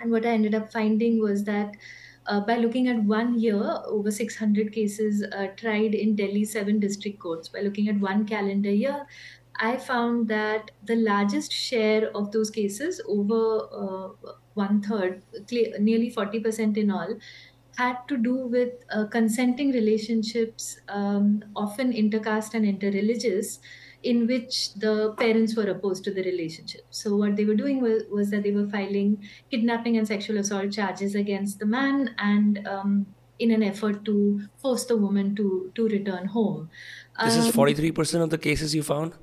And 0.00 0.10
what 0.10 0.26
I 0.26 0.30
ended 0.30 0.54
up 0.54 0.72
finding 0.72 1.20
was 1.20 1.44
that 1.44 1.76
uh, 2.26 2.40
by 2.40 2.56
looking 2.58 2.88
at 2.88 3.02
one 3.04 3.38
year, 3.40 3.62
over 3.86 4.10
600 4.10 4.72
cases 4.72 5.24
uh, 5.32 5.48
tried 5.56 5.94
in 5.94 6.14
Delhi 6.14 6.44
seven 6.44 6.78
district 6.78 7.20
courts. 7.20 7.48
By 7.48 7.60
looking 7.60 7.88
at 7.88 7.98
one 7.98 8.26
calendar 8.26 8.70
year, 8.70 9.06
I 9.58 9.76
found 9.76 10.28
that 10.28 10.70
the 10.84 10.96
largest 10.96 11.52
share 11.52 12.16
of 12.16 12.32
those 12.32 12.50
cases, 12.50 13.00
over 13.06 13.68
uh, 13.72 14.32
one 14.54 14.82
third, 14.82 15.22
nearly 15.80 16.10
40% 16.12 16.76
in 16.76 16.90
all, 16.90 17.18
had 17.76 17.96
to 18.08 18.16
do 18.16 18.34
with 18.34 18.72
uh, 18.90 19.06
consenting 19.06 19.70
relationships, 19.72 20.80
um, 20.88 21.44
often 21.54 21.92
intercaste 21.92 22.54
and 22.54 22.64
interreligious, 22.64 23.58
in 24.02 24.26
which 24.28 24.74
the 24.74 25.12
parents 25.18 25.56
were 25.56 25.68
opposed 25.68 26.04
to 26.04 26.12
the 26.12 26.22
relationship. 26.22 26.82
So, 26.90 27.16
what 27.16 27.36
they 27.36 27.44
were 27.44 27.54
doing 27.56 27.80
was, 27.80 28.04
was 28.10 28.30
that 28.30 28.44
they 28.44 28.52
were 28.52 28.68
filing 28.68 29.28
kidnapping 29.50 29.96
and 29.96 30.06
sexual 30.06 30.38
assault 30.38 30.72
charges 30.72 31.14
against 31.16 31.58
the 31.58 31.66
man 31.66 32.14
and 32.18 32.66
um, 32.66 33.06
in 33.38 33.50
an 33.50 33.62
effort 33.62 34.04
to 34.04 34.48
force 34.56 34.84
the 34.86 34.96
woman 34.96 35.34
to, 35.36 35.72
to 35.74 35.88
return 35.88 36.26
home. 36.26 36.70
This 37.24 37.36
um, 37.36 37.46
is 37.46 37.54
43% 37.54 38.22
of 38.22 38.30
the 38.30 38.38
cases 38.38 38.74
you 38.74 38.82
found? 38.82 39.14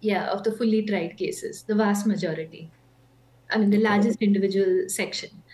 Yeah, 0.00 0.30
of 0.30 0.44
the 0.44 0.52
fully 0.52 0.84
tried 0.86 1.16
cases, 1.16 1.64
the 1.64 1.74
vast 1.74 2.06
majority. 2.06 2.72
I 3.50 3.58
mean, 3.58 3.70
the 3.70 3.78
largest 3.80 4.22
individual 4.22 4.88
section. 4.88 5.44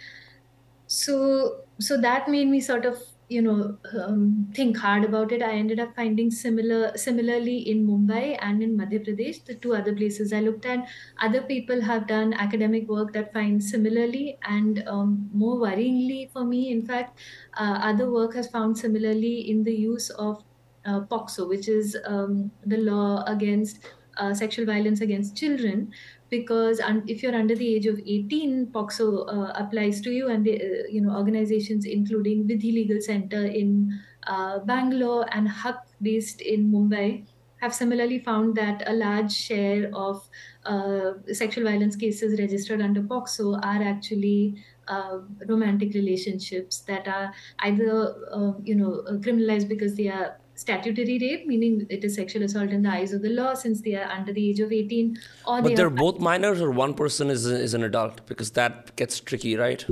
So, 0.86 1.64
so 1.80 2.01
that 2.01 2.28
made 2.28 2.49
me 2.49 2.61
sort 2.61 2.84
of 2.84 3.03
you 3.30 3.40
know 3.40 3.78
um, 3.99 4.53
think 4.55 4.76
hard 4.76 5.03
about 5.03 5.32
it 5.32 5.42
i 5.42 5.51
ended 5.51 5.80
up 5.80 5.95
finding 5.97 6.30
similar 6.30 6.95
similarly 6.95 7.57
in 7.70 7.86
mumbai 7.86 8.36
and 8.42 8.62
in 8.62 8.76
madhya 8.76 9.01
pradesh 9.07 9.42
the 9.47 9.55
two 9.55 9.74
other 9.74 9.95
places 9.97 10.30
i 10.30 10.40
looked 10.40 10.66
at 10.66 10.86
other 11.22 11.40
people 11.40 11.80
have 11.80 12.07
done 12.07 12.34
academic 12.34 12.86
work 12.86 13.14
that 13.14 13.32
finds 13.32 13.70
similarly 13.70 14.36
and 14.42 14.86
um, 14.86 15.30
more 15.32 15.57
worryingly 15.57 16.30
for 16.32 16.45
me 16.45 16.70
in 16.70 16.84
fact 16.84 17.18
uh, 17.57 17.78
other 17.90 18.11
work 18.12 18.34
has 18.34 18.47
found 18.51 18.76
similarly 18.76 19.51
in 19.51 19.64
the 19.64 19.74
use 19.74 20.11
of 20.11 20.45
uh, 20.84 21.01
POCSO, 21.01 21.49
which 21.49 21.66
is 21.66 21.97
um, 22.05 22.53
the 22.66 22.76
law 22.76 23.24
against 23.26 23.80
uh, 24.16 24.34
sexual 24.34 24.66
violence 24.66 25.00
against 25.00 25.36
children, 25.36 25.92
because 26.30 26.80
un- 26.80 27.04
if 27.06 27.22
you're 27.22 27.34
under 27.34 27.54
the 27.54 27.74
age 27.74 27.86
of 27.86 28.00
18 28.06 28.66
POCSO 28.72 29.26
uh, 29.28 29.52
applies 29.54 30.00
to 30.02 30.10
you 30.10 30.28
and 30.28 30.44
the, 30.44 30.54
uh, 30.60 30.82
you 30.90 31.00
know 31.00 31.16
organizations 31.16 31.84
including 31.84 32.46
Vidhi 32.48 32.72
Legal 32.72 33.00
Center 33.00 33.44
in 33.46 34.00
uh, 34.26 34.58
Bangalore 34.60 35.26
and 35.34 35.48
HAQ 35.48 35.76
based 36.02 36.40
in 36.40 36.70
Mumbai 36.70 37.26
have 37.60 37.74
similarly 37.74 38.18
found 38.18 38.56
that 38.56 38.82
a 38.86 38.92
large 38.92 39.32
share 39.32 39.90
of 39.94 40.28
uh, 40.64 41.12
sexual 41.32 41.64
violence 41.64 41.96
cases 41.96 42.38
registered 42.38 42.80
under 42.80 43.02
POCSO 43.02 43.58
are 43.62 43.82
actually 43.82 44.62
uh, 44.88 45.20
romantic 45.48 45.94
relationships 45.94 46.80
that 46.80 47.08
are 47.08 47.32
either 47.60 48.14
uh, 48.30 48.52
you 48.62 48.74
know 48.74 49.02
criminalized 49.24 49.68
because 49.68 49.96
they 49.96 50.08
are 50.08 50.38
statutory 50.55 51.18
rape, 51.20 51.46
meaning 51.46 51.86
it 51.90 52.05
is 52.05 52.14
sexual 52.14 52.42
assault 52.42 52.70
in 52.70 52.82
the 52.82 52.90
eyes 52.90 53.12
of 53.12 53.22
the 53.22 53.28
law 53.28 53.55
since 53.55 53.80
they 53.82 53.94
are 53.94 54.11
under 54.11 54.32
the 54.32 54.50
age 54.50 54.61
of 54.61 54.72
18. 54.72 55.16
Or 55.46 55.62
but 55.62 55.68
they 55.68 55.74
they're 55.74 55.90
both 55.90 56.20
minors 56.20 56.61
or 56.61 56.70
one 56.70 56.94
person 56.94 57.30
is, 57.30 57.46
is 57.46 57.74
an 57.74 57.82
adult 57.82 58.26
because 58.26 58.52
that 58.52 58.94
gets 58.96 59.20
tricky, 59.20 59.57
right? 59.57 59.84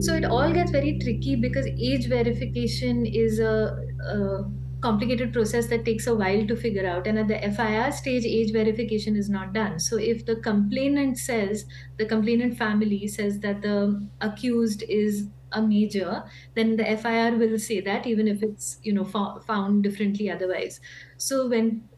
So 0.00 0.14
it 0.14 0.24
all 0.24 0.52
gets 0.52 0.70
very 0.70 0.98
tricky 0.98 1.36
because 1.36 1.66
age 1.66 2.08
verification 2.08 3.06
is 3.06 3.38
a, 3.38 3.78
a 4.06 4.44
complicated 4.80 5.32
process 5.32 5.68
that 5.68 5.84
takes 5.84 6.06
a 6.06 6.14
while 6.14 6.46
to 6.46 6.56
figure 6.56 6.86
out. 6.86 7.06
And 7.06 7.18
at 7.18 7.28
the 7.28 7.38
FIR 7.56 7.90
stage, 7.92 8.24
age 8.24 8.52
verification 8.52 9.16
is 9.16 9.30
not 9.30 9.54
done. 9.54 9.78
So 9.78 9.96
if 9.96 10.26
the 10.26 10.36
complainant 10.36 11.18
says, 11.18 11.64
the 11.96 12.04
complainant 12.04 12.58
family 12.58 13.06
says 13.08 13.38
that 13.40 13.62
the 13.62 14.06
accused 14.20 14.82
is 14.82 15.28
a 15.54 15.62
major, 15.62 16.24
then 16.54 16.76
the 16.76 16.90
FIR 16.90 17.36
will 17.36 17.58
say 17.58 17.80
that 17.80 18.06
even 18.06 18.28
if 18.28 18.42
it's 18.42 18.78
you 18.82 18.92
know 18.92 19.04
found 19.04 19.82
differently 19.82 20.30
otherwise. 20.30 20.80
So 21.16 21.48
when 21.48 21.88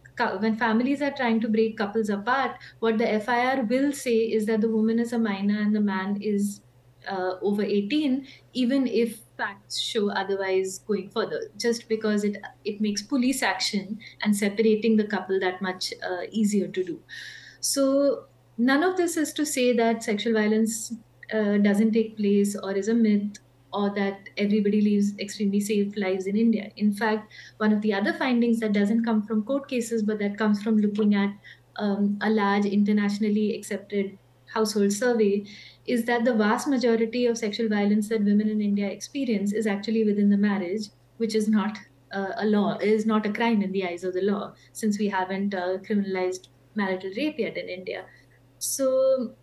when 0.41 0.57
families 0.57 1.03
are 1.03 1.11
trying 1.13 1.41
to 1.41 1.49
break 1.49 1.77
couples 1.77 2.09
apart, 2.09 2.57
what 2.79 2.99
the 2.99 3.07
FIR 3.07 3.65
will 3.65 3.93
say 3.93 4.19
is 4.19 4.47
that 4.47 4.61
the 4.61 4.71
woman 4.71 4.99
is 4.99 5.13
a 5.13 5.19
minor 5.19 5.61
and 5.61 5.75
the 5.75 5.81
man 5.81 6.21
is 6.23 6.63
uh, 7.07 7.35
over 7.43 7.63
18, 7.63 8.27
even 8.55 8.87
if 8.87 9.21
facts 9.37 9.79
show 9.79 10.11
otherwise 10.11 10.79
going 10.79 11.11
further, 11.11 11.41
just 11.57 11.89
because 11.89 12.25
it 12.25 12.39
it 12.65 12.81
makes 12.81 13.03
police 13.03 13.43
action 13.43 13.99
and 14.23 14.35
separating 14.37 14.97
the 14.97 15.07
couple 15.07 15.39
that 15.41 15.61
much 15.61 15.93
uh, 16.03 16.23
easier 16.31 16.69
to 16.69 16.83
do. 16.85 17.05
So 17.61 18.29
none 18.57 18.83
of 18.83 18.97
this 18.97 19.17
is 19.17 19.33
to 19.35 19.47
say 19.47 19.73
that 19.77 20.03
sexual 20.03 20.33
violence 20.35 20.93
uh, 21.33 21.59
doesn't 21.59 21.93
take 21.93 22.17
place 22.17 22.57
or 22.57 22.73
is 22.73 22.89
a 22.89 22.95
myth 22.95 23.39
or 23.73 23.95
that 23.95 24.29
everybody 24.37 24.81
lives 24.81 25.19
extremely 25.19 25.61
safe 25.61 25.97
lives 25.97 26.27
in 26.27 26.37
India. 26.37 26.71
In 26.77 26.93
fact, 26.93 27.33
one 27.59 27.73
of 27.73 27.83
the 27.83 27.93
other 27.93 28.13
findings 28.13 28.61
that 28.61 28.73
doesn't 28.73 29.05
come 29.05 29.23
from 29.23 29.45
court 29.45 29.69
cases, 29.69 30.03
but 30.03 30.19
that 30.19 30.39
comes 30.39 30.63
from 30.63 30.79
looking 30.79 31.15
at 31.15 31.35
um, 31.77 32.19
a 32.23 32.31
large 32.31 32.65
internationally 32.65 33.55
accepted 33.55 34.19
household 34.47 34.93
survey, 34.93 35.45
is 35.87 36.05
that 36.05 36.25
the 36.25 36.35
vast 36.35 36.69
majority 36.69 37.27
of 37.27 37.37
sexual 37.37 37.69
violence 37.69 38.09
that 38.09 38.25
women 38.25 38.49
in 38.49 38.61
India 38.61 38.89
experience 38.89 39.53
is 39.53 39.67
actually 39.67 40.05
within 40.05 40.31
the 40.31 40.37
marriage, 40.37 40.89
which 41.19 41.35
is 41.35 41.49
not 41.49 41.77
uh, 42.13 42.33
a 42.37 42.47
law, 42.47 42.79
is 42.79 43.05
not 43.05 43.27
a 43.27 43.33
crime 43.33 43.61
in 43.63 43.73
the 43.73 43.85
eyes 43.87 44.05
of 44.05 44.15
the 44.15 44.23
law, 44.23 44.55
since 44.73 44.99
we 44.99 45.09
haven't 45.09 45.55
uh, 45.55 45.79
criminalized 45.79 46.49
marital 46.75 47.11
rape 47.17 47.39
yet 47.39 47.57
in 47.59 47.69
India. 47.69 48.07
So 48.59 49.35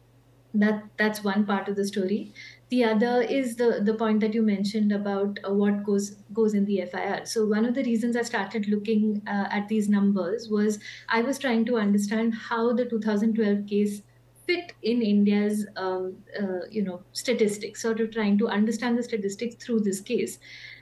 that 0.53 0.83
that's 0.97 1.23
one 1.23 1.45
part 1.45 1.67
of 1.67 1.75
the 1.75 1.85
story 1.85 2.31
the 2.73 2.83
other 2.83 3.21
is 3.21 3.55
the 3.57 3.67
the 3.89 3.93
point 3.93 4.19
that 4.21 4.33
you 4.33 4.41
mentioned 4.41 4.91
about 4.91 5.39
uh, 5.47 5.53
what 5.61 5.83
goes 5.89 6.11
goes 6.39 6.53
in 6.59 6.65
the 6.65 6.79
FIR. 6.81 7.25
So 7.25 7.45
one 7.45 7.65
of 7.65 7.75
the 7.75 7.83
reasons 7.83 8.15
I 8.17 8.23
started 8.23 8.67
looking 8.67 9.21
uh, 9.27 9.47
at 9.59 9.67
these 9.67 9.89
numbers 9.89 10.47
was 10.49 10.79
I 11.09 11.21
was 11.21 11.37
trying 11.37 11.65
to 11.65 11.77
understand 11.77 12.33
how 12.49 12.73
the 12.73 12.85
2012 12.85 13.67
case 13.67 14.01
fit 14.47 14.73
in 14.81 15.01
India's, 15.01 15.65
um, 15.77 16.23
uh, 16.39 16.65
you 16.69 16.81
know, 16.83 17.03
statistics, 17.13 17.81
sort 17.81 18.01
of 18.01 18.11
trying 18.11 18.37
to 18.39 18.47
understand 18.49 18.97
the 18.97 19.03
statistics 19.03 19.55
through 19.63 19.79
this 19.81 20.01
case. 20.01 20.39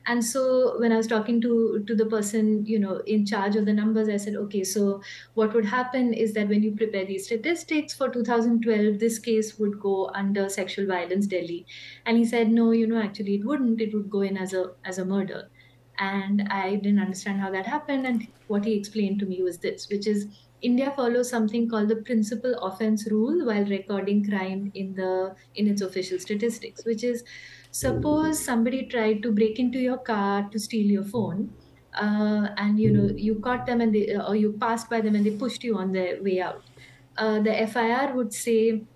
And 0.07 0.25
so 0.25 0.79
when 0.79 0.91
I 0.91 0.97
was 0.97 1.07
talking 1.07 1.39
to 1.41 1.83
to 1.87 1.95
the 1.95 2.05
person, 2.05 2.65
you 2.65 2.79
know, 2.79 2.97
in 3.05 3.25
charge 3.25 3.55
of 3.55 3.65
the 3.65 3.73
numbers, 3.73 4.09
I 4.09 4.17
said, 4.17 4.35
okay, 4.35 4.63
so 4.63 5.01
what 5.35 5.53
would 5.53 5.65
happen 5.65 6.13
is 6.13 6.33
that 6.33 6.47
when 6.49 6.63
you 6.63 6.75
prepare 6.75 7.05
these 7.05 7.25
statistics 7.25 7.93
for 7.93 8.09
2012, 8.09 8.99
this 8.99 9.19
case 9.19 9.57
would 9.59 9.79
go 9.79 10.09
under 10.23 10.49
sexual 10.49 10.87
violence 10.87 11.27
Delhi. 11.27 11.65
And 12.05 12.17
he 12.17 12.25
said, 12.25 12.51
no, 12.51 12.71
you 12.71 12.87
know, 12.87 13.01
actually 13.01 13.35
it 13.35 13.45
wouldn't. 13.45 13.79
It 13.81 13.93
would 13.93 14.09
go 14.09 14.21
in 14.21 14.37
as 14.37 14.53
a 14.53 14.65
as 14.83 14.97
a 14.97 15.05
murder. 15.05 15.49
And 15.97 16.41
I 16.49 16.75
didn't 16.75 16.99
understand 16.99 17.41
how 17.41 17.51
that 17.51 17.67
happened. 17.67 18.07
And 18.07 18.27
what 18.47 18.65
he 18.65 18.73
explained 18.73 19.19
to 19.19 19.25
me 19.25 19.41
was 19.43 19.59
this, 19.59 19.87
which 19.89 20.07
is 20.07 20.27
India 20.61 20.91
follows 20.95 21.29
something 21.29 21.67
called 21.69 21.89
the 21.89 21.95
principal 21.97 22.53
offense 22.61 23.09
rule 23.11 23.45
while 23.45 23.65
recording 23.65 24.23
crime 24.23 24.71
in 24.75 24.93
the 24.95 25.35
in 25.55 25.67
its 25.67 25.81
official 25.81 26.19
statistics, 26.19 26.85
which 26.85 27.03
is 27.03 27.23
suppose 27.71 28.43
somebody 28.43 28.87
tried 28.87 29.21
to 29.23 29.31
break 29.31 29.59
into 29.59 29.79
your 29.79 29.97
car 29.97 30.49
to 30.51 30.59
steal 30.59 30.85
your 30.87 31.03
phone, 31.03 31.55
uh, 31.93 32.49
and 32.57 32.79
you 32.79 32.91
know 32.91 33.09
you 33.15 33.39
caught 33.39 33.65
them 33.65 33.81
and 33.81 33.93
they 33.95 34.15
or 34.15 34.35
you 34.35 34.53
passed 34.59 34.89
by 34.89 35.01
them 35.01 35.15
and 35.15 35.25
they 35.25 35.35
pushed 35.37 35.63
you 35.63 35.77
on 35.77 35.91
their 35.91 36.21
way 36.23 36.39
out. 36.39 36.63
Uh, 37.17 37.39
the 37.41 37.61
FIR 37.61 38.13
would 38.15 38.33
say 38.33 38.87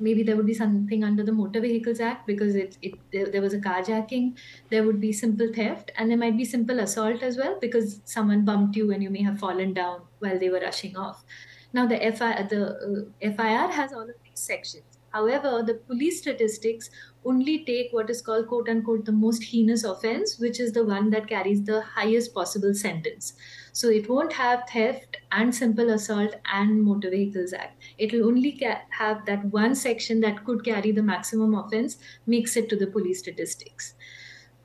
maybe 0.00 0.22
there 0.22 0.36
would 0.36 0.46
be 0.46 0.54
something 0.54 1.04
under 1.04 1.22
the 1.22 1.32
motor 1.32 1.60
vehicles 1.60 2.00
act 2.00 2.26
because 2.26 2.54
it, 2.54 2.76
it 2.82 2.94
there, 3.12 3.26
there, 3.26 3.42
was 3.42 3.54
a 3.54 3.58
carjacking. 3.58 4.36
There 4.70 4.84
would 4.84 5.00
be 5.00 5.12
simple 5.12 5.52
theft 5.52 5.92
and 5.96 6.10
there 6.10 6.18
might 6.18 6.36
be 6.36 6.44
simple 6.44 6.80
assault 6.80 7.22
as 7.22 7.36
well 7.36 7.58
because 7.60 8.00
someone 8.04 8.44
bumped 8.44 8.76
you 8.76 8.92
and 8.92 9.02
you 9.02 9.10
may 9.10 9.22
have 9.22 9.38
fallen 9.38 9.74
down 9.74 10.02
while 10.18 10.38
they 10.38 10.50
were 10.50 10.60
rushing 10.60 10.96
off. 10.96 11.24
Now 11.72 11.86
the 11.86 11.98
FIR, 11.98 12.48
the 12.48 13.08
uh, 13.22 13.32
FIR 13.36 13.72
has 13.72 13.92
all 13.92 14.02
of 14.02 14.16
these 14.24 14.40
sections 14.40 14.89
however 15.12 15.62
the 15.66 15.74
police 15.74 16.18
statistics 16.20 16.90
only 17.24 17.64
take 17.64 17.92
what 17.92 18.08
is 18.10 18.22
called 18.22 18.46
quote 18.48 18.68
unquote 18.68 19.04
the 19.04 19.12
most 19.12 19.44
heinous 19.44 19.84
offense 19.84 20.38
which 20.38 20.58
is 20.60 20.72
the 20.72 20.84
one 20.84 21.10
that 21.10 21.28
carries 21.28 21.64
the 21.64 21.80
highest 21.82 22.32
possible 22.34 22.72
sentence 22.74 23.34
so 23.72 23.88
it 23.88 24.08
won't 24.08 24.32
have 24.32 24.62
theft 24.68 25.16
and 25.32 25.54
simple 25.54 25.90
assault 25.90 26.34
and 26.52 26.82
motor 26.82 27.10
vehicles 27.10 27.52
act. 27.52 27.80
It 27.98 28.12
will 28.12 28.26
only 28.26 28.58
ca- 28.58 28.82
have 28.90 29.24
that 29.26 29.44
one 29.46 29.74
section 29.74 30.20
that 30.20 30.44
could 30.44 30.64
carry 30.64 30.90
the 30.92 31.02
maximum 31.02 31.54
offense, 31.54 31.96
makes 32.26 32.56
it 32.56 32.68
to 32.70 32.76
the 32.76 32.86
police 32.88 33.20
statistics. 33.20 33.94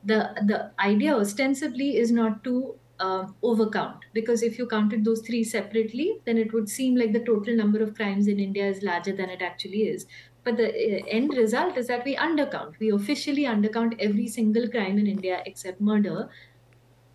The 0.02 0.18
the 0.46 0.72
idea 0.78 1.14
ostensibly 1.16 1.96
is 1.96 2.12
not 2.12 2.44
to 2.44 2.78
uh, 2.98 3.26
overcount 3.42 4.00
because 4.14 4.42
if 4.42 4.58
you 4.58 4.66
counted 4.66 5.04
those 5.04 5.20
three 5.26 5.44
separately, 5.44 6.20
then 6.24 6.38
it 6.38 6.52
would 6.52 6.68
seem 6.68 6.96
like 6.96 7.12
the 7.12 7.24
total 7.24 7.54
number 7.56 7.82
of 7.82 7.94
crimes 7.94 8.26
in 8.28 8.40
India 8.40 8.66
is 8.68 8.82
larger 8.82 9.14
than 9.14 9.28
it 9.30 9.42
actually 9.42 9.82
is. 9.88 10.06
But 10.46 10.56
the 10.58 10.68
uh, 10.68 11.04
end 11.08 11.36
result 11.36 11.76
is 11.76 11.88
that 11.88 12.06
we 12.06 12.16
undercount. 12.16 12.78
We 12.80 12.90
officially 12.90 13.44
undercount 13.44 13.96
every 14.00 14.28
single 14.28 14.68
crime 14.70 14.98
in 14.98 15.06
India 15.06 15.42
except 15.46 15.80
murder 15.82 16.30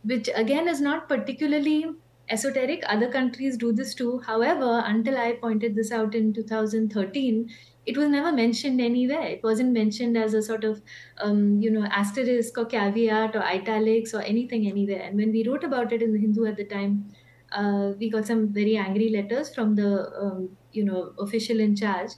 which 0.04 0.30
again 0.36 0.68
is 0.68 0.82
not 0.82 1.08
particularly 1.08 1.86
esoteric. 2.30 2.84
Other 2.88 3.12
countries 3.12 3.58
do 3.58 3.72
this 3.74 3.94
too. 3.94 4.20
However, 4.20 4.82
until 4.86 5.18
I 5.18 5.34
pointed 5.42 5.76
this 5.76 5.92
out 5.92 6.16
in 6.16 6.34
2013, 6.34 7.50
it 7.86 7.98
was 7.98 8.10
never 8.10 8.32
mentioned 8.32 8.80
anywhere. 8.80 9.24
It 9.24 9.44
wasn't 9.44 9.74
mentioned 9.74 10.18
as 10.18 10.34
a 10.34 10.42
sort 10.42 10.64
of, 10.64 10.82
um, 11.18 11.62
you 11.62 11.70
know, 11.72 11.86
asterisk 11.86 12.58
or 12.58 12.66
caveat 12.66 13.36
or 13.36 13.44
italics 13.44 14.14
or 14.14 14.22
anything 14.22 14.68
anywhere. 14.68 15.02
And 15.02 15.18
when 15.18 15.32
we 15.32 15.48
wrote 15.48 15.64
about 15.64 15.92
it 15.92 16.02
in 16.02 16.14
the 16.14 16.20
Hindu 16.20 16.46
at 16.46 16.58
the 16.58 16.66
time, 16.66 17.12
uh, 17.52 17.94
we 18.00 18.10
got 18.10 18.26
some 18.26 18.54
very 18.54 18.78
angry 18.78 19.10
letters 19.10 19.54
from 19.54 19.76
the, 19.76 20.10
um, 20.18 20.58
you 20.72 20.86
know, 20.86 21.14
official 21.20 21.60
in 21.60 21.76
charge. 21.76 22.12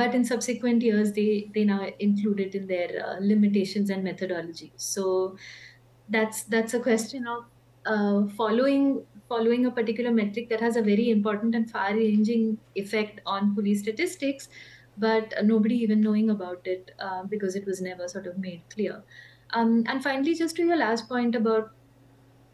But 0.00 0.14
in 0.14 0.24
subsequent 0.24 0.82
years, 0.82 1.12
they 1.12 1.50
they 1.54 1.64
now 1.64 1.88
include 2.00 2.40
it 2.40 2.54
in 2.54 2.66
their 2.66 2.90
uh, 3.06 3.16
limitations 3.20 3.90
and 3.90 4.04
methodology 4.04 4.72
So 4.76 5.36
that's 6.08 6.44
that's 6.44 6.74
a 6.74 6.80
question 6.80 7.26
of 7.26 7.44
uh, 7.86 8.26
following 8.36 9.06
following 9.28 9.66
a 9.66 9.70
particular 9.70 10.10
metric 10.12 10.48
that 10.50 10.60
has 10.60 10.76
a 10.76 10.82
very 10.82 11.10
important 11.10 11.54
and 11.54 11.70
far-ranging 11.70 12.58
effect 12.74 13.20
on 13.26 13.54
police 13.54 13.80
statistics, 13.80 14.48
but 14.96 15.32
nobody 15.44 15.76
even 15.76 16.00
knowing 16.02 16.28
about 16.30 16.66
it 16.66 16.90
uh, 16.98 17.22
because 17.24 17.56
it 17.56 17.66
was 17.66 17.80
never 17.80 18.06
sort 18.08 18.26
of 18.26 18.38
made 18.38 18.62
clear. 18.70 19.02
Um, 19.50 19.84
and 19.86 20.02
finally, 20.02 20.34
just 20.34 20.56
to 20.56 20.64
your 20.66 20.76
last 20.76 21.08
point 21.08 21.34
about 21.34 21.70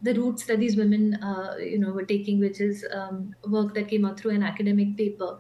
the 0.02 0.14
routes 0.14 0.46
that 0.46 0.58
these 0.60 0.76
women, 0.76 1.14
uh, 1.22 1.56
you 1.58 1.78
know, 1.78 1.92
were 1.92 2.04
taking, 2.06 2.40
which 2.40 2.60
is 2.60 2.86
um, 2.92 3.34
work 3.48 3.74
that 3.74 3.88
came 3.88 4.04
out 4.04 4.18
through 4.18 4.30
an 4.32 4.42
academic 4.42 4.96
paper. 4.96 5.38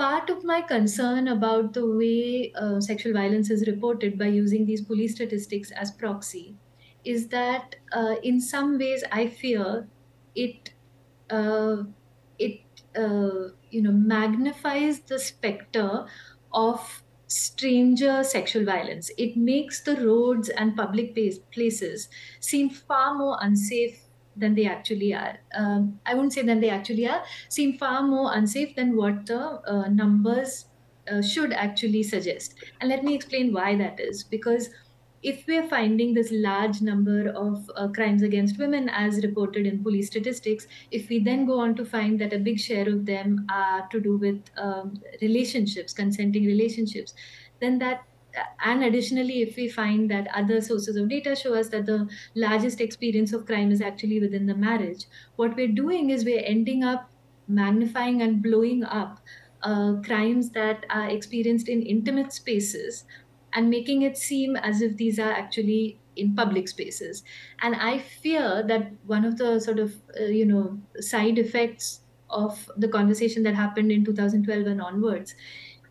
Part 0.00 0.30
of 0.30 0.44
my 0.44 0.62
concern 0.62 1.28
about 1.28 1.74
the 1.74 1.86
way 1.86 2.52
uh, 2.54 2.80
sexual 2.80 3.12
violence 3.12 3.50
is 3.50 3.66
reported 3.68 4.18
by 4.18 4.26
using 4.28 4.64
these 4.64 4.82
police 4.84 5.14
statistics 5.14 5.70
as 5.72 5.90
proxy 5.92 6.56
is 7.04 7.28
that 7.28 7.76
uh, 7.92 8.16
in 8.22 8.40
some 8.40 8.78
ways 8.78 9.04
I 9.12 9.28
fear 9.28 9.90
it 10.34 10.70
uh, 11.28 11.84
it 12.38 12.60
uh, 12.96 13.50
you 13.70 13.82
know 13.82 13.92
magnifies 13.92 15.02
the 15.02 15.18
specter 15.18 16.06
of 16.52 17.02
stranger 17.26 18.24
sexual 18.24 18.64
violence. 18.64 19.10
It 19.18 19.36
makes 19.36 19.82
the 19.82 19.96
roads 19.96 20.48
and 20.48 20.76
public 20.76 21.14
places 21.52 22.08
seem 22.40 22.70
far 22.70 23.14
more 23.18 23.38
unsafe 23.40 24.09
than 24.40 24.54
they 24.54 24.66
actually 24.66 25.12
are. 25.14 25.38
Um, 25.54 26.00
I 26.06 26.14
wouldn't 26.14 26.32
say 26.32 26.42
than 26.42 26.60
they 26.60 26.70
actually 26.70 27.06
are. 27.06 27.24
Seem 27.48 27.78
far 27.78 28.02
more 28.02 28.34
unsafe 28.34 28.74
than 28.76 28.96
what 28.96 29.26
the 29.26 29.40
uh, 29.40 29.88
numbers 29.88 30.66
uh, 31.10 31.22
should 31.22 31.52
actually 31.52 32.02
suggest. 32.02 32.54
And 32.80 32.88
let 32.90 33.04
me 33.04 33.14
explain 33.14 33.52
why 33.52 33.76
that 33.76 34.00
is. 34.00 34.24
Because 34.24 34.70
if 35.22 35.44
we're 35.46 35.68
finding 35.68 36.14
this 36.14 36.30
large 36.32 36.80
number 36.80 37.28
of 37.28 37.70
uh, 37.76 37.88
crimes 37.88 38.22
against 38.22 38.58
women 38.58 38.88
as 38.88 39.22
reported 39.22 39.66
in 39.66 39.82
police 39.82 40.06
statistics, 40.06 40.66
if 40.90 41.08
we 41.10 41.22
then 41.22 41.44
go 41.44 41.60
on 41.60 41.74
to 41.76 41.84
find 41.84 42.18
that 42.20 42.32
a 42.32 42.38
big 42.38 42.58
share 42.58 42.88
of 42.88 43.04
them 43.04 43.44
are 43.50 43.86
to 43.88 44.00
do 44.00 44.16
with 44.16 44.42
um, 44.56 45.02
relationships, 45.20 45.92
consenting 45.92 46.44
relationships, 46.46 47.14
then 47.60 47.78
that 47.78 48.06
and 48.64 48.82
additionally, 48.84 49.42
if 49.42 49.56
we 49.56 49.68
find 49.68 50.10
that 50.10 50.28
other 50.34 50.60
sources 50.60 50.96
of 50.96 51.08
data 51.08 51.34
show 51.36 51.54
us 51.54 51.68
that 51.70 51.86
the 51.86 52.08
largest 52.34 52.80
experience 52.80 53.32
of 53.32 53.46
crime 53.46 53.70
is 53.70 53.80
actually 53.80 54.20
within 54.20 54.46
the 54.46 54.54
marriage, 54.54 55.06
what 55.36 55.56
we're 55.56 55.72
doing 55.72 56.10
is 56.10 56.24
we're 56.24 56.44
ending 56.44 56.84
up 56.84 57.10
magnifying 57.48 58.22
and 58.22 58.42
blowing 58.42 58.84
up 58.84 59.20
uh, 59.62 59.94
crimes 60.04 60.50
that 60.52 60.84
are 60.90 61.08
experienced 61.08 61.68
in 61.68 61.82
intimate 61.82 62.32
spaces 62.32 63.04
and 63.52 63.68
making 63.68 64.02
it 64.02 64.16
seem 64.16 64.56
as 64.56 64.80
if 64.80 64.96
these 64.96 65.18
are 65.18 65.32
actually 65.32 66.00
in 66.16 66.34
public 66.34 66.68
spaces. 66.68 67.22
And 67.62 67.74
i 67.76 67.98
fear 67.98 68.62
that 68.66 68.92
one 69.04 69.24
of 69.24 69.38
the 69.38 69.58
sort 69.60 69.78
of 69.78 70.02
uh, 70.18 70.24
you 70.24 70.44
know 70.46 70.80
side 71.00 71.38
effects 71.38 72.02
of 72.28 72.70
the 72.76 72.88
conversation 72.88 73.42
that 73.42 73.54
happened 73.54 73.90
in 73.90 74.04
2012 74.04 74.66
and 74.66 74.80
onwards 74.80 75.34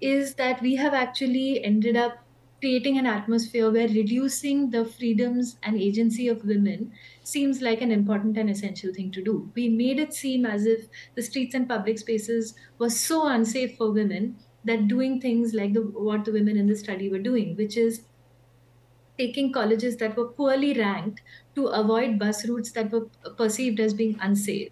is 0.01 0.35
that 0.35 0.61
we 0.61 0.75
have 0.75 0.93
actually 0.93 1.63
ended 1.63 1.95
up 1.97 2.13
creating 2.59 2.97
an 2.97 3.05
atmosphere 3.05 3.71
where 3.71 3.87
reducing 3.87 4.69
the 4.71 4.85
freedoms 4.85 5.57
and 5.63 5.77
agency 5.77 6.27
of 6.27 6.43
women 6.45 6.91
seems 7.23 7.61
like 7.61 7.81
an 7.81 7.91
important 7.91 8.37
and 8.37 8.49
essential 8.49 8.93
thing 8.93 9.11
to 9.11 9.23
do. 9.23 9.51
We 9.55 9.69
made 9.69 9.99
it 9.99 10.13
seem 10.13 10.45
as 10.45 10.65
if 10.65 10.87
the 11.15 11.21
streets 11.21 11.55
and 11.55 11.67
public 11.67 11.99
spaces 11.99 12.55
were 12.77 12.89
so 12.89 13.27
unsafe 13.27 13.77
for 13.77 13.91
women 13.91 14.39
that 14.65 14.87
doing 14.87 15.21
things 15.21 15.53
like 15.53 15.73
the 15.73 15.81
what 15.81 16.25
the 16.25 16.33
women 16.33 16.57
in 16.57 16.67
the 16.67 16.75
study 16.75 17.09
were 17.09 17.19
doing, 17.19 17.55
which 17.55 17.77
is 17.77 18.05
taking 19.17 19.51
colleges 19.51 19.97
that 19.97 20.15
were 20.15 20.31
poorly 20.33 20.73
ranked 20.73 21.21
to 21.55 21.67
avoid 21.67 22.17
bus 22.17 22.47
routes 22.47 22.71
that 22.71 22.91
were 22.91 23.07
perceived 23.37 23.79
as 23.79 23.93
being 23.93 24.17
unsafe, 24.21 24.71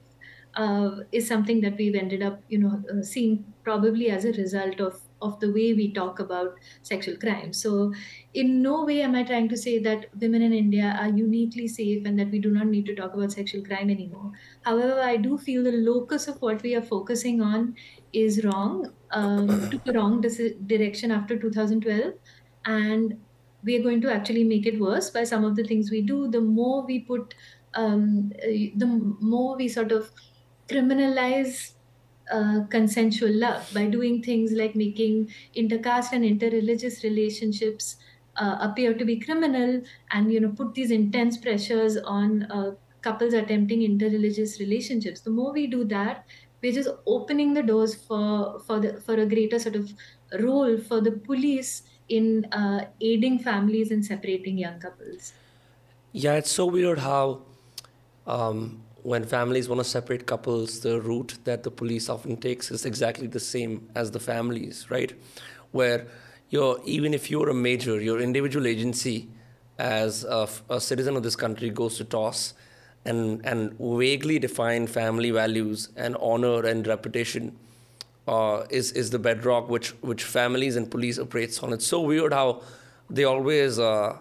uh, 0.56 1.02
is 1.12 1.28
something 1.28 1.62
that 1.62 1.78
we've 1.78 1.96
ended 1.96 2.22
up, 2.22 2.42
you 2.48 2.58
know, 2.58 2.84
uh, 2.92 3.02
seeing 3.04 3.54
probably 3.64 4.10
as 4.10 4.24
a 4.26 4.32
result 4.34 4.80
of 4.80 5.02
of 5.22 5.40
the 5.40 5.52
way 5.52 5.74
we 5.74 5.92
talk 5.94 6.20
about 6.20 6.56
sexual 6.84 7.18
crime. 7.18 7.54
So, 7.54 7.94
in 8.34 8.62
no 8.62 8.86
way 8.86 9.02
am 9.02 9.16
I 9.16 9.24
trying 9.24 9.50
to 9.50 9.58
say 9.58 9.80
that 9.80 10.06
women 10.20 10.42
in 10.42 10.54
India 10.54 10.96
are 11.00 11.10
uniquely 11.10 11.68
safe 11.68 12.06
and 12.06 12.18
that 12.20 12.30
we 12.32 12.40
do 12.40 12.52
not 12.52 12.68
need 12.68 12.86
to 12.88 12.96
talk 12.96 13.14
about 13.14 13.32
sexual 13.32 13.64
crime 13.64 13.90
anymore. 13.90 14.32
However, 14.64 15.00
I 15.02 15.18
do 15.18 15.38
feel 15.38 15.64
the 15.64 15.72
locus 15.72 16.28
of 16.28 16.42
what 16.42 16.62
we 16.64 16.76
are 16.76 16.82
focusing 16.82 17.42
on 17.42 17.76
is 18.14 18.44
wrong, 18.44 18.94
um, 19.12 19.68
took 19.70 19.84
the 19.86 19.94
wrong 19.94 20.22
dis- 20.22 20.56
direction 20.66 21.12
after 21.12 21.40
2012. 21.40 22.14
And 22.66 23.26
we 23.64 23.76
are 23.78 23.84
going 23.84 24.02
to 24.02 24.12
actually 24.14 24.44
make 24.44 24.66
it 24.66 24.80
worse 24.80 25.10
by 25.10 25.24
some 25.24 25.44
of 25.44 25.56
the 25.56 25.64
things 25.64 25.90
we 25.92 26.02
do. 26.02 26.30
The 26.30 26.42
more 26.42 26.86
we 26.86 27.00
put, 27.06 27.34
um, 27.74 28.30
the 28.30 29.18
more 29.22 29.56
we 29.58 29.68
sort 29.68 29.92
of 29.92 30.12
criminalize 30.70 31.74
uh, 32.32 32.66
consensual 32.70 33.32
love 33.34 33.70
by 33.74 33.86
doing 33.88 34.22
things 34.22 34.52
like 34.52 34.76
making 34.76 35.30
intercaste 35.56 36.14
and 36.14 36.24
interreligious 36.24 37.04
relationships 37.04 37.98
uh, 38.36 38.58
appear 38.62 38.94
to 38.94 39.06
be 39.06 39.20
criminal 39.20 39.82
and 40.12 40.32
you 40.32 40.40
know 40.40 40.52
put 40.52 40.74
these 40.74 40.92
intense 40.92 41.38
pressures 41.38 41.98
on 41.98 42.44
uh, 42.52 42.72
couples 43.02 43.34
attempting 43.34 43.80
interreligious 43.82 44.60
relationships 44.60 45.22
the 45.22 45.30
more 45.30 45.54
we 45.54 45.68
do 45.68 45.84
that 45.86 46.26
we're 46.62 46.74
just 46.74 46.90
opening 47.06 47.54
the 47.54 47.64
doors 47.64 47.96
for 47.96 48.60
for 48.60 48.80
the 48.80 49.00
for 49.02 49.16
a 49.16 49.26
greater 49.26 49.60
sort 49.60 49.76
of 49.76 49.94
role 50.40 50.78
for 50.78 51.02
the 51.02 51.12
police 51.12 51.84
in 52.08 52.46
uh, 52.52 52.90
aiding 53.02 53.38
families 53.40 53.92
and 53.92 54.06
separating 54.06 54.58
young 54.58 54.80
couples. 54.80 55.34
Yeah, 56.12 56.34
it's 56.36 56.52
so 56.52 56.66
weird 56.66 57.00
how 57.00 57.44
um, 58.26 58.84
when 59.08 59.24
families 59.24 59.70
want 59.70 59.80
to 59.80 59.86
separate 59.86 60.26
couples, 60.26 60.82
the 60.82 61.00
route 61.00 61.38
that 61.46 61.64
the 61.64 61.72
police 61.72 62.10
often 62.10 62.36
takes 62.36 62.70
is 62.72 62.86
exactly 62.86 63.26
the 63.26 63.40
same 63.40 63.90
as 63.96 64.12
the 64.12 64.20
families, 64.20 64.86
right? 64.90 65.14
Where 65.72 66.08
you're 66.50 66.82
even 66.84 67.14
if 67.14 67.32
you're 67.32 67.48
a 67.48 67.54
major, 67.54 68.02
your 68.02 68.20
individual 68.20 68.68
agency 68.68 69.30
as 69.80 70.26
a, 70.26 70.50
a 70.70 70.82
citizen 70.82 71.16
of 71.16 71.24
this 71.24 71.38
country 71.38 71.70
goes 71.70 71.96
to 72.00 72.04
toss 72.04 72.54
and 73.06 73.46
and 73.46 73.78
vaguely 73.80 74.40
define 74.40 74.88
family 74.88 75.32
values 75.32 75.88
and 75.96 76.18
honor 76.20 76.66
and 76.66 76.86
reputation 76.86 77.56
uh, 78.28 78.66
is 78.70 78.92
is 78.92 79.10
the 79.10 79.20
bedrock 79.20 79.70
which 79.70 79.92
which 80.02 80.26
families 80.26 80.76
and 80.76 80.92
police 80.92 81.18
operates 81.18 81.64
on. 81.64 81.72
It's 81.72 81.88
so 81.88 82.02
weird 82.02 82.34
how 82.34 82.62
they 83.10 83.24
always 83.24 83.80
uh, 83.80 84.18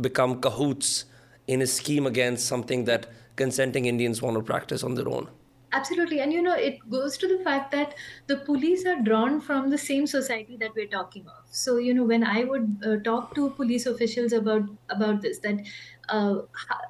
become 0.00 0.40
cahoots 0.40 1.04
in 1.46 1.60
a 1.60 1.66
scheme 1.66 2.06
against 2.06 2.46
something 2.46 2.86
that 2.86 3.06
consenting 3.36 3.86
Indians 3.86 4.22
want 4.22 4.36
to 4.36 4.42
practice 4.42 4.82
on 4.82 4.94
their 4.94 5.08
own. 5.08 5.28
Absolutely. 5.72 6.20
And 6.20 6.32
you 6.32 6.40
know, 6.42 6.54
it 6.54 6.78
goes 6.88 7.18
to 7.18 7.28
the 7.28 7.42
fact 7.42 7.70
that 7.72 7.94
the 8.28 8.36
police 8.36 8.86
are 8.86 9.00
drawn 9.02 9.40
from 9.40 9.68
the 9.68 9.76
same 9.76 10.06
society 10.06 10.56
that 10.58 10.70
we're 10.74 10.86
talking 10.86 11.26
of. 11.26 11.44
So, 11.50 11.76
you 11.76 11.92
know, 11.92 12.04
when 12.04 12.24
I 12.24 12.44
would 12.44 12.78
uh, 12.86 12.96
talk 13.02 13.34
to 13.34 13.50
police 13.50 13.84
officials 13.84 14.32
about 14.32 14.62
about 14.88 15.22
this, 15.22 15.40
that 15.40 15.60
uh, 16.08 16.42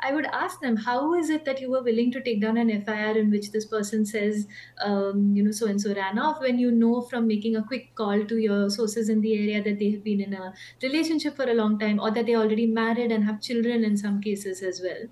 I 0.03 0.13
would 0.13 0.27
ask 0.27 0.61
them, 0.61 0.77
how 0.77 1.15
is 1.15 1.31
it 1.31 1.45
that 1.47 1.61
you 1.61 1.71
were 1.71 1.83
willing 1.83 2.13
to 2.13 2.21
take 2.21 2.41
down 2.43 2.59
an 2.59 2.71
FIR 2.85 3.17
in 3.19 3.31
which 3.31 3.51
this 3.51 3.65
person 3.65 4.05
says, 4.05 4.47
um, 4.83 5.35
you 5.35 5.43
know, 5.43 5.53
so 5.53 5.67
and 5.67 5.81
so 5.81 5.95
ran 5.95 6.19
off 6.19 6.41
when 6.41 6.59
you 6.59 6.71
know 6.71 7.01
from 7.01 7.27
making 7.27 7.57
a 7.57 7.63
quick 7.63 7.95
call 7.95 8.25
to 8.25 8.37
your 8.37 8.69
sources 8.69 9.09
in 9.09 9.23
the 9.23 9.35
area 9.35 9.63
that 9.65 9.79
they 9.79 9.91
have 9.93 10.05
been 10.05 10.21
in 10.21 10.35
a 10.35 10.53
relationship 10.83 11.35
for 11.35 11.49
a 11.51 11.55
long 11.55 11.79
time 11.79 11.99
or 11.99 12.11
that 12.11 12.27
they're 12.27 12.39
already 12.39 12.67
married 12.67 13.11
and 13.11 13.25
have 13.25 13.41
children 13.41 13.85
in 13.85 13.97
some 13.97 14.21
cases 14.21 14.63
as 14.63 14.83
well 14.83 15.09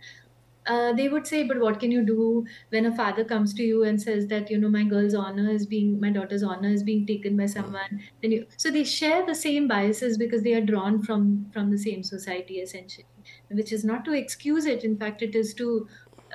uh, 0.67 0.93
they 0.95 1.09
would 1.09 1.27
say, 1.27 1.43
but 1.47 1.61
what 1.61 1.79
can 1.79 1.91
you 1.91 2.05
do 2.05 2.47
when 2.71 2.87
a 2.87 2.97
father 2.97 3.25
comes 3.25 3.53
to 3.55 3.63
you 3.63 3.83
and 3.85 4.01
says 4.01 4.29
that 4.29 4.51
you 4.51 4.59
know 4.59 4.69
my 4.71 4.85
girl's 4.85 5.15
honor 5.15 5.51
is 5.51 5.67
being 5.67 6.01
my 6.01 6.11
daughter's 6.11 6.43
honor 6.43 6.69
is 6.69 6.83
being 6.83 7.07
taken 7.07 7.37
by 7.37 7.47
someone? 7.47 8.01
Then 8.23 8.33
you 8.33 8.47
so 8.57 8.71
they 8.71 8.85
share 8.85 9.27
the 9.27 9.35
same 9.35 9.69
biases 9.69 10.17
because 10.19 10.43
they 10.43 10.55
are 10.55 10.65
drawn 10.65 11.03
from 11.03 11.51
from 11.53 11.71
the 11.71 11.79
same 11.79 12.03
society 12.03 12.61
essentially, 12.61 13.07
which 13.51 13.73
is 13.73 13.85
not 13.85 14.05
to 14.07 14.13
excuse 14.13 14.65
it. 14.65 14.85
In 14.85 14.97
fact, 14.99 15.23
it 15.23 15.35
is 15.35 15.55
to 15.55 15.87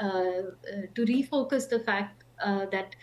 uh, 0.01 0.05
uh, 0.07 0.81
to 0.95 1.05
refocus 1.05 1.69
the 1.69 1.79
fact 1.79 2.23
uh, 2.39 2.65
that 2.67 2.95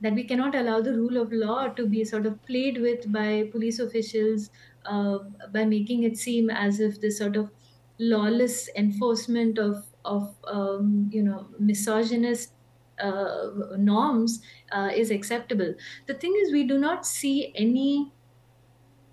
that 0.00 0.14
we 0.14 0.24
cannot 0.24 0.54
allow 0.54 0.80
the 0.80 0.94
rule 0.94 1.16
of 1.16 1.32
law 1.32 1.68
to 1.68 1.86
be 1.86 2.04
sort 2.04 2.26
of 2.26 2.44
played 2.46 2.78
with 2.80 3.10
by 3.12 3.48
police 3.50 3.78
officials 3.78 4.50
uh, 4.84 5.18
by 5.52 5.64
making 5.64 6.04
it 6.04 6.16
seem 6.16 6.50
as 6.50 6.78
if 6.80 7.00
this 7.00 7.18
sort 7.18 7.36
of 7.36 7.50
lawless 7.98 8.68
enforcement 8.76 9.58
of 9.58 9.87
of 10.14 10.34
um, 10.44 11.08
you 11.12 11.22
know 11.22 11.48
misogynist 11.58 12.54
uh, 12.98 13.50
norms 13.76 14.40
uh, 14.72 14.90
is 14.94 15.10
acceptable. 15.10 15.74
The 16.06 16.14
thing 16.14 16.34
is, 16.42 16.52
we 16.52 16.64
do 16.66 16.78
not 16.78 17.06
see 17.06 17.52
any 17.54 18.12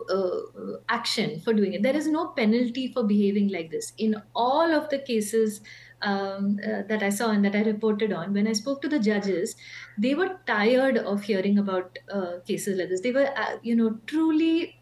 uh, 0.10 0.40
action 0.90 1.40
for 1.40 1.54
doing 1.54 1.74
it. 1.74 1.84
There 1.84 1.96
is 1.96 2.08
no 2.08 2.30
penalty 2.30 2.92
for 2.92 3.04
behaving 3.04 3.50
like 3.50 3.72
this. 3.72 3.94
In 3.98 4.16
all 4.36 4.72
of 4.74 4.90
the 4.90 5.00
cases 5.00 5.62
um, 6.02 6.60
uh, 6.64 6.84
that 6.84 7.02
I 7.02 7.10
saw 7.10 7.32
and 7.32 7.44
that 7.46 7.56
I 7.56 7.62
reported 7.64 8.12
on, 8.14 8.34
when 8.34 8.48
I 8.48 8.54
spoke 8.54 8.82
to 8.84 8.90
the 8.90 9.00
judges, 9.00 9.56
they 9.98 10.14
were 10.14 10.40
tired 10.46 10.98
of 10.98 11.24
hearing 11.24 11.58
about 11.58 11.98
uh, 12.12 12.40
cases 12.46 12.78
like 12.78 12.90
this. 12.90 13.02
They 13.02 13.12
were, 13.12 13.34
uh, 13.36 13.58
you 13.64 13.76
know, 13.76 14.00
truly 14.06 14.82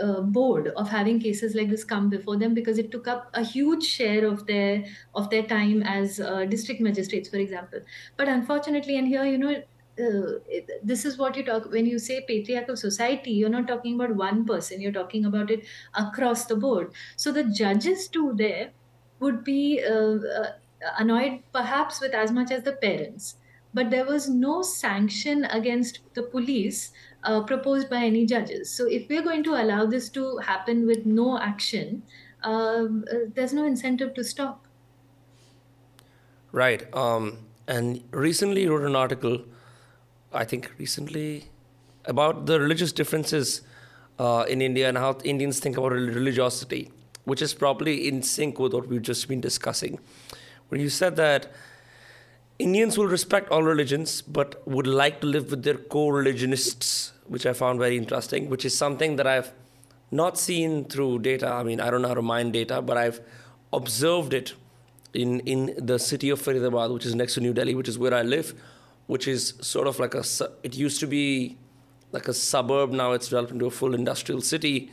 uh, 0.00 0.20
bored 0.22 0.68
of 0.76 0.88
having 0.88 1.20
cases 1.20 1.54
like 1.54 1.68
this 1.70 1.84
come 1.84 2.08
before 2.10 2.36
them 2.36 2.54
because 2.54 2.78
it 2.78 2.90
took 2.90 3.06
up 3.08 3.30
a 3.34 3.42
huge 3.42 3.84
share 3.84 4.26
of 4.26 4.46
their 4.46 4.84
of 5.14 5.30
their 5.30 5.42
time 5.44 5.82
as 5.82 6.18
uh, 6.20 6.44
district 6.46 6.80
magistrates 6.80 7.28
for 7.28 7.36
example. 7.36 7.80
But 8.16 8.28
unfortunately 8.28 8.96
and 8.96 9.06
here 9.08 9.24
you 9.24 9.38
know 9.38 9.62
uh, 9.96 10.38
this 10.82 11.04
is 11.04 11.16
what 11.18 11.36
you 11.36 11.44
talk 11.44 11.70
when 11.70 11.86
you 11.86 11.98
say 12.00 12.24
patriarchal 12.26 12.76
society 12.76 13.30
you're 13.30 13.48
not 13.48 13.68
talking 13.68 13.94
about 13.94 14.16
one 14.16 14.44
person 14.44 14.80
you're 14.80 14.92
talking 14.92 15.24
about 15.24 15.50
it 15.50 15.66
across 15.94 16.46
the 16.46 16.56
board. 16.56 16.92
So 17.16 17.32
the 17.32 17.44
judges 17.44 18.08
too 18.08 18.32
there 18.36 18.72
would 19.20 19.44
be 19.44 19.82
uh, 19.84 20.18
uh, 20.40 20.52
annoyed 20.98 21.42
perhaps 21.52 22.00
with 22.00 22.14
as 22.14 22.32
much 22.32 22.50
as 22.50 22.62
the 22.64 22.76
parents. 22.76 23.36
But 23.72 23.90
there 23.90 24.04
was 24.06 24.28
no 24.28 24.62
sanction 24.62 25.44
against 25.46 25.98
the 26.14 26.22
police 26.22 26.92
uh, 27.24 27.42
proposed 27.42 27.90
by 27.90 28.04
any 28.04 28.26
judges. 28.26 28.70
So 28.70 28.86
if 28.86 29.08
we're 29.08 29.22
going 29.22 29.42
to 29.44 29.54
allow 29.54 29.86
this 29.86 30.08
to 30.10 30.38
happen 30.38 30.86
with 30.86 31.06
no 31.06 31.38
action, 31.38 32.02
um, 32.42 33.04
uh, 33.10 33.30
there's 33.34 33.52
no 33.52 33.66
incentive 33.66 34.14
to 34.14 34.24
stop. 34.24 34.66
Right. 36.52 36.86
Um, 36.94 37.38
and 37.66 38.04
recently 38.10 38.68
wrote 38.68 38.82
an 38.82 38.94
article, 38.94 39.44
I 40.32 40.44
think 40.44 40.70
recently, 40.78 41.46
about 42.04 42.46
the 42.46 42.60
religious 42.60 42.92
differences 42.92 43.62
uh, 44.18 44.44
in 44.48 44.60
India 44.62 44.88
and 44.88 44.98
how 44.98 45.18
Indians 45.24 45.58
think 45.58 45.76
about 45.76 45.92
religiosity, 45.92 46.92
which 47.24 47.42
is 47.42 47.54
probably 47.54 48.06
in 48.06 48.22
sync 48.22 48.58
with 48.58 48.74
what 48.74 48.86
we've 48.86 49.02
just 49.02 49.26
been 49.26 49.40
discussing. 49.40 49.98
When 50.68 50.80
you 50.80 50.90
said 50.90 51.16
that 51.16 51.52
Indians 52.58 52.96
will 52.96 53.08
respect 53.08 53.50
all 53.50 53.62
religions, 53.62 54.22
but 54.22 54.66
would 54.68 54.86
like 54.86 55.20
to 55.22 55.26
live 55.26 55.50
with 55.50 55.64
their 55.64 55.76
co 55.76 56.08
religionists 56.08 57.13
which 57.26 57.46
I 57.46 57.52
found 57.52 57.78
very 57.78 57.96
interesting, 57.96 58.50
which 58.50 58.64
is 58.64 58.76
something 58.76 59.16
that 59.16 59.26
I've 59.26 59.52
not 60.10 60.38
seen 60.38 60.84
through 60.84 61.20
data. 61.20 61.48
I 61.48 61.62
mean, 61.62 61.80
I 61.80 61.90
don't 61.90 62.02
know 62.02 62.08
how 62.08 62.14
to 62.14 62.22
mine 62.22 62.52
data, 62.52 62.82
but 62.82 62.96
I've 62.96 63.20
observed 63.72 64.34
it 64.34 64.54
in, 65.12 65.40
in 65.40 65.74
the 65.76 65.98
city 65.98 66.30
of 66.30 66.40
Faridabad, 66.40 66.92
which 66.92 67.06
is 67.06 67.14
next 67.14 67.34
to 67.34 67.40
New 67.40 67.52
Delhi, 67.52 67.74
which 67.74 67.88
is 67.88 67.98
where 67.98 68.14
I 68.14 68.22
live, 68.22 68.54
which 69.06 69.26
is 69.26 69.54
sort 69.60 69.86
of 69.86 69.98
like 69.98 70.14
a, 70.14 70.24
it 70.62 70.76
used 70.76 71.00
to 71.00 71.06
be 71.06 71.56
like 72.12 72.28
a 72.28 72.34
suburb. 72.34 72.90
Now 72.90 73.12
it's 73.12 73.28
developed 73.28 73.52
into 73.52 73.66
a 73.66 73.70
full 73.70 73.94
industrial 73.94 74.40
city. 74.40 74.92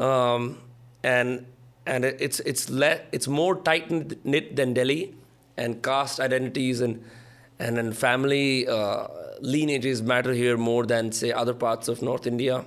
Um, 0.00 0.60
and 1.02 1.46
and 1.86 2.04
it's 2.04 2.40
it's 2.40 2.68
le- 2.68 3.00
it's 3.12 3.26
more 3.26 3.56
tight 3.56 4.24
knit 4.24 4.56
than 4.56 4.74
Delhi, 4.74 5.14
and 5.56 5.82
caste 5.82 6.20
identities 6.20 6.80
and 6.80 7.02
and 7.58 7.78
and 7.78 7.96
family 7.96 8.68
uh, 8.68 9.06
lineages 9.40 10.02
matter 10.02 10.32
here 10.32 10.56
more 10.56 10.86
than 10.86 11.12
say 11.12 11.32
other 11.32 11.54
parts 11.54 11.88
of 11.88 12.02
North 12.02 12.26
India, 12.26 12.64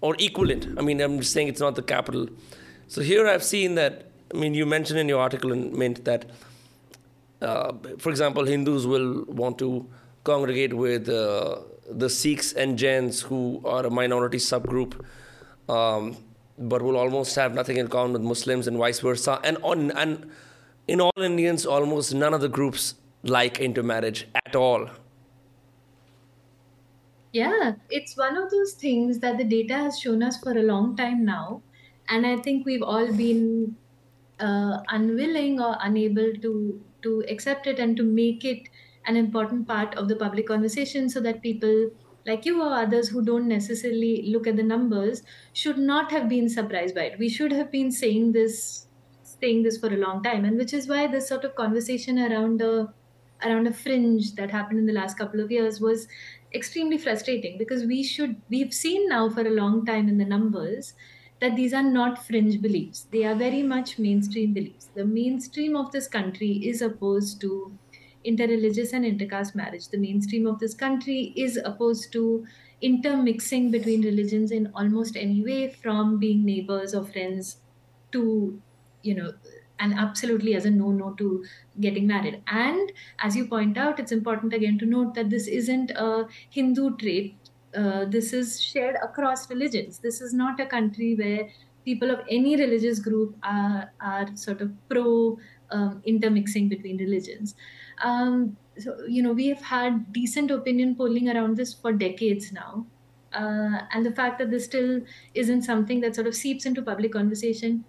or 0.00 0.16
equivalent. 0.18 0.78
I 0.78 0.82
mean, 0.82 1.00
I'm 1.00 1.18
just 1.18 1.32
saying 1.32 1.48
it's 1.48 1.60
not 1.60 1.74
the 1.74 1.82
capital. 1.82 2.28
So 2.88 3.00
here 3.00 3.26
I've 3.26 3.44
seen 3.44 3.74
that. 3.76 4.06
I 4.34 4.38
mean, 4.38 4.54
you 4.54 4.66
mentioned 4.66 4.98
in 4.98 5.08
your 5.08 5.20
article 5.20 5.52
in 5.52 5.76
Mint 5.78 6.04
that, 6.04 6.24
uh, 7.40 7.72
for 7.98 8.10
example, 8.10 8.44
Hindus 8.44 8.86
will 8.86 9.24
want 9.26 9.58
to 9.58 9.86
congregate 10.24 10.74
with 10.74 11.08
uh, 11.08 11.58
the 11.90 12.08
Sikhs 12.08 12.52
and 12.52 12.78
Jains, 12.78 13.20
who 13.20 13.60
are 13.64 13.84
a 13.86 13.90
minority 13.90 14.38
subgroup, 14.38 15.04
um, 15.68 16.16
but 16.58 16.82
will 16.82 16.96
almost 16.96 17.34
have 17.36 17.54
nothing 17.54 17.76
in 17.76 17.88
common 17.88 18.12
with 18.12 18.22
Muslims 18.22 18.66
and 18.66 18.76
vice 18.78 19.00
versa. 19.00 19.40
And 19.44 19.58
on 19.62 19.90
and 19.92 20.30
in 20.88 21.00
all 21.00 21.12
Indians, 21.16 21.66
almost 21.66 22.14
none 22.14 22.34
of 22.34 22.40
the 22.40 22.48
groups 22.48 22.94
like 23.22 23.60
intermarriage 23.60 24.26
at 24.34 24.56
all. 24.56 24.88
Yeah, 27.32 27.76
it's 27.88 28.16
one 28.16 28.36
of 28.36 28.50
those 28.50 28.74
things 28.74 29.20
that 29.20 29.38
the 29.38 29.44
data 29.44 29.74
has 29.74 29.98
shown 29.98 30.22
us 30.22 30.38
for 30.40 30.52
a 30.52 30.62
long 30.62 30.96
time 30.96 31.24
now. 31.24 31.62
And 32.08 32.26
I 32.26 32.36
think 32.36 32.66
we've 32.66 32.82
all 32.82 33.10
been 33.12 33.76
uh, 34.38 34.82
unwilling 34.88 35.60
or 35.60 35.76
unable 35.80 36.32
to 36.42 36.84
to 37.02 37.24
accept 37.28 37.66
it 37.66 37.78
and 37.80 37.96
to 37.96 38.04
make 38.04 38.44
it 38.44 38.68
an 39.06 39.16
important 39.16 39.66
part 39.66 39.94
of 39.96 40.08
the 40.08 40.14
public 40.16 40.46
conversation 40.46 41.08
so 41.08 41.20
that 41.20 41.42
people 41.42 41.90
like 42.26 42.44
you 42.44 42.62
or 42.62 42.72
others 42.72 43.08
who 43.08 43.24
don't 43.24 43.48
necessarily 43.48 44.22
look 44.30 44.46
at 44.46 44.56
the 44.56 44.62
numbers 44.62 45.22
should 45.52 45.78
not 45.78 46.12
have 46.12 46.28
been 46.28 46.48
surprised 46.48 46.94
by 46.94 47.04
it. 47.04 47.18
We 47.18 47.28
should 47.28 47.50
have 47.52 47.72
been 47.72 47.90
saying 47.90 48.32
this 48.32 48.88
saying 49.24 49.62
this 49.64 49.78
for 49.78 49.92
a 49.92 49.96
long 49.96 50.22
time 50.22 50.44
and 50.44 50.56
which 50.56 50.72
is 50.72 50.86
why 50.88 51.06
this 51.08 51.28
sort 51.28 51.44
of 51.44 51.54
conversation 51.56 52.18
around 52.18 52.60
a 52.62 52.94
around 53.44 53.66
a 53.66 53.72
fringe 53.72 54.34
that 54.36 54.50
happened 54.50 54.78
in 54.78 54.86
the 54.86 54.92
last 54.92 55.18
couple 55.18 55.40
of 55.40 55.50
years 55.50 55.80
was 55.80 56.06
extremely 56.54 56.98
frustrating 56.98 57.58
because 57.58 57.84
we 57.84 58.02
should 58.02 58.42
we've 58.48 58.72
seen 58.74 59.08
now 59.08 59.28
for 59.30 59.40
a 59.42 59.50
long 59.50 59.84
time 59.86 60.08
in 60.08 60.18
the 60.18 60.24
numbers 60.24 60.94
that 61.40 61.56
these 61.56 61.72
are 61.74 61.82
not 61.82 62.24
fringe 62.24 62.60
beliefs. 62.62 63.04
They 63.10 63.24
are 63.24 63.34
very 63.34 63.62
much 63.62 63.98
mainstream 63.98 64.52
beliefs. 64.54 64.86
The 64.94 65.04
mainstream 65.04 65.74
of 65.76 65.90
this 65.90 66.06
country 66.08 66.52
is 66.64 66.80
opposed 66.82 67.40
to 67.40 67.78
interreligious 68.24 68.92
and 68.92 69.04
intercaste 69.04 69.54
marriage. 69.56 69.88
The 69.88 69.98
mainstream 69.98 70.46
of 70.46 70.60
this 70.60 70.74
country 70.74 71.32
is 71.36 71.56
opposed 71.56 72.12
to 72.12 72.46
intermixing 72.80 73.70
between 73.72 74.02
religions 74.02 74.50
in 74.52 74.70
almost 74.74 75.16
any 75.16 75.42
way 75.42 75.70
from 75.72 76.18
being 76.18 76.44
neighbors 76.44 76.94
or 76.94 77.04
friends 77.04 77.62
to 78.12 78.62
you 79.02 79.14
know 79.14 79.32
and 79.82 79.98
absolutely 79.98 80.54
as 80.54 80.64
a 80.64 80.70
no 80.70 80.90
no 80.92 81.12
to 81.20 81.44
getting 81.80 82.06
married. 82.06 82.42
And 82.46 82.92
as 83.18 83.36
you 83.36 83.46
point 83.46 83.76
out, 83.76 83.98
it's 83.98 84.12
important 84.12 84.54
again 84.54 84.78
to 84.78 84.86
note 84.86 85.14
that 85.14 85.30
this 85.30 85.48
isn't 85.48 85.90
a 85.90 86.28
Hindu 86.50 86.96
trait. 86.96 87.36
Uh, 87.74 88.04
this 88.04 88.32
is 88.32 88.60
shared 88.60 88.96
across 89.02 89.50
religions. 89.50 89.98
This 89.98 90.20
is 90.20 90.32
not 90.32 90.60
a 90.60 90.66
country 90.66 91.14
where 91.14 91.48
people 91.84 92.10
of 92.10 92.20
any 92.30 92.56
religious 92.56 92.98
group 92.98 93.36
are, 93.42 93.90
are 94.00 94.28
sort 94.36 94.60
of 94.60 94.72
pro 94.88 95.38
um, 95.70 96.02
intermixing 96.04 96.68
between 96.68 96.98
religions. 96.98 97.54
Um, 98.02 98.56
so, 98.78 98.96
you 99.06 99.22
know, 99.22 99.32
we 99.32 99.48
have 99.48 99.62
had 99.62 100.12
decent 100.12 100.50
opinion 100.50 100.94
polling 100.94 101.28
around 101.28 101.56
this 101.56 101.72
for 101.72 101.92
decades 101.92 102.52
now. 102.52 102.86
Uh, 103.32 103.80
and 103.92 104.04
the 104.04 104.12
fact 104.12 104.38
that 104.38 104.50
this 104.50 104.66
still 104.66 105.00
isn't 105.34 105.62
something 105.62 106.00
that 106.02 106.14
sort 106.14 106.26
of 106.26 106.34
seeps 106.34 106.66
into 106.66 106.82
public 106.82 107.12
conversation 107.12 107.84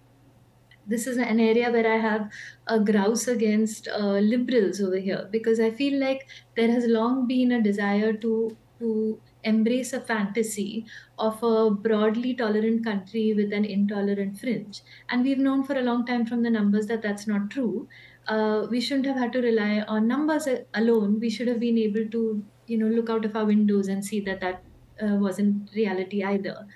this 0.86 1.06
is 1.06 1.16
an 1.16 1.40
area 1.40 1.70
where 1.70 1.90
I 1.90 1.96
have 1.98 2.30
a 2.66 2.78
grouse 2.80 3.26
against 3.28 3.88
uh, 3.88 4.18
liberals 4.18 4.80
over 4.80 4.96
here 4.98 5.28
because 5.30 5.60
I 5.60 5.70
feel 5.70 5.98
like 6.00 6.28
there 6.56 6.70
has 6.70 6.86
long 6.86 7.26
been 7.26 7.52
a 7.52 7.62
desire 7.62 8.12
to 8.18 8.56
to 8.80 9.22
embrace 9.44 9.92
a 9.92 10.00
fantasy 10.00 10.84
of 11.16 11.40
a 11.42 11.70
broadly 11.70 12.34
tolerant 12.34 12.84
country 12.84 13.32
with 13.34 13.52
an 13.52 13.64
intolerant 13.64 14.38
fringe, 14.38 14.82
and 15.08 15.22
we've 15.22 15.38
known 15.38 15.62
for 15.64 15.74
a 15.78 15.82
long 15.82 16.04
time 16.04 16.26
from 16.26 16.42
the 16.42 16.50
numbers 16.50 16.86
that 16.88 17.02
that's 17.02 17.26
not 17.26 17.50
true. 17.50 17.88
Uh, 18.26 18.66
we 18.70 18.80
shouldn't 18.80 19.06
have 19.06 19.16
had 19.16 19.32
to 19.32 19.40
rely 19.40 19.80
on 19.82 20.08
numbers 20.08 20.48
alone. 20.74 21.20
We 21.20 21.30
should 21.30 21.46
have 21.48 21.60
been 21.60 21.78
able 21.78 22.08
to, 22.08 22.44
you 22.66 22.78
know, 22.78 22.88
look 22.88 23.10
out 23.10 23.24
of 23.24 23.36
our 23.36 23.44
windows 23.44 23.88
and 23.88 24.04
see 24.04 24.20
that 24.20 24.40
that 24.40 24.64
uh, 25.02 25.16
wasn't 25.16 25.70
reality 25.74 26.24
either. 26.24 26.66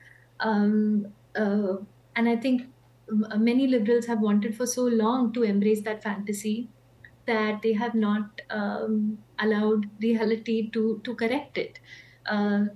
Um, 0.40 1.14
uh, 1.34 1.76
and 2.16 2.28
I 2.28 2.36
think 2.36 2.72
many 3.10 3.66
liberals 3.66 4.06
have 4.06 4.20
wanted 4.20 4.56
for 4.56 4.66
so 4.66 4.84
long 4.84 5.32
to 5.32 5.42
embrace 5.42 5.82
that 5.82 6.02
fantasy 6.02 6.70
that 7.26 7.62
they 7.62 7.72
have 7.74 7.94
not 7.94 8.40
um, 8.50 9.22
allowed 9.38 9.90
reality 10.02 10.70
to 10.70 11.00
to 11.04 11.14
correct 11.14 11.58
it. 11.58 11.80
Uh, 12.26 12.66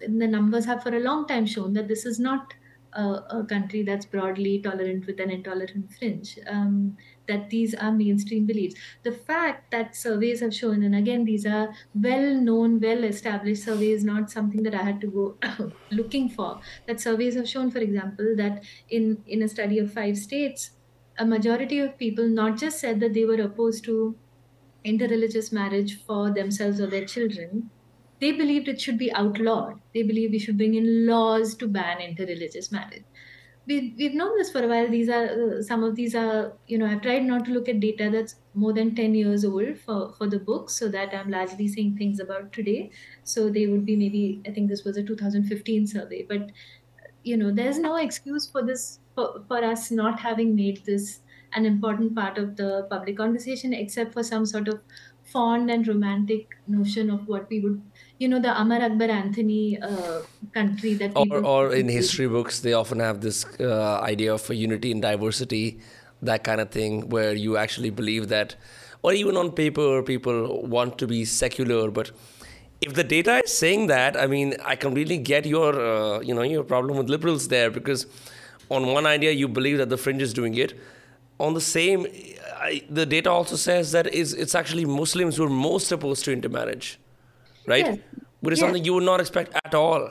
the 0.00 0.26
numbers 0.26 0.64
have 0.64 0.82
for 0.82 0.94
a 0.94 1.00
long 1.00 1.26
time 1.26 1.46
shown 1.46 1.72
that 1.74 1.88
this 1.88 2.06
is 2.06 2.18
not 2.18 2.54
a, 2.92 3.02
a 3.40 3.46
country 3.48 3.82
that's 3.82 4.06
broadly 4.06 4.60
tolerant 4.62 5.06
with 5.06 5.20
an 5.20 5.30
intolerant 5.30 5.92
fringe. 5.92 6.38
Um, 6.46 6.96
that 7.30 7.50
these 7.50 7.74
are 7.74 7.92
mainstream 7.92 8.46
beliefs. 8.46 8.74
The 9.02 9.12
fact 9.12 9.70
that 9.70 9.96
surveys 9.96 10.40
have 10.40 10.54
shown, 10.54 10.82
and 10.82 10.94
again, 10.94 11.24
these 11.24 11.46
are 11.46 11.68
well 11.94 12.34
known, 12.40 12.80
well 12.80 13.04
established 13.04 13.64
surveys, 13.64 14.04
not 14.04 14.30
something 14.30 14.62
that 14.64 14.74
I 14.74 14.82
had 14.82 15.00
to 15.02 15.10
go 15.10 15.38
looking 15.90 16.28
for. 16.28 16.60
That 16.86 17.00
surveys 17.00 17.34
have 17.36 17.48
shown, 17.48 17.70
for 17.70 17.78
example, 17.78 18.34
that 18.36 18.64
in, 18.88 19.22
in 19.26 19.42
a 19.42 19.48
study 19.48 19.78
of 19.78 19.92
five 19.92 20.16
states, 20.18 20.70
a 21.18 21.26
majority 21.26 21.78
of 21.78 21.98
people 21.98 22.28
not 22.28 22.58
just 22.58 22.80
said 22.80 23.00
that 23.00 23.14
they 23.14 23.24
were 23.24 23.40
opposed 23.40 23.84
to 23.84 24.18
interreligious 24.84 25.52
marriage 25.52 26.02
for 26.04 26.32
themselves 26.32 26.80
or 26.80 26.86
their 26.86 27.06
children, 27.06 27.70
they 28.20 28.32
believed 28.32 28.68
it 28.68 28.80
should 28.80 28.98
be 28.98 29.12
outlawed. 29.12 29.80
They 29.94 30.02
believe 30.02 30.30
we 30.32 30.38
should 30.38 30.56
bring 30.58 30.74
in 30.74 31.06
laws 31.06 31.56
to 31.56 31.68
ban 31.68 31.98
interreligious 31.98 32.70
marriage 32.72 33.04
we, 33.66 33.94
we've 33.98 34.14
known 34.14 34.36
this 34.38 34.50
for 34.50 34.62
a 34.64 34.68
while. 34.68 34.88
These 34.88 35.08
are 35.08 35.58
uh, 35.58 35.62
some 35.62 35.84
of 35.84 35.94
these 35.94 36.14
are 36.14 36.58
you 36.66 36.78
know 36.78 36.86
i've 36.86 37.02
tried 37.02 37.24
not 37.24 37.44
to 37.44 37.52
look 37.52 37.68
at 37.68 37.80
data 37.80 38.10
that's 38.10 38.34
more 38.54 38.72
than 38.72 38.94
10 38.94 39.14
years 39.14 39.44
old 39.44 39.78
for 39.78 40.12
for 40.14 40.26
the 40.28 40.38
book 40.38 40.70
so 40.70 40.88
that 40.88 41.14
i'm 41.14 41.30
largely 41.30 41.68
saying 41.68 41.96
things 41.96 42.20
about 42.20 42.52
today. 42.52 42.90
So 43.24 43.50
they 43.50 43.66
would 43.66 43.84
be 43.84 43.96
maybe 43.96 44.42
i 44.46 44.50
think 44.50 44.68
this 44.68 44.84
was 44.84 44.96
a 44.96 45.02
2015 45.04 45.86
survey 45.86 46.24
but 46.28 46.50
you 47.24 47.36
know 47.36 47.52
there's 47.52 47.78
no 47.78 47.96
excuse 47.96 48.50
for 48.50 48.64
this 48.64 49.00
for, 49.14 49.44
for 49.48 49.62
us 49.64 49.90
not 49.90 50.20
having 50.20 50.54
made 50.54 50.84
this 50.86 51.22
an 51.52 51.66
important 51.66 52.14
part 52.14 52.38
of 52.38 52.56
the 52.56 52.86
public 52.90 53.16
conversation 53.16 53.72
except 53.74 54.12
for 54.12 54.22
some 54.22 54.46
sort 54.46 54.68
of 54.68 54.82
fond 55.22 55.70
and 55.70 55.86
romantic 55.88 56.56
notion 56.66 57.10
of 57.10 57.26
what 57.28 57.48
we 57.50 57.60
would 57.60 57.89
you 58.20 58.28
know 58.28 58.38
the 58.38 58.52
Amar 58.60 58.80
Akbar 58.82 59.08
Anthony 59.10 59.80
uh, 59.80 60.20
country 60.54 60.94
that 60.94 61.12
or, 61.16 61.44
or 61.44 61.74
in 61.74 61.88
history 61.88 62.28
books 62.28 62.60
they 62.60 62.72
often 62.72 63.00
have 63.00 63.20
this 63.20 63.44
uh, 63.58 64.00
idea 64.02 64.32
of 64.34 64.48
unity 64.50 64.90
in 64.90 65.00
diversity 65.00 65.80
that 66.22 66.44
kind 66.44 66.60
of 66.60 66.70
thing 66.70 67.08
where 67.08 67.34
you 67.34 67.56
actually 67.56 67.90
believe 67.90 68.28
that 68.28 68.56
or 69.02 69.14
even 69.14 69.36
on 69.36 69.50
paper 69.50 70.02
people 70.02 70.66
want 70.76 70.98
to 70.98 71.06
be 71.06 71.24
secular 71.24 71.90
but 71.90 72.10
if 72.82 72.92
the 72.94 73.04
data 73.04 73.40
is 73.44 73.56
saying 73.56 73.86
that 73.86 74.18
i 74.24 74.26
mean 74.26 74.54
i 74.64 74.76
can 74.76 74.94
really 74.94 75.18
get 75.18 75.46
your 75.46 75.80
uh, 75.92 76.20
you 76.20 76.34
know 76.34 76.42
your 76.42 76.62
problem 76.62 76.98
with 76.98 77.08
liberals 77.08 77.48
there 77.48 77.70
because 77.70 78.06
on 78.70 78.86
one 78.86 79.04
idea 79.04 79.32
you 79.32 79.48
believe 79.48 79.78
that 79.78 79.90
the 79.90 79.96
fringe 79.96 80.22
is 80.22 80.32
doing 80.32 80.54
it. 80.54 80.78
On 81.38 81.54
the 81.54 81.60
same 81.60 82.06
I, 82.56 82.82
the 82.88 83.06
data 83.06 83.30
also 83.30 83.56
says 83.56 83.92
that 83.92 84.12
is 84.14 84.34
it's 84.34 84.54
actually 84.54 84.84
muslims 84.84 85.36
who 85.36 85.44
are 85.44 85.50
most 85.50 85.90
opposed 85.90 86.24
to 86.26 86.32
intermarriage 86.32 86.98
right? 87.66 87.86
Yes. 87.86 87.98
Which 88.40 88.54
is 88.54 88.58
yes. 88.58 88.66
something 88.66 88.84
you 88.84 88.94
would 88.94 89.04
not 89.04 89.20
expect 89.20 89.54
at 89.64 89.74
all. 89.74 90.10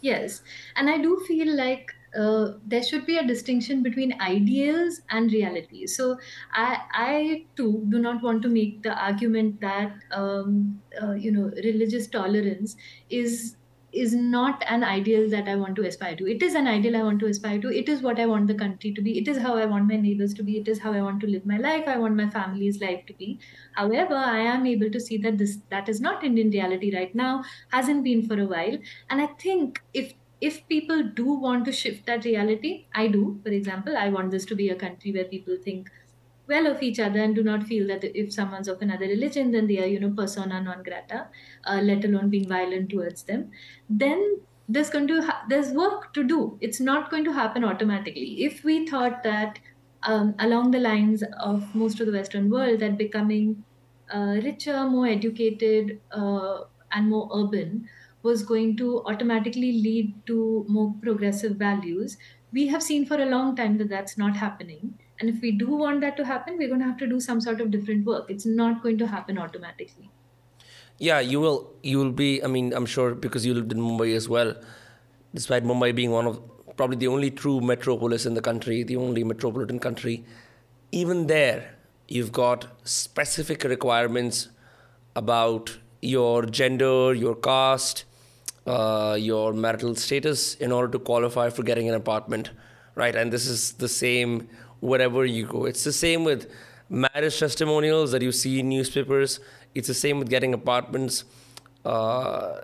Yes. 0.00 0.42
And 0.76 0.88
I 0.88 0.98
do 0.98 1.22
feel 1.26 1.54
like 1.56 1.92
uh, 2.16 2.52
there 2.64 2.82
should 2.82 3.04
be 3.04 3.18
a 3.18 3.26
distinction 3.26 3.82
between 3.82 4.18
ideals 4.20 5.00
and 5.10 5.30
reality. 5.30 5.86
So 5.86 6.18
I, 6.52 6.78
I 6.92 7.44
too 7.56 7.84
do 7.88 7.98
not 7.98 8.22
want 8.22 8.42
to 8.42 8.48
make 8.48 8.82
the 8.82 8.94
argument 8.94 9.60
that 9.60 9.92
um, 10.10 10.80
uh, 11.02 11.12
you 11.12 11.30
know 11.30 11.50
religious 11.62 12.06
tolerance 12.06 12.76
is 13.10 13.56
is 14.00 14.14
not 14.14 14.62
an 14.68 14.84
ideal 14.84 15.28
that 15.30 15.48
I 15.48 15.56
want 15.56 15.76
to 15.76 15.86
aspire 15.86 16.16
to. 16.16 16.26
It 16.26 16.42
is 16.42 16.54
an 16.54 16.66
ideal 16.66 16.96
I 16.96 17.02
want 17.02 17.20
to 17.20 17.26
aspire 17.26 17.60
to. 17.60 17.68
It 17.72 17.88
is 17.88 18.02
what 18.02 18.18
I 18.20 18.26
want 18.26 18.46
the 18.46 18.54
country 18.54 18.92
to 18.94 19.02
be. 19.02 19.18
It 19.18 19.28
is 19.28 19.38
how 19.38 19.56
I 19.56 19.66
want 19.66 19.86
my 19.88 19.96
neighbors 19.96 20.34
to 20.34 20.42
be. 20.42 20.58
It 20.58 20.68
is 20.68 20.80
how 20.80 20.92
I 20.92 21.02
want 21.02 21.20
to 21.20 21.26
live 21.26 21.46
my 21.46 21.58
life. 21.58 21.84
I 21.86 21.98
want 21.98 22.16
my 22.16 22.28
family's 22.30 22.80
life 22.80 23.04
to 23.06 23.14
be. 23.14 23.40
However, 23.72 24.14
I 24.14 24.38
am 24.40 24.66
able 24.66 24.90
to 24.90 25.00
see 25.00 25.18
that 25.18 25.38
this 25.38 25.58
that 25.70 25.88
is 25.88 26.00
not 26.00 26.24
Indian 26.24 26.50
reality 26.50 26.94
right 26.94 27.14
now, 27.14 27.44
hasn't 27.70 28.04
been 28.04 28.26
for 28.26 28.40
a 28.40 28.46
while. 28.46 28.78
And 29.10 29.20
I 29.20 29.26
think 29.44 29.82
if 29.94 30.14
if 30.40 30.66
people 30.68 31.02
do 31.02 31.26
want 31.46 31.64
to 31.64 31.72
shift 31.72 32.06
that 32.06 32.24
reality, 32.24 32.86
I 32.94 33.08
do. 33.08 33.40
For 33.44 33.50
example, 33.50 33.96
I 33.96 34.08
want 34.08 34.30
this 34.30 34.44
to 34.46 34.54
be 34.56 34.68
a 34.68 34.76
country 34.76 35.12
where 35.12 35.24
people 35.24 35.56
think 35.64 35.90
well 36.48 36.66
of 36.66 36.82
each 36.82 36.98
other 36.98 37.20
and 37.20 37.34
do 37.34 37.42
not 37.42 37.62
feel 37.64 37.86
that 37.86 38.04
if 38.18 38.32
someone's 38.32 38.68
of 38.68 38.80
another 38.82 39.06
religion 39.06 39.50
then 39.52 39.66
they 39.66 39.78
are 39.82 39.86
you 39.86 40.00
know 40.00 40.10
persona 40.10 40.60
non 40.62 40.82
grata 40.82 41.28
uh, 41.64 41.80
let 41.82 42.04
alone 42.04 42.30
being 42.30 42.48
violent 42.48 42.88
towards 42.90 43.24
them 43.24 43.50
then 43.88 44.40
there's 44.68 44.90
going 44.90 45.06
to 45.08 45.22
ha- 45.22 45.44
there's 45.48 45.72
work 45.72 46.12
to 46.12 46.22
do. 46.22 46.58
It's 46.60 46.78
not 46.78 47.10
going 47.10 47.24
to 47.24 47.32
happen 47.32 47.64
automatically. 47.64 48.44
If 48.44 48.64
we 48.64 48.86
thought 48.86 49.22
that 49.22 49.58
um, 50.02 50.34
along 50.38 50.72
the 50.72 50.78
lines 50.78 51.22
of 51.40 51.74
most 51.74 52.00
of 52.00 52.06
the 52.06 52.12
western 52.12 52.50
world 52.50 52.80
that 52.80 52.98
becoming 52.98 53.64
uh, 54.12 54.40
richer 54.44 54.86
more 54.88 55.06
educated 55.06 56.00
uh, 56.10 56.64
and 56.92 57.08
more 57.08 57.28
urban 57.34 57.88
was 58.22 58.42
going 58.42 58.76
to 58.76 59.02
automatically 59.06 59.72
lead 59.72 60.26
to 60.26 60.64
more 60.68 60.94
progressive 61.02 61.56
values 61.56 62.16
we 62.52 62.66
have 62.68 62.82
seen 62.82 63.04
for 63.06 63.20
a 63.20 63.26
long 63.26 63.54
time 63.54 63.76
that 63.78 63.88
that's 63.88 64.16
not 64.16 64.36
happening 64.36 64.98
and 65.20 65.28
if 65.28 65.40
we 65.40 65.52
do 65.52 65.66
want 65.66 66.00
that 66.02 66.16
to 66.16 66.24
happen, 66.24 66.56
we're 66.56 66.68
going 66.68 66.80
to 66.80 66.86
have 66.86 66.98
to 66.98 67.06
do 67.06 67.20
some 67.20 67.40
sort 67.40 67.60
of 67.60 67.70
different 67.70 68.06
work. 68.06 68.30
It's 68.30 68.46
not 68.46 68.82
going 68.82 68.98
to 68.98 69.06
happen 69.06 69.38
automatically. 69.38 70.10
Yeah, 70.98 71.20
you 71.20 71.40
will. 71.40 71.72
You 71.82 71.98
will 71.98 72.12
be. 72.12 72.42
I 72.42 72.46
mean, 72.46 72.72
I'm 72.72 72.86
sure 72.86 73.14
because 73.14 73.46
you 73.46 73.54
lived 73.54 73.72
in 73.72 73.78
Mumbai 73.78 74.14
as 74.14 74.28
well. 74.28 74.54
Despite 75.34 75.64
Mumbai 75.64 75.94
being 75.94 76.10
one 76.10 76.26
of 76.26 76.40
probably 76.76 76.96
the 76.96 77.08
only 77.08 77.30
true 77.30 77.60
metropolis 77.60 78.26
in 78.26 78.34
the 78.34 78.40
country, 78.40 78.82
the 78.82 78.96
only 78.96 79.24
metropolitan 79.24 79.78
country, 79.78 80.24
even 80.92 81.26
there, 81.26 81.74
you've 82.06 82.32
got 82.32 82.66
specific 82.84 83.64
requirements 83.64 84.48
about 85.14 85.78
your 86.00 86.46
gender, 86.46 87.12
your 87.14 87.34
caste, 87.34 88.04
uh, 88.66 89.16
your 89.18 89.52
marital 89.52 89.94
status 89.94 90.54
in 90.56 90.72
order 90.72 90.92
to 90.92 90.98
qualify 90.98 91.50
for 91.50 91.62
getting 91.62 91.88
an 91.88 91.94
apartment, 91.94 92.50
right? 92.94 93.14
And 93.14 93.32
this 93.32 93.46
is 93.46 93.72
the 93.72 93.88
same 93.88 94.48
wherever 94.80 95.24
you 95.24 95.46
go. 95.46 95.64
It's 95.64 95.84
the 95.84 95.92
same 95.92 96.24
with 96.24 96.50
marriage 96.88 97.38
testimonials 97.38 98.12
that 98.12 98.22
you 98.22 98.32
see 98.32 98.60
in 98.60 98.68
newspapers. 98.68 99.40
It's 99.74 99.88
the 99.88 99.94
same 99.94 100.18
with 100.18 100.30
getting 100.30 100.54
apartments. 100.54 101.24
Uh, 101.84 102.60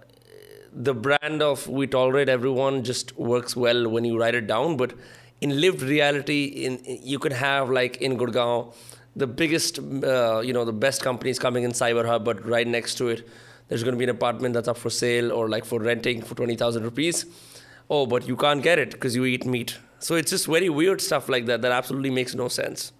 the 0.73 0.95
brand 0.95 1.43
of 1.43 1.69
we 1.69 1.87
tolerate 1.87 2.29
everyone 2.29 2.83
just 2.83 3.17
works 3.17 3.55
well 3.55 3.89
when 3.89 4.05
you 4.05 4.19
write 4.19 4.35
it 4.35 4.47
down, 4.47 4.77
but 4.77 4.93
in 5.41 5.61
lived 5.61 5.83
reality, 5.83 6.45
in, 6.45 6.81
you 6.85 7.19
could 7.19 7.33
have 7.33 7.71
like 7.71 7.99
in 7.99 8.17
Gurgaon, 8.17 8.75
the 9.15 9.27
biggest, 9.27 9.79
uh, 9.79 10.41
you 10.45 10.53
know, 10.53 10.65
the 10.65 10.73
best 10.73 11.03
companies 11.03 11.39
coming 11.39 11.62
in 11.62 11.71
Cyber 11.71 12.05
Hub, 12.05 12.25
but 12.25 12.45
right 12.45 12.67
next 12.67 12.97
to 12.97 13.09
it, 13.09 13.29
there's 13.69 13.83
going 13.85 13.95
to 13.95 13.99
be 13.99 14.05
an 14.05 14.11
apartment 14.11 14.55
that's 14.55 14.69
up 14.69 14.77
for 14.77 14.91
sale 14.91 15.33
or 15.33 15.49
like 15.49 15.65
for 15.65 15.81
renting 15.81 16.23
for 16.23 16.35
twenty 16.35 16.57
thousand 16.57 16.83
rupees. 16.83 17.25
Oh, 17.89 18.07
but 18.07 18.27
you 18.27 18.37
can't 18.37 18.62
get 18.62 18.79
it 18.79 18.91
because 18.91 19.15
you 19.15 19.25
eat 19.25 19.47
meat. 19.47 19.79
So 20.05 20.16
it's 20.16 20.30
just 20.30 20.46
very 20.46 20.68
weird 20.68 21.00
stuff 21.00 21.30
like 21.30 21.46
that 21.46 21.62
that 21.62 21.72
absolutely 21.72 22.11
makes 22.11 22.34
no 22.34 22.48
sense. 22.48 22.92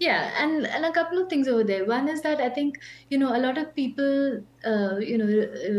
Yeah, 0.00 0.32
and 0.36 0.66
and 0.66 0.84
a 0.84 0.90
couple 0.90 1.18
of 1.22 1.28
things 1.30 1.46
over 1.46 1.62
there. 1.62 1.84
One 1.84 2.08
is 2.08 2.22
that 2.22 2.40
I 2.40 2.48
think 2.48 2.80
you 3.08 3.18
know 3.18 3.28
a 3.36 3.38
lot 3.38 3.56
of 3.56 3.72
people, 3.76 4.42
uh, 4.64 4.96
you 4.98 5.16
know, 5.16 5.28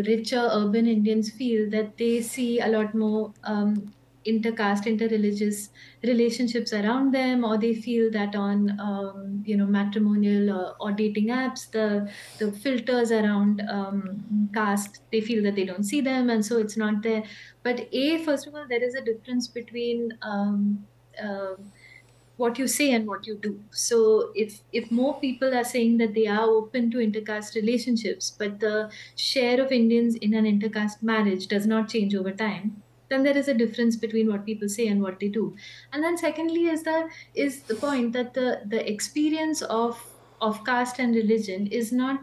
richer 0.07 0.47
urban 0.59 0.87
Indians 0.87 1.29
feel 1.29 1.69
that 1.71 1.97
they 1.97 2.21
see 2.21 2.61
a 2.61 2.67
lot 2.67 2.95
more 2.95 3.33
um, 3.43 3.91
intercaste, 4.25 4.85
interreligious 4.85 5.69
relationships 6.03 6.73
around 6.73 7.13
them, 7.13 7.43
or 7.43 7.57
they 7.57 7.73
feel 7.73 8.11
that 8.11 8.35
on 8.35 8.79
um, 8.79 9.43
you 9.45 9.57
know 9.57 9.65
matrimonial 9.65 10.51
or, 10.51 10.75
or, 10.79 10.91
dating 10.91 11.27
apps, 11.27 11.69
the 11.71 12.09
the 12.39 12.51
filters 12.51 13.11
around 13.11 13.61
um, 13.69 14.49
caste, 14.53 15.01
they 15.11 15.21
feel 15.21 15.43
that 15.43 15.55
they 15.55 15.65
don't 15.65 15.83
see 15.83 16.01
them, 16.01 16.29
and 16.29 16.45
so 16.45 16.57
it's 16.57 16.77
not 16.77 17.01
there. 17.03 17.23
But 17.63 17.87
a 17.91 18.23
first 18.23 18.47
of 18.47 18.55
all, 18.55 18.65
there 18.67 18.83
is 18.83 18.95
a 18.95 19.01
difference 19.01 19.47
between 19.47 20.17
um, 20.21 20.85
uh, 21.21 21.55
what 22.37 22.57
you 22.57 22.67
say 22.67 22.91
and 22.91 23.07
what 23.07 23.27
you 23.27 23.35
do 23.37 23.59
so 23.71 24.31
if 24.33 24.61
if 24.71 24.89
more 24.91 25.19
people 25.19 25.53
are 25.55 25.63
saying 25.63 25.97
that 25.97 26.13
they 26.15 26.25
are 26.27 26.45
open 26.45 26.89
to 26.89 26.97
intercaste 26.99 27.55
relationships 27.55 28.31
but 28.31 28.59
the 28.59 28.89
share 29.15 29.61
of 29.63 29.71
indians 29.71 30.15
in 30.15 30.33
an 30.33 30.45
intercaste 30.45 31.03
marriage 31.03 31.47
does 31.47 31.67
not 31.67 31.87
change 31.87 32.15
over 32.15 32.31
time 32.31 32.82
then 33.13 33.23
there 33.23 33.37
is 33.37 33.47
a 33.47 33.53
difference 33.53 33.95
between 33.95 34.27
what 34.31 34.45
people 34.45 34.69
say 34.69 34.87
and 34.87 35.01
what 35.01 35.19
they 35.19 35.29
do 35.29 35.55
and 35.91 36.03
then 36.03 36.17
secondly 36.17 36.65
is 36.65 36.83
that 36.83 37.05
is 37.33 37.63
the 37.63 37.75
point 37.75 38.13
that 38.13 38.33
the 38.33 38.61
the 38.75 38.81
experience 38.91 39.61
of 39.63 40.01
of 40.41 40.63
caste 40.65 40.99
and 40.99 41.15
religion 41.15 41.67
is 41.67 41.91
not 41.91 42.19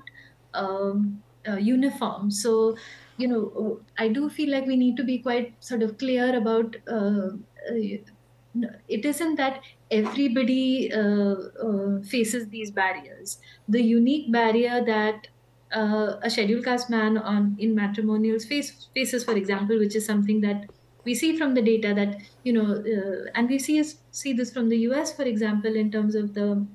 um, 0.54 1.22
uh, 1.48 1.56
uniform 1.56 2.30
so 2.30 2.76
you 3.16 3.28
know 3.28 3.80
i 3.98 4.08
do 4.08 4.28
feel 4.28 4.50
like 4.50 4.66
we 4.66 4.76
need 4.76 4.96
to 4.96 5.04
be 5.04 5.18
quite 5.22 5.54
sort 5.62 5.82
of 5.82 5.96
clear 5.98 6.36
about 6.36 6.76
uh, 6.88 7.28
uh, 7.70 7.98
it 8.88 9.04
isn't 9.04 9.36
that 9.36 9.62
everybody 9.90 10.92
uh, 10.92 11.34
uh, 11.66 12.02
faces 12.02 12.48
these 12.48 12.70
barriers. 12.70 13.38
The 13.68 13.82
unique 13.82 14.32
barrier 14.32 14.84
that 14.84 15.28
uh, 15.72 16.16
a 16.22 16.30
scheduled 16.30 16.64
caste 16.64 16.90
man 16.90 17.16
on 17.16 17.56
in 17.58 17.76
matrimonials 17.76 18.46
face, 18.46 18.88
faces, 18.94 19.22
for 19.24 19.36
example, 19.36 19.78
which 19.78 19.94
is 19.94 20.04
something 20.04 20.40
that 20.40 20.64
we 21.04 21.14
see 21.14 21.36
from 21.36 21.54
the 21.54 21.62
data 21.62 21.94
that 21.94 22.20
you 22.44 22.52
know, 22.52 22.74
uh, 22.74 23.30
and 23.34 23.48
we 23.48 23.58
see 23.58 23.82
see 24.10 24.32
this 24.32 24.52
from 24.52 24.68
the 24.68 24.78
U.S., 24.78 25.14
for 25.14 25.22
example, 25.22 25.74
in 25.74 25.90
terms 25.90 26.14
of 26.14 26.34
the 26.34 26.66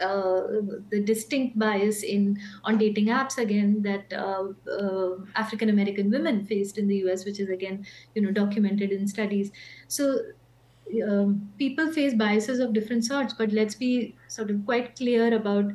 uh, 0.00 0.42
the 0.90 1.00
distinct 1.04 1.58
bias 1.58 2.02
in 2.02 2.38
on 2.64 2.78
dating 2.78 3.06
apps 3.06 3.38
again 3.38 3.82
that 3.82 4.12
uh, 4.12 4.48
uh, 4.70 5.16
African 5.36 5.68
American 5.68 6.10
women 6.10 6.44
faced 6.46 6.78
in 6.78 6.88
the 6.88 6.96
U.S., 6.96 7.24
which 7.24 7.38
is 7.40 7.48
again 7.48 7.86
you 8.14 8.22
know 8.22 8.30
documented 8.32 8.90
in 8.90 9.06
studies. 9.06 9.52
So 9.88 10.18
um, 11.06 11.52
people 11.58 11.92
face 11.92 12.14
biases 12.14 12.58
of 12.58 12.72
different 12.72 13.04
sorts, 13.04 13.34
but 13.34 13.52
let's 13.52 13.74
be 13.74 14.16
sort 14.28 14.50
of 14.50 14.64
quite 14.64 14.96
clear 14.96 15.34
about 15.34 15.72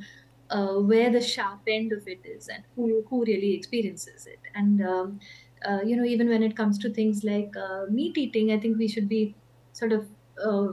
uh, 0.49 0.75
where 0.75 1.11
the 1.11 1.21
sharp 1.21 1.61
end 1.67 1.91
of 1.91 2.07
it 2.07 2.21
is 2.25 2.47
and 2.47 2.63
who, 2.75 3.03
who 3.09 3.23
really 3.25 3.53
experiences 3.53 4.25
it. 4.28 4.39
And, 4.53 4.82
um, 4.82 5.19
uh, 5.66 5.82
you 5.84 5.95
know, 5.95 6.03
even 6.03 6.30
when 6.30 6.43
it 6.43 6.55
comes 6.55 6.78
to 6.80 6.89
things 6.89 7.24
like 7.24 7.55
uh, 7.58 7.86
meat 7.89 8.18
eating, 8.18 8.51
I 8.51 8.60
think 8.60 8.78
we 8.78 8.88
should 8.88 9.10
be 9.10 9.36
sort 9.74 9.91
of 9.91 10.08
uh, 10.43 10.68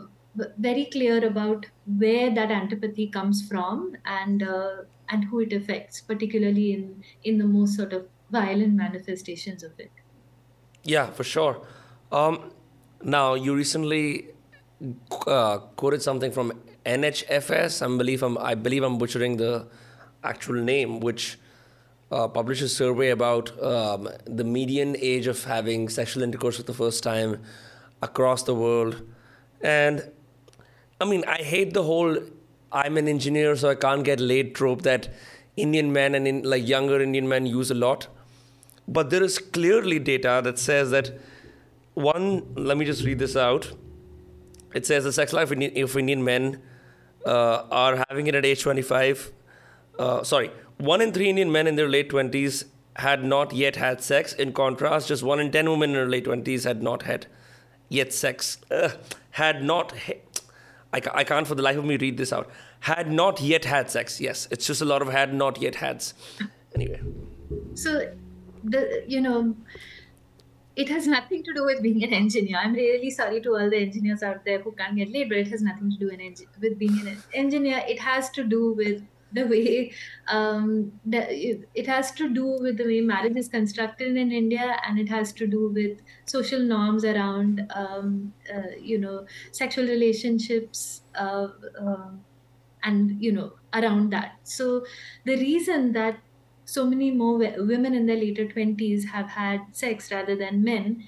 very 0.59 0.87
clear 0.87 1.25
about 1.25 1.67
where 1.99 2.35
that 2.35 2.51
antipathy 2.51 3.07
comes 3.07 3.47
from 3.49 3.97
and 4.05 4.43
uh, 4.43 4.77
and 5.11 5.25
who 5.25 5.41
it 5.41 5.53
affects, 5.53 6.01
particularly 6.01 6.73
in 6.73 7.05
in 7.25 7.39
the 7.39 7.45
most 7.45 7.77
sort 7.77 7.93
of 7.93 8.07
violent 8.31 8.75
manifestations 8.75 9.63
of 9.63 9.73
it. 9.79 9.91
Yeah, 10.83 11.11
for 11.11 11.25
sure. 11.25 11.67
Um, 12.13 12.51
now, 13.03 13.35
you 13.35 13.55
recently 13.55 14.29
uh, 15.27 15.59
quoted 15.77 16.03
something 16.03 16.33
from 16.33 16.53
NHFS. 16.85 17.83
I 17.83 17.97
believe 17.97 18.23
I'm, 18.23 18.37
I 18.39 18.55
believe 18.55 18.83
I'm 18.83 18.99
butchering 18.99 19.37
the 19.37 19.67
actual 20.23 20.57
name, 20.57 21.01
which 21.01 21.39
uh, 22.15 22.29
published 22.29 22.63
a 22.63 22.69
survey 22.69 23.11
about 23.11 23.51
um, 23.63 24.09
the 24.25 24.45
median 24.45 24.97
age 25.01 25.27
of 25.27 25.43
having 25.45 25.89
sexual 25.89 26.23
intercourse 26.23 26.57
for 26.57 26.63
the 26.63 26.73
first 26.73 27.03
time 27.03 27.43
across 28.03 28.45
the 28.45 28.55
world. 28.55 29.03
And 29.61 30.11
I 31.01 31.07
mean, 31.07 31.25
I 31.27 31.39
hate 31.39 31.75
the 31.75 31.83
whole 31.83 32.19
I'm 32.71 32.97
an 32.97 33.09
engineer, 33.09 33.57
so 33.57 33.71
I 33.71 33.75
can't 33.75 34.05
get 34.05 34.21
laid 34.21 34.55
trope 34.55 34.83
that 34.83 35.09
Indian 35.57 35.93
men 35.93 36.15
and 36.15 36.27
in, 36.27 36.43
like 36.43 36.67
younger 36.67 37.01
Indian 37.01 37.29
men 37.29 37.47
use 37.47 37.71
a 37.71 37.75
lot. 37.75 38.09
But 38.87 39.11
there 39.11 39.23
is 39.23 39.39
clearly 39.39 39.99
data 39.99 40.41
that 40.45 40.59
says 40.59 40.91
that 40.91 41.13
one, 41.95 42.55
let 42.55 42.77
me 42.77 42.85
just 42.85 43.05
read 43.05 43.19
this 43.19 43.37
out. 43.37 43.73
It 44.75 44.87
says 44.87 45.05
the 45.05 45.13
sex 45.13 45.33
life 45.33 45.53
of 45.53 45.97
Indian 45.97 46.25
men 46.25 46.61
uh, 47.25 47.63
are 47.71 48.05
having 48.09 48.27
it 48.27 48.35
at 48.35 48.45
age 48.45 48.63
25. 48.63 49.33
Uh, 49.97 50.25
sorry, 50.25 50.51
one 50.79 51.01
in 51.01 51.13
three 51.13 51.29
Indian 51.29 51.51
men 51.51 51.67
in 51.67 51.77
their 51.77 51.89
late 51.89 52.11
20s 52.11 52.65
had 52.97 53.25
not 53.25 53.53
yet 53.53 53.77
had 53.77 54.03
sex. 54.03 54.33
In 54.33 54.53
contrast, 54.53 55.09
just 55.09 55.23
one 55.23 55.41
in 55.41 55.51
10 55.51 55.71
women 55.71 55.91
in 55.91 55.97
their 55.97 56.09
late 56.09 56.27
20s 56.27 56.65
had 56.65 56.83
not 56.83 57.03
had 57.03 57.27
yet 57.89 58.13
sex. 58.13 58.59
Uh, 58.71 58.91
had 59.33 59.63
not. 59.63 59.93
I, 60.93 61.01
ca- 61.01 61.13
I 61.15 61.25
can't 61.25 61.47
for 61.47 61.55
the 61.55 61.63
life 61.63 61.77
of 61.77 61.85
me 61.85 61.97
read 61.97 62.17
this 62.17 62.33
out. 62.33 62.51
Had 62.81 63.11
not 63.11 63.41
yet 63.41 63.65
had 63.65 63.91
sex. 63.91 64.21
Yes, 64.21 64.47
it's 64.51 64.67
just 64.67 64.81
a 64.81 64.85
lot 64.85 65.03
of 65.03 65.09
had 65.09 65.35
not 65.35 65.61
yet 65.61 65.77
hads. 65.77 66.15
Anyway. 66.75 67.01
So, 67.75 68.13
the 68.63 69.05
you 69.07 69.21
know 69.21 69.55
it 70.77 70.89
has 70.89 71.07
nothing 71.07 71.43
to 71.45 71.55
do 71.55 71.65
with 71.65 71.83
being 71.83 72.03
an 72.03 72.13
engineer. 72.13 72.59
I'm 72.59 72.75
really 72.75 73.11
sorry 73.11 73.41
to 73.43 73.57
all 73.57 73.71
the 73.71 73.77
engineers 73.77 74.23
out 74.23 74.45
there 74.45 74.61
who 74.61 74.73
can't 74.73 74.97
get 74.97 75.11
laid, 75.13 75.29
but 75.29 75.39
it 75.39 75.49
has 75.49 75.63
nothing 75.63 75.91
to 75.91 75.97
do 75.97 76.11
with 76.61 76.79
being 76.79 76.99
an 77.07 77.23
engineer. 77.33 77.83
It 77.89 78.01
has 78.01 78.31
to 78.31 78.45
do 78.45 78.73
with 78.73 79.03
the 79.35 79.47
way 79.55 79.93
um, 80.29 81.01
it 81.13 81.87
has 81.87 82.13
to 82.13 82.33
do 82.33 82.47
with 82.47 82.79
the 82.79 82.85
way 82.87 83.01
marriage 83.01 83.37
is 83.37 83.49
constructed 83.49 84.17
in 84.17 84.33
India, 84.33 84.79
and 84.87 84.99
it 84.99 85.09
has 85.09 85.33
to 85.35 85.47
do 85.47 85.69
with 85.71 86.01
social 86.27 86.61
norms 86.61 87.05
around, 87.05 87.67
um, 87.75 88.35
uh, 88.55 88.71
you 88.81 88.99
know, 88.99 89.27
sexual 89.53 89.85
relationships, 89.87 91.03
uh, 91.15 91.49
uh, 91.81 92.13
and 92.83 93.23
you 93.23 93.33
know, 93.33 93.59
around 93.73 94.11
that. 94.13 94.39
So 94.45 94.85
the 95.25 95.37
reason 95.37 95.93
that 95.93 96.23
so 96.67 96.87
many 96.87 97.11
more 97.11 97.39
women 97.39 97.95
in 97.95 98.07
their 98.07 98.17
later 98.17 98.47
20s 98.47 99.07
have 99.09 99.31
had 99.31 99.75
sex 99.77 100.11
rather 100.11 100.37
than 100.37 100.65
men 100.65 101.07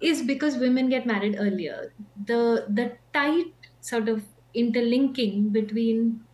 is 0.00 0.22
because 0.22 0.56
women 0.58 0.88
get 0.88 1.06
married 1.06 1.36
earlier 1.38 1.94
the 2.16 2.66
the 2.68 2.98
tight 3.12 3.54
sort 3.80 4.08
of 4.08 4.24
interlinking 4.54 5.50
between 5.50 6.24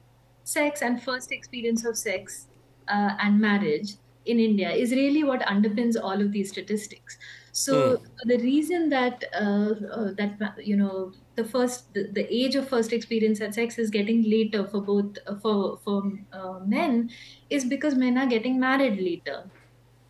sex 0.57 0.82
and 0.82 1.03
first 1.03 1.32
experience 1.32 1.84
of 1.84 1.96
sex 1.96 2.46
uh, 2.88 3.11
and 3.20 3.40
marriage 3.40 3.96
in 4.24 4.40
india 4.44 4.70
is 4.84 4.92
really 4.92 5.24
what 5.24 5.40
underpins 5.53 6.01
all 6.03 6.20
of 6.20 6.32
these 6.32 6.51
statistics. 6.51 7.18
So 7.59 7.74
mm. 7.74 8.03
the 8.24 8.38
reason 8.38 8.88
that 8.90 9.24
uh, 9.34 9.72
uh, 9.99 10.12
that 10.18 10.59
you 10.64 10.76
know 10.76 11.12
the 11.34 11.44
first 11.44 11.92
the, 11.94 12.05
the, 12.18 12.24
age 12.32 12.55
of 12.55 12.68
first 12.68 12.92
experience 12.92 13.40
at 13.40 13.55
sex 13.55 13.78
is 13.78 13.90
getting 13.90 14.22
later 14.30 14.66
for 14.66 14.80
both 14.80 15.18
uh, 15.26 15.34
for 15.36 15.78
for 15.84 16.12
uh, 16.32 16.61
men 16.66 17.11
is 17.51 17.64
because 17.64 17.94
men 17.94 18.18
are 18.18 18.26
getting 18.26 18.61
married 18.61 19.01
later. 19.01 19.51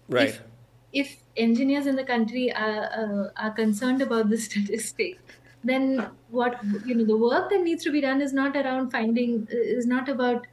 Right. 0.08 0.28
If, 0.28 0.42
if 0.92 1.16
engineers 1.36 1.86
in 1.86 1.96
the 1.96 2.04
country 2.04 2.52
are 2.52 2.84
uh, 3.04 3.24
are 3.36 3.52
concerned 3.52 4.02
about 4.02 4.28
this 4.28 4.44
statistic 4.50 5.18
then 5.64 6.08
what 6.30 6.60
you 6.86 6.94
know 6.94 7.04
the 7.04 7.16
work 7.16 7.50
that 7.50 7.62
needs 7.62 7.82
to 7.84 7.92
be 7.92 8.00
done 8.00 8.20
is 8.20 8.32
not 8.32 8.56
around 8.56 8.90
finding 8.90 9.46
is 9.50 9.86
not 9.86 10.08
about 10.08 10.46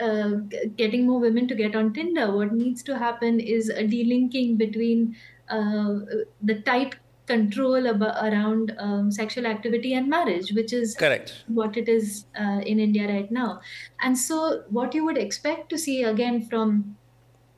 uh, 0.00 0.30
getting 0.76 1.06
more 1.06 1.20
women 1.20 1.48
to 1.48 1.54
get 1.54 1.74
on 1.74 1.92
Tinder. 1.92 2.34
What 2.34 2.52
needs 2.52 2.82
to 2.84 2.98
happen 2.98 3.40
is 3.40 3.68
a 3.70 3.82
delinking 3.82 4.58
between 4.58 5.16
uh, 5.48 6.00
the 6.42 6.62
tight 6.64 6.96
control 7.26 7.86
about, 7.86 8.24
around 8.24 8.74
um, 8.78 9.10
sexual 9.10 9.46
activity 9.46 9.94
and 9.94 10.08
marriage, 10.08 10.52
which 10.52 10.72
is 10.72 10.94
correct 10.94 11.44
what 11.48 11.76
it 11.76 11.88
is 11.88 12.26
uh, 12.38 12.60
in 12.64 12.78
India 12.78 13.08
right 13.08 13.30
now. 13.30 13.60
And 14.00 14.16
so, 14.16 14.62
what 14.68 14.94
you 14.94 15.04
would 15.04 15.18
expect 15.18 15.68
to 15.70 15.78
see 15.78 16.04
again 16.04 16.46
from 16.48 16.96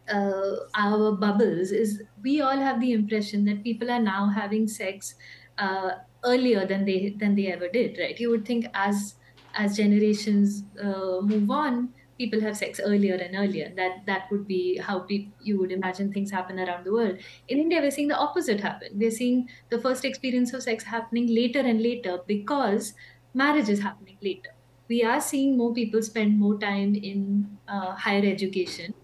uh, 0.08 0.56
our 0.74 1.12
bubbles 1.12 1.70
is 1.70 2.02
we 2.22 2.40
all 2.40 2.56
have 2.56 2.80
the 2.80 2.92
impression 2.92 3.44
that 3.44 3.62
people 3.62 3.90
are 3.90 4.00
now 4.00 4.28
having 4.28 4.66
sex 4.66 5.14
uh, 5.58 5.90
earlier 6.24 6.66
than 6.66 6.84
they 6.84 7.14
than 7.18 7.34
they 7.34 7.46
ever 7.52 7.68
did. 7.68 7.98
Right? 7.98 8.18
You 8.18 8.30
would 8.30 8.46
think 8.46 8.66
as 8.74 9.14
as 9.54 9.76
generations 9.76 10.64
uh, 10.82 11.20
move 11.22 11.50
on, 11.50 11.94
people 12.18 12.40
have 12.40 12.56
sex 12.56 12.80
earlier 12.84 13.14
and 13.14 13.34
earlier. 13.36 13.72
That 13.76 14.04
that 14.06 14.28
would 14.30 14.46
be 14.46 14.78
how 14.78 15.00
pe- 15.00 15.32
you 15.38 15.58
would 15.58 15.72
imagine 15.72 16.12
things 16.12 16.30
happen 16.30 16.58
around 16.58 16.84
the 16.84 16.92
world. 16.92 17.18
In 17.48 17.58
India, 17.58 17.80
we're 17.80 17.90
seeing 17.90 18.08
the 18.08 18.16
opposite 18.18 18.60
happen. 18.60 18.88
We're 18.94 19.10
seeing 19.10 19.48
the 19.70 19.80
first 19.80 20.04
experience 20.04 20.52
of 20.52 20.62
sex 20.62 20.84
happening 20.84 21.26
later 21.28 21.60
and 21.60 21.82
later 21.82 22.18
because 22.26 22.94
marriage 23.34 23.68
is 23.68 23.80
happening 23.80 24.18
later. 24.22 24.50
We 24.88 25.04
are 25.04 25.20
seeing 25.20 25.56
more 25.58 25.74
people 25.74 26.02
spend 26.02 26.38
more 26.38 26.58
time 26.58 26.94
in 26.94 27.58
uh, 27.68 27.94
higher 27.94 28.24
education. 28.24 28.94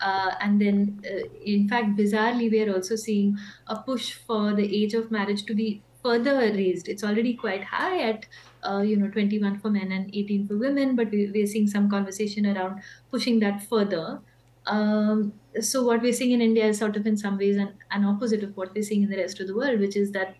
Uh, 0.00 0.34
and 0.40 0.60
then, 0.60 1.00
uh, 1.10 1.24
in 1.42 1.68
fact, 1.68 1.96
bizarrely, 1.98 2.50
we 2.50 2.60
are 2.62 2.74
also 2.74 2.96
seeing 2.96 3.36
a 3.66 3.82
push 3.82 4.12
for 4.12 4.54
the 4.54 4.82
age 4.82 4.92
of 4.92 5.10
marriage 5.10 5.44
to 5.46 5.54
be 5.54 5.85
further 6.06 6.36
raised. 6.60 6.88
It's 6.88 7.04
already 7.04 7.34
quite 7.34 7.64
high 7.64 8.00
at 8.08 8.26
uh, 8.68 8.80
you 8.80 8.96
know 8.96 9.08
21 9.08 9.58
for 9.60 9.70
men 9.70 9.92
and 9.92 10.10
18 10.12 10.46
for 10.48 10.56
women 10.56 10.96
but 10.96 11.10
we, 11.10 11.42
are 11.42 11.46
seeing 11.46 11.68
some 11.68 11.88
conversation 11.88 12.46
around 12.46 12.80
pushing 13.12 13.38
that 13.40 13.62
further 13.68 14.20
um, 14.66 15.32
so 15.60 15.84
what 15.84 16.02
we're 16.02 16.12
seeing 16.12 16.32
in 16.32 16.40
india 16.40 16.66
is 16.66 16.78
sort 16.78 16.96
of 16.96 17.06
in 17.06 17.16
some 17.16 17.38
ways 17.38 17.56
an, 17.56 17.72
an 17.92 18.04
opposite 18.04 18.42
of 18.42 18.56
what 18.56 18.74
we're 18.74 18.82
seeing 18.82 19.04
in 19.04 19.10
the 19.10 19.16
rest 19.16 19.38
of 19.38 19.46
the 19.46 19.54
world 19.54 19.78
which 19.78 19.94
is 19.94 20.10
that 20.10 20.34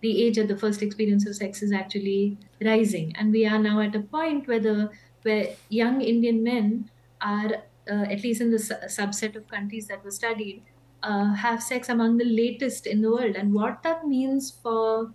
the 0.00 0.24
age 0.24 0.38
at 0.38 0.48
the 0.48 0.56
first 0.56 0.82
experience 0.82 1.26
of 1.26 1.34
sex 1.34 1.62
is 1.62 1.72
actually 1.72 2.36
rising, 2.62 3.14
and 3.16 3.32
we 3.32 3.46
are 3.46 3.58
now 3.58 3.80
at 3.80 3.94
a 3.94 4.00
point 4.00 4.46
where 4.46 4.60
the 4.60 4.90
where 5.22 5.48
young 5.68 6.00
Indian 6.00 6.42
men 6.44 6.90
are, 7.20 7.64
uh, 7.90 8.04
at 8.14 8.22
least 8.22 8.40
in 8.40 8.50
the 8.50 8.58
su- 8.58 8.82
subset 8.86 9.34
of 9.34 9.48
countries 9.48 9.88
that 9.88 10.04
were 10.04 10.10
studied, 10.10 10.62
uh, 11.06 11.34
have 11.34 11.62
sex 11.62 11.88
among 11.88 12.16
the 12.16 12.24
latest 12.24 12.86
in 12.86 13.02
the 13.02 13.10
world, 13.10 13.36
and 13.36 13.52
what 13.52 13.82
that 13.82 14.06
means 14.06 14.50
for 14.50 15.12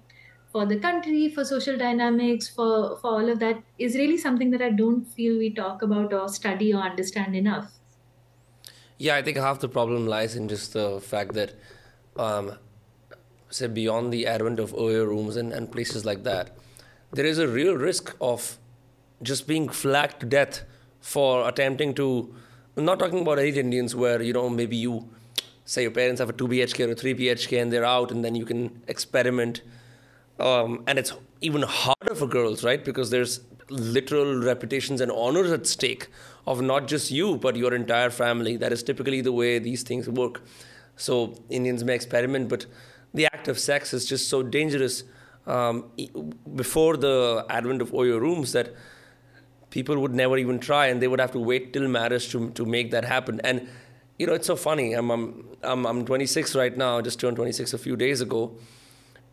for 0.52 0.66
the 0.66 0.78
country, 0.78 1.30
for 1.30 1.46
social 1.46 1.78
dynamics, 1.78 2.48
for 2.48 2.98
for 3.02 3.12
all 3.12 3.30
of 3.30 3.40
that 3.40 3.62
is 3.78 3.96
really 3.96 4.18
something 4.18 4.52
that 4.52 4.62
I 4.62 4.70
don't 4.70 5.06
feel 5.20 5.38
we 5.38 5.54
talk 5.60 5.82
about 5.82 6.14
or 6.14 6.28
study 6.30 6.74
or 6.74 6.82
understand 6.82 7.36
enough. 7.36 7.78
Yeah, 8.98 9.16
I 9.16 9.22
think 9.22 9.38
half 9.38 9.60
the 9.60 9.70
problem 9.70 10.08
lies 10.08 10.36
in 10.36 10.48
just 10.48 10.74
the 10.74 11.00
fact 11.02 11.34
that, 11.34 11.56
um, 12.16 12.52
say, 13.50 13.68
beyond 13.68 14.14
the 14.14 14.28
advent 14.28 14.60
of 14.60 14.74
OYO 14.74 15.08
rooms 15.08 15.38
and, 15.38 15.52
and 15.52 15.72
places 15.72 16.06
like 16.06 16.24
that, 16.24 16.52
there 17.12 17.26
is 17.26 17.40
a 17.40 17.48
real 17.48 17.76
risk 17.76 18.16
of 18.22 18.58
just 19.24 19.48
being 19.48 19.70
flagged 19.70 20.20
to 20.20 20.26
death 20.26 20.62
for 21.00 21.48
attempting 21.48 21.96
to. 21.96 22.12
I'm 22.78 22.86
not 22.86 23.00
talking 23.00 23.22
about 23.22 23.40
eight 23.40 23.58
Indians 23.58 23.96
where, 23.96 24.22
you 24.22 24.34
know, 24.34 24.50
maybe 24.50 24.78
you 24.78 25.10
say 25.66 25.84
your 25.84 25.92
parents 25.92 26.20
have 26.20 26.30
a 26.30 26.34
2 26.34 26.48
BHK 26.48 26.88
or 26.88 26.92
a 26.92 26.96
3 26.96 27.14
BHK 27.16 27.62
and 27.62 27.72
they're 27.72 27.86
out 27.86 28.12
and 28.12 28.24
then 28.24 28.36
you 28.36 28.46
can 28.46 28.82
experiment. 28.88 29.62
Um, 30.40 30.84
and 30.88 30.98
it's 30.98 31.14
even 31.42 31.62
harder 31.62 32.16
for 32.16 32.28
girls, 32.28 32.64
right? 32.64 32.84
Because 32.84 33.10
there's 33.10 33.42
literal 33.70 34.42
reputations 34.42 35.02
and 35.02 35.12
honors 35.12 35.52
at 35.52 35.66
stake 35.66 36.08
of 36.46 36.62
not 36.62 36.88
just 36.88 37.12
you, 37.12 37.38
but 37.38 37.56
your 37.56 37.74
entire 37.74 38.10
family. 38.10 38.58
That 38.58 38.74
is 38.74 38.84
typically 38.84 39.22
the 39.22 39.32
way 39.32 39.60
these 39.60 39.84
things 39.84 40.10
work. 40.10 40.42
So 40.96 41.36
Indians 41.50 41.84
may 41.84 41.96
experiment, 41.96 42.50
but 42.50 42.66
the 43.14 43.26
act 43.26 43.48
of 43.48 43.60
sex 43.60 43.94
is 43.94 44.06
just 44.06 44.30
so 44.30 44.44
dangerous 44.44 45.04
um, 45.48 45.92
before 46.56 46.98
the 46.98 47.46
advent 47.50 47.82
of 47.82 47.92
OYO 47.92 48.20
rooms 48.20 48.52
that 48.54 48.74
people 49.70 49.98
would 50.00 50.14
never 50.14 50.38
even 50.38 50.60
try 50.60 50.88
and 50.88 51.02
they 51.02 51.08
would 51.08 51.20
have 51.20 51.32
to 51.32 51.40
wait 51.40 51.74
till 51.74 51.88
marriage 51.88 52.30
to, 52.30 52.52
to 52.52 52.66
make 52.66 52.92
that 52.92 53.06
happen. 53.06 53.40
And, 53.44 53.68
you 54.22 54.28
know, 54.28 54.34
it's 54.34 54.46
so 54.46 54.56
funny. 54.56 54.94
I'm, 54.94 55.10
I'm, 55.10 55.48
I'm, 55.64 55.84
I'm 55.88 56.06
26 56.06 56.56
right 56.56 56.78
now, 56.78 57.02
just 57.02 57.20
turned 57.20 57.38
26 57.38 57.74
a 57.74 57.78
few 57.80 57.96
days 57.96 58.22
ago. 58.22 58.56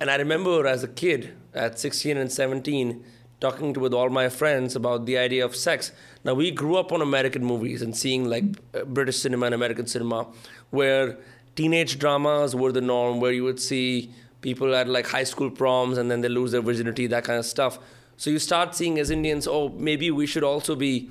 And 0.00 0.10
I 0.10 0.16
remember 0.16 0.66
as 0.66 0.82
a 0.82 0.88
kid 0.88 1.34
at 1.52 1.78
16 1.78 2.16
and 2.16 2.32
17 2.32 3.04
talking 3.38 3.74
to, 3.74 3.80
with 3.80 3.92
all 3.92 4.08
my 4.08 4.30
friends 4.30 4.74
about 4.74 5.04
the 5.04 5.18
idea 5.18 5.44
of 5.44 5.54
sex. 5.54 5.92
Now, 6.24 6.32
we 6.32 6.50
grew 6.50 6.76
up 6.76 6.90
on 6.90 7.02
American 7.02 7.44
movies 7.44 7.82
and 7.82 7.94
seeing 7.94 8.30
like 8.30 8.44
uh, 8.74 8.84
British 8.84 9.18
cinema 9.18 9.44
and 9.44 9.54
American 9.54 9.86
cinema 9.86 10.26
where 10.70 11.18
teenage 11.54 11.98
dramas 11.98 12.56
were 12.56 12.72
the 12.72 12.80
norm, 12.80 13.20
where 13.20 13.32
you 13.32 13.44
would 13.44 13.60
see 13.60 14.10
people 14.40 14.74
at 14.74 14.88
like 14.88 15.06
high 15.06 15.24
school 15.24 15.50
proms 15.50 15.98
and 15.98 16.10
then 16.10 16.22
they 16.22 16.30
lose 16.30 16.52
their 16.52 16.62
virginity, 16.62 17.06
that 17.08 17.24
kind 17.24 17.38
of 17.38 17.44
stuff. 17.44 17.78
So 18.16 18.30
you 18.30 18.38
start 18.38 18.74
seeing 18.74 18.98
as 18.98 19.10
Indians, 19.10 19.46
oh, 19.46 19.68
maybe 19.68 20.10
we 20.10 20.26
should 20.26 20.44
also 20.44 20.74
be 20.74 21.10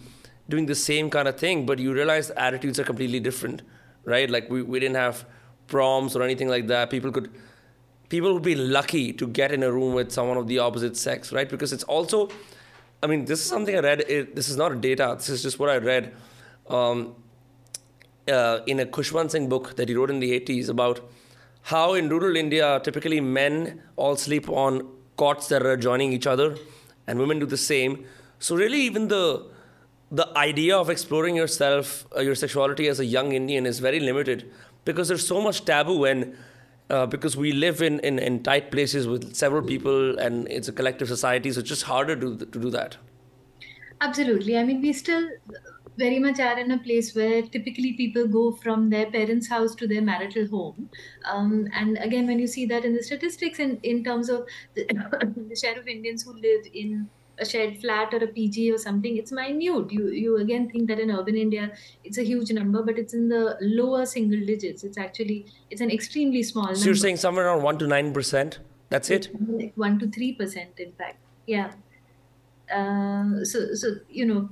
doing 0.50 0.66
the 0.66 0.76
same 0.76 1.10
kind 1.10 1.28
of 1.28 1.38
thing, 1.38 1.66
but 1.66 1.80
you 1.80 1.94
realize 1.94 2.30
attitudes 2.32 2.80
are 2.80 2.84
completely 2.84 3.20
different, 3.20 3.62
right? 4.06 4.30
Like 4.30 4.50
we, 4.50 4.62
we 4.62 4.80
didn't 4.80 4.96
have 4.96 5.26
proms 5.68 6.16
or 6.16 6.24
anything 6.24 6.48
like 6.48 6.68
that. 6.68 6.90
People 6.90 7.12
could 7.12 7.30
people 8.10 8.34
would 8.34 8.44
be 8.44 8.56
lucky 8.56 9.12
to 9.14 9.28
get 9.28 9.52
in 9.52 9.64
a 9.64 9.72
room 9.72 9.94
with 9.94 10.12
someone 10.12 10.38
of 10.38 10.48
the 10.48 10.60
opposite 10.60 10.96
sex, 10.96 11.32
right? 11.34 11.50
Because 11.50 11.74
it's 11.74 11.84
also, 11.84 12.30
I 13.04 13.08
mean, 13.08 13.26
this 13.26 13.40
is 13.40 13.46
something 13.46 13.76
I 13.76 13.80
read. 13.80 14.02
It, 14.08 14.36
this 14.36 14.50
is 14.50 14.58
not 14.58 14.80
data. 14.82 15.16
This 15.18 15.30
is 15.30 15.44
just 15.44 15.60
what 15.60 15.70
I 15.70 15.78
read 15.78 16.14
um, 16.70 17.16
uh, 18.32 18.60
in 18.66 18.80
a 18.80 18.86
Khushwant 18.86 19.32
Singh 19.32 19.50
book 19.50 19.76
that 19.76 19.90
he 19.90 19.96
wrote 19.96 20.10
in 20.10 20.20
the 20.20 20.40
80s 20.40 20.70
about 20.70 21.02
how 21.64 21.96
in 21.96 22.08
rural 22.08 22.38
India, 22.38 22.80
typically 22.84 23.20
men 23.20 23.82
all 23.98 24.16
sleep 24.16 24.50
on 24.50 24.88
cots 25.18 25.50
that 25.50 25.64
are 25.64 25.74
adjoining 25.74 26.14
each 26.14 26.28
other, 26.28 26.56
and 27.08 27.20
women 27.20 27.40
do 27.40 27.46
the 27.46 27.58
same. 27.58 28.06
So 28.40 28.56
really, 28.56 28.80
even 28.82 29.10
the 29.10 29.48
the 30.12 30.38
idea 30.38 30.78
of 30.78 30.90
exploring 30.90 31.36
yourself, 31.36 32.08
uh, 32.16 32.22
your 32.22 32.36
sexuality 32.36 32.88
as 32.88 33.00
a 33.00 33.06
young 33.06 33.34
Indian 33.34 33.66
is 33.66 33.80
very 33.80 34.00
limited 34.00 34.52
because 34.86 35.08
there's 35.08 35.28
so 35.28 35.42
much 35.42 35.66
taboo 35.66 36.06
and 36.06 36.36
uh, 36.90 37.06
because 37.06 37.36
we 37.36 37.52
live 37.52 37.82
in, 37.82 38.00
in, 38.00 38.18
in 38.18 38.42
tight 38.42 38.72
places 38.72 39.08
with 39.08 39.36
several 39.36 39.62
people 39.62 40.18
and 40.18 40.48
it's 40.48 40.70
a 40.70 40.72
collective 40.72 41.08
society, 41.08 41.52
so 41.52 41.60
it's 41.60 41.70
just 41.70 41.84
harder 41.84 42.16
to, 42.16 42.38
to 42.38 42.60
do 42.60 42.70
that. 42.70 42.98
Absolutely. 44.00 44.58
I 44.58 44.64
mean, 44.64 44.82
we 44.82 44.94
still 44.94 45.28
very 45.98 46.20
much 46.20 46.40
are 46.40 46.58
in 46.60 46.72
a 46.72 46.78
place 46.78 47.16
where 47.16 47.42
typically 47.42 47.94
people 47.94 48.28
go 48.28 48.52
from 48.52 48.90
their 48.90 49.08
parents' 49.08 49.50
house 49.50 49.74
to 49.76 49.88
their 49.88 50.02
marital 50.02 50.48
home. 50.48 50.90
Um, 51.26 51.68
and 51.74 51.98
again, 51.98 52.28
when 52.28 52.40
you 52.40 52.48
see 52.48 52.66
that 52.68 52.86
in 52.86 52.96
the 52.96 53.04
statistics, 53.04 53.60
in, 53.60 53.80
in 53.84 54.04
terms 54.04 54.30
of 54.30 54.46
the, 54.76 54.86
the 55.50 55.56
share 55.56 55.78
of 55.78 55.88
Indians 55.88 56.24
who 56.24 56.34
live 56.34 56.66
in 56.74 57.10
a 57.40 57.46
shared 57.46 57.78
flat 57.82 58.14
or 58.14 58.18
a 58.18 58.28
PG 58.28 58.72
or 58.72 58.78
something, 58.78 59.18
it's 59.18 59.32
minute. 59.32 59.92
You 59.92 60.10
you 60.10 60.38
again 60.38 60.70
think 60.70 60.88
that 60.88 61.00
in 61.00 61.12
urban 61.12 61.36
India 61.36 61.72
it's 62.04 62.18
a 62.18 62.24
huge 62.24 62.52
number, 62.52 62.84
but 62.84 62.98
it's 62.98 63.14
in 63.14 63.30
the 63.30 63.58
lower 63.62 64.06
single 64.06 64.46
digits. 64.46 64.84
It's 64.84 64.98
actually 64.98 65.46
it's 65.70 65.82
an 65.82 65.92
extremely 65.92 66.44
small. 66.44 66.68
So 66.68 66.72
number. 66.72 66.86
you're 66.86 66.96
saying 66.96 67.18
somewhere 67.18 67.48
around 67.48 67.64
one 67.64 67.78
to 67.80 67.88
nine 67.88 68.14
percent. 68.14 68.60
That's 68.90 69.10
it. 69.10 69.30
One 69.76 70.00
to 70.00 70.08
three 70.08 70.34
percent, 70.34 70.80
in 70.80 70.92
fact. 70.94 71.18
Yeah. 71.46 71.72
Uh, 72.72 73.44
so 73.46 73.74
so 73.74 73.96
you 74.10 74.26
know 74.26 74.50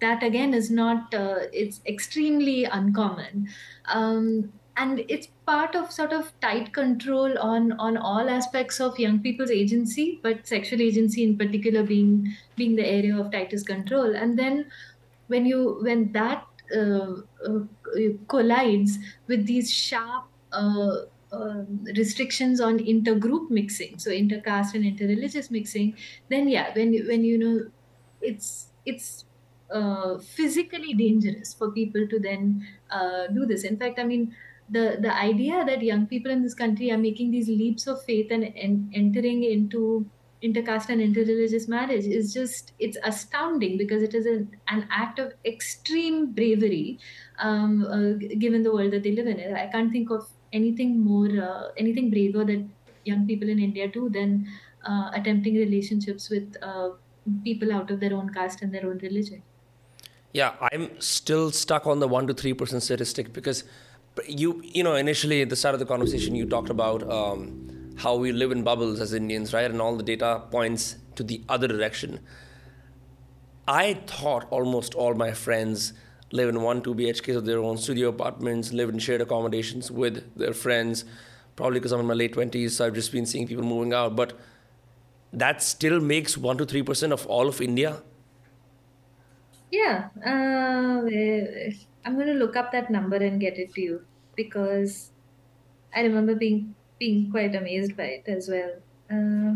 that 0.00 0.22
again 0.22 0.54
is 0.54 0.70
not 0.70 1.14
uh, 1.14 1.40
it's 1.52 1.80
extremely 1.86 2.64
uncommon 2.64 3.48
um, 3.86 4.52
and 4.76 5.04
it's 5.08 5.28
part 5.50 5.74
of 5.74 5.90
sort 5.90 6.12
of 6.12 6.32
tight 6.40 6.72
control 6.72 7.38
on 7.38 7.72
on 7.86 7.96
all 7.96 8.30
aspects 8.38 8.80
of 8.86 8.98
young 9.04 9.18
people's 9.26 9.50
agency 9.50 10.06
but 10.22 10.46
sexual 10.46 10.82
agency 10.88 11.24
in 11.28 11.36
particular 11.42 11.82
being 11.82 12.12
being 12.56 12.76
the 12.76 12.86
area 12.86 13.16
of 13.16 13.30
tightest 13.32 13.66
control. 13.66 14.14
And 14.14 14.38
then 14.38 14.66
when 15.26 15.46
you 15.46 15.78
when 15.82 16.12
that 16.12 16.46
uh, 16.76 17.14
uh, 17.46 17.60
collides 18.28 18.98
with 19.26 19.46
these 19.46 19.72
sharp 19.72 20.26
uh, 20.52 20.96
um, 21.32 21.84
restrictions 21.96 22.60
on 22.60 22.78
intergroup 22.78 23.50
mixing 23.50 23.98
so 23.98 24.10
intercaste 24.10 24.74
and 24.74 24.84
interreligious 24.84 25.50
mixing 25.50 25.96
then 26.28 26.48
yeah 26.48 26.72
when 26.74 26.94
when 27.10 27.24
you 27.24 27.38
know 27.38 27.70
it's 28.20 28.68
it's 28.84 29.24
uh, 29.70 30.18
physically 30.18 30.94
dangerous 30.94 31.54
for 31.54 31.70
people 31.70 32.06
to 32.08 32.18
then 32.18 32.66
uh, 32.90 33.28
do 33.28 33.46
this. 33.46 33.62
In 33.64 33.76
fact 33.76 33.98
i 33.98 34.04
mean 34.04 34.34
the 34.70 34.98
the 35.00 35.12
idea 35.14 35.64
that 35.64 35.82
young 35.82 36.06
people 36.06 36.30
in 36.30 36.42
this 36.42 36.54
country 36.54 36.90
are 36.90 36.98
making 36.98 37.30
these 37.30 37.48
leaps 37.48 37.86
of 37.86 38.02
faith 38.04 38.30
and, 38.30 38.44
and 38.44 38.92
entering 38.94 39.44
into 39.44 40.06
intercaste 40.42 40.88
and 40.88 41.00
interreligious 41.02 41.68
marriage 41.68 42.06
is 42.06 42.32
just 42.32 42.72
it's 42.78 42.96
astounding 43.04 43.76
because 43.76 44.02
it 44.02 44.14
is 44.14 44.26
an, 44.26 44.56
an 44.68 44.86
act 44.90 45.18
of 45.18 45.34
extreme 45.44 46.32
bravery 46.32 46.98
um, 47.38 47.84
uh, 47.84 48.36
given 48.38 48.62
the 48.62 48.72
world 48.72 48.92
that 48.92 49.02
they 49.02 49.12
live 49.12 49.26
in. 49.26 49.54
I 49.54 49.66
can't 49.66 49.92
think 49.92 50.10
of 50.10 50.28
anything 50.52 50.98
more 51.00 51.28
uh, 51.28 51.68
anything 51.76 52.10
braver 52.10 52.44
that 52.44 52.64
young 53.04 53.26
people 53.26 53.48
in 53.48 53.58
india 53.58 53.88
do 53.88 54.08
than 54.08 54.46
uh, 54.84 55.10
attempting 55.14 55.54
relationships 55.54 56.30
with 56.30 56.56
uh, 56.62 56.90
people 57.44 57.72
out 57.72 57.90
of 57.90 58.00
their 58.00 58.14
own 58.14 58.32
caste 58.32 58.62
and 58.62 58.72
their 58.72 58.86
own 58.86 58.98
religion. 58.98 59.42
Yeah 60.32 60.52
i'm 60.72 60.88
still 61.00 61.50
stuck 61.50 61.86
on 61.86 61.98
the 61.98 62.08
1 62.08 62.28
to 62.28 62.34
3% 62.34 62.82
statistic 62.82 63.32
because 63.32 63.64
you 64.28 64.62
you 64.64 64.82
know 64.82 64.94
initially 64.94 65.42
at 65.42 65.48
the 65.48 65.56
start 65.56 65.74
of 65.74 65.80
the 65.80 65.86
conversation 65.86 66.34
you 66.34 66.46
talked 66.46 66.70
about 66.70 67.08
um, 67.10 67.70
how 67.96 68.16
we 68.16 68.32
live 68.32 68.50
in 68.50 68.62
bubbles 68.62 69.00
as 69.00 69.12
Indians, 69.12 69.52
right? 69.52 69.70
And 69.70 69.80
all 69.80 69.96
the 69.96 70.02
data 70.02 70.42
points 70.50 70.96
to 71.16 71.22
the 71.22 71.42
other 71.48 71.68
direction. 71.68 72.20
I 73.68 73.94
thought 74.06 74.46
almost 74.50 74.94
all 74.94 75.14
my 75.14 75.32
friends 75.32 75.92
live 76.32 76.48
in 76.48 76.62
one, 76.62 76.82
two 76.82 76.94
BHKs 76.94 77.36
of 77.36 77.44
their 77.44 77.58
own 77.58 77.76
studio 77.76 78.08
apartments, 78.08 78.72
live 78.72 78.88
in 78.88 78.98
shared 78.98 79.20
accommodations 79.20 79.90
with 79.90 80.34
their 80.36 80.54
friends. 80.54 81.04
Probably 81.56 81.78
because 81.78 81.92
I'm 81.92 82.00
in 82.00 82.06
my 82.06 82.14
late 82.14 82.32
twenties, 82.32 82.76
so 82.76 82.86
I've 82.86 82.94
just 82.94 83.12
been 83.12 83.26
seeing 83.26 83.46
people 83.46 83.64
moving 83.64 83.92
out. 83.92 84.16
But 84.16 84.38
that 85.32 85.62
still 85.62 86.00
makes 86.00 86.38
one 86.38 86.56
to 86.58 86.64
three 86.64 86.82
percent 86.82 87.12
of 87.12 87.26
all 87.26 87.48
of 87.48 87.60
India. 87.60 88.02
Yeah, 89.70 90.08
uh, 90.24 91.02
I'm 92.04 92.14
going 92.14 92.26
to 92.26 92.34
look 92.34 92.56
up 92.56 92.72
that 92.72 92.90
number 92.90 93.16
and 93.16 93.40
get 93.40 93.58
it 93.58 93.74
to 93.74 93.80
you 93.80 94.04
because 94.42 95.10
I 95.94 96.02
remember 96.02 96.34
being 96.34 96.74
being 96.98 97.30
quite 97.30 97.54
amazed 97.54 97.96
by 97.96 98.08
it 98.20 98.24
as 98.36 98.48
well. 98.48 98.72
Uh, 99.10 99.54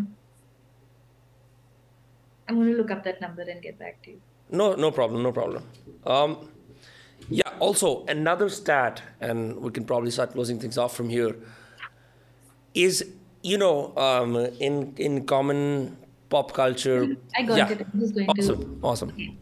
I'm 2.47 2.57
going 2.57 2.71
to 2.73 2.77
look 2.77 2.91
up 2.91 3.05
that 3.05 3.21
number 3.21 3.43
and 3.43 3.63
get 3.63 3.79
back 3.79 4.03
to 4.03 4.11
you. 4.13 4.21
No, 4.51 4.75
no 4.75 4.91
problem, 4.91 5.23
no 5.23 5.33
problem. 5.33 5.65
Um, 6.05 6.51
yeah. 7.29 7.51
Also, 7.59 8.05
another 8.07 8.49
stat, 8.49 9.03
and 9.21 9.57
we 9.57 9.71
can 9.71 9.85
probably 9.85 10.11
start 10.11 10.33
closing 10.33 10.59
things 10.59 10.77
off 10.77 10.95
from 10.95 11.09
here. 11.09 11.37
Is 12.75 13.05
you 13.43 13.59
know, 13.59 13.97
um, 13.97 14.37
in 14.59 14.95
in 14.97 15.25
common 15.27 15.97
pop 16.29 16.53
culture. 16.53 17.17
I 17.37 17.43
got 17.43 17.57
yeah. 17.57 17.71
it. 17.71 17.87
I'm 17.93 18.01
just 18.01 18.15
going 18.15 18.29
awesome. 18.29 18.61
to. 18.61 18.79
Awesome. 18.83 19.09
Okay. 19.11 19.37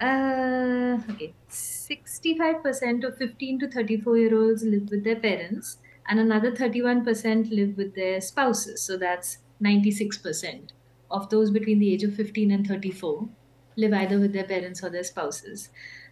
Uh, 0.00 0.98
okay. 1.10 1.34
65% 1.50 3.04
of 3.04 3.16
15 3.16 3.58
to 3.60 3.70
34 3.70 4.18
year 4.18 4.38
olds 4.38 4.62
live 4.62 4.90
with 4.90 5.04
their 5.04 5.16
parents, 5.16 5.78
and 6.08 6.20
another 6.20 6.52
31% 6.52 7.50
live 7.50 7.76
with 7.76 7.94
their 7.94 8.20
spouses. 8.20 8.82
So 8.82 8.96
that's 8.96 9.38
96% 9.62 10.70
of 11.10 11.28
those 11.30 11.50
between 11.50 11.78
the 11.78 11.92
age 11.92 12.04
of 12.04 12.14
15 12.14 12.50
and 12.50 12.66
34 12.66 13.28
live 13.76 13.92
either 13.92 14.18
with 14.18 14.32
their 14.32 14.44
parents 14.44 14.82
or 14.82 14.90
their 14.90 15.04
spouses. 15.04 15.70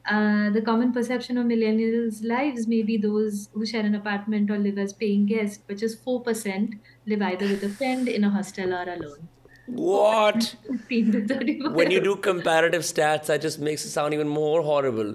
Uh, 0.08 0.50
the 0.50 0.62
common 0.62 0.92
perception 0.92 1.36
of 1.36 1.46
millennials' 1.46 2.24
lives 2.24 2.68
may 2.68 2.82
be 2.82 2.96
those 2.96 3.48
who 3.52 3.66
share 3.66 3.84
an 3.84 3.94
apartment 3.94 4.50
or 4.50 4.58
live 4.58 4.78
as 4.78 4.92
paying 4.92 5.26
guests, 5.26 5.60
but 5.66 5.76
just 5.76 6.04
4% 6.04 6.78
live 7.06 7.22
either 7.22 7.48
with 7.48 7.64
a 7.64 7.68
friend, 7.68 8.08
in 8.08 8.22
a 8.22 8.30
hostel, 8.30 8.72
or 8.72 8.84
alone. 8.84 9.28
What? 9.66 10.54
15 10.70 11.12
to 11.12 11.26
34. 11.28 11.70
when 11.72 11.90
you 11.90 12.00
do 12.00 12.16
comparative 12.16 12.82
stats, 12.82 13.26
that 13.26 13.40
just 13.42 13.58
makes 13.58 13.84
it 13.84 13.90
sound 13.90 14.14
even 14.14 14.28
more 14.28 14.62
horrible. 14.62 15.14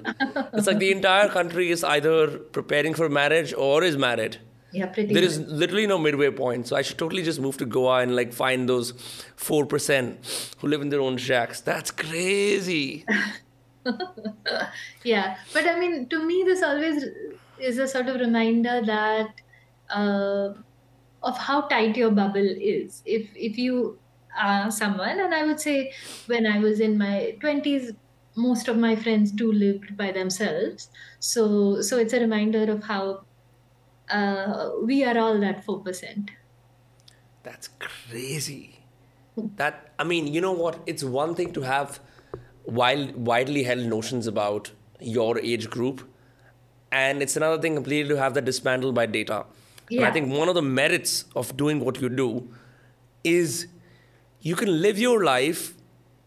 It's 0.54 0.68
like 0.68 0.80
the 0.80 0.92
entire 0.92 1.30
country 1.30 1.72
is 1.72 1.84
either 1.84 2.38
preparing 2.38 2.94
for 2.94 3.08
marriage 3.10 3.54
or 3.54 3.84
is 3.84 3.98
married. 3.98 4.38
yeah, 4.74 4.88
pretty 4.88 5.14
There 5.14 5.24
much. 5.24 5.32
is 5.32 5.40
literally 5.40 5.88
no 5.88 5.98
midway 5.98 6.32
point. 6.32 6.68
So 6.68 6.76
I 6.76 6.82
should 6.82 6.98
totally 6.98 7.24
just 7.24 7.40
move 7.40 7.58
to 7.58 7.66
Goa 7.66 8.00
and 8.02 8.16
like 8.16 8.34
find 8.34 8.68
those 8.68 8.92
4% 9.38 10.56
who 10.60 10.68
live 10.68 10.82
in 10.82 10.90
their 10.90 11.02
own 11.02 11.18
shacks. 11.18 11.62
That's 11.62 11.92
crazy. 11.92 13.06
yeah 15.04 15.38
but 15.54 15.66
i 15.68 15.80
mean 15.80 16.08
to 16.08 16.24
me 16.24 16.44
this 16.46 16.62
always 16.62 17.04
is 17.60 17.80
a 17.80 17.88
sort 17.88 18.08
of 18.08 18.20
reminder 18.20 18.82
that 18.86 19.30
uh, 19.90 20.54
of 21.24 21.38
how 21.38 21.62
tight 21.62 21.98
your 21.98 22.12
bubble 22.12 22.48
is 22.74 23.02
if 23.06 23.28
if 23.36 23.58
you 23.58 23.98
are 24.38 24.72
someone 24.72 25.20
and 25.20 25.34
i 25.34 25.44
would 25.46 25.60
say 25.60 25.92
when 26.28 26.46
i 26.46 26.60
was 26.60 26.80
in 26.80 26.98
my 26.98 27.36
20s 27.42 27.96
most 28.36 28.68
of 28.68 28.78
my 28.78 28.96
friends 28.96 29.32
too 29.36 29.52
lived 29.52 29.98
by 29.98 30.12
themselves 30.12 30.90
so 31.20 31.82
so 31.82 31.98
it's 31.98 32.14
a 32.14 32.20
reminder 32.20 32.72
of 32.72 32.84
how 32.84 33.24
uh, 34.10 34.72
we 34.84 35.04
are 35.04 35.18
all 35.18 35.40
that 35.40 35.66
4% 35.66 36.30
That's 37.44 37.70
crazy. 37.80 38.80
That 39.56 39.94
I 39.98 40.04
mean, 40.04 40.28
you 40.28 40.42
know 40.42 40.52
what? 40.52 40.80
It's 40.86 41.04
one 41.04 41.36
thing 41.36 41.54
to 41.54 41.62
have 41.62 42.00
wild, 42.66 43.16
widely 43.16 43.64
held 43.64 43.86
notions 43.86 44.28
about 44.28 44.72
your 45.00 45.40
age 45.40 45.70
group, 45.70 46.02
and 46.92 47.22
it's 47.22 47.36
another 47.36 47.62
thing 47.62 47.76
completely 47.76 48.10
to 48.10 48.18
have 48.18 48.34
that 48.36 48.46
dismantled 48.46 48.94
by 48.94 49.06
data. 49.06 49.46
And 49.96 50.06
I 50.06 50.12
think 50.12 50.32
one 50.32 50.50
of 50.50 50.56
the 50.56 50.62
merits 50.62 51.26
of 51.36 51.56
doing 51.58 51.80
what 51.80 52.02
you 52.02 52.10
do 52.10 52.54
is 53.24 53.68
you 54.42 54.56
can 54.56 54.82
live 54.82 54.98
your 55.00 55.24
life 55.24 55.74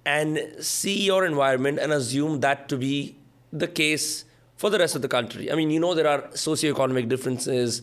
and 0.07 0.39
see 0.61 1.05
your 1.05 1.25
environment 1.25 1.79
and 1.79 1.93
assume 1.93 2.41
that 2.41 2.69
to 2.69 2.77
be 2.77 3.17
the 3.53 3.67
case 3.67 4.25
for 4.57 4.71
the 4.71 4.79
rest 4.79 4.95
of 4.95 5.03
the 5.03 5.09
country. 5.09 5.51
I 5.51 5.55
mean, 5.55 5.71
you 5.71 5.81
know 5.81 5.95
there 5.95 6.07
are 6.07 6.23
socioeconomic 6.29 7.09
differences 7.09 7.83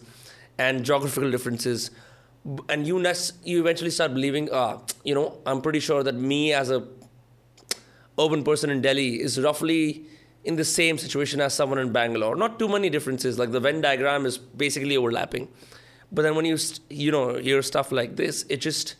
and 0.57 0.83
geographical 0.85 1.31
differences, 1.31 1.91
and 2.69 2.87
you 2.87 2.99
nes- 2.99 3.33
you 3.43 3.59
eventually 3.59 3.89
start 3.89 4.13
believing, 4.13 4.49
ah, 4.51 4.79
you 5.03 5.15
know, 5.15 5.37
I'm 5.45 5.61
pretty 5.61 5.79
sure 5.79 6.03
that 6.03 6.15
me 6.15 6.53
as 6.53 6.71
a 6.71 6.87
urban 8.19 8.43
person 8.43 8.69
in 8.69 8.81
Delhi 8.81 9.21
is 9.21 9.39
roughly 9.39 10.05
in 10.43 10.55
the 10.55 10.65
same 10.65 10.97
situation 10.97 11.39
as 11.41 11.53
someone 11.53 11.79
in 11.79 11.91
Bangalore. 11.91 12.35
Not 12.35 12.57
too 12.57 12.67
many 12.67 12.89
differences. 12.89 13.37
Like 13.37 13.51
the 13.51 13.59
Venn 13.59 13.81
diagram 13.81 14.25
is 14.25 14.37
basically 14.37 14.97
overlapping. 14.97 15.47
But 16.11 16.23
then 16.23 16.35
when 16.35 16.45
you 16.45 16.57
you 16.89 17.11
know 17.11 17.35
hear 17.35 17.61
stuff 17.61 17.91
like 17.91 18.15
this, 18.15 18.45
it 18.49 18.57
just 18.57 18.95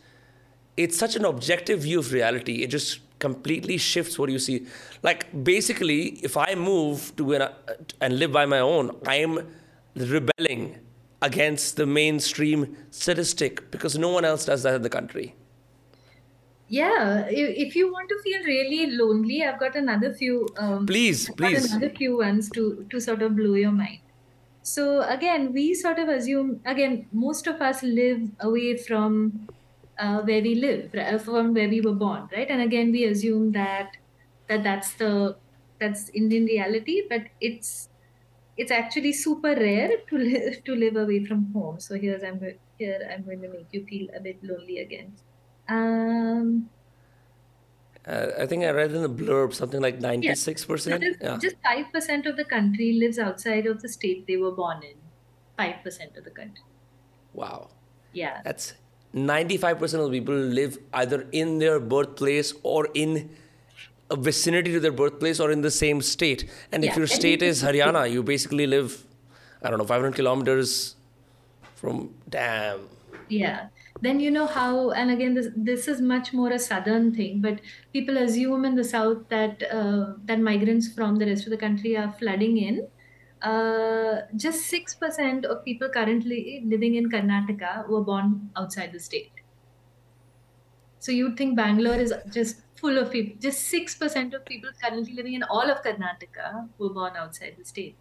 it's 0.76 0.98
such 0.98 1.16
an 1.16 1.24
objective 1.24 1.80
view 1.80 1.98
of 1.98 2.12
reality. 2.12 2.62
It 2.62 2.68
just 2.68 3.00
completely 3.18 3.76
shifts 3.78 4.18
what 4.18 4.30
you 4.30 4.38
see. 4.38 4.66
Like 5.02 5.44
basically, 5.44 6.18
if 6.22 6.36
I 6.36 6.54
move 6.54 7.14
to 7.16 7.32
an, 7.34 7.48
and 8.00 8.18
live 8.18 8.32
by 8.32 8.46
my 8.46 8.60
own, 8.60 8.96
I 9.06 9.16
am 9.16 9.46
rebelling 9.96 10.78
against 11.20 11.76
the 11.76 11.86
mainstream 11.86 12.76
statistic 12.90 13.70
because 13.70 13.96
no 13.96 14.08
one 14.08 14.24
else 14.24 14.44
does 14.44 14.64
that 14.64 14.74
in 14.74 14.82
the 14.82 14.90
country. 14.90 15.34
yeah 16.68 17.26
if, 17.28 17.76
you 17.76 17.92
want 17.92 18.08
to 18.08 18.16
feel 18.24 18.42
really 18.44 18.90
lonely 18.98 19.44
i've 19.44 19.58
got 19.62 19.74
another 19.76 20.12
few 20.20 20.48
um, 20.56 20.86
Please, 20.86 21.28
I've 21.30 21.36
got 21.36 21.50
please. 21.50 21.72
another 21.72 21.90
few 21.98 22.16
ones 22.18 22.48
to 22.50 22.86
to 22.90 23.00
sort 23.06 23.22
of 23.26 23.36
blow 23.36 23.54
your 23.54 23.72
mind 23.72 23.98
so 24.62 25.02
again 25.16 25.52
we 25.52 25.74
sort 25.74 25.98
of 25.98 26.08
assume 26.08 26.60
again 26.64 27.06
most 27.12 27.46
of 27.46 27.60
us 27.60 27.82
live 27.82 28.22
away 28.40 28.76
from 28.86 29.48
uh, 29.98 30.22
where 30.22 30.42
we 30.42 30.54
live 30.56 30.90
from 31.24 31.54
where 31.54 31.68
we 31.68 31.80
were 31.80 31.94
born 31.94 32.28
right? 32.32 32.50
And 32.50 32.62
again 32.62 32.92
we 32.92 33.04
assume 33.04 33.52
that 33.52 33.90
that 34.48 34.62
that's 34.64 34.94
the 34.96 35.38
that's 35.80 36.10
indian 36.10 36.44
reality 36.46 37.02
but 37.10 37.22
it's 37.40 37.88
it's 38.56 38.70
actually 38.70 39.12
super 39.12 39.54
rare 39.54 39.92
to 40.08 40.18
live 40.18 40.64
to 40.66 40.74
live 40.74 40.96
away 40.96 41.24
from 41.24 41.52
home. 41.52 41.80
So 41.80 41.96
here's 41.96 42.22
i'm 42.24 42.38
go- 42.38 42.58
here 42.78 43.00
i'm 43.12 43.24
going 43.24 43.42
to 43.42 43.48
make 43.48 43.68
you 43.72 43.84
feel 43.86 44.08
a 44.16 44.20
bit 44.20 44.42
lonely 44.42 44.78
again. 44.78 45.16
Um 45.68 46.70
Uh, 48.04 48.30
I 48.36 48.46
think 48.46 48.64
I 48.64 48.70
read 48.70 48.90
in 48.92 49.02
the 49.02 49.08
blurb 49.08 49.54
something 49.54 49.80
like 49.80 50.00
96%. 50.00 51.00
just 51.02 51.20
Yeah. 51.20 51.38
just 51.40 51.56
5% 51.62 52.26
of 52.26 52.36
the 52.36 52.44
country 52.44 52.92
lives 52.94 53.18
outside 53.18 53.66
of 53.66 53.80
the 53.80 53.88
state 53.88 54.26
they 54.26 54.36
were 54.36 54.50
born 54.50 54.82
in. 54.82 54.96
5% 55.56 56.16
of 56.16 56.24
the 56.24 56.30
country. 56.30 56.64
Wow. 57.32 57.70
yeah. 58.12 58.42
That's 58.44 58.74
95% 59.14 60.04
of 60.04 60.10
people 60.10 60.34
live 60.34 60.78
either 60.94 61.26
in 61.32 61.58
their 61.58 61.78
birthplace 61.78 62.54
or 62.62 62.88
in 62.94 63.30
a 64.10 64.16
vicinity 64.16 64.72
to 64.72 64.80
their 64.80 64.92
birthplace 64.92 65.40
or 65.40 65.50
in 65.50 65.60
the 65.62 65.70
same 65.70 66.00
state. 66.00 66.50
And 66.70 66.84
if 66.84 66.96
your 66.96 67.06
state 67.06 67.42
is 67.42 67.62
Haryana, 67.62 68.10
you 68.10 68.22
basically 68.22 68.66
live, 68.66 69.04
I 69.62 69.70
don't 69.70 69.78
know, 69.78 69.86
500 69.86 70.14
kilometers 70.14 70.96
from, 71.76 72.14
damn. 72.28 72.88
Yeah. 73.28 73.68
Then 74.00 74.18
you 74.18 74.30
know 74.30 74.46
how, 74.46 74.90
and 74.90 75.10
again, 75.10 75.34
this 75.34 75.48
this 75.54 75.86
is 75.86 76.00
much 76.00 76.32
more 76.32 76.50
a 76.50 76.58
southern 76.58 77.14
thing, 77.14 77.40
but 77.40 77.60
people 77.92 78.16
assume 78.18 78.64
in 78.64 78.74
the 78.74 78.82
south 78.82 79.28
that 79.28 79.62
uh, 79.70 80.14
that 80.24 80.40
migrants 80.40 80.88
from 80.92 81.16
the 81.16 81.26
rest 81.26 81.44
of 81.44 81.50
the 81.50 81.56
country 81.56 81.96
are 81.96 82.10
flooding 82.18 82.56
in. 82.58 82.88
Uh, 83.42 84.22
just 84.36 84.66
six 84.66 84.94
percent 84.94 85.44
of 85.44 85.64
people 85.64 85.88
currently 85.88 86.62
living 86.64 86.94
in 86.94 87.10
Karnataka 87.10 87.88
were 87.88 88.02
born 88.02 88.50
outside 88.56 88.92
the 88.92 89.00
state. 89.00 89.32
So 91.00 91.12
you'd 91.12 91.36
think 91.36 91.54
Bangalore 91.56 91.96
is 91.96 92.14
just 92.30 92.62
full 92.76 92.96
of 92.96 93.10
people. 93.10 93.38
Just 93.38 93.64
six 93.68 93.94
percent 93.94 94.32
of 94.32 94.44
people 94.46 94.70
currently 94.82 95.12
living 95.12 95.34
in 95.34 95.42
all 95.42 95.70
of 95.70 95.82
Karnataka 95.82 96.70
were 96.78 96.88
born 96.90 97.14
outside 97.16 97.56
the 97.58 97.64
state. 97.66 97.98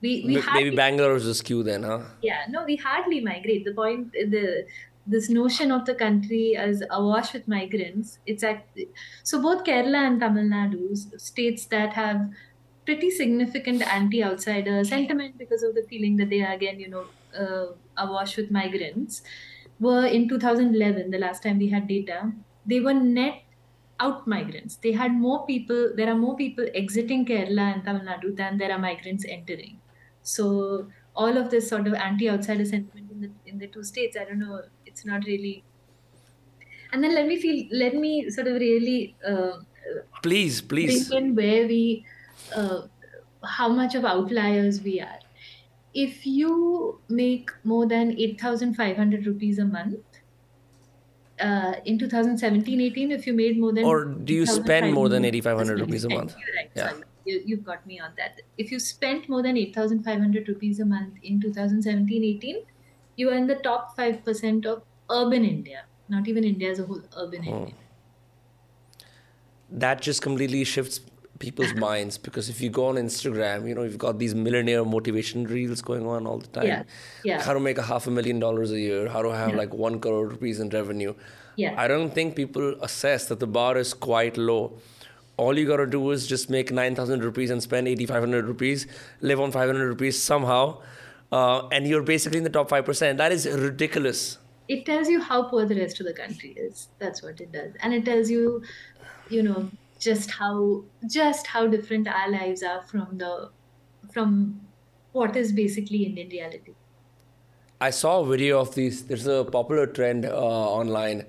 We 0.00 0.24
we 0.26 0.36
hardly 0.36 0.70
Maybe 0.70 0.76
Bangalore 0.76 1.16
is 1.16 1.26
a 1.26 1.34
skew 1.34 1.62
then, 1.62 1.82
huh? 1.84 2.04
yeah, 2.20 2.44
no, 2.48 2.64
we 2.64 2.76
hardly 2.76 3.20
migrate. 3.20 3.64
The 3.64 3.74
point, 3.74 4.12
the 4.12 4.66
this 5.06 5.28
notion 5.28 5.72
of 5.72 5.84
the 5.84 5.94
country 5.94 6.56
as 6.56 6.82
awash 6.90 7.32
with 7.32 7.48
migrants, 7.48 8.18
it's 8.24 8.44
act- 8.44 8.78
so 9.24 9.42
both 9.42 9.64
Kerala 9.64 10.06
and 10.06 10.20
Tamil 10.20 10.44
Nadu, 10.44 10.96
states 11.20 11.66
that 11.66 11.92
have 11.94 12.30
pretty 12.84 13.10
significant 13.10 13.82
anti-outsider 13.82 14.84
sentiment 14.84 15.38
because 15.38 15.62
of 15.62 15.74
the 15.74 15.82
feeling 15.88 16.16
that 16.16 16.30
they 16.30 16.40
are 16.42 16.52
again, 16.52 16.80
you 16.80 16.88
know, 16.88 17.06
uh, 17.38 17.66
awash 17.96 18.36
with 18.36 18.50
migrants, 18.50 19.22
were 19.80 20.06
in 20.06 20.28
2011, 20.28 21.10
the 21.10 21.18
last 21.18 21.42
time 21.42 21.58
we 21.58 21.68
had 21.68 21.86
data, 21.88 22.32
they 22.66 22.80
were 22.80 22.94
net 22.94 23.42
out 24.00 24.26
migrants. 24.26 24.76
They 24.76 24.92
had 24.92 25.12
more 25.12 25.46
people. 25.46 25.92
There 25.96 26.08
are 26.10 26.16
more 26.16 26.36
people 26.36 26.66
exiting 26.74 27.24
Kerala 27.26 27.74
and 27.74 27.84
Tamil 27.84 28.02
Nadu 28.02 28.36
than 28.36 28.58
there 28.58 28.72
are 28.72 28.78
migrants 28.78 29.24
entering. 29.28 29.80
So 30.22 30.90
all 31.14 31.36
of 31.36 31.50
this 31.50 31.68
sort 31.68 31.86
of 31.86 31.94
anti-outsider 31.94 32.64
sentiment 32.64 33.10
in 33.10 33.20
the 33.20 33.30
in 33.46 33.58
the 33.58 33.68
two 33.68 33.84
states, 33.84 34.16
I 34.16 34.24
don't 34.24 34.38
know, 34.38 34.62
it's 34.86 35.04
not 35.04 35.24
really. 35.24 35.64
And 36.92 37.02
then 37.02 37.14
let 37.14 37.26
me 37.26 37.40
feel, 37.40 37.66
let 37.72 37.94
me 37.94 38.28
sort 38.30 38.48
of 38.48 38.54
really 38.54 39.16
uh, 39.26 39.58
Please, 40.22 40.62
please. 40.62 41.08
bring 41.08 41.24
in 41.24 41.34
where 41.34 41.66
we, 41.66 42.06
uh, 42.54 42.88
how 43.44 43.68
much 43.68 43.94
of 43.94 44.04
outliers 44.04 44.82
we 44.82 45.00
are. 45.00 45.18
If 45.94 46.26
you 46.26 47.02
make 47.08 47.50
more 47.64 47.86
than 47.86 48.18
eight 48.18 48.40
thousand 48.40 48.74
five 48.74 48.96
hundred 48.96 49.26
rupees 49.26 49.58
a 49.58 49.64
month. 49.66 50.00
Uh, 51.40 51.74
in 51.84 51.98
2017-18, 51.98 53.10
if 53.10 53.26
you 53.26 53.32
made 53.32 53.58
more 53.58 53.72
than 53.72 53.84
Or 53.84 54.04
do 54.04 54.32
you 54.34 54.46
spend 54.46 54.92
more 54.92 55.08
than 55.08 55.24
8,500 55.24 55.80
rupees 55.80 56.04
a 56.04 56.10
month? 56.10 56.36
Right. 56.56 56.70
Yeah. 56.76 56.90
Sorry. 56.90 57.02
You, 57.24 57.42
you've 57.44 57.64
got 57.64 57.86
me 57.86 57.98
on 58.00 58.14
that. 58.16 58.40
If 58.58 58.70
you 58.72 58.78
spent 58.78 59.28
more 59.28 59.42
than 59.42 59.56
8,500 59.56 60.48
rupees 60.48 60.80
a 60.80 60.84
month 60.84 61.18
in 61.22 61.40
2017 61.40 62.24
18, 62.24 62.64
you 63.16 63.30
are 63.30 63.34
in 63.34 63.46
the 63.46 63.56
top 63.56 63.96
5% 63.96 64.66
of 64.66 64.84
urban 65.10 65.44
India, 65.44 65.86
not 66.08 66.28
even 66.28 66.44
India 66.44 66.70
as 66.70 66.78
a 66.78 66.86
whole, 66.86 67.02
urban 67.16 67.42
Hmm. 67.44 67.66
India. 67.66 67.74
that 69.70 70.02
just 70.02 70.22
completely 70.22 70.64
shifts 70.64 71.00
people's 71.44 71.74
minds 71.74 72.18
because 72.26 72.48
if 72.54 72.60
you 72.64 72.70
go 72.78 72.86
on 72.90 72.96
Instagram, 73.02 73.68
you 73.68 73.74
know, 73.76 73.82
you've 73.88 73.98
got 74.06 74.18
these 74.24 74.34
millionaire 74.46 74.84
motivation 74.94 75.44
reels 75.52 75.82
going 75.90 76.06
on 76.14 76.26
all 76.32 76.38
the 76.46 76.50
time. 76.56 76.66
Yeah. 76.66 76.82
Yeah. 77.30 77.42
How 77.42 77.52
to 77.58 77.60
make 77.68 77.78
a 77.84 77.86
half 77.90 78.06
a 78.06 78.10
million 78.18 78.38
dollars 78.46 78.70
a 78.78 78.80
year, 78.80 79.08
how 79.16 79.22
to 79.28 79.30
have 79.42 79.50
Yeah. 79.50 79.56
like 79.62 79.74
one 79.86 79.98
crore 80.06 80.26
rupees 80.34 80.60
in 80.66 80.68
revenue. 80.78 81.14
Yeah. 81.56 81.74
I 81.84 81.88
don't 81.92 82.14
think 82.18 82.34
people 82.42 82.74
assess 82.88 83.26
that 83.32 83.40
the 83.46 83.50
bar 83.58 83.76
is 83.84 83.92
quite 84.08 84.36
low. 84.50 84.62
All 85.42 85.58
you 85.58 85.66
gotta 85.72 85.86
do 85.98 86.02
is 86.14 86.26
just 86.32 86.48
make 86.58 86.70
9,000 86.78 87.24
rupees 87.24 87.50
and 87.50 87.62
spend 87.62 87.88
8,500 87.88 88.46
rupees, 88.54 88.86
live 89.20 89.40
on 89.40 89.50
500 89.50 89.86
rupees 89.94 90.22
somehow, 90.22 90.64
uh, 91.32 91.66
and 91.72 91.86
you're 91.92 92.02
basically 92.14 92.38
in 92.38 92.44
the 92.44 92.50
top 92.60 92.68
5%. 92.70 93.16
That 93.26 93.32
is 93.40 93.46
ridiculous. 93.66 94.38
it 94.72 94.84
tells 94.88 95.08
you 95.12 95.20
how 95.28 95.38
poor 95.52 95.62
the 95.70 95.76
rest 95.78 95.98
of 96.00 96.06
the 96.06 96.12
country 96.18 96.50
is. 96.66 96.88
That's 97.00 97.22
what 97.24 97.40
it 97.44 97.50
does, 97.52 97.72
and 97.82 97.92
it 97.96 98.04
tells 98.10 98.30
you, 98.34 98.62
you 99.36 99.42
know, 99.46 99.58
just 100.02 100.30
how 100.32 100.84
just 101.06 101.46
how 101.46 101.66
different 101.74 102.08
our 102.08 102.30
lives 102.30 102.62
are 102.62 102.82
from 102.82 103.18
the 103.18 103.50
from 104.12 104.60
what 105.12 105.36
is 105.36 105.52
basically 105.52 106.04
Indian 106.04 106.28
reality. 106.28 106.74
I 107.80 107.90
saw 107.90 108.20
a 108.20 108.26
video 108.26 108.60
of 108.60 108.74
these. 108.74 109.04
There's 109.04 109.26
a 109.26 109.44
popular 109.44 109.86
trend 109.86 110.24
uh, 110.24 110.30
online 110.80 111.24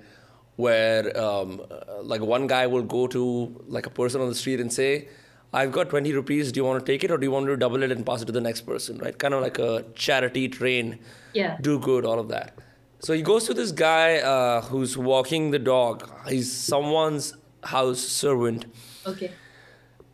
where, 0.56 1.16
um, 1.20 1.60
like, 2.02 2.20
one 2.20 2.46
guy 2.46 2.66
will 2.68 2.82
go 2.82 3.06
to 3.08 3.64
like 3.66 3.86
a 3.86 3.90
person 3.90 4.20
on 4.20 4.28
the 4.28 4.34
street 4.34 4.60
and 4.60 4.72
say, 4.72 5.08
"I've 5.52 5.72
got 5.72 5.90
20 5.90 6.12
rupees. 6.12 6.52
Do 6.52 6.60
you 6.60 6.64
want 6.64 6.84
to 6.84 6.92
take 6.92 7.04
it, 7.08 7.10
or 7.10 7.18
do 7.18 7.26
you 7.26 7.32
want 7.32 7.46
to 7.46 7.56
double 7.56 7.82
it 7.82 7.90
and 7.96 8.06
pass 8.06 8.22
it 8.22 8.26
to 8.26 8.36
the 8.40 8.40
next 8.40 8.62
person?" 8.72 8.98
Right? 8.98 9.18
Kind 9.24 9.34
of 9.34 9.42
like 9.42 9.58
a 9.58 9.84
charity 9.94 10.48
train. 10.48 10.98
Yeah. 11.32 11.56
Do 11.60 11.78
good, 11.78 12.04
all 12.04 12.18
of 12.18 12.28
that. 12.28 12.58
So 13.00 13.12
he 13.12 13.22
goes 13.22 13.44
to 13.46 13.54
this 13.54 13.72
guy 13.72 14.18
uh, 14.18 14.60
who's 14.62 14.96
walking 14.96 15.50
the 15.50 15.58
dog. 15.58 16.08
He's 16.28 16.50
someone's 16.52 17.34
house 17.64 18.00
servant. 18.00 18.66
Okay. 19.06 19.30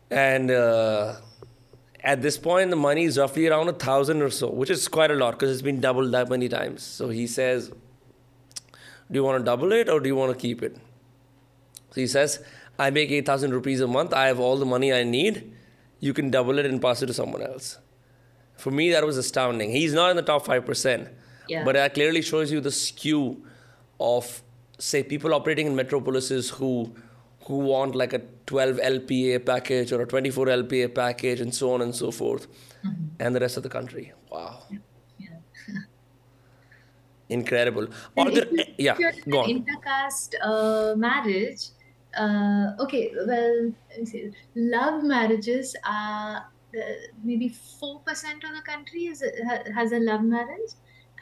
And 0.09 0.51
uh, 0.51 1.15
at 2.03 2.21
this 2.21 2.37
point, 2.37 2.69
the 2.69 2.75
money 2.75 3.03
is 3.05 3.17
roughly 3.17 3.47
around 3.47 3.69
a 3.69 3.73
thousand 3.73 4.21
or 4.21 4.29
so, 4.29 4.49
which 4.49 4.69
is 4.69 4.87
quite 4.87 5.11
a 5.11 5.15
lot 5.15 5.31
because 5.31 5.51
it's 5.51 5.61
been 5.61 5.79
doubled 5.79 6.11
that 6.13 6.29
many 6.29 6.49
times. 6.49 6.83
So 6.83 7.09
he 7.09 7.27
says, 7.27 7.69
Do 7.69 7.75
you 9.19 9.23
want 9.23 9.39
to 9.39 9.45
double 9.45 9.71
it 9.71 9.89
or 9.89 9.99
do 9.99 10.07
you 10.09 10.15
want 10.15 10.31
to 10.33 10.37
keep 10.37 10.61
it? 10.61 10.75
So 11.91 12.01
he 12.01 12.07
says, 12.07 12.43
I 12.79 12.89
make 12.89 13.11
8,000 13.11 13.51
rupees 13.53 13.81
a 13.81 13.87
month. 13.87 14.13
I 14.13 14.27
have 14.27 14.39
all 14.39 14.57
the 14.57 14.65
money 14.65 14.91
I 14.93 15.03
need. 15.03 15.53
You 15.99 16.13
can 16.13 16.31
double 16.31 16.57
it 16.57 16.65
and 16.65 16.81
pass 16.81 17.01
it 17.01 17.07
to 17.07 17.13
someone 17.13 17.41
else. 17.41 17.77
For 18.57 18.71
me, 18.71 18.91
that 18.91 19.05
was 19.05 19.17
astounding. 19.17 19.71
He's 19.71 19.93
not 19.93 20.09
in 20.09 20.15
the 20.15 20.21
top 20.23 20.45
5%, 20.45 21.09
Yeah. 21.47 21.63
but 21.63 21.73
that 21.73 21.93
clearly 21.93 22.21
shows 22.21 22.51
you 22.51 22.59
the 22.59 22.71
skew 22.71 23.45
of, 23.99 24.41
say, 24.79 25.03
people 25.03 25.33
operating 25.33 25.67
in 25.67 25.75
metropolises 25.75 26.49
who 26.49 26.93
who 27.45 27.57
want 27.57 27.95
like 27.95 28.13
a 28.13 28.19
12 28.47 28.77
LPA 28.77 29.45
package 29.45 29.91
or 29.91 30.01
a 30.01 30.07
24 30.07 30.45
LPA 30.47 30.93
package 30.93 31.41
and 31.41 31.53
so 31.53 31.73
on 31.73 31.81
and 31.81 31.95
so 31.95 32.11
forth, 32.11 32.47
and 33.19 33.35
the 33.35 33.39
rest 33.39 33.57
of 33.57 33.63
the 33.63 33.69
country. 33.69 34.13
Wow, 34.31 34.63
Yeah. 35.19 35.29
incredible. 37.29 37.87
And 38.17 38.27
Are 38.29 38.31
there, 38.31 38.45
yeah, 38.77 38.93
if 38.93 38.99
you're 38.99 39.13
go 39.29 39.39
on. 39.43 39.49
intercaste 39.49 40.35
uh, 40.41 40.95
marriage, 40.95 41.69
uh, 42.17 42.71
okay, 42.79 43.11
well, 43.25 43.71
see. 44.05 44.31
Love 44.55 45.03
marriages 45.03 45.75
are 45.85 46.37
uh, 46.77 46.81
maybe 47.23 47.49
four 47.79 47.99
percent 48.01 48.43
of 48.43 48.51
the 48.55 48.61
country 48.61 49.05
is 49.05 49.23
has 49.75 49.91
a 49.93 49.99
love 49.99 50.21
marriage, 50.23 50.71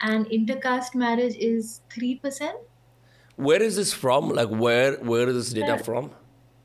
and 0.00 0.26
intercaste 0.26 0.94
marriage 0.94 1.36
is 1.36 1.82
three 1.92 2.16
percent. 2.16 2.58
Where 3.40 3.62
is 3.62 3.76
this 3.76 3.92
from? 3.92 4.28
Like, 4.28 4.48
where 4.48 4.96
where 4.96 5.28
is 5.28 5.34
this 5.34 5.52
data 5.52 5.82
from? 5.82 6.10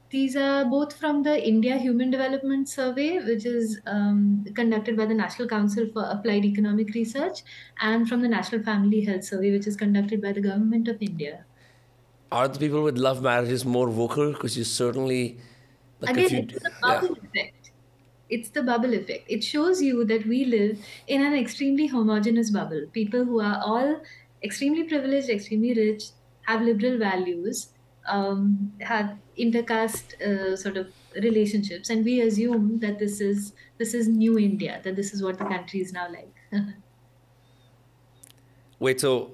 These 0.09 0.35
are 0.35 0.65
both 0.65 0.93
from 0.97 1.23
the 1.23 1.35
India 1.47 1.77
Human 1.77 2.11
Development 2.11 2.69
Survey, 2.69 3.19
which 3.19 3.45
is 3.45 3.79
um, 3.85 4.45
conducted 4.53 4.97
by 4.97 5.05
the 5.05 5.13
National 5.13 5.47
Council 5.47 5.87
for 5.93 6.03
Applied 6.03 6.45
Economic 6.45 6.93
Research, 6.93 7.43
and 7.79 8.07
from 8.07 8.21
the 8.21 8.27
National 8.27 8.61
Family 8.63 9.01
Health 9.05 9.23
Survey, 9.23 9.51
which 9.51 9.67
is 9.67 9.75
conducted 9.75 10.21
by 10.21 10.31
the 10.31 10.41
Government 10.41 10.87
of 10.87 11.01
India. 11.01 11.45
Are 12.31 12.47
the 12.47 12.59
people 12.59 12.83
with 12.83 12.97
love 12.97 13.21
marriages 13.21 13.65
more 13.65 13.89
vocal? 13.89 14.33
Because 14.33 14.57
you 14.57 14.63
certainly, 14.63 15.39
like, 16.01 16.17
Again, 16.17 16.29
you, 16.31 16.39
it's 16.49 16.63
the 16.63 16.71
yeah. 16.83 17.01
bubble 17.01 17.17
effect. 17.23 17.71
It's 18.29 18.49
the 18.49 18.63
bubble 18.63 18.93
effect. 18.93 19.25
It 19.27 19.43
shows 19.43 19.81
you 19.81 20.03
that 20.05 20.25
we 20.25 20.43
live 20.45 20.79
in 21.07 21.21
an 21.21 21.33
extremely 21.33 21.87
homogenous 21.87 22.51
bubble. 22.51 22.85
People 22.91 23.25
who 23.25 23.39
are 23.39 23.61
all 23.63 24.01
extremely 24.43 24.83
privileged, 24.83 25.29
extremely 25.29 25.73
rich, 25.73 26.05
have 26.45 26.61
liberal 26.61 26.97
values, 26.97 27.69
um, 28.07 28.71
have 28.81 29.17
intercaste 29.37 30.19
uh, 30.21 30.55
sort 30.55 30.77
of 30.77 30.87
relationships, 31.15 31.89
and 31.89 32.05
we 32.05 32.21
assume 32.21 32.79
that 32.79 32.99
this 32.99 33.21
is 33.21 33.53
this 33.77 33.93
is 33.93 34.07
new 34.07 34.37
India, 34.37 34.79
that 34.83 34.95
this 34.95 35.13
is 35.13 35.23
what 35.23 35.37
the 35.37 35.45
country 35.45 35.81
is 35.81 35.93
now 35.93 36.07
like. 36.09 36.35
Wait, 38.79 38.99
so 38.99 39.31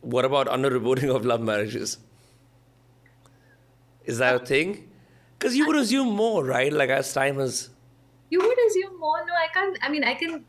what 0.00 0.24
about 0.24 0.46
underreporting 0.46 1.14
of 1.14 1.24
love 1.24 1.40
marriages? 1.40 1.98
Is 4.04 4.18
that 4.18 4.34
a 4.34 4.38
thing? 4.38 4.90
Because 5.38 5.56
you 5.56 5.66
would 5.66 5.76
assume 5.76 6.08
more, 6.08 6.44
right? 6.44 6.72
Like 6.72 6.90
as 6.90 7.12
time 7.12 7.38
has. 7.38 7.70
you 8.30 8.40
would 8.40 8.58
assume 8.66 8.98
more. 9.00 9.24
No, 9.26 9.34
I 9.34 9.48
can't. 9.52 9.78
I 9.82 9.88
mean, 9.88 10.04
I 10.04 10.14
can. 10.14 10.44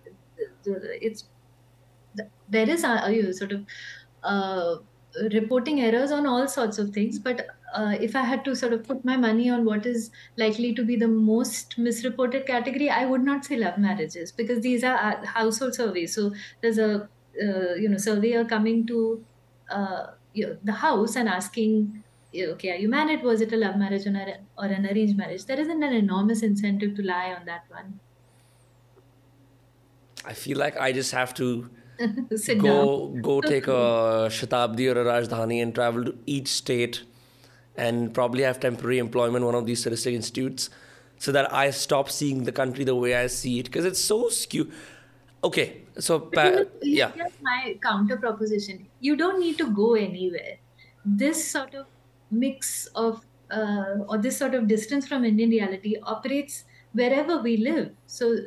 It's 0.66 1.26
there 2.50 2.70
is 2.70 2.84
a, 2.84 3.12
you 3.12 3.24
know, 3.24 3.32
sort 3.32 3.52
of 3.52 3.66
uh, 4.24 4.78
reporting 5.34 5.82
errors 5.82 6.12
on 6.12 6.26
all 6.26 6.48
sorts 6.48 6.78
of 6.78 6.92
things, 6.92 7.20
but 7.20 7.48
uh, 7.74 7.96
if 8.00 8.16
I 8.16 8.24
had 8.24 8.46
to 8.46 8.56
sort 8.56 8.74
of 8.74 8.84
put 8.84 9.04
my 9.04 9.18
money 9.18 9.50
on 9.50 9.66
what 9.66 9.86
is 9.86 10.12
likely 10.38 10.74
to 10.76 10.86
be 10.86 10.96
the 10.96 11.08
most 11.08 11.78
misreported 11.78 12.46
category, 12.46 12.90
I 12.90 13.06
would 13.06 13.24
not 13.24 13.46
say 13.46 13.58
love 13.58 13.78
marriages 13.78 14.32
because 14.32 14.62
these 14.62 14.84
are 14.84 14.96
uh, 14.98 15.26
household 15.26 15.76
surveys. 15.76 16.16
So 16.16 16.34
there's 16.62 16.78
a 16.78 17.10
uh, 17.42 17.74
you 17.76 17.90
know 17.90 17.98
surveyor 17.98 18.46
coming 18.46 18.88
to 18.88 19.26
uh, 19.70 20.08
you 20.34 20.48
know, 20.48 20.58
the 20.64 20.74
house 20.74 21.16
and 21.16 21.28
asking 21.30 22.04
okay, 22.36 22.72
are 22.72 22.76
you 22.76 22.90
married? 22.90 23.24
Was 23.24 23.42
it 23.42 23.52
a 23.52 23.58
love 23.58 23.78
marriage 23.78 24.06
or, 24.06 24.12
or 24.58 24.66
an 24.66 24.86
arranged 24.86 25.18
marriage? 25.18 25.46
There 25.46 25.60
isn't 25.60 25.82
an 25.82 25.94
enormous 25.94 26.44
incentive 26.44 26.96
to 26.96 27.02
lie 27.02 27.34
on 27.34 27.46
that 27.46 27.64
one. 27.70 28.00
I 30.26 30.34
feel 30.34 30.58
like 30.58 30.78
I 30.78 30.92
just 30.92 31.12
have 31.12 31.34
to. 31.36 31.70
go 32.58 33.08
go 33.22 33.42
take 33.42 33.68
a 33.68 34.30
Shatabdi 34.38 34.94
or 34.94 35.02
a 35.02 35.06
Rajdhani 35.06 35.62
and 35.62 35.74
travel 35.74 36.06
to 36.06 36.18
each 36.26 36.48
state 36.48 37.04
and 37.76 38.14
probably 38.14 38.44
have 38.44 38.60
temporary 38.60 38.98
employment 38.98 39.46
one 39.46 39.56
of 39.56 39.66
these 39.66 39.80
statistic 39.80 40.14
institutes 40.14 40.70
so 41.20 41.32
that 41.32 41.52
I 41.54 41.72
stop 41.72 42.10
seeing 42.10 42.44
the 42.44 42.52
country 42.52 42.84
the 42.84 42.96
way 42.96 43.16
I 43.16 43.28
see 43.28 43.60
it 43.60 43.66
because 43.66 43.86
it's 43.86 44.04
so 44.04 44.30
skewed. 44.30 44.72
Okay, 45.44 45.84
so 46.00 46.20
pa- 46.20 46.64
yeah, 46.82 47.12
my 47.42 47.78
counter 47.82 48.18
proposition. 48.18 48.88
You 49.00 49.16
don't 49.16 49.40
need 49.40 49.58
to 49.60 49.72
go 49.72 49.94
anywhere. 49.96 50.58
This 51.06 51.50
sort 51.50 51.76
of 51.76 51.86
mix 52.32 52.88
of 52.88 53.26
uh, 53.50 54.00
or 54.08 54.18
this 54.18 54.38
sort 54.38 54.54
of 54.56 54.68
distance 54.68 55.08
from 55.08 55.24
Indian 55.24 55.50
reality 55.50 55.96
operates 56.04 56.66
wherever 56.94 57.38
we 57.42 57.58
live. 57.58 57.92
So 58.06 58.38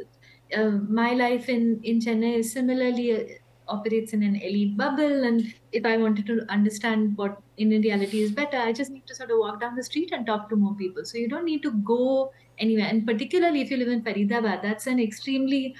uh, 0.56 0.70
my 1.00 1.12
life 1.12 1.48
in 1.48 1.80
in 1.82 2.00
Chennai 2.00 2.44
similarly 2.44 3.06
uh, 3.16 3.24
operates 3.68 4.12
in 4.12 4.22
an 4.22 4.36
elite 4.36 4.76
bubble, 4.76 5.24
and 5.24 5.54
if 5.72 5.86
I 5.86 5.96
wanted 5.96 6.26
to 6.26 6.44
understand 6.48 7.16
what 7.16 7.40
Indian 7.56 7.82
reality 7.82 8.22
is 8.22 8.32
better, 8.32 8.58
I 8.58 8.72
just 8.72 8.90
need 8.90 9.06
to 9.06 9.14
sort 9.14 9.30
of 9.30 9.38
walk 9.38 9.60
down 9.60 9.76
the 9.76 9.84
street 9.84 10.12
and 10.12 10.26
talk 10.26 10.48
to 10.50 10.56
more 10.56 10.74
people. 10.74 11.04
So 11.04 11.18
you 11.18 11.28
don't 11.28 11.44
need 11.44 11.62
to 11.62 11.72
go 11.92 12.32
anywhere, 12.58 12.86
and 12.86 13.06
particularly 13.06 13.60
if 13.62 13.70
you 13.70 13.76
live 13.76 13.88
in 13.88 14.02
Faridabad, 14.02 14.62
that's 14.62 14.86
an 14.86 14.98
extremely 14.98 15.74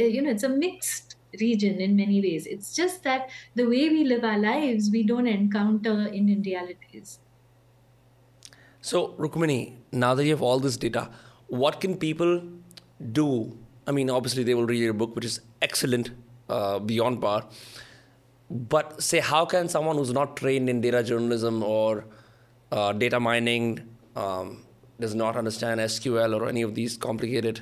uh, 0.00 0.04
you 0.04 0.22
know 0.22 0.30
it's 0.30 0.42
a 0.42 0.48
mixed 0.48 1.16
region 1.40 1.80
in 1.80 1.96
many 1.96 2.20
ways 2.20 2.46
it's 2.46 2.74
just 2.74 3.02
that 3.04 3.30
the 3.54 3.64
way 3.64 3.88
we 3.88 4.04
live 4.04 4.22
our 4.22 4.38
lives 4.38 4.90
we 4.90 5.02
don't 5.02 5.26
encounter 5.26 5.94
indian 6.08 6.42
realities 6.42 7.20
So, 8.82 9.14
Rukmini, 9.16 9.76
now 9.92 10.14
that 10.14 10.24
you 10.24 10.30
have 10.30 10.42
all 10.42 10.58
this 10.58 10.76
data, 10.76 11.08
what 11.46 11.80
can 11.80 11.96
people 11.96 12.42
do? 13.12 13.56
I 13.92 13.94
mean, 13.94 14.08
obviously, 14.08 14.42
they 14.42 14.54
will 14.54 14.64
read 14.64 14.80
your 14.80 14.94
book, 14.94 15.14
which 15.14 15.26
is 15.26 15.40
excellent, 15.60 16.10
uh, 16.48 16.78
beyond 16.78 17.20
par. 17.20 17.46
But 18.50 19.02
say, 19.02 19.20
how 19.20 19.44
can 19.44 19.68
someone 19.68 19.96
who's 19.96 20.14
not 20.14 20.34
trained 20.34 20.70
in 20.70 20.80
data 20.80 21.02
journalism 21.02 21.62
or 21.62 22.06
uh, 22.70 22.94
data 22.94 23.20
mining, 23.20 23.80
um, 24.16 24.64
does 24.98 25.14
not 25.14 25.36
understand 25.36 25.78
SQL 25.80 26.40
or 26.40 26.48
any 26.48 26.62
of 26.62 26.74
these 26.74 26.96
complicated, 26.96 27.60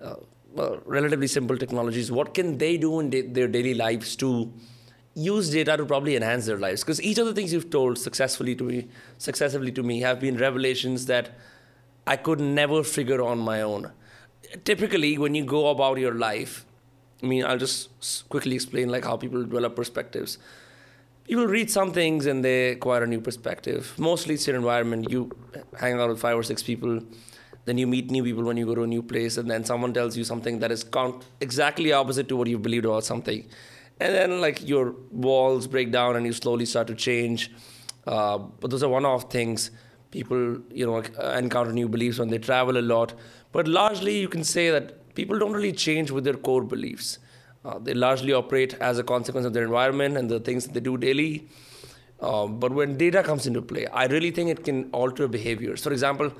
uh, 0.00 0.14
well, 0.54 0.80
relatively 0.86 1.26
simple 1.26 1.58
technologies, 1.58 2.10
what 2.10 2.32
can 2.32 2.56
they 2.56 2.78
do 2.78 2.98
in 3.00 3.10
da- 3.10 3.28
their 3.28 3.48
daily 3.48 3.74
lives 3.74 4.16
to 4.16 4.50
use 5.14 5.50
data 5.50 5.76
to 5.76 5.84
probably 5.84 6.16
enhance 6.16 6.46
their 6.46 6.56
lives 6.56 6.82
because 6.82 7.02
each 7.02 7.18
of 7.18 7.26
the 7.26 7.34
things 7.34 7.52
you've 7.52 7.68
told 7.68 7.98
successfully 7.98 8.54
to 8.54 8.62
me 8.62 8.86
successively 9.18 9.72
to 9.72 9.82
me 9.82 10.00
have 10.00 10.20
been 10.20 10.36
revelations 10.36 11.06
that 11.06 11.30
i 12.06 12.16
could 12.16 12.38
never 12.38 12.84
figure 12.84 13.20
on 13.20 13.36
my 13.36 13.60
own 13.60 13.90
typically 14.64 15.18
when 15.18 15.34
you 15.34 15.44
go 15.44 15.68
about 15.68 15.98
your 15.98 16.14
life 16.14 16.64
i 17.22 17.26
mean 17.26 17.44
i'll 17.44 17.58
just 17.58 18.28
quickly 18.28 18.54
explain 18.54 18.88
like 18.88 19.04
how 19.04 19.16
people 19.16 19.42
develop 19.42 19.76
perspectives. 19.76 20.38
People 21.24 21.46
read 21.46 21.70
some 21.70 21.92
things 21.92 22.26
and 22.26 22.44
they 22.44 22.70
acquire 22.70 23.04
a 23.04 23.06
new 23.06 23.20
perspective. 23.20 23.94
Mostly 23.98 24.34
it's 24.34 24.48
your 24.48 24.56
environment. 24.56 25.12
You 25.12 25.30
hang 25.78 26.00
out 26.00 26.08
with 26.08 26.18
five 26.18 26.36
or 26.36 26.42
six 26.42 26.60
people 26.60 27.00
then 27.64 27.78
you 27.78 27.86
meet 27.86 28.10
new 28.10 28.24
people 28.24 28.42
when 28.42 28.56
you 28.56 28.66
go 28.66 28.74
to 28.74 28.82
a 28.82 28.86
new 28.86 29.02
place 29.02 29.36
and 29.36 29.50
then 29.50 29.64
someone 29.64 29.92
tells 29.92 30.16
you 30.16 30.24
something 30.24 30.58
that 30.60 30.72
is 30.72 30.82
count- 30.82 31.24
exactly 31.40 31.92
opposite 31.92 32.28
to 32.28 32.36
what 32.36 32.48
you 32.48 32.58
believed 32.58 32.84
about 32.84 33.04
something. 33.04 33.46
And 34.00 34.14
then 34.14 34.40
like 34.40 34.66
your 34.66 34.94
walls 35.10 35.66
break 35.66 35.92
down 35.92 36.16
and 36.16 36.24
you 36.24 36.32
slowly 36.32 36.64
start 36.64 36.86
to 36.86 36.94
change. 36.94 37.50
Uh, 38.06 38.38
but 38.38 38.70
those 38.70 38.82
are 38.82 38.88
one-off 38.88 39.30
things. 39.30 39.70
People 40.10 40.58
you 40.72 40.86
know 40.86 40.96
encounter 41.34 41.72
new 41.72 41.88
beliefs 41.88 42.18
when 42.18 42.28
they 42.28 42.38
travel 42.38 42.78
a 42.78 42.82
lot 42.82 43.12
but 43.52 43.68
largely 43.68 44.18
you 44.18 44.28
can 44.28 44.44
say 44.44 44.70
that 44.70 45.14
people 45.14 45.38
don't 45.38 45.52
really 45.52 45.72
change 45.72 46.10
with 46.10 46.24
their 46.30 46.40
core 46.48 46.64
beliefs 46.76 47.18
Uh, 47.70 47.72
they 47.86 47.94
largely 48.02 48.32
operate 48.36 48.74
as 48.88 49.00
a 49.00 49.02
consequence 49.08 49.46
of 49.48 49.52
their 49.54 49.64
environment 49.64 50.18
and 50.20 50.30
the 50.34 50.36
things 50.44 50.66
that 50.66 50.76
they 50.76 50.82
do 50.84 50.92
daily. 51.02 51.26
Uh, 52.28 52.46
but 52.62 52.76
when 52.78 52.94
data 53.02 53.22
comes 53.26 53.48
into 53.50 53.62
play, 53.72 53.82
I 54.02 54.04
really 54.12 54.30
think 54.38 54.52
it 54.52 54.62
can 54.68 54.78
alter 55.00 55.26
behaviors. 55.34 55.84
For 55.88 55.92
example, 55.96 56.30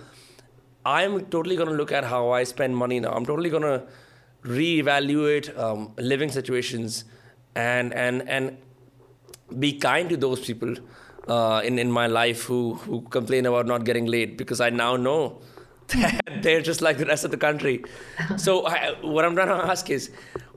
I'm 0.85 1.19
totally 1.35 1.57
going 1.57 1.69
to 1.69 1.75
look 1.75 1.93
at 1.93 2.05
how 2.05 2.31
I 2.31 2.45
spend 2.45 2.77
money 2.85 3.01
now. 3.01 3.13
I'm 3.13 3.27
totally 3.27 3.51
going 3.57 3.69
to 3.69 3.83
reevaluate 4.45 5.51
um, 5.59 5.93
living 6.13 6.31
situations 6.39 7.05
and 7.55 7.93
and 8.07 8.27
and 8.39 8.57
be 9.59 9.73
kind 9.79 10.09
to 10.09 10.17
those 10.17 10.41
people 10.41 10.75
uh, 11.29 11.61
in 11.65 11.79
in 11.79 11.91
my 11.91 12.07
life 12.07 12.45
who 12.45 12.75
who 12.87 13.03
complain 13.19 13.47
about 13.47 13.67
not 13.67 13.85
getting 13.85 14.07
late 14.07 14.37
because 14.39 14.61
I 14.61 14.71
now 14.71 14.97
know 14.97 15.41
they're 16.43 16.61
just 16.61 16.81
like 16.81 16.99
the 16.99 17.07
rest 17.07 17.25
of 17.25 17.31
the 17.31 17.37
country. 17.37 17.85
So 18.37 18.67
I, 18.67 18.95
what 19.01 19.25
I'm 19.25 19.35
trying 19.35 19.49
to 19.49 19.55
ask 19.55 19.91
is, 19.91 20.11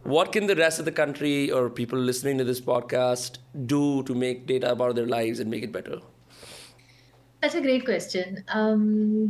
what 0.04 0.32
can 0.32 0.48
the 0.48 0.56
rest 0.56 0.80
of 0.80 0.86
the 0.86 0.92
country 0.92 1.50
or 1.50 1.70
people 1.70 1.98
listening 1.98 2.38
to 2.38 2.44
this 2.44 2.60
podcast 2.60 3.38
do 3.66 4.04
to 4.04 4.14
make 4.14 4.46
data 4.46 4.72
about 4.72 4.96
their 4.96 5.08
lives 5.08 5.40
and 5.40 5.50
make 5.50 5.64
it 5.64 5.72
better? 5.72 6.00
That's 7.42 7.56
a 7.56 7.62
great 7.62 7.86
question. 7.86 8.44
Um, 8.50 9.30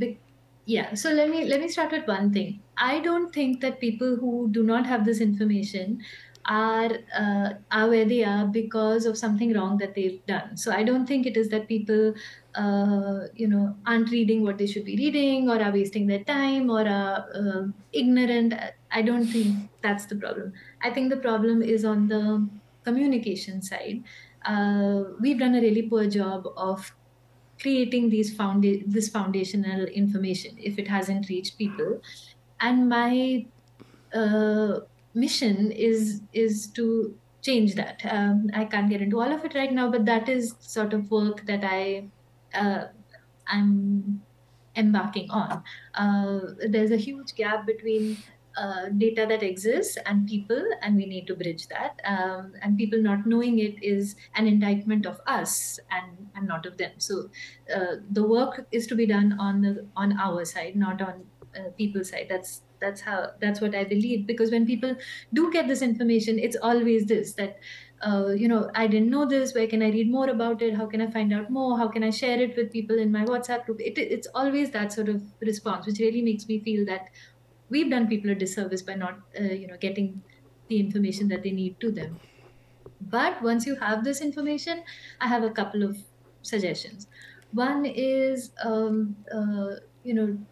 yeah, 0.66 0.94
so 0.94 1.10
let 1.10 1.30
me 1.30 1.46
let 1.46 1.60
me 1.60 1.68
start 1.68 1.92
with 1.92 2.08
one 2.08 2.32
thing. 2.32 2.62
I 2.78 3.00
don't 3.00 3.34
think 3.34 3.60
that 3.62 3.80
people 3.80 4.16
who 4.16 4.48
do 4.50 4.64
not 4.64 4.86
have 4.86 5.06
this 5.06 5.20
information 5.20 6.02
are 6.46 6.92
uh, 7.18 7.54
are 7.72 7.90
where 7.90 8.06
they 8.06 8.24
are 8.24 8.48
because 8.48 9.06
of 9.06 9.18
something 9.18 9.54
wrong 9.54 9.78
that 9.78 9.96
they've 9.96 10.26
done. 10.26 10.58
So 10.58 10.72
I 10.72 10.84
don't 10.84 11.06
think 11.08 11.26
it 11.26 11.38
is 11.38 11.50
that 11.50 11.68
people, 11.70 12.14
uh, 12.56 13.28
you 13.34 13.48
know, 13.48 13.78
aren't 13.86 14.12
reading 14.12 14.44
what 14.44 14.58
they 14.58 14.68
should 14.68 14.86
be 14.86 14.98
reading, 14.98 15.50
or 15.50 15.62
are 15.62 15.72
wasting 15.72 16.08
their 16.08 16.24
time, 16.24 16.70
or 16.70 16.82
are 16.88 17.26
uh, 17.34 17.68
ignorant. 17.94 18.54
I 18.92 19.02
don't 19.02 19.28
think 19.28 19.70
that's 19.82 20.06
the 20.08 20.16
problem. 20.18 20.54
I 20.82 20.90
think 20.92 21.10
the 21.10 21.18
problem 21.18 21.62
is 21.62 21.86
on 21.86 22.08
the 22.08 22.50
communication 22.84 23.62
side. 23.62 24.04
Uh, 24.46 25.04
we've 25.22 25.40
done 25.40 25.56
a 25.56 25.62
really 25.62 25.88
poor 25.90 26.08
job 26.10 26.46
of 26.58 26.92
creating 27.62 28.10
these 28.10 28.36
founda- 28.38 28.84
this 28.92 29.10
foundational 29.10 29.86
information 29.86 30.58
if 30.58 30.78
it 30.78 30.88
hasn't 30.88 31.30
reached 31.30 31.58
people, 31.58 32.02
and 32.60 32.90
my 32.90 33.48
uh, 34.14 34.82
mission 35.14 35.72
is 35.72 36.22
is 36.34 36.68
to 36.68 37.16
change 37.42 37.76
that. 37.76 38.02
Um, 38.10 38.50
I 38.54 38.66
can't 38.66 38.90
get 38.90 39.02
into 39.02 39.20
all 39.22 39.32
of 39.32 39.44
it 39.46 39.54
right 39.56 39.72
now, 39.72 39.92
but 39.92 40.06
that 40.06 40.30
is 40.30 40.56
sort 40.60 40.94
of 40.94 41.12
work 41.12 41.46
that 41.46 41.64
I 41.64 42.08
uh, 42.54 42.86
I'm 43.48 44.22
embarking 44.76 45.30
on. 45.30 45.64
Uh, 45.94 46.40
there's 46.68 46.92
a 46.92 46.98
huge 46.98 47.36
gap 47.36 47.66
between 47.66 48.18
uh, 48.58 48.90
data 48.98 49.26
that 49.28 49.44
exists 49.44 49.98
and 50.06 50.28
people, 50.28 50.64
and 50.82 50.96
we 50.96 51.06
need 51.06 51.28
to 51.28 51.36
bridge 51.36 51.68
that. 51.68 52.00
Um, 52.06 52.54
and 52.62 52.78
people 52.78 53.02
not 53.02 53.26
knowing 53.26 53.60
it 53.60 53.84
is 53.84 54.16
an 54.36 54.48
indictment 54.48 55.06
of 55.06 55.20
us 55.28 55.80
and, 55.92 56.28
and 56.36 56.48
not 56.48 56.66
of 56.66 56.78
them. 56.78 56.92
So 56.98 57.30
uh, 57.76 57.96
the 58.12 58.24
work 58.24 58.66
is 58.72 58.88
to 58.88 58.96
be 58.96 59.06
done 59.06 59.38
on 59.40 59.62
the 59.62 59.86
on 59.96 60.20
our 60.20 60.46
side, 60.46 60.76
not 60.76 61.02
on 61.02 61.26
uh, 61.56 61.70
people's 61.78 62.10
side. 62.10 62.28
That's 62.30 62.62
that's 62.84 63.02
how 63.02 63.32
that's 63.42 63.62
what 63.62 63.76
i 63.76 63.84
believe. 63.84 64.28
Because 64.28 64.52
when 64.52 64.66
people 64.66 64.96
do 65.34 65.52
get 65.52 65.68
this 65.68 65.82
information 65.82 66.40
it's 66.40 66.58
always 66.72 67.06
this 67.06 67.34
that 67.36 67.60
uh, 68.02 68.30
you 68.44 68.48
know 68.48 68.70
i 68.76 68.86
didn't 68.88 69.10
know 69.10 69.26
this 69.34 69.54
where 69.56 69.68
can 69.74 69.82
i 69.82 69.90
read 69.98 70.12
more 70.12 70.30
about 70.30 70.62
it? 70.62 70.76
How 70.76 70.88
can 70.96 71.02
i 71.02 71.10
find 71.12 71.34
out 71.34 71.50
more? 71.50 71.78
How 71.78 71.88
can 71.98 72.04
i 72.04 72.10
share 72.22 72.40
it 72.48 72.56
with 72.58 72.72
people 72.72 73.00
in 73.06 73.12
my 73.12 73.26
whatsapp 73.26 73.66
group? 73.66 73.80
It, 73.82 73.98
it's 73.98 74.28
always 74.44 74.72
that 74.72 74.92
sort 74.94 75.10
of 75.10 75.24
response 75.42 75.86
which 75.86 76.00
really 76.00 76.22
makes 76.22 76.48
me 76.48 76.60
feel 76.70 76.86
that 76.86 77.10
we've 77.70 77.90
done 77.90 78.08
people 78.08 78.32
a 78.32 78.36
disservice 78.36 78.82
by 78.82 78.96
not 78.96 79.20
uh, 79.40 79.44
you 79.64 79.68
know 79.68 79.78
getting 79.78 80.24
the 80.70 80.80
information 80.80 81.28
that 81.30 81.44
they 81.44 81.52
need 81.52 81.80
to 81.82 81.92
them. 81.92 82.20
But 83.02 83.42
once 83.44 83.66
you 83.68 83.76
have 83.76 84.04
this 84.04 84.22
information 84.22 84.84
i 85.22 85.28
have 85.28 85.44
a 85.44 85.52
couple 85.52 85.84
of 85.84 85.98
suggestions. 86.42 87.08
One 87.52 87.86
is 87.86 88.52
um, 88.64 89.18
uh, 89.32 89.76
you 90.04 90.14
know 90.14 90.46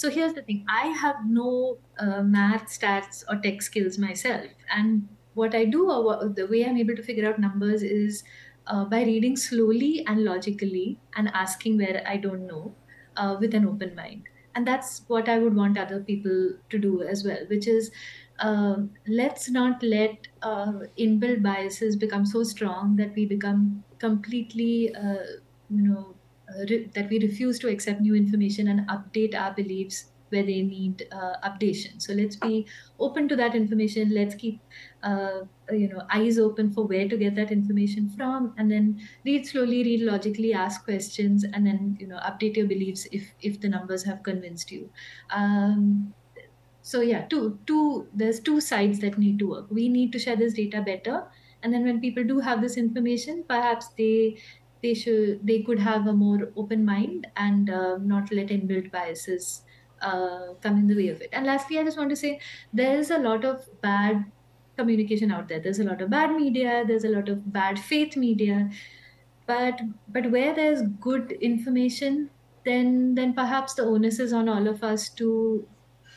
so 0.00 0.10
here's 0.10 0.34
the 0.34 0.42
thing 0.42 0.64
I 0.68 0.86
have 0.88 1.16
no 1.26 1.78
uh, 1.98 2.22
math, 2.22 2.66
stats, 2.68 3.24
or 3.28 3.40
tech 3.40 3.62
skills 3.62 3.98
myself. 3.98 4.50
And 4.70 5.08
what 5.34 5.54
I 5.54 5.64
do, 5.64 5.90
or 5.90 6.04
what, 6.04 6.36
the 6.36 6.46
way 6.46 6.64
I'm 6.64 6.76
able 6.76 6.94
to 6.96 7.02
figure 7.02 7.28
out 7.28 7.38
numbers, 7.40 7.82
is 7.82 8.22
uh, 8.66 8.84
by 8.84 9.02
reading 9.02 9.36
slowly 9.36 10.04
and 10.06 10.24
logically 10.24 11.00
and 11.14 11.28
asking 11.28 11.78
where 11.78 12.02
I 12.06 12.16
don't 12.16 12.46
know 12.46 12.76
uh, 13.16 13.36
with 13.40 13.54
an 13.54 13.66
open 13.66 13.94
mind. 13.96 14.28
And 14.54 14.66
that's 14.66 15.04
what 15.08 15.28
I 15.28 15.38
would 15.38 15.54
want 15.54 15.78
other 15.78 16.02
people 16.02 16.54
to 16.70 16.78
do 16.78 17.02
as 17.02 17.24
well, 17.24 17.44
which 17.48 17.66
is 17.66 17.90
um, 18.38 18.94
let's 19.06 19.48
not 19.50 19.82
let 19.82 20.28
uh, 20.42 20.80
inbuilt 20.98 21.42
biases 21.42 21.96
become 21.96 22.24
so 22.24 22.42
strong 22.44 22.96
that 22.96 23.14
we 23.14 23.26
become 23.26 23.84
completely, 23.98 24.94
uh, 24.94 25.24
you 25.70 25.82
know, 25.82 26.14
uh, 26.14 26.17
re- 26.68 26.90
that 26.94 27.08
we 27.10 27.18
refuse 27.20 27.58
to 27.60 27.68
accept 27.68 28.00
new 28.00 28.14
information 28.14 28.68
and 28.68 28.88
update 28.88 29.34
our 29.34 29.54
beliefs 29.54 30.12
where 30.30 30.42
they 30.42 30.60
need 30.60 31.08
uh, 31.10 31.36
updation. 31.42 32.02
So 32.02 32.12
let's 32.12 32.36
be 32.36 32.68
open 32.98 33.28
to 33.28 33.36
that 33.36 33.54
information. 33.54 34.10
Let's 34.10 34.34
keep 34.34 34.60
uh, 35.02 35.44
you 35.70 35.88
know 35.88 36.02
eyes 36.12 36.38
open 36.38 36.72
for 36.72 36.86
where 36.86 37.08
to 37.08 37.16
get 37.16 37.34
that 37.36 37.50
information 37.50 38.10
from, 38.10 38.54
and 38.58 38.70
then 38.70 39.00
read 39.24 39.46
slowly, 39.46 39.82
read 39.84 40.02
logically, 40.02 40.52
ask 40.52 40.84
questions, 40.84 41.44
and 41.44 41.66
then 41.66 41.96
you 41.98 42.06
know 42.06 42.18
update 42.18 42.56
your 42.56 42.66
beliefs 42.66 43.06
if 43.12 43.34
if 43.40 43.60
the 43.60 43.68
numbers 43.68 44.04
have 44.04 44.22
convinced 44.22 44.70
you. 44.70 44.92
Um, 45.30 46.14
so 46.82 47.00
yeah, 47.00 47.26
two 47.26 47.60
two 47.66 48.08
there's 48.12 48.40
two 48.40 48.60
sides 48.60 49.00
that 49.00 49.18
need 49.18 49.38
to 49.40 49.48
work. 49.48 49.70
We 49.70 49.88
need 49.88 50.12
to 50.12 50.18
share 50.18 50.36
this 50.36 50.54
data 50.54 50.80
better, 50.82 51.30
and 51.62 51.72
then 51.72 51.84
when 51.84 52.00
people 52.00 52.24
do 52.24 52.38
have 52.40 52.60
this 52.62 52.76
information, 52.76 53.44
perhaps 53.48 53.88
they 53.98 54.40
they 54.82 54.94
should 54.94 55.46
they 55.46 55.62
could 55.62 55.78
have 55.78 56.06
a 56.06 56.12
more 56.12 56.52
open 56.56 56.84
mind 56.84 57.26
and 57.36 57.70
uh, 57.70 57.98
not 57.98 58.30
let 58.32 58.48
inbuilt 58.48 58.90
biases 58.90 59.64
uh, 60.00 60.54
come 60.62 60.78
in 60.78 60.86
the 60.86 60.94
way 60.96 61.08
of 61.08 61.20
it. 61.20 61.28
And 61.32 61.46
lastly, 61.46 61.78
I 61.78 61.84
just 61.84 61.98
want 61.98 62.10
to 62.10 62.16
say 62.16 62.40
there 62.72 62.98
is 62.98 63.10
a 63.10 63.18
lot 63.18 63.44
of 63.44 63.68
bad 63.82 64.24
communication 64.76 65.30
out 65.32 65.48
there. 65.48 65.60
There's 65.60 65.80
a 65.80 65.84
lot 65.84 66.00
of 66.00 66.10
bad 66.10 66.32
media. 66.34 66.84
There's 66.86 67.04
a 67.04 67.08
lot 67.08 67.28
of 67.28 67.52
bad 67.52 67.78
faith 67.78 68.16
media. 68.16 68.70
But 69.46 69.80
but 70.06 70.30
where 70.30 70.54
there's 70.54 70.82
good 71.00 71.32
information, 71.32 72.30
then 72.64 73.14
then 73.14 73.34
perhaps 73.34 73.74
the 73.74 73.82
onus 73.82 74.18
is 74.20 74.32
on 74.32 74.48
all 74.48 74.68
of 74.68 74.84
us 74.84 75.08
to 75.14 75.68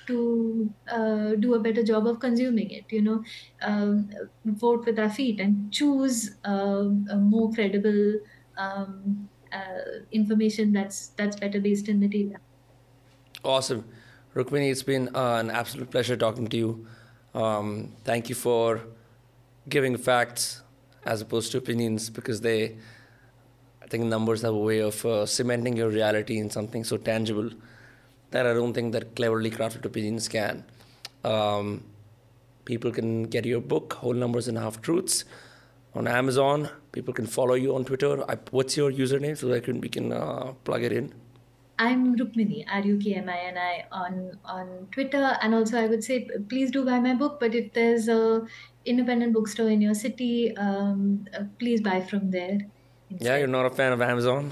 to 0.07 0.73
uh, 0.87 1.35
do 1.35 1.53
a 1.53 1.59
better 1.59 1.83
job 1.83 2.07
of 2.07 2.19
consuming 2.19 2.69
it. 2.71 2.91
You 2.91 3.01
know, 3.01 3.23
um, 3.61 4.09
vote 4.45 4.85
with 4.85 4.99
our 4.99 5.09
feet 5.09 5.39
and 5.39 5.71
choose 5.71 6.37
uh, 6.45 6.89
a 7.09 7.17
more 7.17 7.51
credible 7.53 8.19
um, 8.61 9.29
uh, 9.51 10.05
information 10.11 10.71
that's 10.71 11.09
that's 11.17 11.35
better 11.35 11.59
based 11.59 11.87
in 11.89 11.99
the 11.99 12.07
data. 12.07 12.37
Awesome, 13.43 13.85
Rukmini. 14.35 14.71
It's 14.71 14.83
been 14.83 15.15
uh, 15.15 15.35
an 15.35 15.49
absolute 15.49 15.89
pleasure 15.91 16.15
talking 16.15 16.47
to 16.47 16.57
you. 16.57 16.87
Um, 17.33 17.91
thank 18.03 18.29
you 18.29 18.35
for 18.35 18.81
giving 19.69 19.97
facts 19.97 20.61
as 21.05 21.21
opposed 21.21 21.51
to 21.51 21.57
opinions 21.57 22.09
because 22.09 22.41
they, 22.41 22.75
I 23.81 23.87
think, 23.87 24.05
numbers 24.05 24.41
have 24.41 24.53
a 24.53 24.57
way 24.57 24.79
of 24.79 25.05
uh, 25.05 25.25
cementing 25.25 25.77
your 25.77 25.89
reality 25.89 26.37
in 26.37 26.49
something 26.49 26.83
so 26.83 26.97
tangible 26.97 27.49
that 28.31 28.45
I 28.45 28.53
don't 28.53 28.73
think 28.73 28.93
that 28.93 29.15
cleverly 29.15 29.51
crafted 29.51 29.85
opinions 29.85 30.27
can. 30.27 30.63
Um, 31.23 31.83
people 32.65 32.91
can 32.91 33.23
get 33.23 33.45
your 33.45 33.61
book, 33.61 33.93
Whole 33.93 34.13
Numbers 34.13 34.47
and 34.47 34.57
Half 34.57 34.81
Truths 34.81 35.25
on 35.93 36.07
Amazon. 36.07 36.69
People 36.91 37.13
can 37.13 37.25
follow 37.25 37.53
you 37.53 37.75
on 37.75 37.85
Twitter. 37.85 38.23
I, 38.29 38.37
what's 38.51 38.77
your 38.77 38.91
username 38.91 39.37
so 39.37 39.47
that 39.47 39.63
can, 39.63 39.81
we 39.81 39.89
can 39.89 40.11
uh, 40.13 40.53
plug 40.63 40.83
it 40.83 40.91
in? 40.91 41.13
I'm 41.79 42.15
Rukmini, 42.15 42.63
R 42.71 42.81
U 42.81 42.97
K 42.97 43.15
M 43.15 43.27
I 43.27 43.37
N 43.39 43.57
I 43.57 43.85
on 43.91 44.37
on 44.45 44.87
Twitter, 44.91 45.35
and 45.41 45.55
also 45.55 45.79
I 45.79 45.87
would 45.87 46.03
say 46.03 46.27
please 46.47 46.69
do 46.69 46.85
buy 46.85 46.99
my 46.99 47.15
book. 47.15 47.39
But 47.39 47.55
if 47.55 47.73
there's 47.73 48.07
a 48.07 48.45
independent 48.85 49.33
bookstore 49.33 49.67
in 49.67 49.81
your 49.81 49.95
city, 49.95 50.55
um, 50.57 51.27
uh, 51.35 51.45
please 51.57 51.81
buy 51.81 52.01
from 52.01 52.29
there. 52.29 52.59
Instead. 53.09 53.25
Yeah, 53.25 53.37
you're 53.37 53.47
not 53.47 53.65
a 53.65 53.71
fan 53.71 53.93
of 53.93 54.01
Amazon. 54.01 54.51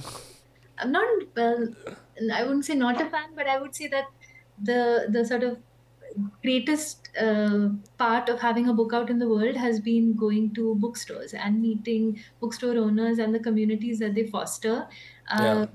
I'm 0.80 0.92
not 0.92 1.08
well. 1.36 1.68
I 2.34 2.44
wouldn't 2.44 2.66
say 2.66 2.74
not 2.74 3.00
a 3.00 3.06
fan, 3.06 3.30
but 3.36 3.46
I 3.46 3.60
would 3.60 3.76
say 3.76 3.88
that 3.90 4.06
the 4.64 5.06
the 5.10 5.24
sort 5.24 5.44
of 5.44 5.60
greatest 6.42 6.99
uh, 7.18 7.70
part 7.98 8.30
of 8.30 8.40
having 8.40 8.68
a 8.70 8.74
book 8.74 8.94
out 8.94 9.10
in 9.10 9.20
the 9.20 9.28
world 9.28 9.56
has 9.56 9.80
been 9.80 10.16
going 10.16 10.54
to 10.56 10.76
bookstores 10.76 11.34
and 11.34 11.62
meeting 11.62 12.20
bookstore 12.40 12.78
owners 12.78 13.20
and 13.20 13.34
the 13.34 13.40
communities 13.40 14.00
that 14.00 14.16
they 14.16 14.26
foster. 14.28 14.88
Uh, 15.30 15.44
yeah. 15.44 15.66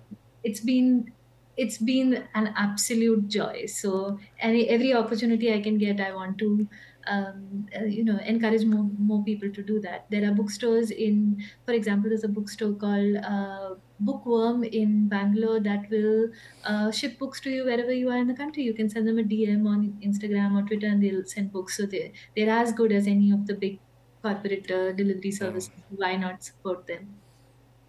It's 0.42 0.60
been 0.60 1.12
it's 1.56 1.78
been 1.78 2.24
an 2.34 2.52
absolute 2.56 3.28
joy. 3.28 3.66
So 3.66 4.18
any 4.40 4.68
every 4.68 4.94
opportunity 4.94 5.52
I 5.52 5.60
can 5.60 5.78
get, 5.78 6.00
I 6.00 6.14
want 6.14 6.38
to 6.38 6.68
um, 7.06 7.66
uh, 7.78 7.84
you 7.84 8.04
know 8.04 8.18
encourage 8.18 8.64
more 8.64 8.90
more 8.98 9.22
people 9.24 9.50
to 9.50 9.62
do 9.62 9.80
that. 9.80 10.06
There 10.10 10.28
are 10.28 10.34
bookstores 10.34 10.90
in, 10.90 11.42
for 11.64 11.72
example, 11.72 12.10
there's 12.10 12.24
a 12.24 12.28
bookstore 12.28 12.72
called 12.74 13.16
uh, 13.16 13.74
bookworm 14.00 14.64
in 14.64 15.08
Bangalore 15.08 15.60
that 15.60 15.88
will 15.90 16.30
uh, 16.64 16.90
ship 16.90 17.18
books 17.18 17.40
to 17.40 17.50
you 17.50 17.64
wherever 17.64 17.92
you 17.92 18.10
are 18.10 18.18
in 18.18 18.26
the 18.26 18.34
country. 18.34 18.62
You 18.62 18.74
can 18.74 18.88
send 18.88 19.06
them 19.06 19.18
a 19.18 19.22
DM 19.22 19.66
on 19.66 19.98
Instagram 20.04 20.60
or 20.60 20.66
Twitter, 20.66 20.86
and 20.86 21.02
they'll 21.02 21.24
send 21.24 21.52
books. 21.52 21.76
So 21.76 21.86
they 21.86 22.12
they're 22.36 22.50
as 22.50 22.72
good 22.72 22.92
as 22.92 23.06
any 23.06 23.30
of 23.32 23.46
the 23.46 23.54
big 23.54 23.78
corporate 24.22 24.70
uh, 24.70 24.92
delivery 24.92 25.30
services. 25.30 25.70
Why 25.90 26.16
not 26.16 26.42
support 26.42 26.86
them? 26.86 27.14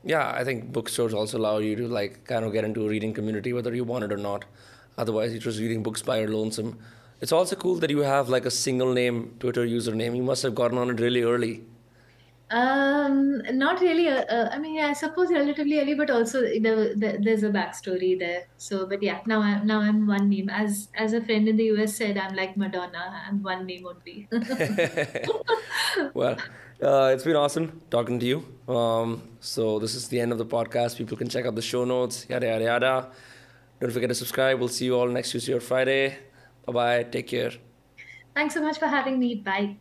Yeah, 0.04 0.32
I 0.32 0.44
think 0.44 0.72
bookstores 0.72 1.14
also 1.14 1.38
allow 1.40 1.58
you 1.58 1.76
to 1.78 1.88
like 1.88 2.26
kind 2.26 2.46
of 2.46 2.54
get 2.54 2.64
into 2.64 2.86
a 2.86 2.90
reading 2.90 3.14
community 3.14 3.54
whether 3.54 3.74
you 3.74 3.84
want 3.84 4.04
it 4.04 4.12
or 4.12 4.18
not. 4.18 4.46
Otherwise, 4.98 5.32
you're 5.32 5.42
just 5.42 5.60
reading 5.60 5.82
books 5.84 6.02
by 6.02 6.20
your 6.20 6.30
lonesome. 6.30 6.78
It's 7.22 7.32
also 7.32 7.56
cool 7.56 7.76
that 7.76 7.90
you 7.90 8.00
have 8.00 8.30
like 8.30 8.46
a 8.46 8.52
single 8.52 8.94
name 8.94 9.36
Twitter 9.40 9.66
username. 9.66 10.16
You 10.16 10.24
must 10.24 10.44
have 10.44 10.54
gotten 10.54 10.78
on 10.78 10.90
it 10.90 11.00
really 11.00 11.24
early. 11.24 11.64
Um, 12.52 13.42
not 13.58 13.82
really. 13.82 14.08
Uh, 14.08 14.24
uh, 14.26 14.50
I 14.52 14.60
mean, 14.60 14.80
I 14.80 14.94
suppose 14.94 15.32
relatively 15.32 15.80
early, 15.80 15.96
but 15.96 16.10
also 16.12 16.42
there, 16.42 16.94
there's 16.96 17.44
a 17.44 17.50
backstory 17.50 18.18
there. 18.18 18.46
So, 18.58 18.86
but 18.86 19.02
yeah, 19.02 19.22
now 19.26 19.42
I'm 19.42 19.66
now 19.66 19.80
I'm 19.82 20.06
one 20.06 20.30
name. 20.30 20.50
As 20.50 20.90
as 20.94 21.14
a 21.14 21.22
friend 21.22 21.48
in 21.48 21.58
the 21.58 21.66
US 21.76 21.96
said, 21.96 22.18
I'm 22.18 22.36
like 22.36 22.56
Madonna. 22.56 23.24
I'm 23.28 23.42
one 23.42 23.66
name 23.66 23.88
only. 23.88 24.28
well, 26.14 26.38
uh, 26.82 27.12
it's 27.14 27.24
been 27.24 27.36
awesome 27.36 27.82
talking 27.90 28.20
to 28.20 28.26
you. 28.26 28.46
Um, 28.74 29.24
so 29.40 29.80
this 29.80 29.96
is 29.96 30.08
the 30.10 30.20
end 30.20 30.32
of 30.32 30.38
the 30.38 30.46
podcast. 30.46 30.98
People 30.98 31.18
can 31.18 31.28
check 31.28 31.46
out 31.46 31.56
the 31.56 31.64
show 31.64 31.84
notes. 31.84 32.28
Yada 32.30 32.46
yada 32.46 32.66
yada. 32.66 33.12
Don't 33.80 33.92
forget 33.92 34.10
to 34.10 34.16
subscribe. 34.16 34.60
We'll 34.60 34.70
see 34.70 34.86
you 34.86 34.96
all 34.96 35.08
next 35.08 35.32
Tuesday 35.32 35.54
or 35.54 35.60
Friday. 35.60 36.18
Bye 36.68 36.74
bye. 36.74 37.04
Take 37.04 37.28
care. 37.28 37.54
Thanks 38.36 38.54
so 38.54 38.62
much 38.62 38.78
for 38.78 38.88
having 38.88 39.18
me. 39.18 39.36
Bye. 39.36 39.78